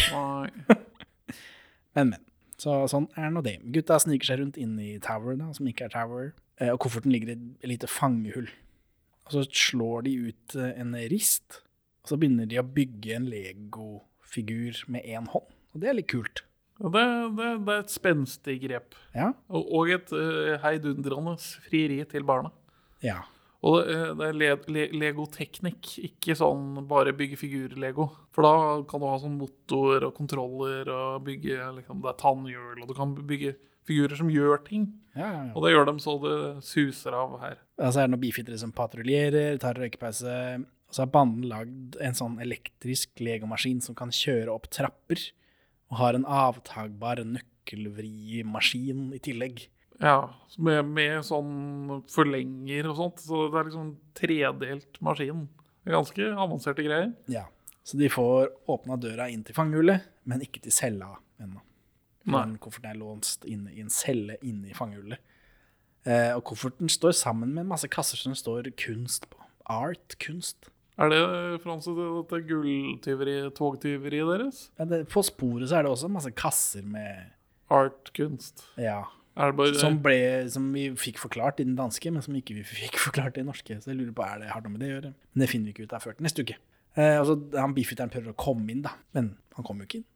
Men, 1.96 2.12
men. 2.14 2.20
Så 2.60 2.74
sånn 2.92 3.06
er 3.18 3.30
nå 3.32 3.40
det. 3.44 3.58
Gutta 3.74 3.96
sniker 4.04 4.28
seg 4.28 4.42
rundt 4.42 4.58
inn 4.60 4.74
i 4.84 4.98
Tower, 5.04 5.38
da, 5.40 5.48
som 5.56 5.68
ikke 5.70 5.86
er 5.88 5.94
Tower. 5.94 6.26
Eh, 6.60 6.70
Og 6.74 6.80
kofferten 6.84 7.12
ligger 7.14 7.32
i 7.32 7.38
et 7.38 7.70
lite 7.72 7.88
fangehull. 7.88 8.50
Og 9.26 9.32
så 9.32 9.44
slår 9.48 10.04
de 10.10 10.14
ut 10.28 10.56
eh, 10.60 10.74
en 10.82 10.92
rist, 11.12 11.62
og 12.04 12.12
så 12.12 12.18
begynner 12.20 12.50
de 12.52 12.60
å 12.60 12.66
bygge 12.68 13.16
en 13.16 13.30
Lego-figur 13.32 14.84
med 14.92 15.08
én 15.08 15.28
hånd. 15.32 15.48
Og 15.74 15.82
det 15.84 15.90
er 15.92 15.98
litt 16.02 16.10
kult. 16.12 16.44
Ja, 16.82 16.92
Det, 16.92 17.06
det, 17.40 17.48
det 17.68 17.74
er 17.78 17.84
et 17.86 17.96
spenstig 17.96 18.58
grep. 18.64 18.96
Ja. 19.16 19.32
Og, 19.48 19.72
og 19.80 19.92
et 19.96 20.12
uh, 20.16 20.56
heidundrende 20.64 21.36
frieri 21.70 22.02
til 22.12 22.28
barna. 22.28 22.52
Ja. 23.04 23.22
Og 23.68 23.76
det, 23.82 23.96
eh, 23.96 24.28
er 24.30 24.38
le, 24.38 24.50
le, 24.72 24.86
legoteknikk, 24.96 25.98
ikke 26.08 26.36
sånn 26.40 26.86
bare 26.88 27.12
bygge 27.16 27.40
figur-lego. 27.42 28.08
For 28.36 28.48
da 28.48 28.54
kan 28.88 29.02
du 29.02 29.08
ha 29.10 29.18
sånn 29.20 29.40
motor 29.40 30.06
og 30.08 30.14
kontroller 30.16 30.88
og 30.94 31.26
bygge 31.28 31.58
liksom, 31.80 32.00
Det 32.04 32.14
er 32.14 32.22
tannhjul, 32.22 32.80
og 32.80 32.88
du 32.88 32.96
kan 32.96 33.16
bygge 33.16 33.58
figurer 33.90 34.16
som 34.16 34.30
gjør 34.32 34.64
ting. 34.66 34.88
Ja, 35.18 35.28
ja, 35.28 35.42
ja. 35.50 35.54
Og 35.58 35.66
det 35.66 35.74
gjør 35.74 35.88
dem 35.90 36.00
så 36.00 36.16
det 36.24 36.36
suser 36.64 37.16
av 37.18 37.40
her. 37.42 37.58
Og 37.82 37.92
så 37.92 38.02
er 38.02 38.08
det 38.08 38.14
noen 38.14 38.24
bifittere 38.24 38.60
som 38.62 38.72
patruljerer, 38.76 39.58
tar 39.60 39.80
røykepause. 39.82 40.36
Og 40.90 40.96
så 40.96 41.04
har 41.04 41.12
banden 41.14 41.50
lagd 41.50 41.98
en 42.02 42.18
sånn 42.18 42.40
elektrisk 42.42 43.20
legomaskin 43.22 43.82
som 43.84 43.98
kan 43.98 44.14
kjøre 44.14 44.54
opp 44.54 44.70
trapper. 44.74 45.20
Og 45.90 46.00
har 46.00 46.16
en 46.16 46.28
avtagbar 46.30 47.24
nøkkelvrimaskin 47.26 49.10
i 49.18 49.22
tillegg. 49.26 49.68
Ja, 50.00 50.30
med, 50.58 50.86
med 50.96 51.24
sånn 51.28 52.04
forlenger 52.12 52.88
og 52.92 52.96
sånt. 53.00 53.24
Så 53.26 53.46
det 53.52 53.60
er 53.60 53.68
liksom 53.70 53.90
tredelt 54.16 55.00
maskin. 55.04 55.48
Ganske 55.90 56.30
avanserte 56.40 56.86
greier. 56.86 57.14
Ja. 57.32 57.46
Så 57.84 57.98
de 57.98 58.08
får 58.12 58.52
åpna 58.70 58.96
døra 59.02 59.26
inn 59.34 59.44
til 59.44 59.56
fangehullet, 59.58 60.06
men 60.30 60.44
ikke 60.46 60.62
til 60.64 60.72
cella 60.76 61.16
ennå. 61.42 61.62
Men 62.30 62.58
kofferten 62.62 62.92
er 62.92 63.00
låst 63.00 63.46
inne 63.50 63.72
i 63.74 63.82
en 63.82 63.90
celle 63.90 64.36
inne 64.46 64.70
i 64.70 64.76
fangehullet. 64.78 65.18
Eh, 66.06 66.32
og 66.36 66.44
kofferten 66.48 66.92
står 66.92 67.16
sammen 67.18 67.52
med 67.56 67.66
masse 67.68 67.90
kasser 67.92 68.20
som 68.22 68.36
står 68.38 68.70
kunst 68.80 69.26
på. 69.32 69.40
Art, 69.70 70.16
kunst. 70.22 70.70
Er 71.00 71.10
det 71.10 71.62
Franse, 71.64 71.92
det- 71.96 72.12
dette 72.30 72.42
gulltyveri, 72.48 73.36
togtyveriet 73.56 74.28
deres? 74.30 74.70
Ja, 74.78 74.86
det, 74.86 75.08
på 75.10 75.24
sporet 75.24 75.70
så 75.72 75.80
er 75.80 75.84
det 75.88 75.92
også 75.92 76.10
masse 76.12 76.32
kasser 76.32 76.84
med 76.84 77.32
Art-kunst. 77.72 78.64
Ja. 78.78 79.04
Bare 79.36 79.74
Som, 79.80 80.00
ble, 80.04 80.18
som 80.52 80.66
vi 80.74 80.90
fikk 81.00 81.20
forklart 81.22 81.62
i 81.62 81.68
den 81.68 81.78
danske, 81.78 82.12
men 82.12 82.24
som 82.26 82.36
ikke 82.36 82.58
vi 82.58 82.66
fikk 82.74 82.98
forklart 83.00 83.38
i 83.38 83.44
den 83.44 83.50
norske. 83.52 83.78
Så 83.80 83.92
jeg 83.92 84.00
lurer 84.00 84.16
på, 84.16 84.26
er 84.26 84.42
det 84.44 84.52
har 84.54 84.66
noe 84.66 84.74
med 84.74 84.84
det 84.84 84.90
å 84.90 84.96
gjøre? 84.98 85.14
Men 85.34 85.46
det 85.46 85.50
finner 85.52 85.70
vi 85.70 85.76
ikke 85.78 85.88
ut 85.88 85.96
av 85.96 86.04
før 86.04 86.18
til 86.18 86.28
neste 86.28 86.44
uke. 86.44 86.58
Eh, 86.98 87.16
altså, 87.20 87.38
Han 87.56 87.76
beefiteren 87.78 88.12
prøver 88.12 88.34
å 88.34 88.40
komme 88.40 88.68
inn, 88.74 88.84
da, 88.86 88.96
men 89.16 89.34
han 89.56 89.68
kommer 89.68 89.86
jo 89.86 89.92
ikke 89.92 90.02
inn. 90.02 90.10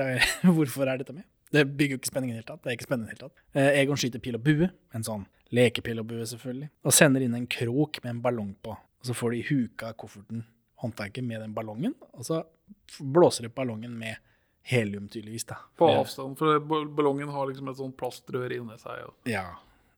Er, 0.00 0.24
hvorfor 0.56 0.88
er 0.88 1.02
dette 1.02 1.14
med? 1.16 1.26
Det 1.52 1.66
bygger 1.68 1.98
jo 1.98 2.00
ikke 2.00 2.08
spenningen 2.08 2.38
i 2.38 2.38
det 2.38 2.44
hele 2.46 2.48
tatt. 2.54 2.62
Det 2.64 2.70
er 2.72 2.78
ikke 2.78 2.88
spennende 2.88 3.10
i 3.10 3.12
det 3.12 3.18
hele 3.18 3.28
tatt. 3.28 3.44
Eh, 3.60 3.80
Egon 3.82 4.00
skyter 4.00 4.22
pil 4.24 4.38
og 4.38 4.44
bue, 4.46 4.70
en 4.96 5.04
sånn 5.04 5.26
lekepil 5.52 6.00
og 6.00 6.08
bue 6.08 6.24
selvfølgelig, 6.30 6.70
og 6.88 6.96
sender 6.96 7.24
inn 7.26 7.36
en 7.36 7.48
krok 7.50 8.00
med 8.00 8.14
en 8.14 8.22
ballong 8.24 8.54
på. 8.64 8.72
Og 8.72 9.08
så 9.10 9.16
får 9.18 9.34
de 9.34 9.42
huka 9.50 9.90
kofferten, 10.00 10.46
håndtaket, 10.80 11.26
med 11.26 11.42
den 11.44 11.52
ballongen, 11.54 11.92
og 12.16 12.24
så 12.24 12.40
blåser 13.02 13.44
de 13.46 13.52
ballongen 13.52 13.92
med 13.98 14.16
helium, 14.62 15.08
tydeligvis. 15.10 15.44
da. 15.48 15.56
På 15.78 15.88
avstand, 15.90 16.38
for 16.38 16.60
ballongen 16.62 17.28
har 17.34 17.48
liksom 17.50 17.68
et 17.72 17.76
sånt 17.80 17.96
plastrør 17.98 18.52
inni 18.56 18.78
seg. 18.78 19.06
Og 19.08 19.30
Ja. 19.30 19.46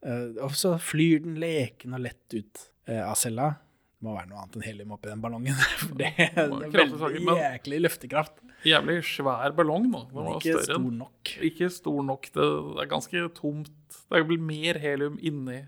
Eh, 0.04 0.36
og 0.44 0.52
så 0.56 0.74
flyr 0.80 1.22
den 1.24 1.36
leken 1.40 1.94
og 1.96 2.00
lett 2.04 2.34
ut 2.36 2.64
eh, 2.88 3.00
av 3.00 3.14
cella. 3.16 3.50
Det 3.98 4.04
må 4.08 4.16
være 4.18 4.28
noe 4.28 4.42
annet 4.42 4.56
enn 4.58 4.64
helium 4.66 4.90
oppi 4.96 5.08
den 5.08 5.22
ballongen. 5.24 5.54
For 5.80 5.94
det, 5.96 6.10
det 6.16 6.30
er 6.36 6.50
veldig 6.50 7.22
men- 7.24 7.40
jæklig 7.40 7.78
løftekraft. 7.86 8.40
Jævlig 8.64 8.98
svær 9.04 9.52
ballong, 9.56 9.90
da. 9.92 10.00
Den 10.08 10.24
var 10.24 10.36
ikke 10.38 10.54
større 10.56 10.78
stor 10.78 10.92
nok. 10.98 11.32
Ikke 11.50 11.66
stor 11.72 12.02
nok. 12.04 12.28
Det, 12.32 12.44
er 12.80 12.86
ganske 12.88 13.24
tomt. 13.36 13.72
Det 14.08 14.20
er 14.20 14.24
vel 14.28 14.40
mer 14.40 14.78
helium 14.80 15.18
inni 15.20 15.62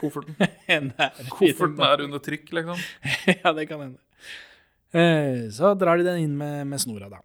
kofferten. 0.00 0.36
Er 0.68 0.90
Kofferten 1.30 1.80
er 1.86 2.02
under 2.04 2.22
trykk, 2.22 2.50
liksom. 2.58 2.78
ja, 3.42 3.52
det 3.56 3.66
kan 3.70 3.80
hende. 3.82 3.98
Eh, 4.94 5.46
så 5.54 5.72
drar 5.78 5.98
de 5.98 6.06
den 6.06 6.22
inn 6.26 6.34
med, 6.38 6.66
med 6.70 6.82
snora, 6.82 7.08
da. 7.10 7.22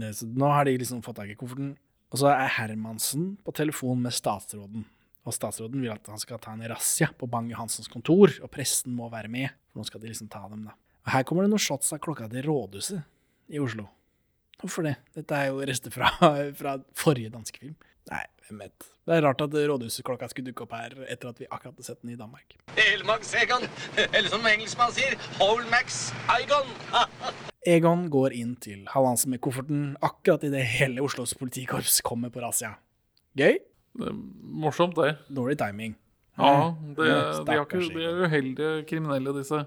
Eh, 0.00 0.10
Så 0.12 0.26
nå 0.26 0.50
har 0.52 0.64
de 0.64 0.76
liksom 0.78 1.02
fått 1.02 1.16
tak 1.16 1.30
i 1.30 1.36
kofferten. 1.38 1.76
Og 2.14 2.18
så 2.20 2.28
er 2.30 2.46
Hermansen 2.58 3.36
på 3.44 3.52
telefon 3.54 4.02
med 4.02 4.12
statsråden. 4.14 4.84
Og 5.24 5.32
statsråden 5.34 5.80
vil 5.82 5.90
at 5.90 6.06
han 6.06 6.20
skal 6.20 6.38
ta 6.38 6.52
en 6.52 6.62
razzia 6.68 7.08
på 7.18 7.26
Bang-Johansens 7.26 7.88
kontor, 7.90 8.30
og 8.42 8.50
presten 8.52 8.94
må 8.94 9.08
være 9.10 9.28
med. 9.32 9.50
For 9.72 9.80
nå 9.80 9.86
skal 9.88 10.00
de 10.02 10.10
liksom 10.12 10.28
ta 10.30 10.44
dem, 10.50 10.66
da. 10.68 10.74
Og 11.06 11.12
her 11.12 11.24
kommer 11.26 11.42
det 11.44 11.50
noen 11.50 11.62
shots 11.64 11.92
av 11.96 11.98
klokka 12.04 12.28
til 12.30 12.44
rådhuset 12.46 13.02
i 13.50 13.58
Oslo. 13.58 13.88
Hvorfor 14.60 14.86
det? 14.86 14.94
Dette 15.16 15.34
er 15.36 15.48
jo 15.50 15.64
rester 15.66 15.90
fra, 15.92 16.12
fra 16.60 16.76
forrige 16.96 17.32
danske 17.32 17.58
film. 17.64 17.74
Nei, 18.12 18.22
hvem 18.46 18.62
vet. 18.66 18.90
Det 19.04 19.16
er 19.16 19.24
rart 19.26 19.42
at 19.44 19.52
rådhusklokka 19.56 20.28
skulle 20.30 20.52
dukke 20.52 20.64
opp 20.68 20.76
her 20.76 20.94
etter 21.08 21.32
at 21.32 21.40
vi 21.40 21.48
akkurat 21.50 21.76
har 21.80 21.88
sett 21.88 22.00
den 22.04 22.14
i 22.14 22.20
Danmark. 22.20 22.54
Helmax 22.76 23.34
Egon. 23.40 23.66
Eller 24.12 24.28
som 24.32 24.44
engelskmannen 24.48 24.96
sier, 24.96 25.18
Holmax 25.40 26.06
Egon. 26.38 26.70
Egon 27.66 28.08
går 28.12 28.34
inn 28.36 28.54
til 28.60 28.82
Hallandsen 28.92 29.32
med 29.32 29.40
kofferten 29.44 29.94
akkurat 30.04 30.44
idet 30.44 30.64
hele 30.76 31.04
Oslos 31.04 31.32
politikorps 31.38 32.00
kommer 32.04 32.32
på 32.32 32.42
razzia. 32.44 32.74
Gøy? 33.38 33.56
Det 33.94 34.10
er 34.10 34.16
morsomt, 34.64 34.98
det. 34.98 35.14
Dårlig 35.32 35.56
timing. 35.60 35.94
Ja, 36.36 36.74
det, 36.96 37.06
Ja, 37.08 37.18
de, 37.46 37.56
ikke, 37.62 37.80
de 37.94 38.04
er 38.04 38.22
uheldige 38.26 38.70
kriminelle, 38.90 39.34
disse. 39.38 39.62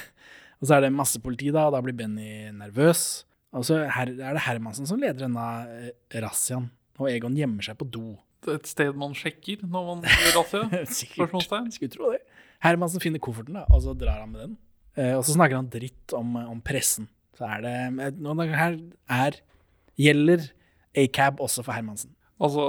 Og 0.60 0.68
så 0.68 0.76
er 0.76 0.84
det 0.84 0.90
masse 0.92 1.20
politi, 1.22 1.48
da, 1.54 1.68
og 1.70 1.72
da 1.72 1.80
blir 1.80 1.94
Benny 1.96 2.50
nervøs. 2.52 3.24
Og 3.56 3.64
så 3.64 3.78
er 3.86 4.10
det 4.12 4.42
Hermansen 4.44 4.86
som 4.86 5.00
leder 5.00 5.22
denne 5.24 5.44
eh, 5.88 6.18
razziaen, 6.20 6.66
og 7.00 7.08
Egon 7.08 7.38
gjemmer 7.38 7.64
seg 7.64 7.78
på 7.80 7.86
do. 7.88 8.18
Et 8.50 8.68
sted 8.68 8.92
man 8.98 9.14
sjekker 9.16 9.62
når 9.64 9.86
man 9.86 10.04
gjør 10.10 10.36
razzia. 10.42 10.82
Sikkert. 10.84 11.16
Spørsmålstegn. 11.22 11.70
Skulle 11.72 11.94
tro 11.94 12.10
det. 12.12 12.20
Hermansen 12.60 13.00
finner 13.00 13.22
kofferten, 13.24 13.56
da, 13.56 13.64
og 13.72 13.80
så 13.86 13.94
drar 13.96 14.20
han 14.20 14.34
med 14.34 14.42
den. 14.44 14.58
Eh, 14.98 15.14
og 15.16 15.24
så 15.24 15.38
snakker 15.38 15.56
han 15.62 15.70
dritt 15.72 16.12
om, 16.18 16.36
om 16.42 16.60
pressen. 16.60 17.08
Så 17.40 17.48
er 17.48 17.62
det 17.64 17.74
noen 18.20 18.36
nå 18.42 18.46
Her 18.52 18.74
er 19.08 19.38
Gjelder 20.00 20.46
ACAB 20.96 21.40
også 21.40 21.64
for 21.64 21.72
Hermansen? 21.76 22.12
Altså, 22.40 22.66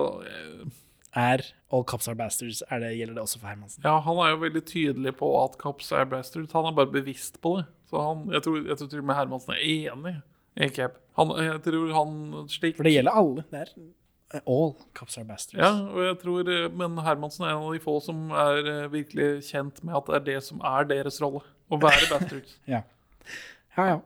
Er 1.16 1.44
All 1.72 1.84
Cops 1.88 2.08
Are 2.08 2.16
Bastards 2.16 2.62
er 2.72 2.80
det, 2.84 2.94
Gjelder 2.98 3.18
det 3.20 3.24
også 3.26 3.40
for 3.42 3.48
Hermansen? 3.52 3.84
ja, 3.84 3.98
han 4.04 4.20
er 4.24 4.30
jo 4.34 4.42
veldig 4.46 4.62
tydelig 4.68 5.14
på 5.20 5.30
at 5.44 5.58
Cops 5.60 5.92
Are 5.92 6.06
bastards. 6.08 6.52
Han 6.56 6.66
er 6.70 6.76
bare 6.76 6.92
bevisst 6.92 7.42
på 7.44 7.58
det. 7.60 7.66
Så 7.92 8.00
han, 8.00 8.26
jeg 8.32 8.44
tror, 8.44 8.62
jeg 8.68 8.78
tror 8.80 8.88
til 8.92 9.00
og 9.04 9.08
med 9.10 9.16
Hermansen 9.20 9.54
er 9.56 9.64
enig 9.68 10.14
i 10.56 10.68
Cap. 10.76 10.96
Han, 11.20 11.34
jeg 11.40 11.60
tror 11.68 11.92
han 11.96 12.14
slik 12.52 12.78
For 12.80 12.88
det 12.88 12.94
gjelder 12.96 13.12
alle. 13.20 13.44
Det 13.52 13.64
er 14.32 14.44
All 14.48 14.72
Cops 14.96 15.18
Are 15.20 15.28
Bastards. 15.28 15.60
Ja, 15.60 15.72
og 15.92 16.04
jeg 16.06 16.18
tror, 16.24 16.52
men 16.80 17.00
Hermansen 17.04 17.44
er 17.48 17.56
en 17.58 17.66
av 17.68 17.74
de 17.76 17.84
få 17.84 17.98
som 18.04 18.30
er 18.32 18.62
eh, 18.72 18.86
virkelig 18.94 19.30
kjent 19.52 19.84
med 19.84 19.96
at 20.00 20.08
det 20.08 20.16
er 20.22 20.28
det 20.30 20.38
som 20.48 20.64
er 20.64 20.88
deres 20.88 21.20
rolle. 21.24 21.44
Å 21.72 21.80
være 21.80 22.08
bastards. 22.14 22.56
Ja. 22.68 22.84
ja, 23.78 23.90
ja. 23.96 24.00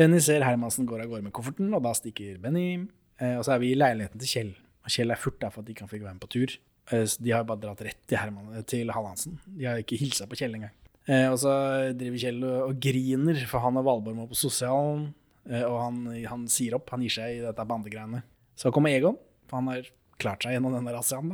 Benny 0.00 0.16
ser 0.24 0.40
Hermansen 0.46 0.86
går 0.88 1.02
av 1.04 1.10
gårde 1.10 1.26
med 1.26 1.32
kofferten, 1.36 1.68
og 1.76 1.82
da 1.84 1.92
stikker 1.92 2.38
Benny. 2.40 2.86
Eh, 3.20 3.34
og 3.36 3.44
så 3.44 3.52
er 3.52 3.60
vi 3.60 3.74
i 3.74 3.76
leiligheten 3.76 4.20
til 4.22 4.30
Kjell. 4.30 4.52
Og 4.80 4.92
Kjell 4.94 5.12
er 5.12 5.20
furt 5.20 5.40
der 5.42 5.52
for 5.52 5.60
at 5.60 5.68
de 5.68 5.74
ikke 5.74 5.88
fikk 5.90 6.06
være 6.06 6.16
med 6.16 6.22
på 6.22 6.30
tur. 6.32 6.54
Eh, 6.88 7.04
så 7.04 7.20
de 7.20 7.34
har 7.34 7.44
bare 7.48 7.60
dratt 7.66 7.82
rett 7.84 8.00
til, 8.08 8.16
Herman, 8.16 8.54
eh, 8.56 8.64
til 8.64 8.92
Hallandsen. 8.96 9.36
De 9.44 9.66
har 9.68 9.82
ikke 9.82 9.98
hilsa 10.00 10.24
på 10.30 10.38
Kjell 10.40 10.56
engang. 10.56 10.76
Og 11.10 11.36
så 11.42 11.52
driver 11.98 12.20
Kjell 12.22 12.44
og, 12.46 12.74
griner, 12.78 13.38
for 13.50 13.64
han 13.64 13.78
og 13.80 13.86
Valborg 13.88 14.14
må 14.14 14.26
på 14.30 14.36
sosialen. 14.38 15.08
Og 15.48 15.76
han, 15.80 15.96
han 16.28 16.44
sier 16.52 16.76
opp, 16.76 16.92
han 16.94 17.02
gir 17.02 17.14
seg 17.16 17.38
i 17.38 17.40
dette 17.42 17.64
bandegreiene. 17.66 18.20
Så 18.54 18.70
kommer 18.70 18.94
Egon, 18.94 19.16
for 19.50 19.58
han 19.58 19.72
har 19.72 19.88
klart 20.22 20.44
seg 20.46 20.54
gjennom 20.54 20.76
denne 20.76 20.92
razziaen. 20.94 21.32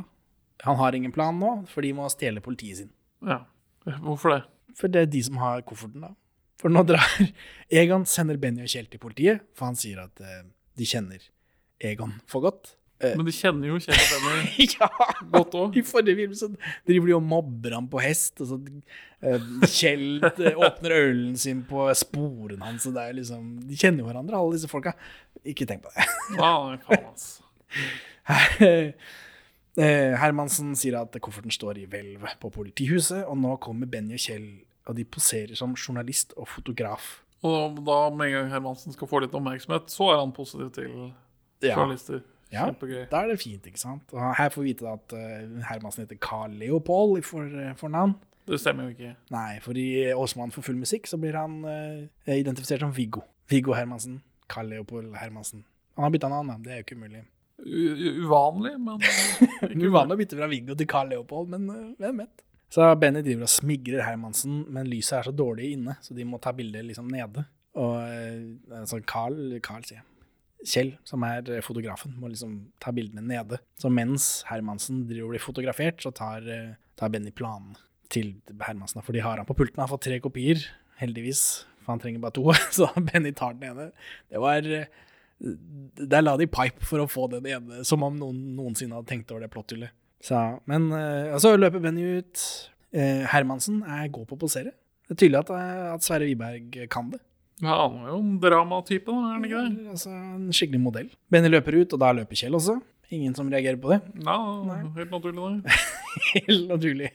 Han 0.65 0.79
har 0.79 0.97
ingen 0.97 1.13
plan 1.13 1.37
nå, 1.37 1.51
for 1.69 1.85
de 1.85 1.91
må 1.93 2.07
stjele 2.09 2.41
politiet 2.41 2.79
sin. 2.79 2.89
Ja. 3.27 3.43
Hvorfor 4.01 4.33
det? 4.33 4.41
For 4.79 4.89
det 4.89 5.03
er 5.03 5.13
de 5.13 5.21
som 5.27 5.37
har 5.43 5.61
kofferten, 5.67 6.07
da. 6.07 6.15
For 6.57 6.73
nå 6.73 6.81
drar 6.89 7.03
Egon 7.69 8.05
sender 8.09 8.39
Benny 8.41 8.63
og 8.65 8.71
Kjell 8.71 8.87
til 8.89 9.01
politiet, 9.03 9.43
for 9.57 9.69
han 9.69 9.77
sier 9.77 9.99
at 10.07 10.21
eh, 10.25 10.43
de 10.77 10.87
kjenner 10.89 11.21
Egon 11.85 12.15
for 12.29 12.41
godt. 12.47 12.71
Eh, 12.97 13.11
Men 13.13 13.27
de 13.27 13.33
kjenner 13.35 13.69
jo 13.69 13.75
Kjell 13.83 13.99
og 14.15 14.23
Benny 14.25 14.65
ja! 14.79 14.87
godt 15.35 15.53
òg. 15.59 15.75
I 15.77 15.83
forrige 15.85 16.17
film 16.17 16.33
så 16.39 16.47
driver 16.87 17.11
de 17.11 17.15
og 17.19 17.21
mobber 17.29 17.75
ham 17.77 17.85
på 17.91 18.01
hest, 18.01 18.41
og 18.41 18.49
så 18.49 18.57
eh, 19.21 19.45
Kjell 19.69 20.17
eh, 20.31 20.57
åpner 20.57 20.95
ølen 20.97 21.35
sin 21.37 21.61
på 21.69 21.85
sporen 21.99 22.65
hans, 22.65 22.87
og 22.89 22.97
det 22.97 23.03
er 23.05 23.19
liksom 23.19 23.45
De 23.69 23.77
kjenner 23.77 24.01
jo 24.01 24.09
hverandre, 24.09 24.39
alle 24.41 24.57
disse 24.57 24.71
folka. 24.71 24.95
Ikke 25.45 25.67
tenk 25.69 25.85
på 25.85 25.93
det. 25.93 26.07
Nei, 26.39 26.79
faen, 26.87 27.05
altså. 27.13 27.45
Eh, 29.77 30.13
Hermansen 30.17 30.71
sier 30.73 30.95
at 31.03 31.13
kofferten 31.21 31.53
står 31.53 31.77
i 31.83 31.85
hvelvet 31.85 32.39
på 32.41 32.49
politihuset, 32.49 33.19
og 33.29 33.37
nå 33.37 33.51
kommer 33.61 33.85
Benny 33.91 34.15
og 34.17 34.23
Kjell, 34.23 34.47
og 34.87 34.95
de 34.97 35.03
poserer 35.05 35.55
som 35.59 35.75
journalist 35.77 36.33
og 36.37 36.47
fotograf. 36.47 37.17
Og 37.45 37.77
da 37.85 37.97
med 38.09 38.31
en 38.31 38.33
gang 38.37 38.47
Hermansen 38.55 38.95
skal 38.95 39.07
få 39.11 39.19
litt 39.23 39.35
oppmerksomhet, 39.37 39.91
så 39.93 40.07
er 40.13 40.21
han 40.23 40.31
positiv 40.33 40.71
til 40.75 40.89
journalister. 41.61 42.23
Ja, 42.51 42.69
da 43.11 43.19
er 43.25 43.33
det 43.33 43.41
fint, 43.41 43.65
ikke 43.67 43.79
sant? 43.81 44.07
Og 44.15 44.21
her 44.37 44.49
får 44.53 44.63
vi 44.63 44.71
vite 44.71 44.87
at 44.87 45.13
eh, 45.17 45.57
Hermansen 45.67 46.05
heter 46.05 46.15
Carl 46.23 46.53
Leopold 46.55 47.17
i 47.19 47.23
for, 47.25 47.43
navn. 47.43 47.75
fornavn. 47.75 48.13
Det 48.47 48.59
stemmer 48.63 48.87
jo 48.87 48.93
ikke. 48.95 49.09
Nei, 49.35 49.57
for 49.59 49.75
i 49.75 49.87
Åsmann 50.15 50.53
for 50.55 50.63
full 50.63 50.77
musikk 50.79 51.09
så 51.11 51.19
blir 51.19 51.35
han 51.35 51.57
uh, 51.67 52.31
identifisert 52.31 52.79
som 52.85 52.93
Viggo. 52.95 53.25
Viggo 53.51 53.75
Hermansen. 53.75 54.21
Carl 54.47 54.69
Leopold 54.71 55.11
Hermansen. 55.19 55.65
Han 55.99 56.07
har 56.07 56.13
bytta 56.15 56.29
navn. 56.31 56.53
Det 56.63 56.71
er 56.71 56.79
jo 56.79 56.85
ikke 56.87 56.95
umulig. 57.01 57.25
U- 57.57 58.23
uvanlig, 58.23 58.73
men 58.79 59.03
Uvanlig 59.89 60.15
å 60.15 60.19
bytte 60.23 60.39
fra 60.39 60.47
Viggo 60.47 60.77
til 60.79 60.87
Carl 60.87 61.11
Leopold, 61.11 61.51
men 61.51 61.67
uh, 61.67 61.83
hvem 61.99 62.23
vet? 62.23 62.46
Så 62.73 62.83
Benny 62.99 63.21
driver 63.23 63.47
og 63.47 63.51
smigrer 63.51 64.03
Hermansen, 64.03 64.65
men 64.73 64.89
lyset 64.91 65.21
er 65.21 65.29
så 65.29 65.33
dårlig 65.35 65.71
inne, 65.77 65.95
så 66.03 66.15
de 66.15 66.25
må 66.27 66.39
ta 66.43 66.51
bildet 66.55 66.83
liksom 66.87 67.07
nede. 67.11 67.45
Og 67.77 67.95
eh, 68.01 68.79
altså 68.81 68.99
Carl, 69.07 69.57
Carl 69.63 69.85
sier. 69.87 70.03
Kjell, 70.67 70.95
som 71.07 71.23
er 71.23 71.47
eh, 71.53 71.63
fotografen, 71.63 72.15
må 72.19 72.31
liksom 72.31 72.57
ta 72.83 72.91
bildene 72.95 73.23
nede. 73.23 73.61
Så 73.79 73.91
mens 73.93 74.41
Hermansen 74.49 75.05
driver 75.07 75.29
og 75.29 75.35
blir 75.35 75.45
fotografert, 75.45 76.01
så 76.03 76.11
tar, 76.15 76.47
eh, 76.51 76.75
tar 76.99 77.13
Benny 77.13 77.31
planen 77.31 77.77
til 78.11 78.35
Hermansen. 78.63 79.03
For 79.05 79.15
de 79.15 79.23
har 79.23 79.39
han 79.39 79.47
på 79.47 79.55
pulten, 79.57 79.79
han 79.79 79.87
har 79.87 79.93
fått 79.93 80.07
tre 80.09 80.19
kopier, 80.23 80.65
heldigvis. 80.99 81.43
For 81.85 81.93
han 81.93 82.03
trenger 82.03 82.23
bare 82.25 82.35
to, 82.35 82.49
så 82.79 82.89
Benny 82.97 83.31
tar 83.37 83.55
den 83.55 83.71
ene. 83.71 83.91
Det 84.27 84.43
var 84.43 84.73
Der 85.37 86.23
la 86.23 86.33
de 86.35 86.47
pipe 86.49 86.81
for 86.81 87.03
å 87.03 87.07
få 87.07 87.27
den 87.29 87.45
ene, 87.45 87.83
som 87.85 88.01
om 88.03 88.15
noen 88.17 88.57
noensinne 88.57 88.97
hadde 88.97 89.11
tenkt 89.11 89.31
over 89.31 89.45
det 89.45 89.53
plottullet. 89.53 89.93
Så, 90.23 90.39
men 90.69 90.89
uh, 90.93 91.33
og 91.35 91.41
så 91.43 91.53
løper 91.57 91.83
Benny 91.83 92.17
ut. 92.19 92.43
Uh, 92.95 93.23
Hermansen 93.29 93.83
er 93.83 94.09
god 94.13 94.27
på 94.29 94.37
å 94.37 94.41
posere. 94.47 94.73
Det 95.07 95.15
er 95.15 95.19
tydelig 95.21 95.39
at, 95.39 95.49
eh, 95.55 95.83
at 95.93 96.03
Sverre 96.03 96.25
Wiberg 96.27 96.73
kan 96.91 97.11
det. 97.13 97.21
ja, 97.63 97.75
han 97.87 97.93
er 98.01 98.09
jo 98.11 98.17
en 98.19 98.33
dramatype, 98.43 99.07
da, 99.07 99.13
er 99.15 99.35
han 99.37 99.45
ikke 99.47 99.61
det? 99.63 99.91
Altså, 99.93 100.11
en 100.11 100.49
skikkelig 100.51 100.81
modell. 100.83 101.07
Benny 101.31 101.47
løper 101.47 101.77
ut, 101.77 101.95
og 101.95 102.01
da 102.01 102.09
løper 102.17 102.35
Kjell 102.35 102.57
også. 102.59 102.75
Ingen 103.15 103.37
som 103.37 103.47
reagerer 103.47 103.79
på 103.79 103.93
det. 103.93 104.01
Ja, 104.25 104.35
helt 104.97 105.13
naturlig, 105.13 105.45
det. 105.63 105.77
Helt 106.33 106.67
naturlig. 106.67 107.13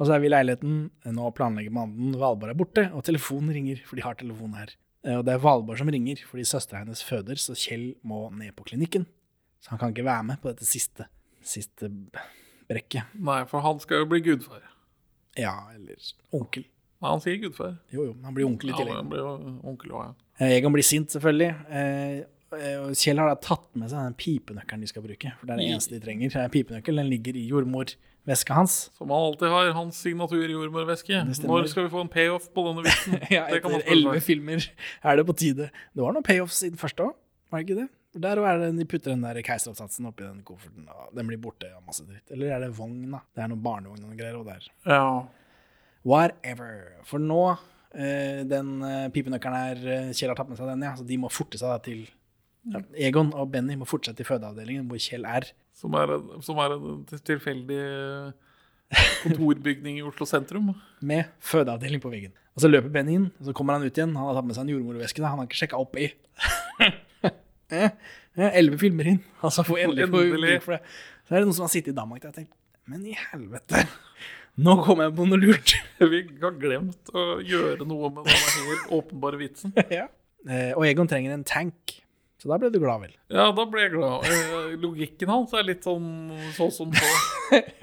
Og 0.00 0.08
så 0.08 0.16
er 0.16 0.24
vi 0.24 0.26
i 0.26 0.32
leiligheten. 0.32 0.76
Nå 1.14 1.30
planlegger 1.36 1.74
mannen. 1.76 2.16
Valborg 2.18 2.50
er 2.50 2.58
borte, 2.58 2.84
og 2.96 3.04
telefonen 3.06 3.54
ringer, 3.54 3.84
for 3.86 4.00
de 4.00 4.02
har 4.02 4.18
telefon 4.18 4.56
her. 4.58 4.74
Og 5.14 5.22
det 5.28 5.36
er 5.36 5.44
Valborg 5.44 5.78
som 5.78 5.92
ringer, 5.92 6.24
fordi 6.26 6.48
søstera 6.48 6.82
hennes 6.82 7.04
føder, 7.06 7.38
så 7.38 7.54
Kjell 7.54 7.92
må 8.02 8.24
ned 8.34 8.56
på 8.58 8.66
klinikken. 8.72 9.06
Så 9.62 9.70
han 9.74 9.80
kan 9.80 9.94
ikke 9.94 10.08
være 10.08 10.26
med 10.32 10.42
på 10.42 10.50
dette 10.50 10.66
siste, 10.66 11.06
siste 11.46 11.90
brekket. 12.70 13.14
Nei, 13.18 13.42
for 13.50 13.64
han 13.64 13.80
skal 13.82 14.04
jo 14.04 14.10
bli 14.10 14.20
gudfar. 14.24 14.62
Ja, 15.38 15.54
eller 15.74 15.96
onkel. 16.36 16.66
Nei, 17.00 17.08
han 17.14 17.22
sier 17.24 17.38
gudfar. 17.40 17.78
Jo, 17.94 18.10
jo, 18.10 18.16
han 18.24 18.36
blir 18.36 18.48
onkel 18.48 18.72
i 18.72 18.74
Ja, 18.74 18.98
han 18.98 19.08
blir 19.08 19.22
jo 19.22 19.30
onkel 19.70 19.94
også, 19.94 20.10
ja. 20.10 20.26
Jeg 20.40 20.60
Egon 20.60 20.74
blir 20.74 20.84
sint, 20.84 21.12
selvfølgelig. 21.12 21.50
Eh, 21.68 22.20
eh, 22.56 22.92
Kjell 22.96 23.20
har 23.20 23.30
da 23.30 23.36
tatt 23.40 23.66
med 23.76 23.90
seg 23.92 24.04
den 24.04 24.16
pipenøkkelen 24.20 24.84
de 24.84 24.88
skal 24.90 25.04
bruke. 25.04 25.32
For 25.38 25.48
det 25.48 25.54
er 25.54 25.60
det 25.60 25.68
eneste 25.74 25.96
de 25.96 26.00
trenger. 26.04 26.32
Den 26.32 26.42
er 26.42 26.48
en 26.48 26.54
pipenøkkel, 26.54 27.00
Den 27.02 27.10
ligger 27.12 27.36
i 27.36 27.44
jordmorveska 27.48 28.56
hans. 28.56 28.76
Som 28.96 29.12
han 29.12 29.28
alltid 29.30 29.52
har. 29.52 29.72
Hans 29.76 30.00
signatur 30.04 30.44
i 30.44 30.52
jordmorveske. 30.52 31.22
Når 31.44 31.70
skal 31.72 31.86
vi 31.86 31.92
få 31.92 32.04
en 32.04 32.12
payoff 32.12 32.50
på 32.52 32.66
denne 32.68 32.84
vitsen? 32.84 33.16
Ja, 33.36 33.46
kan 33.60 33.76
etter 33.78 33.92
elleve 33.96 34.20
filmer 34.24 34.64
er 35.02 35.20
det 35.20 35.26
på 35.28 35.36
tide. 35.44 35.70
Det 35.92 36.04
var 36.04 36.16
noen 36.16 36.26
payoffs 36.26 36.62
i 36.64 36.72
den 36.72 36.80
første 36.80 37.08
òg, 37.08 37.16
var 37.52 37.60
det 37.62 37.68
ikke 37.68 37.80
det? 37.82 37.88
Der 38.12 38.40
er 38.42 38.58
det 38.58 38.72
de 38.78 38.84
putter 38.90 39.12
den 39.14 39.22
der 39.22 39.38
keiseroppsatsen 39.46 40.06
oppi 40.08 40.24
den 40.26 40.40
kofferten, 40.42 40.88
og 40.90 41.12
den 41.14 41.28
blir 41.30 41.38
borte 41.38 41.68
og 41.76 41.84
masse 41.86 42.02
dritt. 42.08 42.30
Eller 42.34 42.56
er 42.56 42.60
det 42.64 42.72
vogn, 42.76 43.04
da? 43.12 43.20
Det 43.36 43.44
er 43.44 43.48
noen 43.52 43.62
barnevogn 43.62 44.08
og 44.08 44.16
greier, 44.18 44.38
og 44.40 44.46
der. 44.50 44.66
Ja. 44.84 45.04
Whatever. 46.04 46.96
For 47.06 47.22
nå, 47.22 47.42
eh, 47.94 48.42
den 48.50 48.82
eh, 48.82 49.08
pipenøkkelen 49.14 49.60
her, 49.60 49.82
eh, 49.94 50.10
Kjell 50.16 50.32
har 50.32 50.40
tatt 50.40 50.48
med 50.50 50.58
seg 50.58 50.66
den, 50.72 50.82
ja, 50.88 50.94
så 50.98 51.06
de 51.06 51.18
må 51.22 51.30
forte 51.30 51.60
seg 51.60 51.70
da 51.70 51.78
til 51.84 52.06
ja, 52.70 52.80
Egon 53.08 53.30
og 53.32 53.52
Benny 53.54 53.76
må 53.78 53.86
fortsette 53.88 54.18
til 54.20 54.26
fødeavdelingen, 54.28 54.88
hvor 54.90 54.98
Kjell 55.00 55.24
er. 55.30 55.46
Som 55.78 55.94
er, 55.94 56.10
en- 56.18 56.42
som 56.44 56.58
er 56.60 56.74
en 56.76 57.04
tilfeldig 57.30 57.80
kontorbygning 59.22 59.98
i 60.00 60.02
Oslo 60.02 60.26
sentrum. 60.26 60.74
med 61.00 61.24
fødeavdeling 61.40 62.00
på 62.02 62.10
veggen. 62.10 62.32
Og 62.56 62.62
så 62.64 62.68
løper 62.68 62.90
Benny 62.90 63.14
inn, 63.14 63.30
og 63.38 63.46
så 63.46 63.54
kommer 63.54 63.78
han 63.78 63.86
ut 63.86 63.94
igjen. 63.96 64.16
Han 64.16 64.26
har 64.26 64.34
tatt 64.40 64.46
med 64.50 64.56
seg 64.56 64.66
en 64.66 64.72
jordmorveske. 64.74 65.22
Han 65.22 65.38
har 65.38 65.46
ikke 65.46 65.60
sjekka 65.62 65.78
opp 65.78 65.94
i. 65.96 66.10
Eh, 67.70 67.90
eh, 68.36 68.50
Elleve 68.58 68.78
filmer 68.80 69.06
inn, 69.14 69.20
Altså, 69.46 69.64
så 69.66 69.76
endelig 69.78 70.08
få 70.10 70.22
Endelig. 70.26 70.56
for 70.64 70.76
det. 70.76 70.82
Så 71.28 71.34
er 71.34 71.38
det 71.42 71.46
noen 71.48 71.56
som 71.58 71.66
har 71.68 71.72
sittet 71.72 71.92
i 71.94 71.96
Danmark 72.00 72.24
og 72.26 72.34
tenkt 72.36 72.54
Men 72.90 73.04
i 73.06 73.14
helvete, 73.14 73.84
nå 74.66 74.74
kom 74.84 75.00
jeg 75.04 75.14
på 75.16 75.26
noe 75.30 75.38
lurt. 75.40 75.74
Vi 76.12 76.22
har 76.42 76.56
glemt 76.60 77.12
å 77.14 77.26
gjøre 77.46 77.86
noe 77.86 78.10
med 78.16 78.30
helt 78.34 78.90
åpenbare 78.98 79.38
vitsen. 79.40 79.74
ja. 79.92 80.08
Eh, 80.48 80.70
Og 80.74 80.86
Egon 80.88 81.06
trenger 81.10 81.34
en 81.36 81.44
tank, 81.46 81.98
så 82.40 82.48
da 82.48 82.56
ble 82.56 82.70
du 82.72 82.78
glad, 82.80 83.02
vel? 83.04 83.14
Ja, 83.28 83.50
da 83.52 83.66
ble 83.68 83.82
jeg 83.84 83.92
glad. 83.92 84.24
Logikken 84.80 85.28
hans 85.28 85.52
er 85.52 85.66
litt 85.68 85.84
sånn 85.84 86.06
sånn 86.56 86.70
som 86.72 86.94
så. 86.96 87.10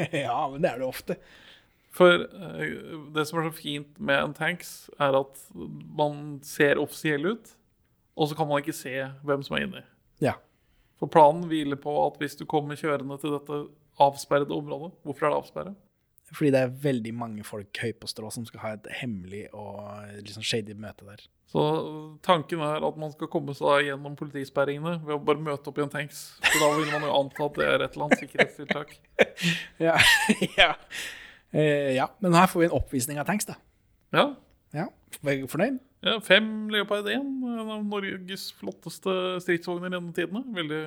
ja, 0.10 0.40
men 0.50 0.64
det 0.66 0.72
er 0.72 0.82
det 0.82 0.88
ofte. 0.88 1.20
For 1.94 2.26
det 3.14 3.24
som 3.30 3.38
er 3.40 3.46
så 3.48 3.54
fint 3.58 3.92
med 4.02 4.18
en 4.24 4.34
tanks, 4.38 4.72
er 5.02 5.14
at 5.22 5.38
man 5.98 6.40
ser 6.46 6.82
offisiell 6.82 7.30
ut, 7.36 7.54
og 8.18 8.30
så 8.30 8.38
kan 8.38 8.50
man 8.50 8.64
ikke 8.64 8.76
se 8.76 8.94
hvem 9.24 9.44
som 9.46 9.58
er 9.58 9.68
inni. 9.68 9.84
Ja. 10.24 10.34
For 10.98 11.10
planen 11.14 11.46
hviler 11.50 11.78
på 11.80 11.94
at 12.08 12.18
hvis 12.22 12.38
du 12.40 12.46
kommer 12.50 12.80
kjørende 12.80 13.20
til 13.22 13.36
dette 13.38 13.68
avsperrede 14.02 14.54
området 14.54 14.96
Hvorfor 15.06 15.28
er 15.28 15.34
det 15.34 15.38
avsperret? 15.38 15.76
Fordi 16.34 16.50
det 16.52 16.60
er 16.60 16.74
veldig 16.84 17.14
mange 17.16 17.44
folk 17.48 17.78
høy 17.80 17.94
på 17.96 18.10
strå 18.10 18.30
som 18.34 18.44
skal 18.48 18.60
ha 18.60 18.72
et 18.76 18.88
hemmelig 19.00 19.46
og 19.56 19.78
liksom 20.20 20.44
shady 20.44 20.74
møte 20.76 21.06
der. 21.08 21.22
Så 21.48 21.62
tanken 22.26 22.60
er 22.60 22.84
at 22.84 22.98
man 23.00 23.14
skal 23.14 23.30
komme 23.32 23.56
seg 23.56 23.86
gjennom 23.88 24.18
politisperringene 24.20 24.98
ved 25.06 25.16
å 25.16 25.22
bare 25.24 25.40
møte 25.40 25.72
opp 25.72 25.80
i 25.80 25.86
en 25.86 25.94
tanks. 25.94 26.26
Så 26.44 26.60
da 26.60 26.74
vil 26.76 26.92
man 26.92 27.06
jo 27.08 27.14
anta 27.16 27.48
at 27.48 27.62
det 27.62 27.70
er 27.70 27.86
et 27.86 27.96
eller 27.96 28.10
annet 28.10 28.24
sikkerhetstiltak. 28.26 28.98
Ja, 29.88 29.96
ja. 30.60 30.74
Eh, 31.54 31.94
ja. 31.96 32.10
Men 32.20 32.36
her 32.36 32.50
får 32.52 32.60
vi 32.60 32.68
en 32.68 32.76
oppvisning 32.76 33.22
av 33.22 33.30
tanks, 33.30 33.48
da. 33.48 33.56
Ja. 34.12 34.28
Ja, 34.76 34.90
du 35.24 35.48
Fornøyd? 35.48 35.80
Ja 36.06 36.18
fem 36.24 36.70
Leopard 36.74 37.08
1, 37.10 37.22
en 37.22 37.72
av 37.74 37.86
Norges 37.86 38.50
flotteste 38.58 39.14
stridsvogner 39.44 39.92
gjennom 39.92 40.14
tidene. 40.16 40.44
Veldig, 40.58 40.82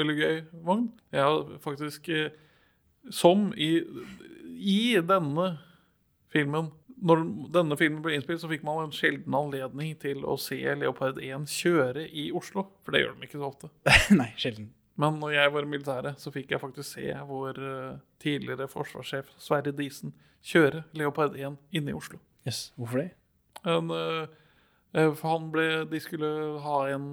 veldig 0.00 0.16
gøy 0.20 0.38
vogn. 0.66 0.88
Jeg 1.14 1.26
har 1.26 1.52
faktisk, 1.64 2.08
eh, 2.08 2.32
som 3.12 3.50
i, 3.56 3.76
i 4.54 4.96
denne 5.04 5.54
filmen 6.34 6.72
Når 7.04 7.20
denne 7.52 7.76
filmen 7.76 8.00
ble 8.00 8.14
innspilt, 8.16 8.40
så 8.40 8.48
fikk 8.48 8.62
man 8.64 8.78
en 8.86 8.92
sjelden 8.94 9.34
anledning 9.36 9.90
til 10.00 10.22
å 10.24 10.38
se 10.40 10.56
Leopard 10.78 11.18
1 11.20 11.44
kjøre 11.50 12.06
i 12.08 12.30
Oslo. 12.32 12.62
For 12.80 12.94
det 12.94 13.02
gjør 13.02 13.18
de 13.18 13.26
ikke 13.26 13.40
så 13.42 13.50
ofte. 13.50 13.68
Nei, 14.20 14.30
sjelden. 14.40 14.70
Men 15.00 15.18
når 15.18 15.34
jeg 15.34 15.52
var 15.56 15.66
i 15.66 15.68
militæret, 15.68 16.22
så 16.22 16.30
fikk 16.32 16.54
jeg 16.54 16.62
faktisk 16.62 16.94
se 16.94 17.10
vår 17.28 17.58
eh, 17.58 17.98
tidligere 18.22 18.70
forsvarssjef 18.70 19.34
Sverre 19.42 19.74
Disen 19.74 20.14
kjøre 20.44 20.84
Leopard 20.94 21.36
1 21.36 21.58
inne 21.74 21.92
i 21.92 21.98
Oslo. 21.98 22.20
Yes. 22.46 22.68
Hvorfor 22.78 23.02
det? 23.02 23.10
En, 23.66 23.90
eh, 23.90 24.22
eh, 24.22 24.43
for 25.18 25.26
han 25.32 25.48
ble, 25.54 25.64
de 25.90 25.98
skulle 26.02 26.28
ha 26.62 26.76
en 26.94 27.06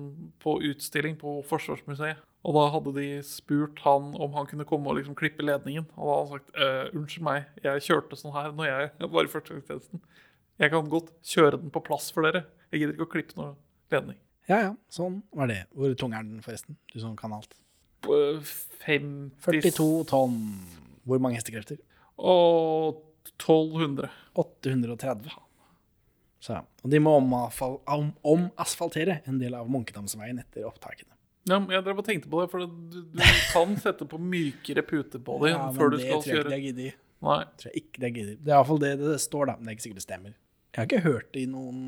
på 0.43 0.57
utstilling 0.69 1.15
på 1.21 1.39
Forsvarsmuseet. 1.49 2.19
Og 2.45 2.55
da 2.57 2.63
hadde 2.73 2.91
de 2.95 3.07
spurt 3.25 3.79
han 3.85 4.11
om 4.17 4.33
han 4.33 4.47
kunne 4.49 4.65
komme 4.65 4.89
og 4.89 4.97
liksom 4.97 5.13
klippe 5.17 5.45
ledningen. 5.45 5.85
Og 5.93 6.05
da 6.07 6.13
hadde 6.15 6.21
han 6.21 6.31
sagt 6.39 6.55
«Eh, 6.57 6.97
unnskyld 6.97 7.25
meg, 7.27 7.51
jeg 7.65 7.83
kjørte 7.85 8.17
sånn 8.17 8.33
her 8.33 8.49
når 8.57 8.69
jeg 8.69 9.11
var 9.13 9.27
i 9.27 9.31
førstegangstjenesten. 9.33 10.01
Jeg 10.61 10.73
kan 10.73 10.89
godt 10.89 11.11
kjøre 11.25 11.59
den 11.61 11.73
på 11.73 11.83
plass 11.85 12.09
for 12.13 12.25
dere. 12.25 12.43
Jeg 12.73 12.81
gidder 12.83 12.97
ikke 12.97 13.07
å 13.07 13.11
klippe 13.13 13.37
noen 13.37 13.55
ledning. 13.93 14.17
Ja, 14.49 14.57
ja, 14.65 14.71
sånn 14.93 15.19
var 15.37 15.49
det. 15.53 15.59
Hvor 15.77 15.93
tung 16.01 16.13
er 16.17 16.25
den, 16.25 16.41
forresten? 16.45 16.77
Du 16.93 16.97
som 17.01 17.13
kan 17.17 17.33
alt. 17.37 17.53
eh, 18.09 18.41
50 18.85 19.31
42 19.45 19.89
tonn. 20.09 20.37
Hvor 21.05 21.21
mange 21.21 21.37
hestekrefter? 21.37 21.77
og 22.21 22.99
1200. 23.41 24.09
830. 24.37 25.31
Så, 26.41 26.57
og 26.81 26.89
de 26.89 26.97
må 27.03 27.11
omasfaltere 27.19 27.97
om- 27.99 28.13
omasfaltere 28.25 29.19
en 29.29 29.37
del 29.41 29.53
av 29.57 29.67
Munkedamsveien 29.69 30.39
etter 30.41 30.65
opptakene. 30.65 31.13
Ja, 31.49 31.57
men 31.59 31.69
jeg 31.73 31.83
drev 31.85 31.99
og 32.01 32.05
tenkte 32.05 32.29
på 32.29 32.41
det, 32.43 32.51
for 32.51 32.65
du, 32.65 33.01
du 33.13 33.21
kan 33.53 33.75
sette 33.81 34.05
på 34.09 34.17
mykere 34.21 34.83
pute 34.85 35.17
på 35.25 35.39
det 35.41 35.51
Ja, 35.55 35.67
før 35.73 35.89
du 35.93 35.97
det 35.97 36.05
skal 36.07 36.21
tror 36.21 36.31
jeg 36.31 36.41
ikke 36.41 36.49
de 36.49 36.55
har 36.57 36.65
giddet. 36.67 36.99
Nei. 37.21 37.37
Tror 37.61 37.69
jeg 37.71 37.81
ikke 37.83 38.01
det 38.01 38.07
er 38.09 38.15
giddet. 38.17 38.37
Det 38.45 38.51
er 38.51 38.57
iallfall 38.57 38.81
det 38.81 38.91
det 39.01 39.15
står, 39.21 39.45
da. 39.49 39.55
Men 39.57 39.65
det 39.65 39.71
er 39.71 39.77
ikke 39.77 39.85
sikkert 39.87 40.01
det 40.01 40.05
stemmer. 40.07 40.35
Jeg 40.71 40.79
har 40.81 40.87
ikke 40.89 41.03
hørt 41.05 41.31
det 41.33 41.41
i 41.45 41.49
noen 41.51 41.79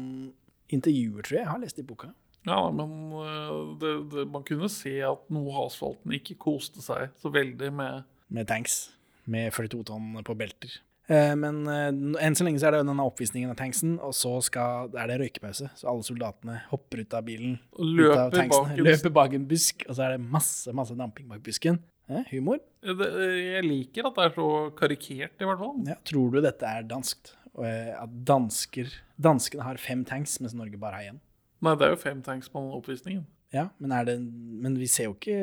intervjuer, 0.74 1.22
tror 1.26 1.38
jeg. 1.38 1.44
Jeg 1.46 1.52
har 1.54 1.62
lest 1.64 1.78
det 1.80 1.86
i 1.86 1.90
boka. 1.90 2.10
Ja, 2.46 2.60
men 2.76 2.96
øh, 3.16 3.78
det, 3.80 3.92
det, 4.12 4.26
man 4.34 4.44
kunne 4.44 4.70
se 4.70 4.98
at 5.08 5.30
noe 5.32 5.54
av 5.54 5.70
asfalten 5.70 6.12
ikke 6.18 6.36
koste 6.42 6.82
seg 6.84 7.14
så 7.22 7.32
veldig 7.34 7.70
med 7.74 8.04
Med 8.34 8.48
tanks. 8.50 8.92
Med 9.30 9.54
42 9.56 9.84
tonn 9.88 10.18
på 10.28 10.36
belter. 10.36 10.80
Eh, 11.14 11.34
Men 11.38 11.62
eh, 11.70 11.90
enn 12.26 12.36
så 12.38 12.46
lenge 12.48 12.62
så 12.62 12.70
er 12.70 12.78
det 12.78 12.84
denne 12.88 13.06
oppvisningen 13.06 13.52
av 13.54 13.58
tanksen, 13.60 13.96
og 14.02 14.14
så 14.18 14.32
skal, 14.46 14.90
er 14.98 15.12
det 15.12 15.20
røykepause. 15.22 15.70
Så 15.78 15.90
alle 15.92 16.06
soldatene 16.08 16.60
hopper 16.72 17.04
ut 17.04 17.14
av 17.20 17.26
bilen, 17.28 17.58
Og 17.78 17.86
ut 17.86 18.18
av 18.18 18.34
løper 18.34 18.50
bak 18.50 18.70
en- 18.74 18.84
løper 18.88 19.14
bak 19.20 19.38
en 19.38 19.48
busk, 19.50 19.86
og 19.90 19.98
så 20.00 20.08
er 20.08 20.16
det 20.18 20.26
masse, 20.34 20.74
masse 20.76 20.96
damping 20.98 21.28
bak 21.32 21.44
busken. 21.46 21.80
Eh, 22.10 22.24
humor. 22.34 22.60
Jeg 22.84 23.64
liker 23.64 24.10
at 24.10 24.18
det 24.18 24.26
er 24.26 24.34
så 24.36 24.48
karikert, 24.76 25.38
i 25.40 25.48
hvert 25.48 25.62
fall. 25.62 25.78
Ja, 25.88 25.96
tror 26.04 26.34
du 26.34 26.42
dette 26.44 26.68
er 26.68 26.84
danskt? 26.90 27.36
Eh, 27.54 27.94
At 28.02 28.10
dansker, 28.26 28.90
danskene 29.22 29.64
har 29.64 29.78
fem 29.78 30.02
tanks, 30.10 30.40
mens 30.42 30.56
Norge 30.58 30.80
bare 30.82 30.98
har 31.00 31.12
én? 31.14 31.20
Nei, 31.64 31.76
det 31.80 31.86
er 31.88 31.94
jo 31.94 32.00
fem 32.02 32.20
tanks 32.26 32.50
på 32.52 32.60
oppvisningen. 32.76 33.24
Ja, 33.54 33.68
men, 33.80 33.92
er 33.94 34.04
det, 34.10 34.16
men 34.20 34.76
vi 34.82 34.88
ser 34.90 35.06
jo 35.12 35.14
ikke 35.14 35.38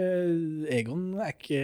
Egon 0.74 1.14
er 1.22 1.30
ikke 1.32 1.60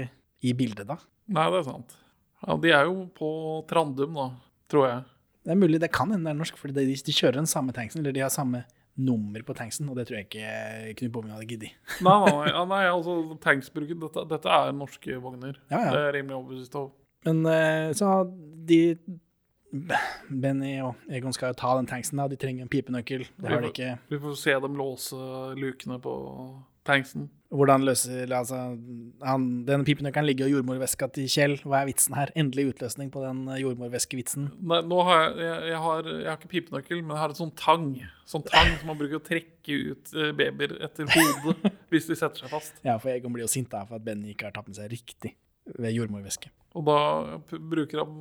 i 0.46 0.52
bildet, 0.56 0.86
da. 0.88 0.96
Nei, 1.28 1.48
det 1.50 1.58
er 1.60 1.66
sant. 1.66 1.96
Ja, 2.44 2.56
De 2.60 2.72
er 2.72 2.88
jo 2.88 3.06
på 3.16 3.28
Trandum, 3.70 4.16
da, 4.18 4.30
tror 4.70 4.88
jeg. 4.90 5.04
Det 5.46 5.54
er 5.54 5.60
mulig 5.60 5.78
det 5.80 5.92
kan 5.94 6.10
hende 6.10 6.26
det 6.26 6.34
er 6.34 6.40
norsk, 6.40 6.56
for 6.58 6.74
de, 6.74 6.86
de 6.90 7.14
kjører 7.14 7.38
den 7.38 7.48
samme 7.50 7.72
tanksen, 7.72 8.02
eller 8.02 8.14
de 8.16 8.24
har 8.24 8.32
samme 8.34 8.64
nummer 8.96 9.42
på 9.44 9.54
tanksen, 9.56 9.88
og 9.92 9.98
det 9.98 10.06
tror 10.08 10.18
jeg 10.18 10.26
ikke 10.26 10.94
Knut 11.00 11.12
Bomming 11.12 11.34
hadde 11.36 11.48
giddet. 11.50 11.74
Nei, 12.04 12.16
nei, 12.48 12.64
nei, 12.70 12.82
altså 12.88 13.18
tanksbruken 13.44 14.00
dette, 14.02 14.24
dette 14.30 14.56
er 14.56 14.72
norske 14.74 15.18
vogner. 15.22 15.58
Ja, 15.70 15.82
ja. 15.84 15.92
Det 15.92 16.02
er 16.02 16.16
rimelig 16.16 16.38
overbevist 16.38 16.78
om. 16.80 16.90
Men 17.26 17.42
eh, 17.50 17.90
så 17.98 18.10
de 18.68 18.80
Benny 20.30 20.78
og 20.80 20.94
Egon 21.12 21.34
skal 21.36 21.52
jo 21.52 21.58
ta 21.60 21.74
den 21.76 21.88
tanksen, 21.90 22.20
da. 22.20 22.28
De 22.30 22.38
trenger 22.40 22.64
en 22.64 22.72
pipenøkkel. 22.72 23.26
Det 23.36 23.50
har 23.50 23.64
de 23.64 23.72
ikke. 23.74 23.90
Vi 24.12 24.20
får 24.22 24.38
se 24.40 24.54
dem 24.64 24.78
låse 24.78 25.18
lukene 25.58 25.98
på 26.02 26.14
tanksen. 26.86 27.28
Hvordan 27.56 27.86
løser 27.86 28.32
altså, 28.36 28.58
han, 29.24 29.46
Den 29.66 29.84
pipenøkkelen 29.86 30.28
ligger 30.28 30.48
i 30.48 30.54
jordmorveska 30.54 31.08
til 31.14 31.28
Kjell. 31.30 31.56
Hva 31.64 31.80
er 31.80 31.88
vitsen 31.90 32.16
her? 32.18 32.32
Endelig 32.38 32.72
utløsning 32.72 33.10
på 33.14 33.22
den 33.24 33.46
eh, 33.48 33.60
jordmorveskevitsen. 33.62 34.50
Nei, 34.72 34.82
nå 34.90 35.00
har 35.08 35.22
jeg, 35.22 35.32
jeg, 35.46 35.56
jeg, 35.70 35.80
har, 35.86 36.10
jeg 36.12 36.28
har 36.30 36.38
ikke 36.40 36.52
pipenøkkel, 36.52 37.02
men 37.02 37.16
jeg 37.16 37.22
har 37.22 37.34
en 37.34 37.40
sånn 37.40 37.54
tang. 37.58 37.88
Sånn 38.28 38.46
tang 38.46 38.72
som 38.76 38.90
man 38.90 39.00
bruker 39.00 39.20
å 39.20 39.24
trekke 39.24 39.80
ut 39.90 40.14
eh, 40.16 40.32
babyer 40.36 40.76
etter 40.86 41.08
hodet 41.14 41.74
hvis 41.92 42.10
de 42.10 42.18
setter 42.18 42.44
seg 42.44 42.52
fast. 42.52 42.78
Ja, 42.86 42.98
for 43.02 43.14
Egon 43.14 43.34
blir 43.34 43.46
jo 43.46 43.50
sint 43.50 43.72
da, 43.72 43.84
for 43.88 44.00
at 44.00 44.06
Benny 44.06 44.34
ikke 44.34 44.50
har 44.50 44.56
tatt 44.56 44.68
med 44.70 44.78
seg 44.78 44.92
riktig 44.92 45.36
ved 45.74 45.96
jordmorvæske. 45.96 46.52
Og 46.76 46.86
da 46.86 46.98
han, 47.40 48.14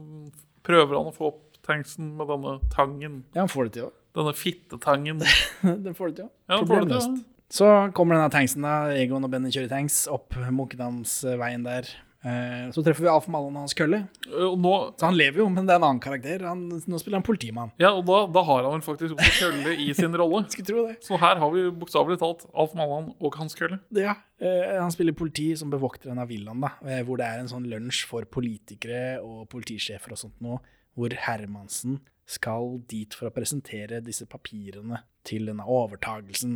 prøver 0.66 0.98
han 0.98 1.12
å 1.12 1.16
få 1.16 1.30
opp 1.34 1.60
tanksen 1.66 2.14
med 2.18 2.30
denne 2.30 2.58
tangen. 2.74 3.24
Ja, 3.36 3.44
han 3.44 3.52
får 3.52 3.70
det 3.70 3.78
til 3.78 3.88
òg. 3.90 4.02
Denne 4.16 4.34
fittetangen. 4.38 5.24
Den 5.86 5.98
får 5.98 6.12
det 6.12 6.22
til 6.22 6.28
òg. 6.30 6.36
Ja, 6.52 6.62
den 6.64 7.24
Så 7.52 7.68
kommer 7.94 8.16
denne 8.18 8.32
tanksen, 8.34 8.64
da. 8.66 8.90
Egon 8.98 9.24
og 9.24 9.32
Benny 9.32 9.52
kjører 9.54 9.70
tanks 9.70 10.06
opp 10.12 10.34
Munkedamsveien 10.52 11.64
der. 11.66 11.88
Eh, 12.26 12.72
Så 12.74 12.82
treffer 12.82 13.06
vi 13.06 13.10
Alf 13.12 13.28
Mallen 13.30 13.54
og 13.54 13.62
hans 13.68 13.76
kølle. 13.78 14.00
Og 14.34 14.56
nå, 14.58 14.72
Så 14.98 15.06
han 15.06 15.14
lever 15.16 15.44
jo, 15.44 15.50
men 15.54 15.68
det 15.68 15.76
er 15.76 15.78
en 15.78 15.86
annen 15.92 16.02
karakter. 16.02 16.42
Han, 16.48 16.64
nå 16.74 16.98
spiller 17.00 17.20
han 17.20 17.24
politimann. 17.28 17.72
ja, 17.78 17.92
og 17.94 18.04
da, 18.08 18.26
da 18.34 18.42
har 18.48 18.64
han 18.66 18.74
vel 18.80 18.82
faktisk 18.82 19.14
også 19.14 19.52
kølle 19.52 19.76
i 19.78 19.94
sin 19.94 20.16
rolle. 20.22 20.42
Skulle 20.50 20.66
tro 20.66 20.88
det. 20.88 20.98
Så 21.06 21.20
her 21.22 21.38
har 21.38 21.52
vi 21.54 21.68
bokstavelig 21.70 22.18
talt 22.24 22.48
Alf 22.56 22.74
Mallan 22.74 23.12
og 23.22 23.38
hans 23.38 23.54
kølle. 23.54 23.78
Ja, 23.94 24.16
eh, 24.42 24.82
Han 24.82 24.92
spiller 24.92 25.14
politi 25.14 25.52
som 25.56 25.70
bevokter 25.70 26.10
en 26.12 26.20
av 26.26 26.28
villaen, 26.34 26.66
da, 26.66 26.74
eh, 26.90 27.04
hvor 27.06 27.22
det 27.22 27.28
er 27.30 27.40
en 27.44 27.52
sånn 27.52 27.70
lunsj 27.70 28.06
for 28.10 28.26
politikere 28.26 29.22
og 29.22 29.46
politisjefer 29.54 30.12
og 30.18 30.18
sånt 30.26 30.42
nå, 30.42 30.58
hvor 30.98 31.14
Hermansen 31.28 32.00
skal 32.26 32.80
dit 32.90 33.14
for 33.14 33.30
å 33.30 33.34
presentere 33.34 34.00
disse 34.02 34.26
papirene 34.26 35.04
til 35.26 35.46
denne 35.52 35.66
overtagelsen 35.66 36.56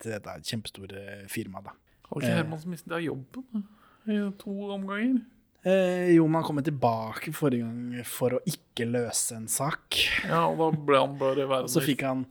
til 0.00 0.14
dette 0.14 0.38
kjempestore 0.48 1.24
firmaet. 1.28 1.64
da. 1.64 1.74
Har 2.08 2.20
ikke 2.20 2.30
Eh. 2.30 2.36
Hermansen 2.42 2.70
mistet 2.70 3.04
jobben 3.04 3.64
i 4.08 4.18
to 4.38 4.50
omganger? 4.72 5.22
Eh, 5.64 6.14
jo, 6.16 6.26
man 6.28 6.42
kommer 6.44 6.62
tilbake 6.62 7.32
forrige 7.32 7.64
gang 7.64 8.04
for 8.04 8.36
å 8.36 8.40
ikke 8.44 8.84
løse 8.90 9.36
en 9.36 9.48
sak. 9.48 9.96
Ja, 10.28 10.46
og 10.48 10.58
da 10.58 10.70
ble 10.76 10.98
han 11.00 11.18
bare 11.18 11.46
verdens 11.48 11.72
Så 11.72 11.80
fikk 11.84 12.02
han 12.04 12.26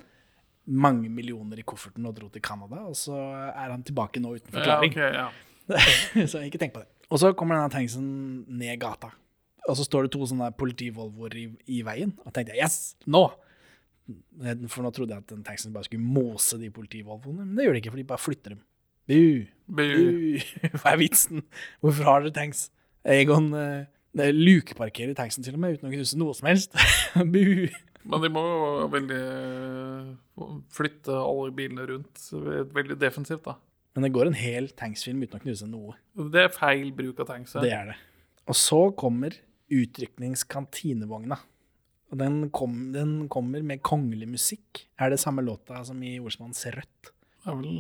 mange 0.67 1.09
millioner 1.09 1.57
i 1.59 1.63
kofferten 1.65 2.05
og 2.05 2.13
dro 2.15 2.30
til 2.30 2.41
Canada, 2.41 2.84
og 2.88 2.93
så 2.95 3.17
er 3.49 3.74
han 3.74 3.82
tilbake 3.84 4.21
nå 4.21 4.36
uten 4.38 4.53
forklaring. 4.53 4.93
Ja, 4.95 5.09
ok, 5.09 5.15
ja. 5.17 6.26
så 6.32 6.43
ikke 6.45 6.59
tenk 6.61 6.74
på 6.74 6.84
det. 6.84 6.88
Og 7.09 7.19
så 7.19 7.34
kommer 7.38 7.57
denne 7.57 7.74
tanksen 7.74 8.45
ned 8.47 8.80
gata. 8.80 9.09
Og 9.70 9.80
så 9.80 9.86
står 9.88 10.05
det 10.05 10.14
to 10.16 10.28
sånne 10.28 10.49
politivolvoer 10.59 11.38
i, 11.39 11.47
i 11.72 11.80
veien. 11.88 12.11
Og 12.26 12.34
tenkte 12.36 12.55
jeg 12.55 12.66
yes, 12.66 12.95
nå! 13.07 13.26
For 14.68 14.84
nå 14.84 14.91
trodde 14.91 15.16
jeg 15.16 15.24
at 15.24 15.32
den 15.32 15.45
tanksen 15.47 15.72
bare 15.76 15.88
skulle 15.88 16.03
mose 16.03 16.59
de 16.59 16.68
politivolvoene. 16.74 17.45
Men 17.45 17.55
det 17.55 17.68
gjør 17.68 17.78
de 17.78 17.84
ikke, 17.84 17.93
for 17.93 18.01
de 18.01 18.09
bare 18.09 18.24
flytter 18.24 18.55
dem. 18.55 18.61
Bu! 19.07 19.22
Bu. 19.68 19.88
Hva 20.82 20.93
er 20.93 20.99
vitsen? 20.99 21.45
Hvorfor 21.84 22.09
har 22.09 22.26
dere 22.26 22.36
tanks? 22.36 22.68
Egon 23.07 23.49
uh, 23.55 23.84
er 24.20 24.36
lukeparkerer 24.36 25.16
tanksen 25.18 25.43
til 25.45 25.55
og 25.55 25.64
med, 25.64 25.78
uten 25.78 25.89
å 25.89 25.93
knuse 25.95 26.20
noe 26.20 26.36
som 26.36 26.51
helst. 26.51 26.76
Bu! 27.34 27.72
Men 28.03 28.20
de 28.20 28.32
må 28.36 28.41
jo 28.43 28.88
veldig 28.91 29.20
øh, 29.24 30.55
flytte 30.76 31.16
alle 31.16 31.53
bilene 31.55 31.86
rundt 31.88 32.26
veldig 32.76 32.97
defensivt, 32.99 33.45
da. 33.47 33.55
Men 33.95 34.07
det 34.07 34.11
går 34.16 34.28
en 34.28 34.36
hel 34.36 34.68
tanksfilm 34.76 35.22
uten 35.24 35.38
å 35.38 35.43
knuse 35.43 35.68
noe. 35.70 35.95
Det 36.34 36.47
er 36.47 36.51
feil 36.51 36.89
bruk 36.97 37.22
av 37.24 37.30
tanks. 37.30 37.55
Det 37.64 37.72
er 37.72 37.93
det. 37.93 37.97
Og 38.49 38.57
så 38.59 38.82
kommer 38.99 39.38
utrykningskantinevogna. 39.72 41.38
Og 42.14 42.20
den, 42.20 42.49
kom, 42.53 42.91
den 42.93 43.28
kommer 43.32 43.64
med 43.66 43.82
kongelig 43.82 44.28
musikk. 44.30 44.84
Er 45.01 45.09
det 45.14 45.22
samme 45.22 45.41
låta 45.41 45.80
som 45.86 46.01
i 46.05 46.20
Olsmanns 46.22 46.66
Rødt? 46.70 47.09
Det 47.43 47.49
er 47.49 47.57
vel 47.57 47.78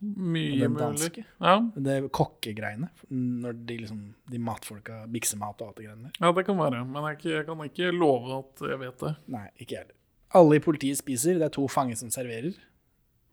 mye 0.00 0.54
den 0.62 0.72
mulig. 0.72 0.80
danske? 0.80 1.24
Ja. 1.44 1.56
Det 1.76 1.96
er 1.98 2.08
kokkegreiene. 2.08 2.88
Når 3.12 3.58
de, 3.68 3.76
liksom, 3.82 4.00
de 4.32 4.40
matfolka 4.40 5.02
bikser 5.12 5.40
mat 5.42 5.60
og 5.60 5.68
alt 5.68 5.80
det 5.82 5.88
greiene 5.90 6.08
der. 6.08 6.16
ja, 6.24 6.32
det 6.38 6.46
kan 6.48 6.58
være. 6.58 6.84
Men 6.88 7.08
jeg, 7.10 7.20
jeg 7.34 7.46
kan 7.50 7.64
ikke 7.66 7.92
love 7.92 8.38
at 8.38 8.64
jeg 8.72 8.80
vet 8.80 9.04
det. 9.04 9.14
Nei, 9.36 9.46
ikke 9.60 9.76
jeg 9.76 9.82
heller. 9.84 9.96
Alle 10.40 10.56
i 10.56 10.62
politiet 10.64 11.00
spiser. 11.02 11.36
Det 11.40 11.48
er 11.50 11.54
to 11.58 11.66
fanger 11.68 11.98
som 12.00 12.12
serverer. 12.14 12.54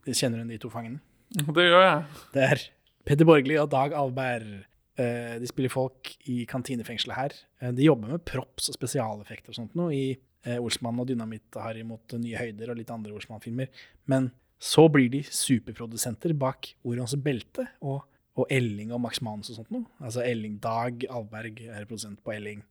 Kjenner 0.08 0.42
hun 0.44 0.52
de 0.52 0.58
to 0.60 0.70
fangene. 0.72 1.00
Det 1.30 1.66
gjør 1.70 1.84
jeg. 1.84 2.04
Det 2.34 2.44
er 2.44 2.62
Petter 3.08 3.28
Borgli 3.28 3.56
og 3.60 3.70
Dag 3.72 3.96
Alberg. 3.96 4.66
Eh, 4.98 5.38
De 5.40 5.48
spiller 5.50 5.70
folk 5.70 6.16
i 6.30 6.40
kantinefengselet 6.50 7.16
her. 7.16 7.36
Eh, 7.62 7.72
De 7.72 7.84
jobber 7.86 8.16
med 8.16 8.26
props 8.26 8.70
og 8.72 8.78
spesialeffekter 8.80 9.54
og 9.54 9.60
sånt 9.60 9.76
noe 9.78 9.94
i 9.94 10.06
eh, 10.46 10.58
Olsmann 10.58 11.00
og 11.00 11.08
Dynamitt-Harry 11.12 11.84
mot 11.86 12.18
nye 12.18 12.38
høyder 12.40 12.72
og 12.74 12.80
litt 12.80 12.90
andre 12.94 13.14
Olsmann-filmer. 13.14 13.70
Men 14.10 14.32
så 14.58 14.88
blir 14.90 15.10
de 15.14 15.22
superprodusenter 15.22 16.34
bak 16.34 16.72
Orions 16.88 17.14
belte 17.22 17.68
og, 17.86 18.02
og 18.38 18.50
Elling 18.50 18.92
og 18.96 19.02
Max 19.04 19.22
Manus 19.22 19.52
og 19.54 19.60
sånt 19.60 19.70
noe. 19.76 19.86
Altså 20.02 20.24
Elling 20.26 20.58
Dag 20.64 21.06
Alberg 21.14 21.62
er 21.68 21.86
produsent 21.86 22.24
på 22.26 22.34
Elling. 22.34 22.64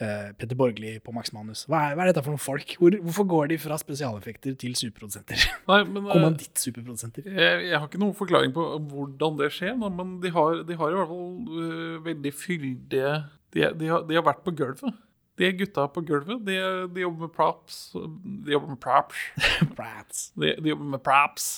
Eh, 0.00 0.30
Petter 0.32 0.56
Borgli 0.56 0.94
på 1.04 1.12
Max 1.12 1.28
Manus. 1.36 1.66
Hva 1.68 1.82
er, 1.90 1.96
hva 1.96 2.06
er 2.06 2.08
dette 2.08 2.22
for 2.24 2.32
noen 2.32 2.40
folk? 2.40 2.70
Hvor, 2.80 2.94
hvorfor 3.04 3.26
går 3.28 3.50
de 3.50 3.58
fra 3.60 3.76
spesialeffekter 3.80 4.54
til 4.60 4.72
superprodusenter? 4.78 5.42
Men 5.68 5.98
eh, 6.00 6.14
Kommanditt-superprodusenter. 6.14 7.26
jeg, 7.28 7.66
jeg 7.66 7.74
har 7.76 7.84
ikke 7.84 8.00
noen 8.00 8.16
forklaring 8.16 8.54
på 8.56 8.64
hvordan 8.88 9.36
det 9.42 9.50
skjer, 9.52 9.74
da, 9.76 9.90
men 9.92 10.14
de 10.22 10.32
har, 10.32 10.62
de 10.64 10.78
har 10.80 10.94
i 10.94 10.96
hvert 10.96 11.10
fall 11.10 11.34
uh, 11.52 11.98
veldig 12.06 12.32
fyldige 12.32 13.10
de, 13.52 13.66
de, 13.76 13.90
har, 13.90 14.06
de 14.08 14.16
har 14.16 14.24
vært 14.24 14.40
på 14.46 14.54
gulvet. 14.56 15.02
De 15.36 15.48
er 15.48 15.58
gutta 15.58 15.84
på 15.92 16.04
gulvet. 16.08 16.40
De, 16.46 16.56
de 16.94 17.02
jobber 17.04 17.26
med 17.26 17.34
props. 17.34 17.80
De 17.92 18.54
jobber 18.54 18.72
med 18.72 18.80
props. 18.80 20.30
De 20.40 20.72
jobber 20.72 20.94
med 20.94 21.02
props. 21.04 21.50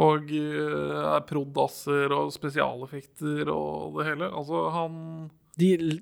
Og 0.00 0.32
uh, 0.32 0.96
er 1.10 1.28
prodasser 1.28 2.16
og 2.16 2.32
spesialeffekter 2.32 3.52
og 3.52 3.98
det 3.98 4.08
hele. 4.08 4.30
Altså, 4.32 4.64
han 4.72 4.96
de, 5.58 6.00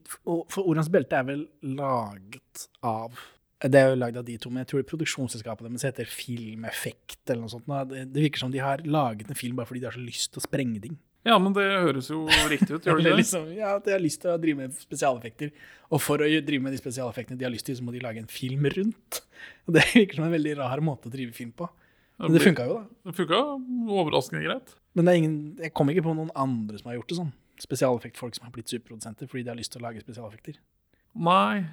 For 0.53 0.63
Orans 0.65 0.91
belte 0.93 1.19
er 1.19 1.27
vel 1.29 1.43
laget 1.63 2.69
av 2.85 3.17
Det 3.65 3.81
er 3.81 3.93
jo 3.93 3.99
lagd 3.99 4.21
av 4.21 4.27
de 4.27 4.37
to, 4.39 4.53
men 4.53 4.63
jeg 4.63 4.73
tror 4.73 4.87
produksjonsselskapet 4.93 5.67
deres 5.67 5.87
heter 5.89 6.09
Filmeffekt 6.11 7.33
eller 7.33 7.47
noe 7.47 7.53
sånt. 7.53 7.67
Det, 7.91 8.05
det 8.15 8.25
virker 8.29 8.45
som 8.45 8.53
de 8.55 8.63
har 8.63 8.85
laget 8.87 9.31
en 9.31 9.39
film 9.39 9.59
bare 9.59 9.71
fordi 9.71 9.83
de 9.83 9.91
har 9.91 9.97
så 9.97 10.05
lyst 10.05 10.33
til 10.35 10.43
å 10.43 10.47
sprenge 10.47 10.83
ting. 10.85 10.99
Ja, 11.27 11.35
men 11.43 11.53
det 11.57 11.65
høres 11.67 12.09
jo 12.13 12.23
riktig 12.49 12.79
ut, 12.79 12.87
gjør 12.87 13.03
det 13.05 13.17
liksom, 13.19 13.51
ja, 13.57 13.75
at 13.77 13.89
de 13.89 13.93
har 13.97 14.03
lyst 14.03 14.23
til 14.23 14.33
å 14.33 14.39
drive 14.41 14.63
med 14.63 14.79
spesialeffekter. 14.79 15.51
Og 15.91 16.01
for 16.01 16.23
å 16.23 16.29
drive 16.29 16.63
med 16.65 16.77
de 16.77 16.81
spesialeffektene 16.81 17.41
de 17.41 17.49
har 17.49 17.53
lyst 17.53 17.67
til, 17.69 17.77
så 17.77 17.85
må 17.85 17.93
de 17.95 18.05
lage 18.05 18.23
en 18.23 18.31
film 18.31 18.69
rundt. 18.77 19.21
Og 19.67 19.75
Det 19.77 19.85
virker 19.91 20.21
som 20.21 20.29
en 20.29 20.37
veldig 20.37 20.55
rar 20.61 20.85
måte 20.85 21.11
å 21.11 21.13
drive 21.13 21.35
film 21.37 21.53
på. 21.59 21.69
Men 22.19 22.35
det 22.35 22.43
funka 22.43 22.65
jo, 22.67 22.79
da. 22.81 23.11
Det 23.11 23.15
funka 23.19 23.43
overraskende 23.95 24.43
greit. 24.43 24.73
Men 24.99 25.07
det 25.07 25.19
ingen, 25.21 25.37
jeg 25.63 25.75
kommer 25.77 25.95
ikke 25.95 26.09
på 26.09 26.17
noen 26.19 26.33
andre 26.35 26.81
som 26.81 26.91
har 26.91 26.99
gjort 26.99 27.13
det 27.13 27.19
sånn. 27.21 27.35
Spesialeffektfolk 27.63 28.37
som 28.37 28.49
har 28.49 28.55
blitt 28.55 28.71
superprodusenter 28.73 29.31
fordi 29.31 29.45
de 29.47 29.53
har 29.53 29.59
lyst 29.59 29.75
til 29.75 29.83
å 29.83 29.89
lage 29.89 30.03
spesialeffekter. 30.05 30.59
Nei. 31.19 31.67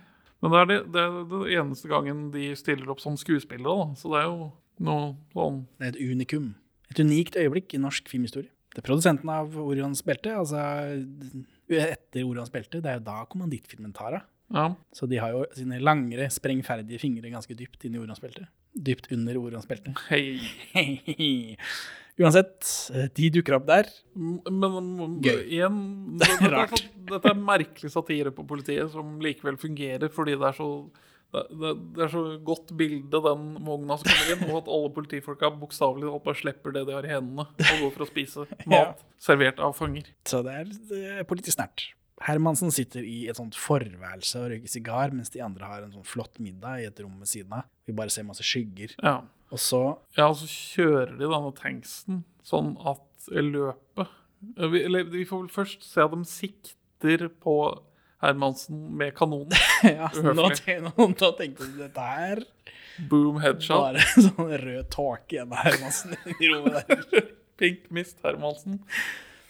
Men 0.44 0.52
det 0.54 0.60
er 0.60 0.70
det, 0.70 0.80
det, 0.94 1.02
er 1.06 1.16
det 1.32 1.42
eneste 1.60 1.90
gangen 1.92 2.28
de 2.34 2.50
stiller 2.60 2.92
opp 2.92 3.02
som 3.04 3.18
skuespillere, 3.20 3.72
da. 3.72 4.00
Så 4.00 4.12
det 4.14 4.22
er 4.22 4.30
jo 4.30 4.52
noe 4.86 5.16
sånn 5.34 5.64
Det 5.80 5.88
er 5.88 5.96
et 5.96 6.14
unikum. 6.14 6.52
Et 6.92 7.02
unikt 7.02 7.38
øyeblikk 7.40 7.74
i 7.74 7.82
norsk 7.82 8.10
filmhistorie. 8.12 8.52
Det 8.76 8.82
er 8.84 8.88
produsenten 8.90 9.30
av 9.32 9.54
Orions 9.56 10.04
belte, 10.04 10.34
altså 10.36 10.60
etter 11.72 12.26
Orions 12.28 12.52
belte, 12.52 12.82
det 12.84 12.92
er 12.92 13.00
jo 13.00 13.06
da 13.08 13.22
kommandittfilmen 13.32 13.94
tar 13.96 14.20
av. 14.20 14.26
Ja. 14.54 14.66
Så 14.94 15.08
de 15.10 15.18
har 15.18 15.32
jo 15.34 15.46
sine 15.56 15.80
langere, 15.82 16.28
sprengferdige 16.30 17.00
fingre 17.02 17.32
ganske 17.34 17.56
dypt 17.58 17.88
inn 17.88 17.96
i 17.96 18.02
Orions 18.02 18.22
belte. 18.22 18.46
Dypt 18.76 19.08
under 19.16 19.40
Orions 19.40 19.66
belte. 19.70 19.96
Hei. 20.12 20.36
Uansett, 22.22 22.64
eh, 22.96 23.10
de 23.12 23.30
dukker 23.38 23.58
opp 23.58 23.66
der. 23.68 23.90
Men 24.16 25.20
Gøy. 25.24 25.42
igjen 25.58 25.80
det, 26.20 26.30
dette, 26.30 26.48
er 26.48 26.54
Rart. 26.54 26.78
så, 26.80 26.94
dette 27.12 27.34
er 27.34 27.42
merkelig 27.50 27.92
satire 27.92 28.32
på 28.36 28.46
politiet 28.48 28.94
som 28.94 29.18
likevel 29.24 29.60
fungerer 29.60 30.12
fordi 30.14 30.38
det 30.40 30.48
er 30.52 30.58
så 30.60 30.70
det, 31.36 31.42
det, 31.60 31.72
det 31.98 32.06
er 32.06 32.12
så 32.14 32.22
godt 32.48 32.72
bilde, 32.80 33.20
den 33.20 33.48
vogna 33.66 33.98
som 34.00 34.08
kommer 34.08 34.32
inn, 34.32 34.46
og 34.48 34.62
at 34.62 34.72
alle 34.72 34.92
politifolka 34.96 35.50
bokstavelig 35.60 36.08
talt 36.08 36.24
bare 36.30 36.40
slipper 36.40 36.76
det 36.76 36.86
de 36.88 36.96
har 36.96 37.08
i 37.08 37.12
hendene, 37.12 37.48
og 37.50 37.82
går 37.82 37.92
for 37.98 38.06
å 38.06 38.08
spise 38.08 38.46
mat 38.72 39.04
servert 39.20 39.60
av 39.60 39.76
fanger. 39.76 40.08
Så 40.30 40.40
det 40.46 40.54
er, 40.62 40.72
det 40.92 41.02
er 41.18 41.28
politisk 41.28 41.60
nært. 41.60 41.90
Hermansen 42.24 42.72
sitter 42.72 43.04
i 43.04 43.26
et 43.28 43.36
sånt 43.36 43.58
forværelse 43.60 44.40
og 44.40 44.54
røyker 44.54 44.72
sigar, 44.72 45.12
mens 45.12 45.34
de 45.34 45.44
andre 45.44 45.68
har 45.68 45.84
en 45.84 45.92
sånn 45.98 46.08
flott 46.08 46.40
middag 46.40 46.86
i 46.86 46.88
et 46.88 47.04
rom 47.04 47.18
ved 47.20 47.28
siden 47.28 47.58
av. 47.58 47.68
Vi 47.84 47.96
bare 47.98 48.14
ser 48.14 48.24
masse 48.28 48.46
skygger. 48.46 48.96
Ja. 49.02 49.18
Og 49.54 49.62
så 49.62 49.82
Ja, 50.18 50.30
og 50.30 50.38
så 50.40 50.48
kjører 50.50 51.18
de 51.18 51.26
denne 51.28 51.52
tanksen 51.58 52.24
sånn 52.46 52.76
at 52.86 53.02
løpet 53.32 54.14
vi, 54.72 54.84
Eller 54.84 55.08
vi 55.10 55.26
får 55.26 55.46
vel 55.46 55.52
først 55.54 55.86
se 55.88 56.04
at 56.04 56.14
de 56.14 56.26
sikter 56.30 57.28
på 57.42 57.56
Hermansen 58.22 58.80
med 58.98 59.14
kanonen. 59.18 59.54
ja, 59.84 60.10
nå, 60.24 60.34
nå 60.34 61.32
tenkte 61.38 61.68
du 61.68 61.80
dette 61.82 62.06
her 62.06 62.42
Boom 63.10 63.42
headshot. 63.44 63.76
bare 63.76 64.06
sånn 64.14 64.54
rød 64.62 64.88
tåke 64.94 65.36
igjen 65.36 65.52
av 65.52 65.66
Hermansen 65.66 66.16
i 66.40 66.52
rommet 66.52 66.88
der. 66.88 67.28
Pink 67.60 67.90
Mist 67.94 68.22
Hermansen. 68.24 68.80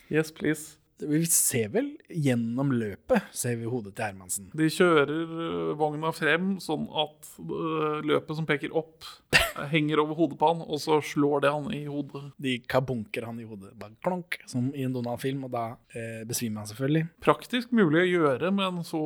Yes, 0.10 0.32
please. 0.32 0.78
Vi 1.04 1.26
ser 1.28 1.74
vel 1.74 1.90
gjennom 2.08 2.70
løpet, 2.72 3.28
ser 3.36 3.58
vi 3.60 3.68
hodet 3.68 3.92
til 3.98 4.06
Hermansen. 4.08 4.48
De 4.56 4.70
kjører 4.72 5.12
øh, 5.12 5.72
vogna 5.76 6.12
frem 6.16 6.54
sånn 6.64 6.86
at 6.96 7.32
øh, 7.44 8.00
løpet 8.08 8.38
som 8.38 8.48
peker 8.48 8.72
opp, 8.80 9.04
henger 9.74 10.00
over 10.06 10.16
hodet 10.16 10.40
på 10.40 10.54
han, 10.54 10.64
og 10.64 10.80
så 10.80 11.02
slår 11.04 11.44
det 11.44 11.52
han 11.52 11.68
i 11.76 11.82
hodet. 11.90 12.24
De 12.40 12.56
kabunker 12.72 13.28
han 13.28 13.42
i 13.44 13.48
hodet, 13.50 13.74
bare 13.80 13.98
klonk, 14.06 14.40
som 14.48 14.72
i 14.72 14.88
en 14.88 14.96
Donald-film, 14.96 15.44
og 15.50 15.54
da 15.58 15.66
eh, 15.92 16.24
besvimer 16.28 16.64
han 16.64 16.72
selvfølgelig. 16.72 17.04
Praktisk 17.28 17.76
mulig 17.76 18.06
å 18.06 18.08
gjøre 18.14 18.54
med 18.56 18.70
en 18.70 18.88
så 18.88 19.04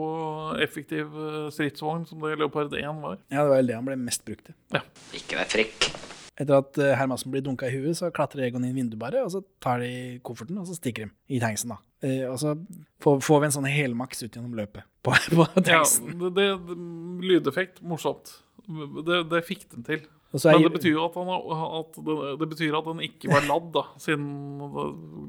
effektiv 0.62 1.10
øh, 1.18 1.50
stridsvogn 1.56 2.06
som 2.10 2.22
det 2.22 2.38
Leopard 2.38 2.78
1 2.78 3.02
var. 3.02 3.18
Ja, 3.34 3.42
det 3.42 3.50
var 3.50 3.58
vel 3.58 3.74
det 3.74 3.82
han 3.82 3.90
ble 3.90 4.00
mest 4.06 4.26
brukt 4.30 4.46
til. 4.52 4.58
Ikke 5.18 5.42
vær 5.42 5.54
frekk. 5.58 5.92
Etter 6.40 6.56
at 6.62 6.78
eh, 6.80 6.94
Hermansen 6.96 7.34
blir 7.34 7.44
dunka 7.44 7.68
i 7.68 7.76
huet, 7.76 7.98
så 8.00 8.10
klatrer 8.16 8.46
Egon 8.48 8.64
inn 8.64 8.78
vinduet 8.78 9.00
bare, 9.02 9.24
og 9.26 9.32
så 9.34 9.42
tar 9.64 9.82
de 9.84 10.20
kofferten, 10.24 10.60
og 10.62 10.70
så 10.70 10.78
stikker 10.78 11.10
de 11.10 11.36
i 11.36 11.42
tanksen, 11.44 11.74
da. 11.76 11.80
Eh, 12.06 12.24
og 12.30 12.38
så 12.40 12.54
får, 13.04 13.20
vi 13.42 13.50
en 13.50 13.56
sånn 13.58 13.68
helmaks 13.68 14.24
ut 14.24 14.32
gjennom 14.32 14.56
løpet 14.56 14.88
på, 15.04 15.12
på 15.36 15.48
Ja, 15.50 15.82
tanksen. 15.82 16.14
det, 16.22 16.32
det, 16.38 16.48
det, 16.70 16.78
lydeffekt, 17.28 17.82
morsomt. 17.84 18.38
Det, 18.68 19.20
det 19.32 19.44
fikk 19.48 19.68
den 19.76 19.84
til. 19.88 20.08
Er- 20.30 20.52
Men 20.54 20.62
det 20.68 20.74
betyr 20.76 20.92
jo 20.94 21.06
at, 21.08 21.16
han, 21.18 21.30
at 21.80 21.96
det, 22.06 22.16
det 22.38 22.48
betyr 22.52 22.76
at 22.78 22.86
den 22.86 23.00
ikke 23.02 23.32
var 23.32 23.42
ladd, 23.50 23.72
da, 23.74 23.82
siden 23.98 24.28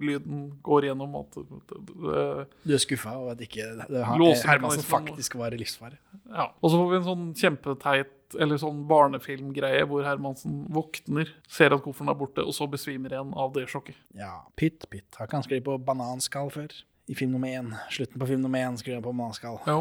lyden 0.02 0.40
går 0.62 0.84
gjennom 0.90 1.14
at 1.22 1.38
det, 1.38 2.46
Du 2.66 2.74
er 2.74 2.82
skuffa 2.82 3.14
over 3.16 3.32
at 3.32 3.40
ikke. 3.40 3.64
Hermansen 3.88 4.84
faktisk 4.84 5.38
var 5.40 5.54
i 5.56 5.60
livsfare. 5.62 5.96
Ja. 6.28 6.50
Og 6.60 6.68
så 6.72 6.76
får 6.82 6.90
vi 6.92 6.98
en 7.00 7.06
sånn 7.08 7.24
kjempeteit 7.40 8.36
eller 8.38 8.60
sånn 8.62 8.84
barnefilmgreie 8.90 9.86
hvor 9.90 10.04
Hermansen 10.06 10.66
våkner, 10.70 11.32
ser 11.50 11.72
at 11.74 11.82
kofferten 11.82 12.12
er 12.12 12.18
borte, 12.20 12.44
og 12.46 12.54
så 12.54 12.68
besvimer 12.70 13.16
igjen 13.16 13.32
av 13.34 13.54
det 13.56 13.64
sjokket. 13.72 13.96
Ja, 14.14 14.36
pytt, 14.60 14.84
pytt. 14.92 15.08
Har 15.18 15.26
ikke 15.26 15.40
han 15.40 15.46
skrevet 15.48 15.66
på 15.66 15.78
bananskall 15.88 16.52
før? 16.54 16.76
I 17.10 17.16
film 17.18 17.32
nummer 17.34 17.48
én. 17.50 17.72
Slutten 17.90 18.20
på 18.22 18.28
film 18.28 18.44
nummer 18.44 18.62
én 18.68 18.76
skriver 18.78 19.00
han 19.00 19.08
på 19.08 19.16
bananskall. 19.16 19.58
Ja. 19.66 19.80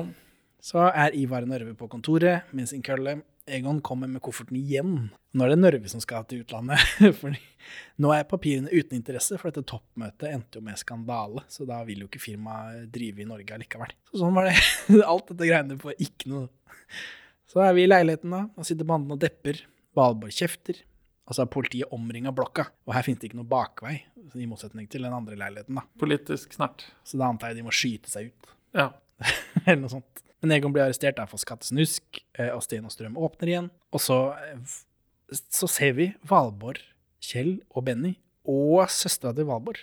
Så 0.65 0.81
er 0.89 1.13
Ivar 1.15 1.45
Nørve 1.47 1.75
på 1.77 1.87
kontoret 1.91 2.49
med 2.55 2.67
sin 2.71 2.81
kølle. 2.83 3.19
Egon 3.49 3.81
kommer 3.85 4.09
med 4.11 4.21
kofferten 4.23 4.57
igjen. 4.59 5.09
Nå 5.35 5.45
er 5.45 5.53
det 5.53 5.59
Nørve 5.59 5.91
som 5.91 6.01
skal 6.03 6.25
til 6.29 6.43
utlandet. 6.43 6.81
Fordi 7.21 7.39
nå 8.01 8.11
er 8.15 8.27
papirene 8.29 8.71
uten 8.71 8.97
interesse, 8.97 9.37
for 9.39 9.49
dette 9.49 9.67
toppmøtet 9.69 10.29
endte 10.31 10.59
jo 10.59 10.65
med 10.65 10.79
skandale. 10.79 11.43
Så 11.51 11.67
da 11.69 11.81
vil 11.87 12.03
jo 12.03 12.09
ikke 12.09 12.21
firmaet 12.23 12.87
drive 12.93 13.23
i 13.23 13.27
Norge 13.29 13.55
allikevel. 13.55 13.95
Så 14.11 14.21
sånn 14.21 14.37
var 14.37 14.49
det. 14.49 14.55
Alt 15.11 15.33
dette 15.33 15.49
greiene 15.49 15.79
får 15.81 15.97
ikke 16.05 16.31
noe 16.33 16.47
Så 17.49 17.63
er 17.65 17.73
vi 17.77 17.85
i 17.85 17.89
leiligheten, 17.89 18.33
da. 18.35 18.45
Og 18.55 18.67
sitter 18.67 18.87
banden 18.87 19.17
og 19.17 19.21
depper. 19.21 19.63
Valborg 19.97 20.33
kjefter. 20.35 20.79
Og 21.29 21.35
så 21.35 21.43
har 21.43 21.51
politiet 21.53 21.91
omringa 21.93 22.33
blokka. 22.33 22.69
Og 22.87 22.95
her 22.95 23.05
finnes 23.05 23.21
det 23.21 23.29
ikke 23.29 23.41
noe 23.41 23.49
bakvei, 23.49 23.99
i 24.33 24.47
motsetning 24.49 24.87
til 24.89 25.05
den 25.05 25.13
andre 25.13 25.37
leiligheten. 25.37 25.77
da. 25.77 25.85
Politisk 26.01 26.55
snert. 26.57 26.87
Så 27.05 27.21
da 27.21 27.29
antar 27.29 27.53
jeg 27.53 27.59
de 27.59 27.67
må 27.67 27.73
skyte 27.73 28.09
seg 28.09 28.31
ut. 28.31 28.49
Ja. 28.77 28.89
Eller 29.67 29.83
noe 29.83 29.93
sånt. 29.93 30.23
Men 30.39 30.55
Egon 30.55 30.73
blir 30.75 30.85
arrestert 30.85 31.17
der 31.19 31.27
for 31.29 31.41
skattesnusk, 31.41 32.21
eh, 32.37 32.51
og 32.53 32.63
Sten 32.63 32.87
og 32.87 32.93
Strøm 32.93 33.17
åpner 33.19 33.51
igjen. 33.51 33.69
Og 33.91 34.03
så, 34.03 34.19
eh, 34.39 34.77
så 35.51 35.67
ser 35.67 35.95
vi 35.97 36.13
Valborg, 36.29 36.81
Kjell 37.19 37.57
og 37.75 37.83
Benny 37.85 38.15
og 38.47 38.87
søstera 38.89 39.33
til 39.35 39.49
Valborg 39.49 39.81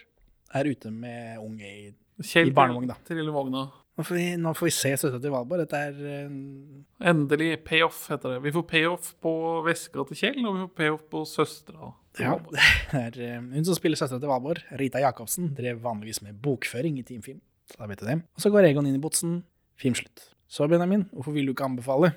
er 0.56 0.68
ute 0.70 0.90
med 0.90 1.40
unge 1.42 1.66
i, 1.66 1.90
Kjell 2.24 2.48
i 2.50 2.54
barnevogn. 2.56 2.88
da. 2.88 2.96
til 3.04 3.20
lille 3.20 3.34
vogna. 3.34 3.66
Nå 3.96 4.04
får 4.04 4.16
vi, 4.18 4.24
nå 4.36 4.52
får 4.56 4.66
vi 4.66 4.72
se 4.76 4.92
søstera 4.96 5.20
til 5.20 5.32
Valborg. 5.32 5.62
Dette 5.64 5.80
er 5.88 6.00
eh, 6.12 7.08
Endelig 7.10 7.50
payoff, 7.64 8.06
heter 8.12 8.34
det. 8.34 8.42
Vi 8.44 8.52
får 8.52 8.66
payoff 8.68 9.10
på 9.24 9.32
veska 9.66 10.04
til 10.08 10.20
Kjell, 10.20 10.40
og 10.44 10.56
vi 10.56 10.64
får 10.64 10.72
payoff 10.80 11.04
på 11.12 11.24
søstera. 11.28 11.92
ja, 12.20 12.36
det 12.92 13.28
er 13.28 13.40
hun 13.40 13.64
som 13.64 13.76
spiller 13.76 14.00
søstera 14.00 14.20
til 14.22 14.32
Valborg, 14.32 14.64
Rita 14.80 15.00
Jacobsen, 15.04 15.52
drev 15.56 15.82
vanligvis 15.84 16.22
med 16.24 16.40
bokføring 16.44 17.00
i 17.00 17.06
Team 17.08 17.22
Film. 17.24 17.40
Så 17.68 17.80
da 17.80 17.88
vet 17.90 18.00
du 18.00 18.06
det. 18.08 18.20
Og 18.36 18.44
så 18.44 18.52
går 18.52 18.70
Egon 18.70 18.88
inn 18.88 18.98
i 18.98 19.02
botsen. 19.02 19.40
Film 19.80 19.96
slutt. 19.98 20.30
Så, 20.48 20.68
Benjamin, 20.70 21.08
hvorfor 21.12 21.34
vil 21.34 21.48
du 21.48 21.54
ikke 21.54 21.66
anbefale? 21.66 22.12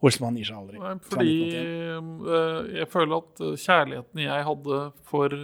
Olsmann 0.00 0.38
gir 0.38 0.48
seg 0.48 0.60
aldri. 0.62 0.78
Nei, 0.80 0.94
fordi 1.04 1.34
1981. 1.50 2.30
eh, 2.36 2.70
jeg 2.78 2.88
føler 2.92 3.18
at 3.18 3.42
eh, 3.44 3.58
kjærligheten 3.66 4.22
jeg 4.24 4.46
hadde 4.48 4.80
for 5.10 5.36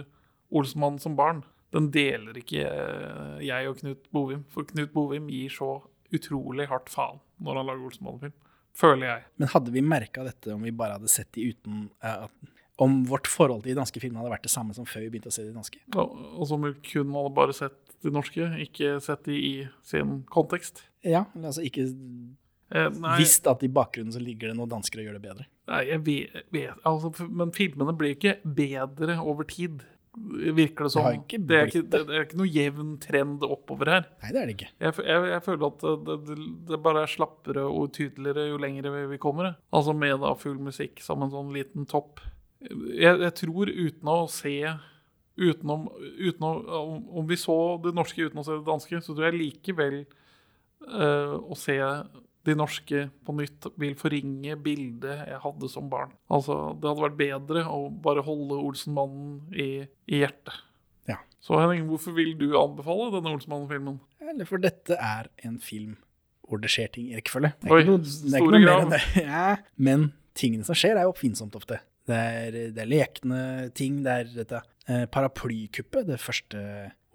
Olsmann 0.57 0.97
som 1.03 1.17
barn, 1.19 1.43
den 1.75 1.91
deler 1.93 2.39
ikke 2.39 2.63
eh, 2.65 3.37
jeg 3.45 3.69
og 3.69 3.77
Knut 3.83 4.09
Bovim. 4.15 4.43
For 4.53 4.67
Knut 4.69 4.93
Bovim 4.95 5.29
gir 5.29 5.53
så 5.53 5.71
utrolig 6.15 6.69
hardt 6.71 6.89
faen 6.89 7.21
når 7.43 7.59
han 7.59 7.69
lager 7.69 7.89
Olsmann-film. 7.91 8.35
Føler 8.77 9.09
jeg. 9.09 9.25
Men 9.41 9.51
hadde 9.51 9.73
vi 9.73 9.83
merka 9.85 10.23
dette 10.25 10.53
om 10.53 10.65
vi 10.65 10.73
bare 10.75 10.97
hadde 10.97 11.09
sett 11.09 11.31
de 11.33 11.47
uten 11.49 11.87
uh, 12.05 12.27
Om 12.85 12.99
vårt 13.09 13.25
forhold 13.25 13.63
til 13.63 13.71
de 13.73 13.79
danske 13.79 13.97
filmene 13.97 14.21
hadde 14.21 14.35
vært 14.35 14.45
det 14.45 14.53
samme 14.53 14.75
som 14.77 14.85
før 14.85 15.07
vi 15.07 15.15
begynte 15.15 15.31
å 15.31 15.33
se 15.33 15.47
de 15.47 15.53
danske? 15.55 15.81
Ja, 15.95 16.05
og 16.05 16.45
som 16.49 16.65
kun 16.85 17.15
hadde 17.15 17.33
bare 17.37 17.55
sett 17.57 17.86
de 18.05 18.13
norske, 18.13 18.49
ikke 18.67 18.97
sett 19.03 19.25
de 19.25 19.37
i 19.37 19.53
sin 19.85 20.21
kontekst. 20.33 20.83
Ja, 21.07 21.25
altså 21.39 21.63
ikke 21.65 21.87
Eh, 22.69 22.89
visst 23.17 23.47
at 23.47 23.61
i 23.63 23.69
bakgrunnen 23.71 24.11
så 24.11 24.19
ligger 24.19 24.51
det 24.51 24.57
noen 24.57 24.71
dansker 24.71 24.99
og 24.99 25.07
gjør 25.07 25.15
det 25.15 25.23
bedre. 25.23 25.45
nei, 25.71 25.83
jeg 25.87 26.01
vet, 26.03 26.41
vet 26.51 26.87
altså, 26.87 27.13
Men 27.31 27.53
filmene 27.55 27.93
blir 27.95 28.17
ikke 28.17 28.33
bedre 28.43 29.15
over 29.23 29.47
tid, 29.47 29.85
virker 30.57 30.87
det 30.87 30.91
som. 30.91 31.05
Det, 31.07 31.21
ikke 31.21 31.39
det, 31.39 31.57
er 31.57 31.71
ikke, 31.71 31.83
det, 31.85 32.01
det 32.09 32.17
er 32.17 32.25
ikke 32.25 32.39
noe 32.41 32.51
jevn 32.51 32.89
trend 33.03 33.45
oppover 33.47 33.93
her. 33.93 34.09
Nei, 34.23 34.33
det 34.33 34.41
er 34.41 34.49
det 34.49 34.55
ikke. 34.57 34.69
Jeg, 34.83 34.97
jeg, 35.05 35.29
jeg 35.31 35.45
føler 35.45 35.67
at 35.69 35.85
det, 36.09 36.17
det, 36.27 36.37
det 36.73 36.81
bare 36.89 37.05
er 37.05 37.13
slappere 37.13 37.63
og 37.69 37.87
utydeligere 37.87 38.49
jo 38.49 38.59
lenger 38.59 38.91
vi, 38.97 39.05
vi 39.13 39.21
kommer. 39.21 39.53
Altså 39.71 39.95
med 39.95 40.19
da 40.25 40.33
full 40.41 40.59
musikk 40.67 40.99
som 41.05 41.23
en 41.23 41.31
sånn 41.31 41.55
liten 41.55 41.87
topp. 41.87 42.19
Jeg, 42.59 43.21
jeg 43.21 43.33
tror 43.37 43.71
uten 43.71 44.11
å 44.11 44.19
se 44.33 44.57
utenom, 45.37 45.87
utenom, 46.17 47.03
om, 47.09 47.27
vi 47.29 47.37
så 47.39 47.77
det 47.83 47.93
norske 47.95 48.25
uten 48.25 48.41
å 48.41 48.45
se 48.45 48.57
det 48.57 48.67
danske, 48.67 49.01
så 49.05 49.13
tror 49.13 49.29
jeg 49.29 49.37
likevel 49.37 49.99
uh, 50.89 51.37
å 51.37 51.57
se 51.57 51.77
de 52.47 52.55
norske 52.55 53.03
på 53.27 53.35
nytt 53.35 53.67
vil 53.79 53.95
forringe 53.99 54.55
bildet 54.63 55.25
jeg 55.27 55.41
hadde 55.43 55.69
som 55.71 55.89
barn. 55.91 56.13
Altså, 56.31 56.73
Det 56.79 56.89
hadde 56.89 57.03
vært 57.03 57.19
bedre 57.19 57.65
å 57.69 57.87
bare 57.91 58.23
holde 58.25 58.59
Olsenmannen 58.63 59.41
i, 59.51 59.69
i 60.07 60.21
hjertet. 60.23 60.63
Ja. 61.11 61.19
Så 61.43 61.59
Henning, 61.59 61.85
hvorfor 61.91 62.15
vil 62.15 62.33
du 62.39 62.49
anbefale 62.59 63.11
denne 63.15 63.35
Olsenmannen-filmen? 63.35 63.99
Eller 64.23 64.47
for 64.47 64.63
dette 64.63 64.95
er 64.95 65.29
en 65.47 65.59
film 65.63 65.97
hvor 66.47 66.61
det 66.63 66.71
skjer 66.71 66.93
ting 66.95 67.09
i 67.11 67.17
rekkefølge. 67.17 67.51
Det 67.59 67.71
Oi, 67.71 67.81
ikke 67.83 67.91
noe, 67.91 68.03
det 68.05 68.07
er 68.07 68.39
store 68.39 68.39
ikke 68.39 68.53
noe 68.53 68.63
mer 68.63 68.69
grav. 68.71 68.85
enn 68.85 68.95
det. 68.95 69.03
Ja, 69.27 69.47
men 69.89 70.09
tingene 70.37 70.67
som 70.67 70.77
skjer, 70.77 70.95
er 70.95 71.07
jo 71.07 71.11
oppfinnsomt 71.11 71.57
ofte. 71.59 71.81
Det 72.07 72.15
er, 72.15 72.57
det 72.71 72.83
er 72.83 72.87
lekne 72.87 73.41
ting. 73.75 73.99
Det 74.05 74.13
er 74.21 74.29
dette 74.31 74.61
paraplykuppet, 75.11 76.07
det 76.07 76.19
første 76.23 76.61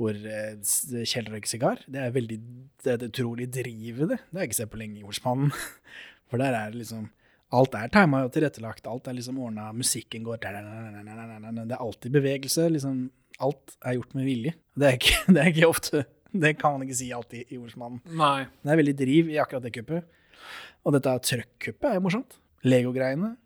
hvor 0.01 0.16
eh, 0.16 1.05
Kjell 1.07 1.28
røyker 1.31 1.51
sigar. 1.51 1.82
Det 1.86 2.01
er 2.03 2.15
veldig 2.15 2.39
det 2.85 2.94
er 2.94 3.09
utrolig 3.09 3.49
drivende. 3.53 4.16
det. 4.16 4.20
Har 4.32 4.44
jeg 4.44 4.51
ikke 4.51 4.61
sett 4.62 4.73
på 4.73 4.81
lenge 4.81 5.01
i 5.01 5.07
Ordsmannen. 5.07 5.53
For 6.32 6.43
der 6.43 6.57
er 6.57 6.73
det 6.73 6.82
liksom 6.82 7.11
Alt 7.53 7.74
er 7.77 7.90
tima 7.93 8.23
og 8.24 8.32
tilrettelagt. 8.32 8.86
Alt 8.89 9.11
er 9.11 9.16
liksom 9.19 9.36
ordna. 9.44 9.66
Musikken 9.77 10.24
går 10.24 10.39
Det 10.40 10.49
er 10.49 11.77
alltid 11.77 12.11
bevegelse. 12.15 12.69
liksom 12.73 13.11
Alt 13.40 13.77
er 13.85 13.99
gjort 13.99 14.15
med 14.15 14.24
vilje. 14.24 14.55
Det 14.74 14.89
er 14.89 14.97
ikke, 14.97 15.19
det 15.35 15.43
er 15.43 15.53
ikke 15.53 15.69
ofte 15.69 16.05
Det 16.32 16.57
kan 16.59 16.73
man 16.73 16.82
ikke 16.86 16.97
si 16.97 17.11
alltid 17.12 17.53
i 17.53 17.59
Olsmannen. 17.61 18.01
Nei. 18.09 18.47
Det 18.65 18.73
er 18.73 18.81
veldig 18.81 18.97
driv 18.99 19.28
i 19.28 19.36
akkurat 19.36 19.62
det 19.62 19.74
kuppet. 19.77 20.09
Og 20.82 20.97
dette 20.97 21.12
trøkk-kuppet 21.28 21.90
er 21.90 21.99
jo 22.01 22.05
morsomt. 22.09 22.39
Lego-greiene, 22.65 23.36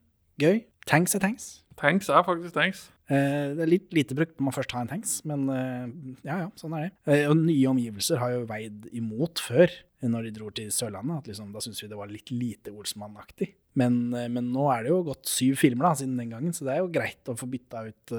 gøy. 0.41 0.63
Tanks 0.87 1.17
er 1.19 1.21
tanks. 1.25 1.65
Tanks 1.77 2.09
er 2.09 2.23
faktisk 2.25 2.55
tanks. 2.55 2.87
Eh, 3.07 3.53
det 3.55 3.63
er 3.63 3.71
litt 3.71 3.93
lite 3.95 4.17
brukt 4.19 4.35
når 4.35 4.49
man 4.49 4.55
først 4.57 4.73
har 4.75 4.83
en 4.83 4.91
tanks, 4.91 5.19
men 5.29 5.45
eh, 5.53 5.85
ja 6.27 6.41
ja, 6.43 6.49
sånn 6.59 6.75
er 6.75 6.89
det. 6.89 6.95
Eh, 7.13 7.27
og 7.31 7.37
nye 7.39 7.69
omgivelser 7.71 8.19
har 8.19 8.33
jo 8.35 8.47
veid 8.49 8.89
imot 8.97 9.43
før, 9.43 9.71
når 10.07 10.27
de 10.27 10.33
dro 10.35 10.51
til 10.55 10.73
Sørlandet. 10.75 11.23
At 11.23 11.31
liksom, 11.31 11.53
da 11.55 11.63
syntes 11.63 11.85
vi 11.85 11.91
det 11.91 11.99
var 11.99 12.11
litt 12.11 12.33
lite 12.35 12.75
Olsmann-aktig. 12.75 13.53
Men, 13.79 14.09
men 14.11 14.51
nå 14.55 14.67
er 14.73 14.87
det 14.87 14.93
jo 14.93 15.05
gått 15.07 15.29
syv 15.29 15.59
filmer 15.61 15.91
da, 15.91 15.95
siden 16.01 16.17
den 16.19 16.33
gangen, 16.33 16.55
så 16.57 16.67
det 16.67 16.75
er 16.75 16.83
jo 16.83 16.93
greit 16.93 17.29
å 17.29 17.37
få 17.37 17.49
bytta 17.51 17.83
ut 17.85 18.15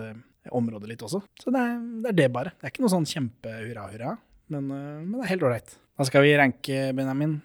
området 0.53 0.91
litt 0.91 1.03
også. 1.03 1.23
Så 1.41 1.51
det 1.53 1.63
er, 1.63 1.79
det 2.03 2.11
er 2.11 2.17
det, 2.21 2.27
bare. 2.35 2.53
Det 2.55 2.67
er 2.67 2.73
ikke 2.73 2.85
noe 2.85 2.93
sånn 2.93 3.09
kjempe-hurra-hurra, 3.09 4.13
men, 4.53 4.69
men 4.69 5.15
det 5.15 5.25
er 5.25 5.31
helt 5.33 5.47
ålreit. 5.47 5.73
Da 5.97 6.05
skal 6.07 6.23
vi 6.27 6.35
ranke, 6.37 6.81
Benjamin. 6.97 7.39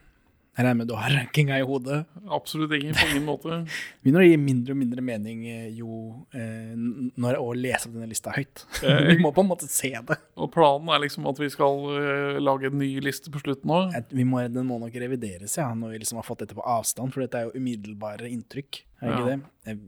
Jeg 0.52 0.66
regner 0.66 0.76
med 0.82 0.88
du 0.90 0.94
har 1.00 1.08
rankinga 1.16 1.56
i 1.56 1.64
hodet. 1.64 2.02
Absolutt 2.28 2.74
ikke. 2.76 2.92
På 2.98 3.06
ingen 3.08 3.24
måte. 3.24 3.58
Begynner 4.04 4.20
å 4.20 4.26
gi 4.26 4.34
mindre 4.36 4.74
og 4.74 4.80
mindre 4.82 5.04
mening 5.06 5.46
eh, 5.48 5.68
jo 5.78 5.94
eh, 6.36 6.74
når 6.76 7.38
å 7.40 7.46
lese 7.56 7.88
opp 7.88 7.94
denne 7.96 8.10
lista 8.10 8.34
høyt. 8.36 8.66
Eh, 8.84 9.00
Vi 9.14 9.16
må 9.22 9.30
på 9.32 9.40
en 9.44 9.48
måte 9.48 9.68
se 9.70 9.88
det. 10.10 10.18
Og 10.36 10.50
planen 10.52 10.90
er 10.92 11.00
liksom 11.06 11.24
at 11.30 11.40
vi 11.40 11.48
skal 11.54 11.80
eh, 11.96 12.38
lage 12.42 12.68
en 12.68 12.76
ny 12.82 12.90
liste 13.04 13.32
på 13.32 13.40
slutten 13.40 13.72
òg. 13.72 13.96
Den 14.12 14.28
må 14.68 14.78
nok 14.82 14.92
revideres, 15.00 15.56
ja, 15.56 15.70
når 15.72 15.94
vi 15.96 16.02
liksom 16.04 16.20
har 16.20 16.26
fått 16.28 16.44
dette 16.44 16.56
på 16.58 16.64
avstand, 16.68 17.14
for 17.14 17.24
dette 17.24 17.40
er 17.40 17.48
jo 17.48 17.56
umiddelbare 17.62 18.28
inntrykk. 18.28 18.82
Er 19.00 19.08
det 19.08 19.14
ikke 19.16 19.28
Ja. 19.28 19.36
det? 19.36 19.40
Jeg 19.72 19.80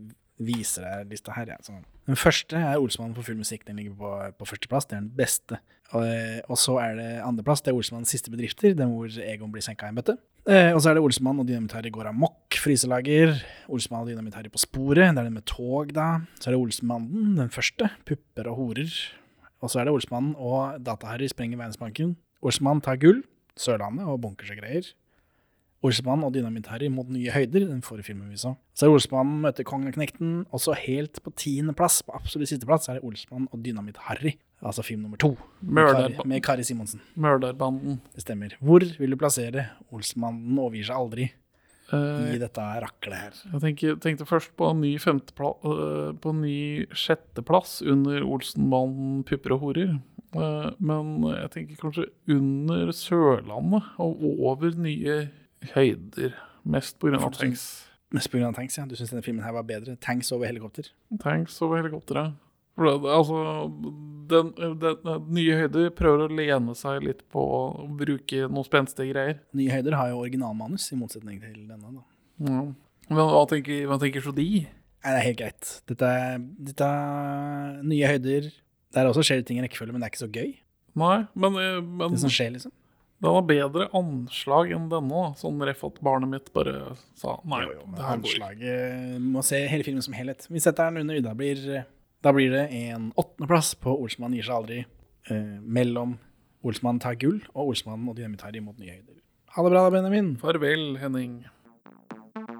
viser 0.49 0.82
deg 0.89 1.12
lista 1.12 1.35
her. 1.36 1.53
Ja. 1.53 1.81
Den 2.09 2.19
første 2.19 2.57
er 2.59 2.81
Olsmann 2.81 3.12
for 3.15 3.23
full 3.27 3.36
musikk. 3.39 3.66
Den 3.69 3.77
ligger 3.82 3.95
på, 4.01 4.15
på 4.41 4.49
førsteplass. 4.49 4.89
Det 4.91 4.97
er 4.97 5.05
den 5.05 5.12
beste. 5.20 5.61
Eh, 5.93 6.40
og 6.48 6.56
så 6.59 6.78
er 6.82 6.94
det 6.98 7.09
andreplass. 7.23 7.62
Det 7.62 7.73
er 7.73 7.77
Olsmanns 7.78 8.11
siste 8.15 8.32
bedrifter, 8.32 8.73
den 8.77 8.94
hvor 8.94 9.11
Egon 9.23 9.52
blir 9.52 9.65
senka 9.65 9.86
i 9.86 9.93
en 9.93 9.98
bøtte. 9.98 10.16
Eh, 10.48 10.73
og 10.74 10.81
så 10.82 10.90
er 10.90 10.98
det 10.98 11.05
Olsmann 11.05 11.39
og 11.40 11.47
Dynamitt-Harry 11.48 11.93
går 11.93 12.11
amok, 12.11 12.56
fryselager. 12.61 13.36
Olsmann 13.73 14.05
og 14.05 14.11
Dynamitt-Harry 14.11 14.51
på 14.52 14.62
sporet. 14.65 15.05
Det 15.05 15.20
er 15.20 15.28
den 15.28 15.36
med 15.36 15.47
tog, 15.48 15.93
da. 15.97 16.09
Så 16.40 16.51
er 16.51 16.56
det 16.56 16.62
Olsmannen, 16.62 17.36
den 17.39 17.52
første. 17.52 17.93
Pupper 18.09 18.51
og 18.51 18.59
horer. 18.62 18.98
Og 19.65 19.70
så 19.73 19.81
er 19.81 19.89
det 19.89 19.94
Olsmannen 19.94 20.35
og 20.36 20.82
Data-Harry 20.85 21.31
sprenger 21.32 21.61
Verdensbanken. 21.61 22.16
Olsemann 22.44 22.82
tar 22.85 23.01
gull. 23.01 23.23
Sørlandet 23.56 24.09
og 24.11 24.20
bunkers 24.24 24.51
og 24.51 24.59
greier. 24.61 24.90
Olsemann 25.85 26.24
og 26.24 26.32
Dynamitt-Harry 26.35 26.89
mot 26.89 27.09
nye 27.12 27.32
høyder, 27.32 27.66
den 27.69 27.82
forrige 27.85 28.09
filmen 28.09 28.32
vi 28.32 28.40
så. 28.40 28.55
Så 28.73 28.86
er 28.86 28.90
det 28.90 28.98
Olsmannen 28.98 29.43
møter 29.44 29.66
Kongeknekten, 29.69 30.47
og 30.48 30.62
så 30.65 30.77
helt 30.81 31.20
på 31.23 31.32
tiendeplass, 31.36 32.01
på 32.02 32.15
absolutt 32.16 32.48
sisteplass, 32.48 32.89
er 32.89 32.98
det 32.98 33.05
Olsemann 33.05 33.51
og 33.52 33.61
Dynamitt-Harry. 33.65 34.39
Altså 34.65 34.85
film 34.86 35.03
nummer 35.05 35.20
to. 35.20 35.35
Med 35.61 35.85
Mørder- 35.85 36.27
med 36.27 36.43
Kari 36.43 36.65
Simonsen. 36.65 37.01
Mørderbanden. 37.15 38.01
Det 38.15 38.23
stemmer. 38.24 38.57
Hvor 38.61 38.81
vil 38.99 39.11
du 39.11 39.16
plassere 39.20 39.66
Olsmannen 39.93 40.59
overgir 40.59 40.89
seg 40.89 40.97
aldri 40.97 41.27
uh, 41.93 42.32
i 42.32 42.41
dette 42.41 42.65
raklet 42.85 43.19
her? 43.19 43.39
Jeg 43.53 43.61
tenker, 43.66 43.99
tenkte 44.01 44.27
først 44.28 44.55
på 44.57 44.70
en 44.73 44.81
ny, 44.81 44.95
øh, 44.97 46.15
på 46.16 46.32
ny 46.32 46.86
sjetteplass 46.97 47.82
under 47.82 48.24
Olsenmannen 48.24 49.23
pupper 49.28 49.53
og 49.59 49.61
horer. 49.61 49.99
Uh, 50.35 50.73
men 50.81 51.28
jeg 51.28 51.51
tenker 51.51 51.77
kanskje 51.85 52.09
under 52.27 52.91
Sørlandet 52.93 53.82
og 53.99 54.24
over 54.24 54.73
nye 54.81 55.28
høyder. 55.74 56.32
Mest 56.65 56.99
pga. 56.99 57.20
av 57.20 57.36
tanks. 57.36 57.85
Mest 58.15 58.31
på 58.31 58.39
grunn 58.39 58.49
av 58.49 58.57
tanks, 58.57 58.78
ja. 58.78 58.86
Du 58.86 58.95
syns 58.97 59.11
denne 59.11 59.24
filmen 59.27 59.45
her 59.45 59.53
var 59.57 59.66
bedre? 59.66 59.97
Tanks 60.01 60.31
over 60.32 60.47
helikopter? 60.47 60.89
Tanks 61.20 61.61
over 61.62 61.81
helikopter, 61.82 62.15
det, 62.20 62.43
altså, 62.78 63.40
den, 64.30 64.52
den, 64.56 64.78
den 64.80 65.26
nye 65.36 65.59
høyder 65.62 65.90
prøver 65.94 66.24
å 66.26 66.38
lene 66.40 66.74
seg 66.78 67.05
litt 67.05 67.22
på 67.32 67.42
å 67.42 67.88
bruke 67.98 68.48
noen 68.48 68.66
spenstige 68.66 69.12
greier. 69.12 69.38
Nye 69.56 69.74
høyder 69.74 69.98
har 69.98 70.12
jo 70.12 70.22
originalmanus, 70.24 70.90
i 70.92 70.98
motsetning 70.98 71.40
til 71.42 71.64
denne. 71.68 71.92
da. 71.98 72.05
Ja. 72.48 72.64
Men 73.10 73.30
hva 73.30 73.44
tenker, 73.51 73.84
hva 73.90 74.01
tenker 74.01 74.24
de? 74.34 74.48
Nei, 75.05 75.12
det 75.12 75.18
er 75.18 75.26
helt 75.26 75.40
greit. 75.40 75.72
Dette 75.90 76.09
er, 76.09 76.38
dette 76.70 76.86
er 76.88 77.82
nye 77.84 78.09
høyder. 78.14 78.48
Der 78.94 79.10
også 79.10 79.24
skjer 79.26 79.42
ting 79.44 79.59
i 79.60 79.64
rekkefølge, 79.64 79.92
men 79.92 80.01
det 80.01 80.09
er 80.09 80.14
ikke 80.14 80.22
så 80.24 80.30
gøy. 80.32 80.55
Nei, 80.94 81.18
men, 81.34 81.59
eh, 81.60 81.80
men 81.82 82.14
Det 82.14 82.22
som 82.22 82.32
skjer, 82.32 82.55
liksom. 82.55 82.72
Den 83.24 83.32
har 83.32 83.44
bedre 83.48 83.88
anslag 83.96 84.72
enn 84.74 84.88
denne. 84.90 85.22
Sånn 85.40 85.60
ref 85.64 85.84
at 85.86 86.01
barnet 86.05 86.30
mitt 86.30 86.51
bare 86.56 86.94
sa 87.18 87.38
nei. 87.48 87.62
Jo, 87.64 87.76
jo, 87.78 87.84
det 87.94 88.05
her 88.05 88.20
går 88.20 88.32
anslaget 88.32 89.20
må 89.24 89.44
se 89.46 89.60
hele 89.70 89.86
filmen 89.86 90.05
som 90.05 90.16
helhet. 90.16 90.46
Vi 90.51 90.60
setter 90.60 90.90
den 90.90 91.05
under. 91.05 91.20
Ida 91.20 91.34
blir, 91.38 91.62
da 92.24 92.32
blir 92.32 92.52
det 92.55 92.68
en 92.72 93.10
åttendeplass 93.20 93.74
på 93.84 93.92
Olsmann 94.01 94.32
gir 94.36 94.46
seg 94.46 94.56
aldri. 94.56 94.78
Eh, 95.28 95.59
mellom 95.60 96.16
Olsmann 96.64 97.01
tar 97.02 97.18
gull 97.20 97.42
og 97.52 97.74
Olsmann 97.74 98.06
og 98.09 98.16
Dynamitt-Harry 98.16 98.62
mot 98.64 98.78
nye 98.80 98.96
høyder. 98.96 99.18
Ha 99.55 99.64
det 99.64 99.72
bra 99.74 99.82
Benjamin. 99.92 100.30
Farvel, 100.40 100.96
Henning. 101.02 101.42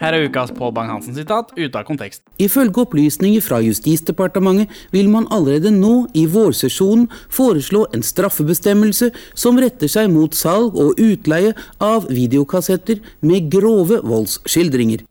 Her 0.00 0.12
er 0.12 0.26
ukas 0.28 0.52
Pål 0.52 0.74
Bang-Hansen-sitat 0.76 1.54
ute 1.56 1.78
av 1.78 1.86
kontekst. 1.88 2.22
Ifølge 2.42 2.82
opplysninger 2.84 3.40
fra 3.44 3.62
Justisdepartementet 3.64 4.68
vil 4.92 5.08
man 5.12 5.28
allerede 5.32 5.72
nå 5.72 6.06
i 6.14 6.26
vårsesjonen 6.28 7.08
foreslå 7.32 7.86
en 7.96 8.04
straffebestemmelse 8.04 9.10
som 9.34 9.60
retter 9.62 9.90
seg 9.90 10.12
mot 10.12 10.36
salg 10.36 10.76
og 10.76 11.00
utleie 11.00 11.54
av 11.80 12.10
videokassetter 12.12 13.00
med 13.24 13.48
grove 13.52 14.02
voldsskildringer. 14.04 15.06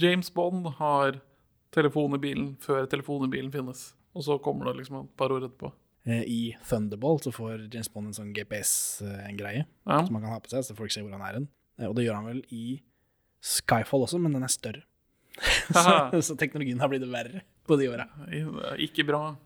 James 0.00 0.30
Bond 0.34 0.66
har 0.80 1.20
telefon 1.74 2.14
i 2.16 2.20
bilen 2.22 2.52
før 2.62 2.86
telefon 2.90 3.26
i 3.26 3.30
bilen 3.32 3.52
finnes. 3.54 3.90
Og 4.16 4.24
så 4.26 4.38
kommer 4.42 4.70
det 4.70 4.80
liksom 4.80 5.02
et 5.04 5.12
par 5.20 5.30
år 5.34 5.46
etterpå. 5.46 5.70
Eh, 6.08 6.22
I 6.26 6.40
Thunderbolt 6.66 7.26
så 7.28 7.32
får 7.34 7.66
James 7.72 7.90
Bond 7.92 8.10
en 8.10 8.16
sånn 8.16 8.32
GPS-greie 8.34 9.66
Ja. 9.86 9.98
som 10.06 10.14
han 10.16 10.22
kan 10.24 10.32
ha 10.32 10.40
på 10.40 10.50
seg, 10.50 10.64
så 10.64 10.74
folk 10.76 10.90
ser 10.92 11.04
hvor 11.04 11.12
han 11.12 11.22
er 11.28 11.38
hen. 11.40 11.48
Eh, 11.78 11.86
Og 11.88 11.94
det 11.96 12.06
gjør 12.06 12.14
han 12.20 12.26
vel 12.30 12.42
i 12.50 12.80
Skyfall 13.40 14.02
også, 14.06 14.18
men 14.20 14.32
den 14.36 14.42
er 14.44 14.52
større. 14.52 14.82
så, 15.72 16.20
så 16.20 16.34
teknologien 16.36 16.80
har 16.82 16.88
blitt 16.90 17.04
verre 17.08 17.42
på 17.66 17.76
de 17.78 17.86
åra. 17.88 18.08
Ikke 18.82 19.06
bra. 19.06 19.36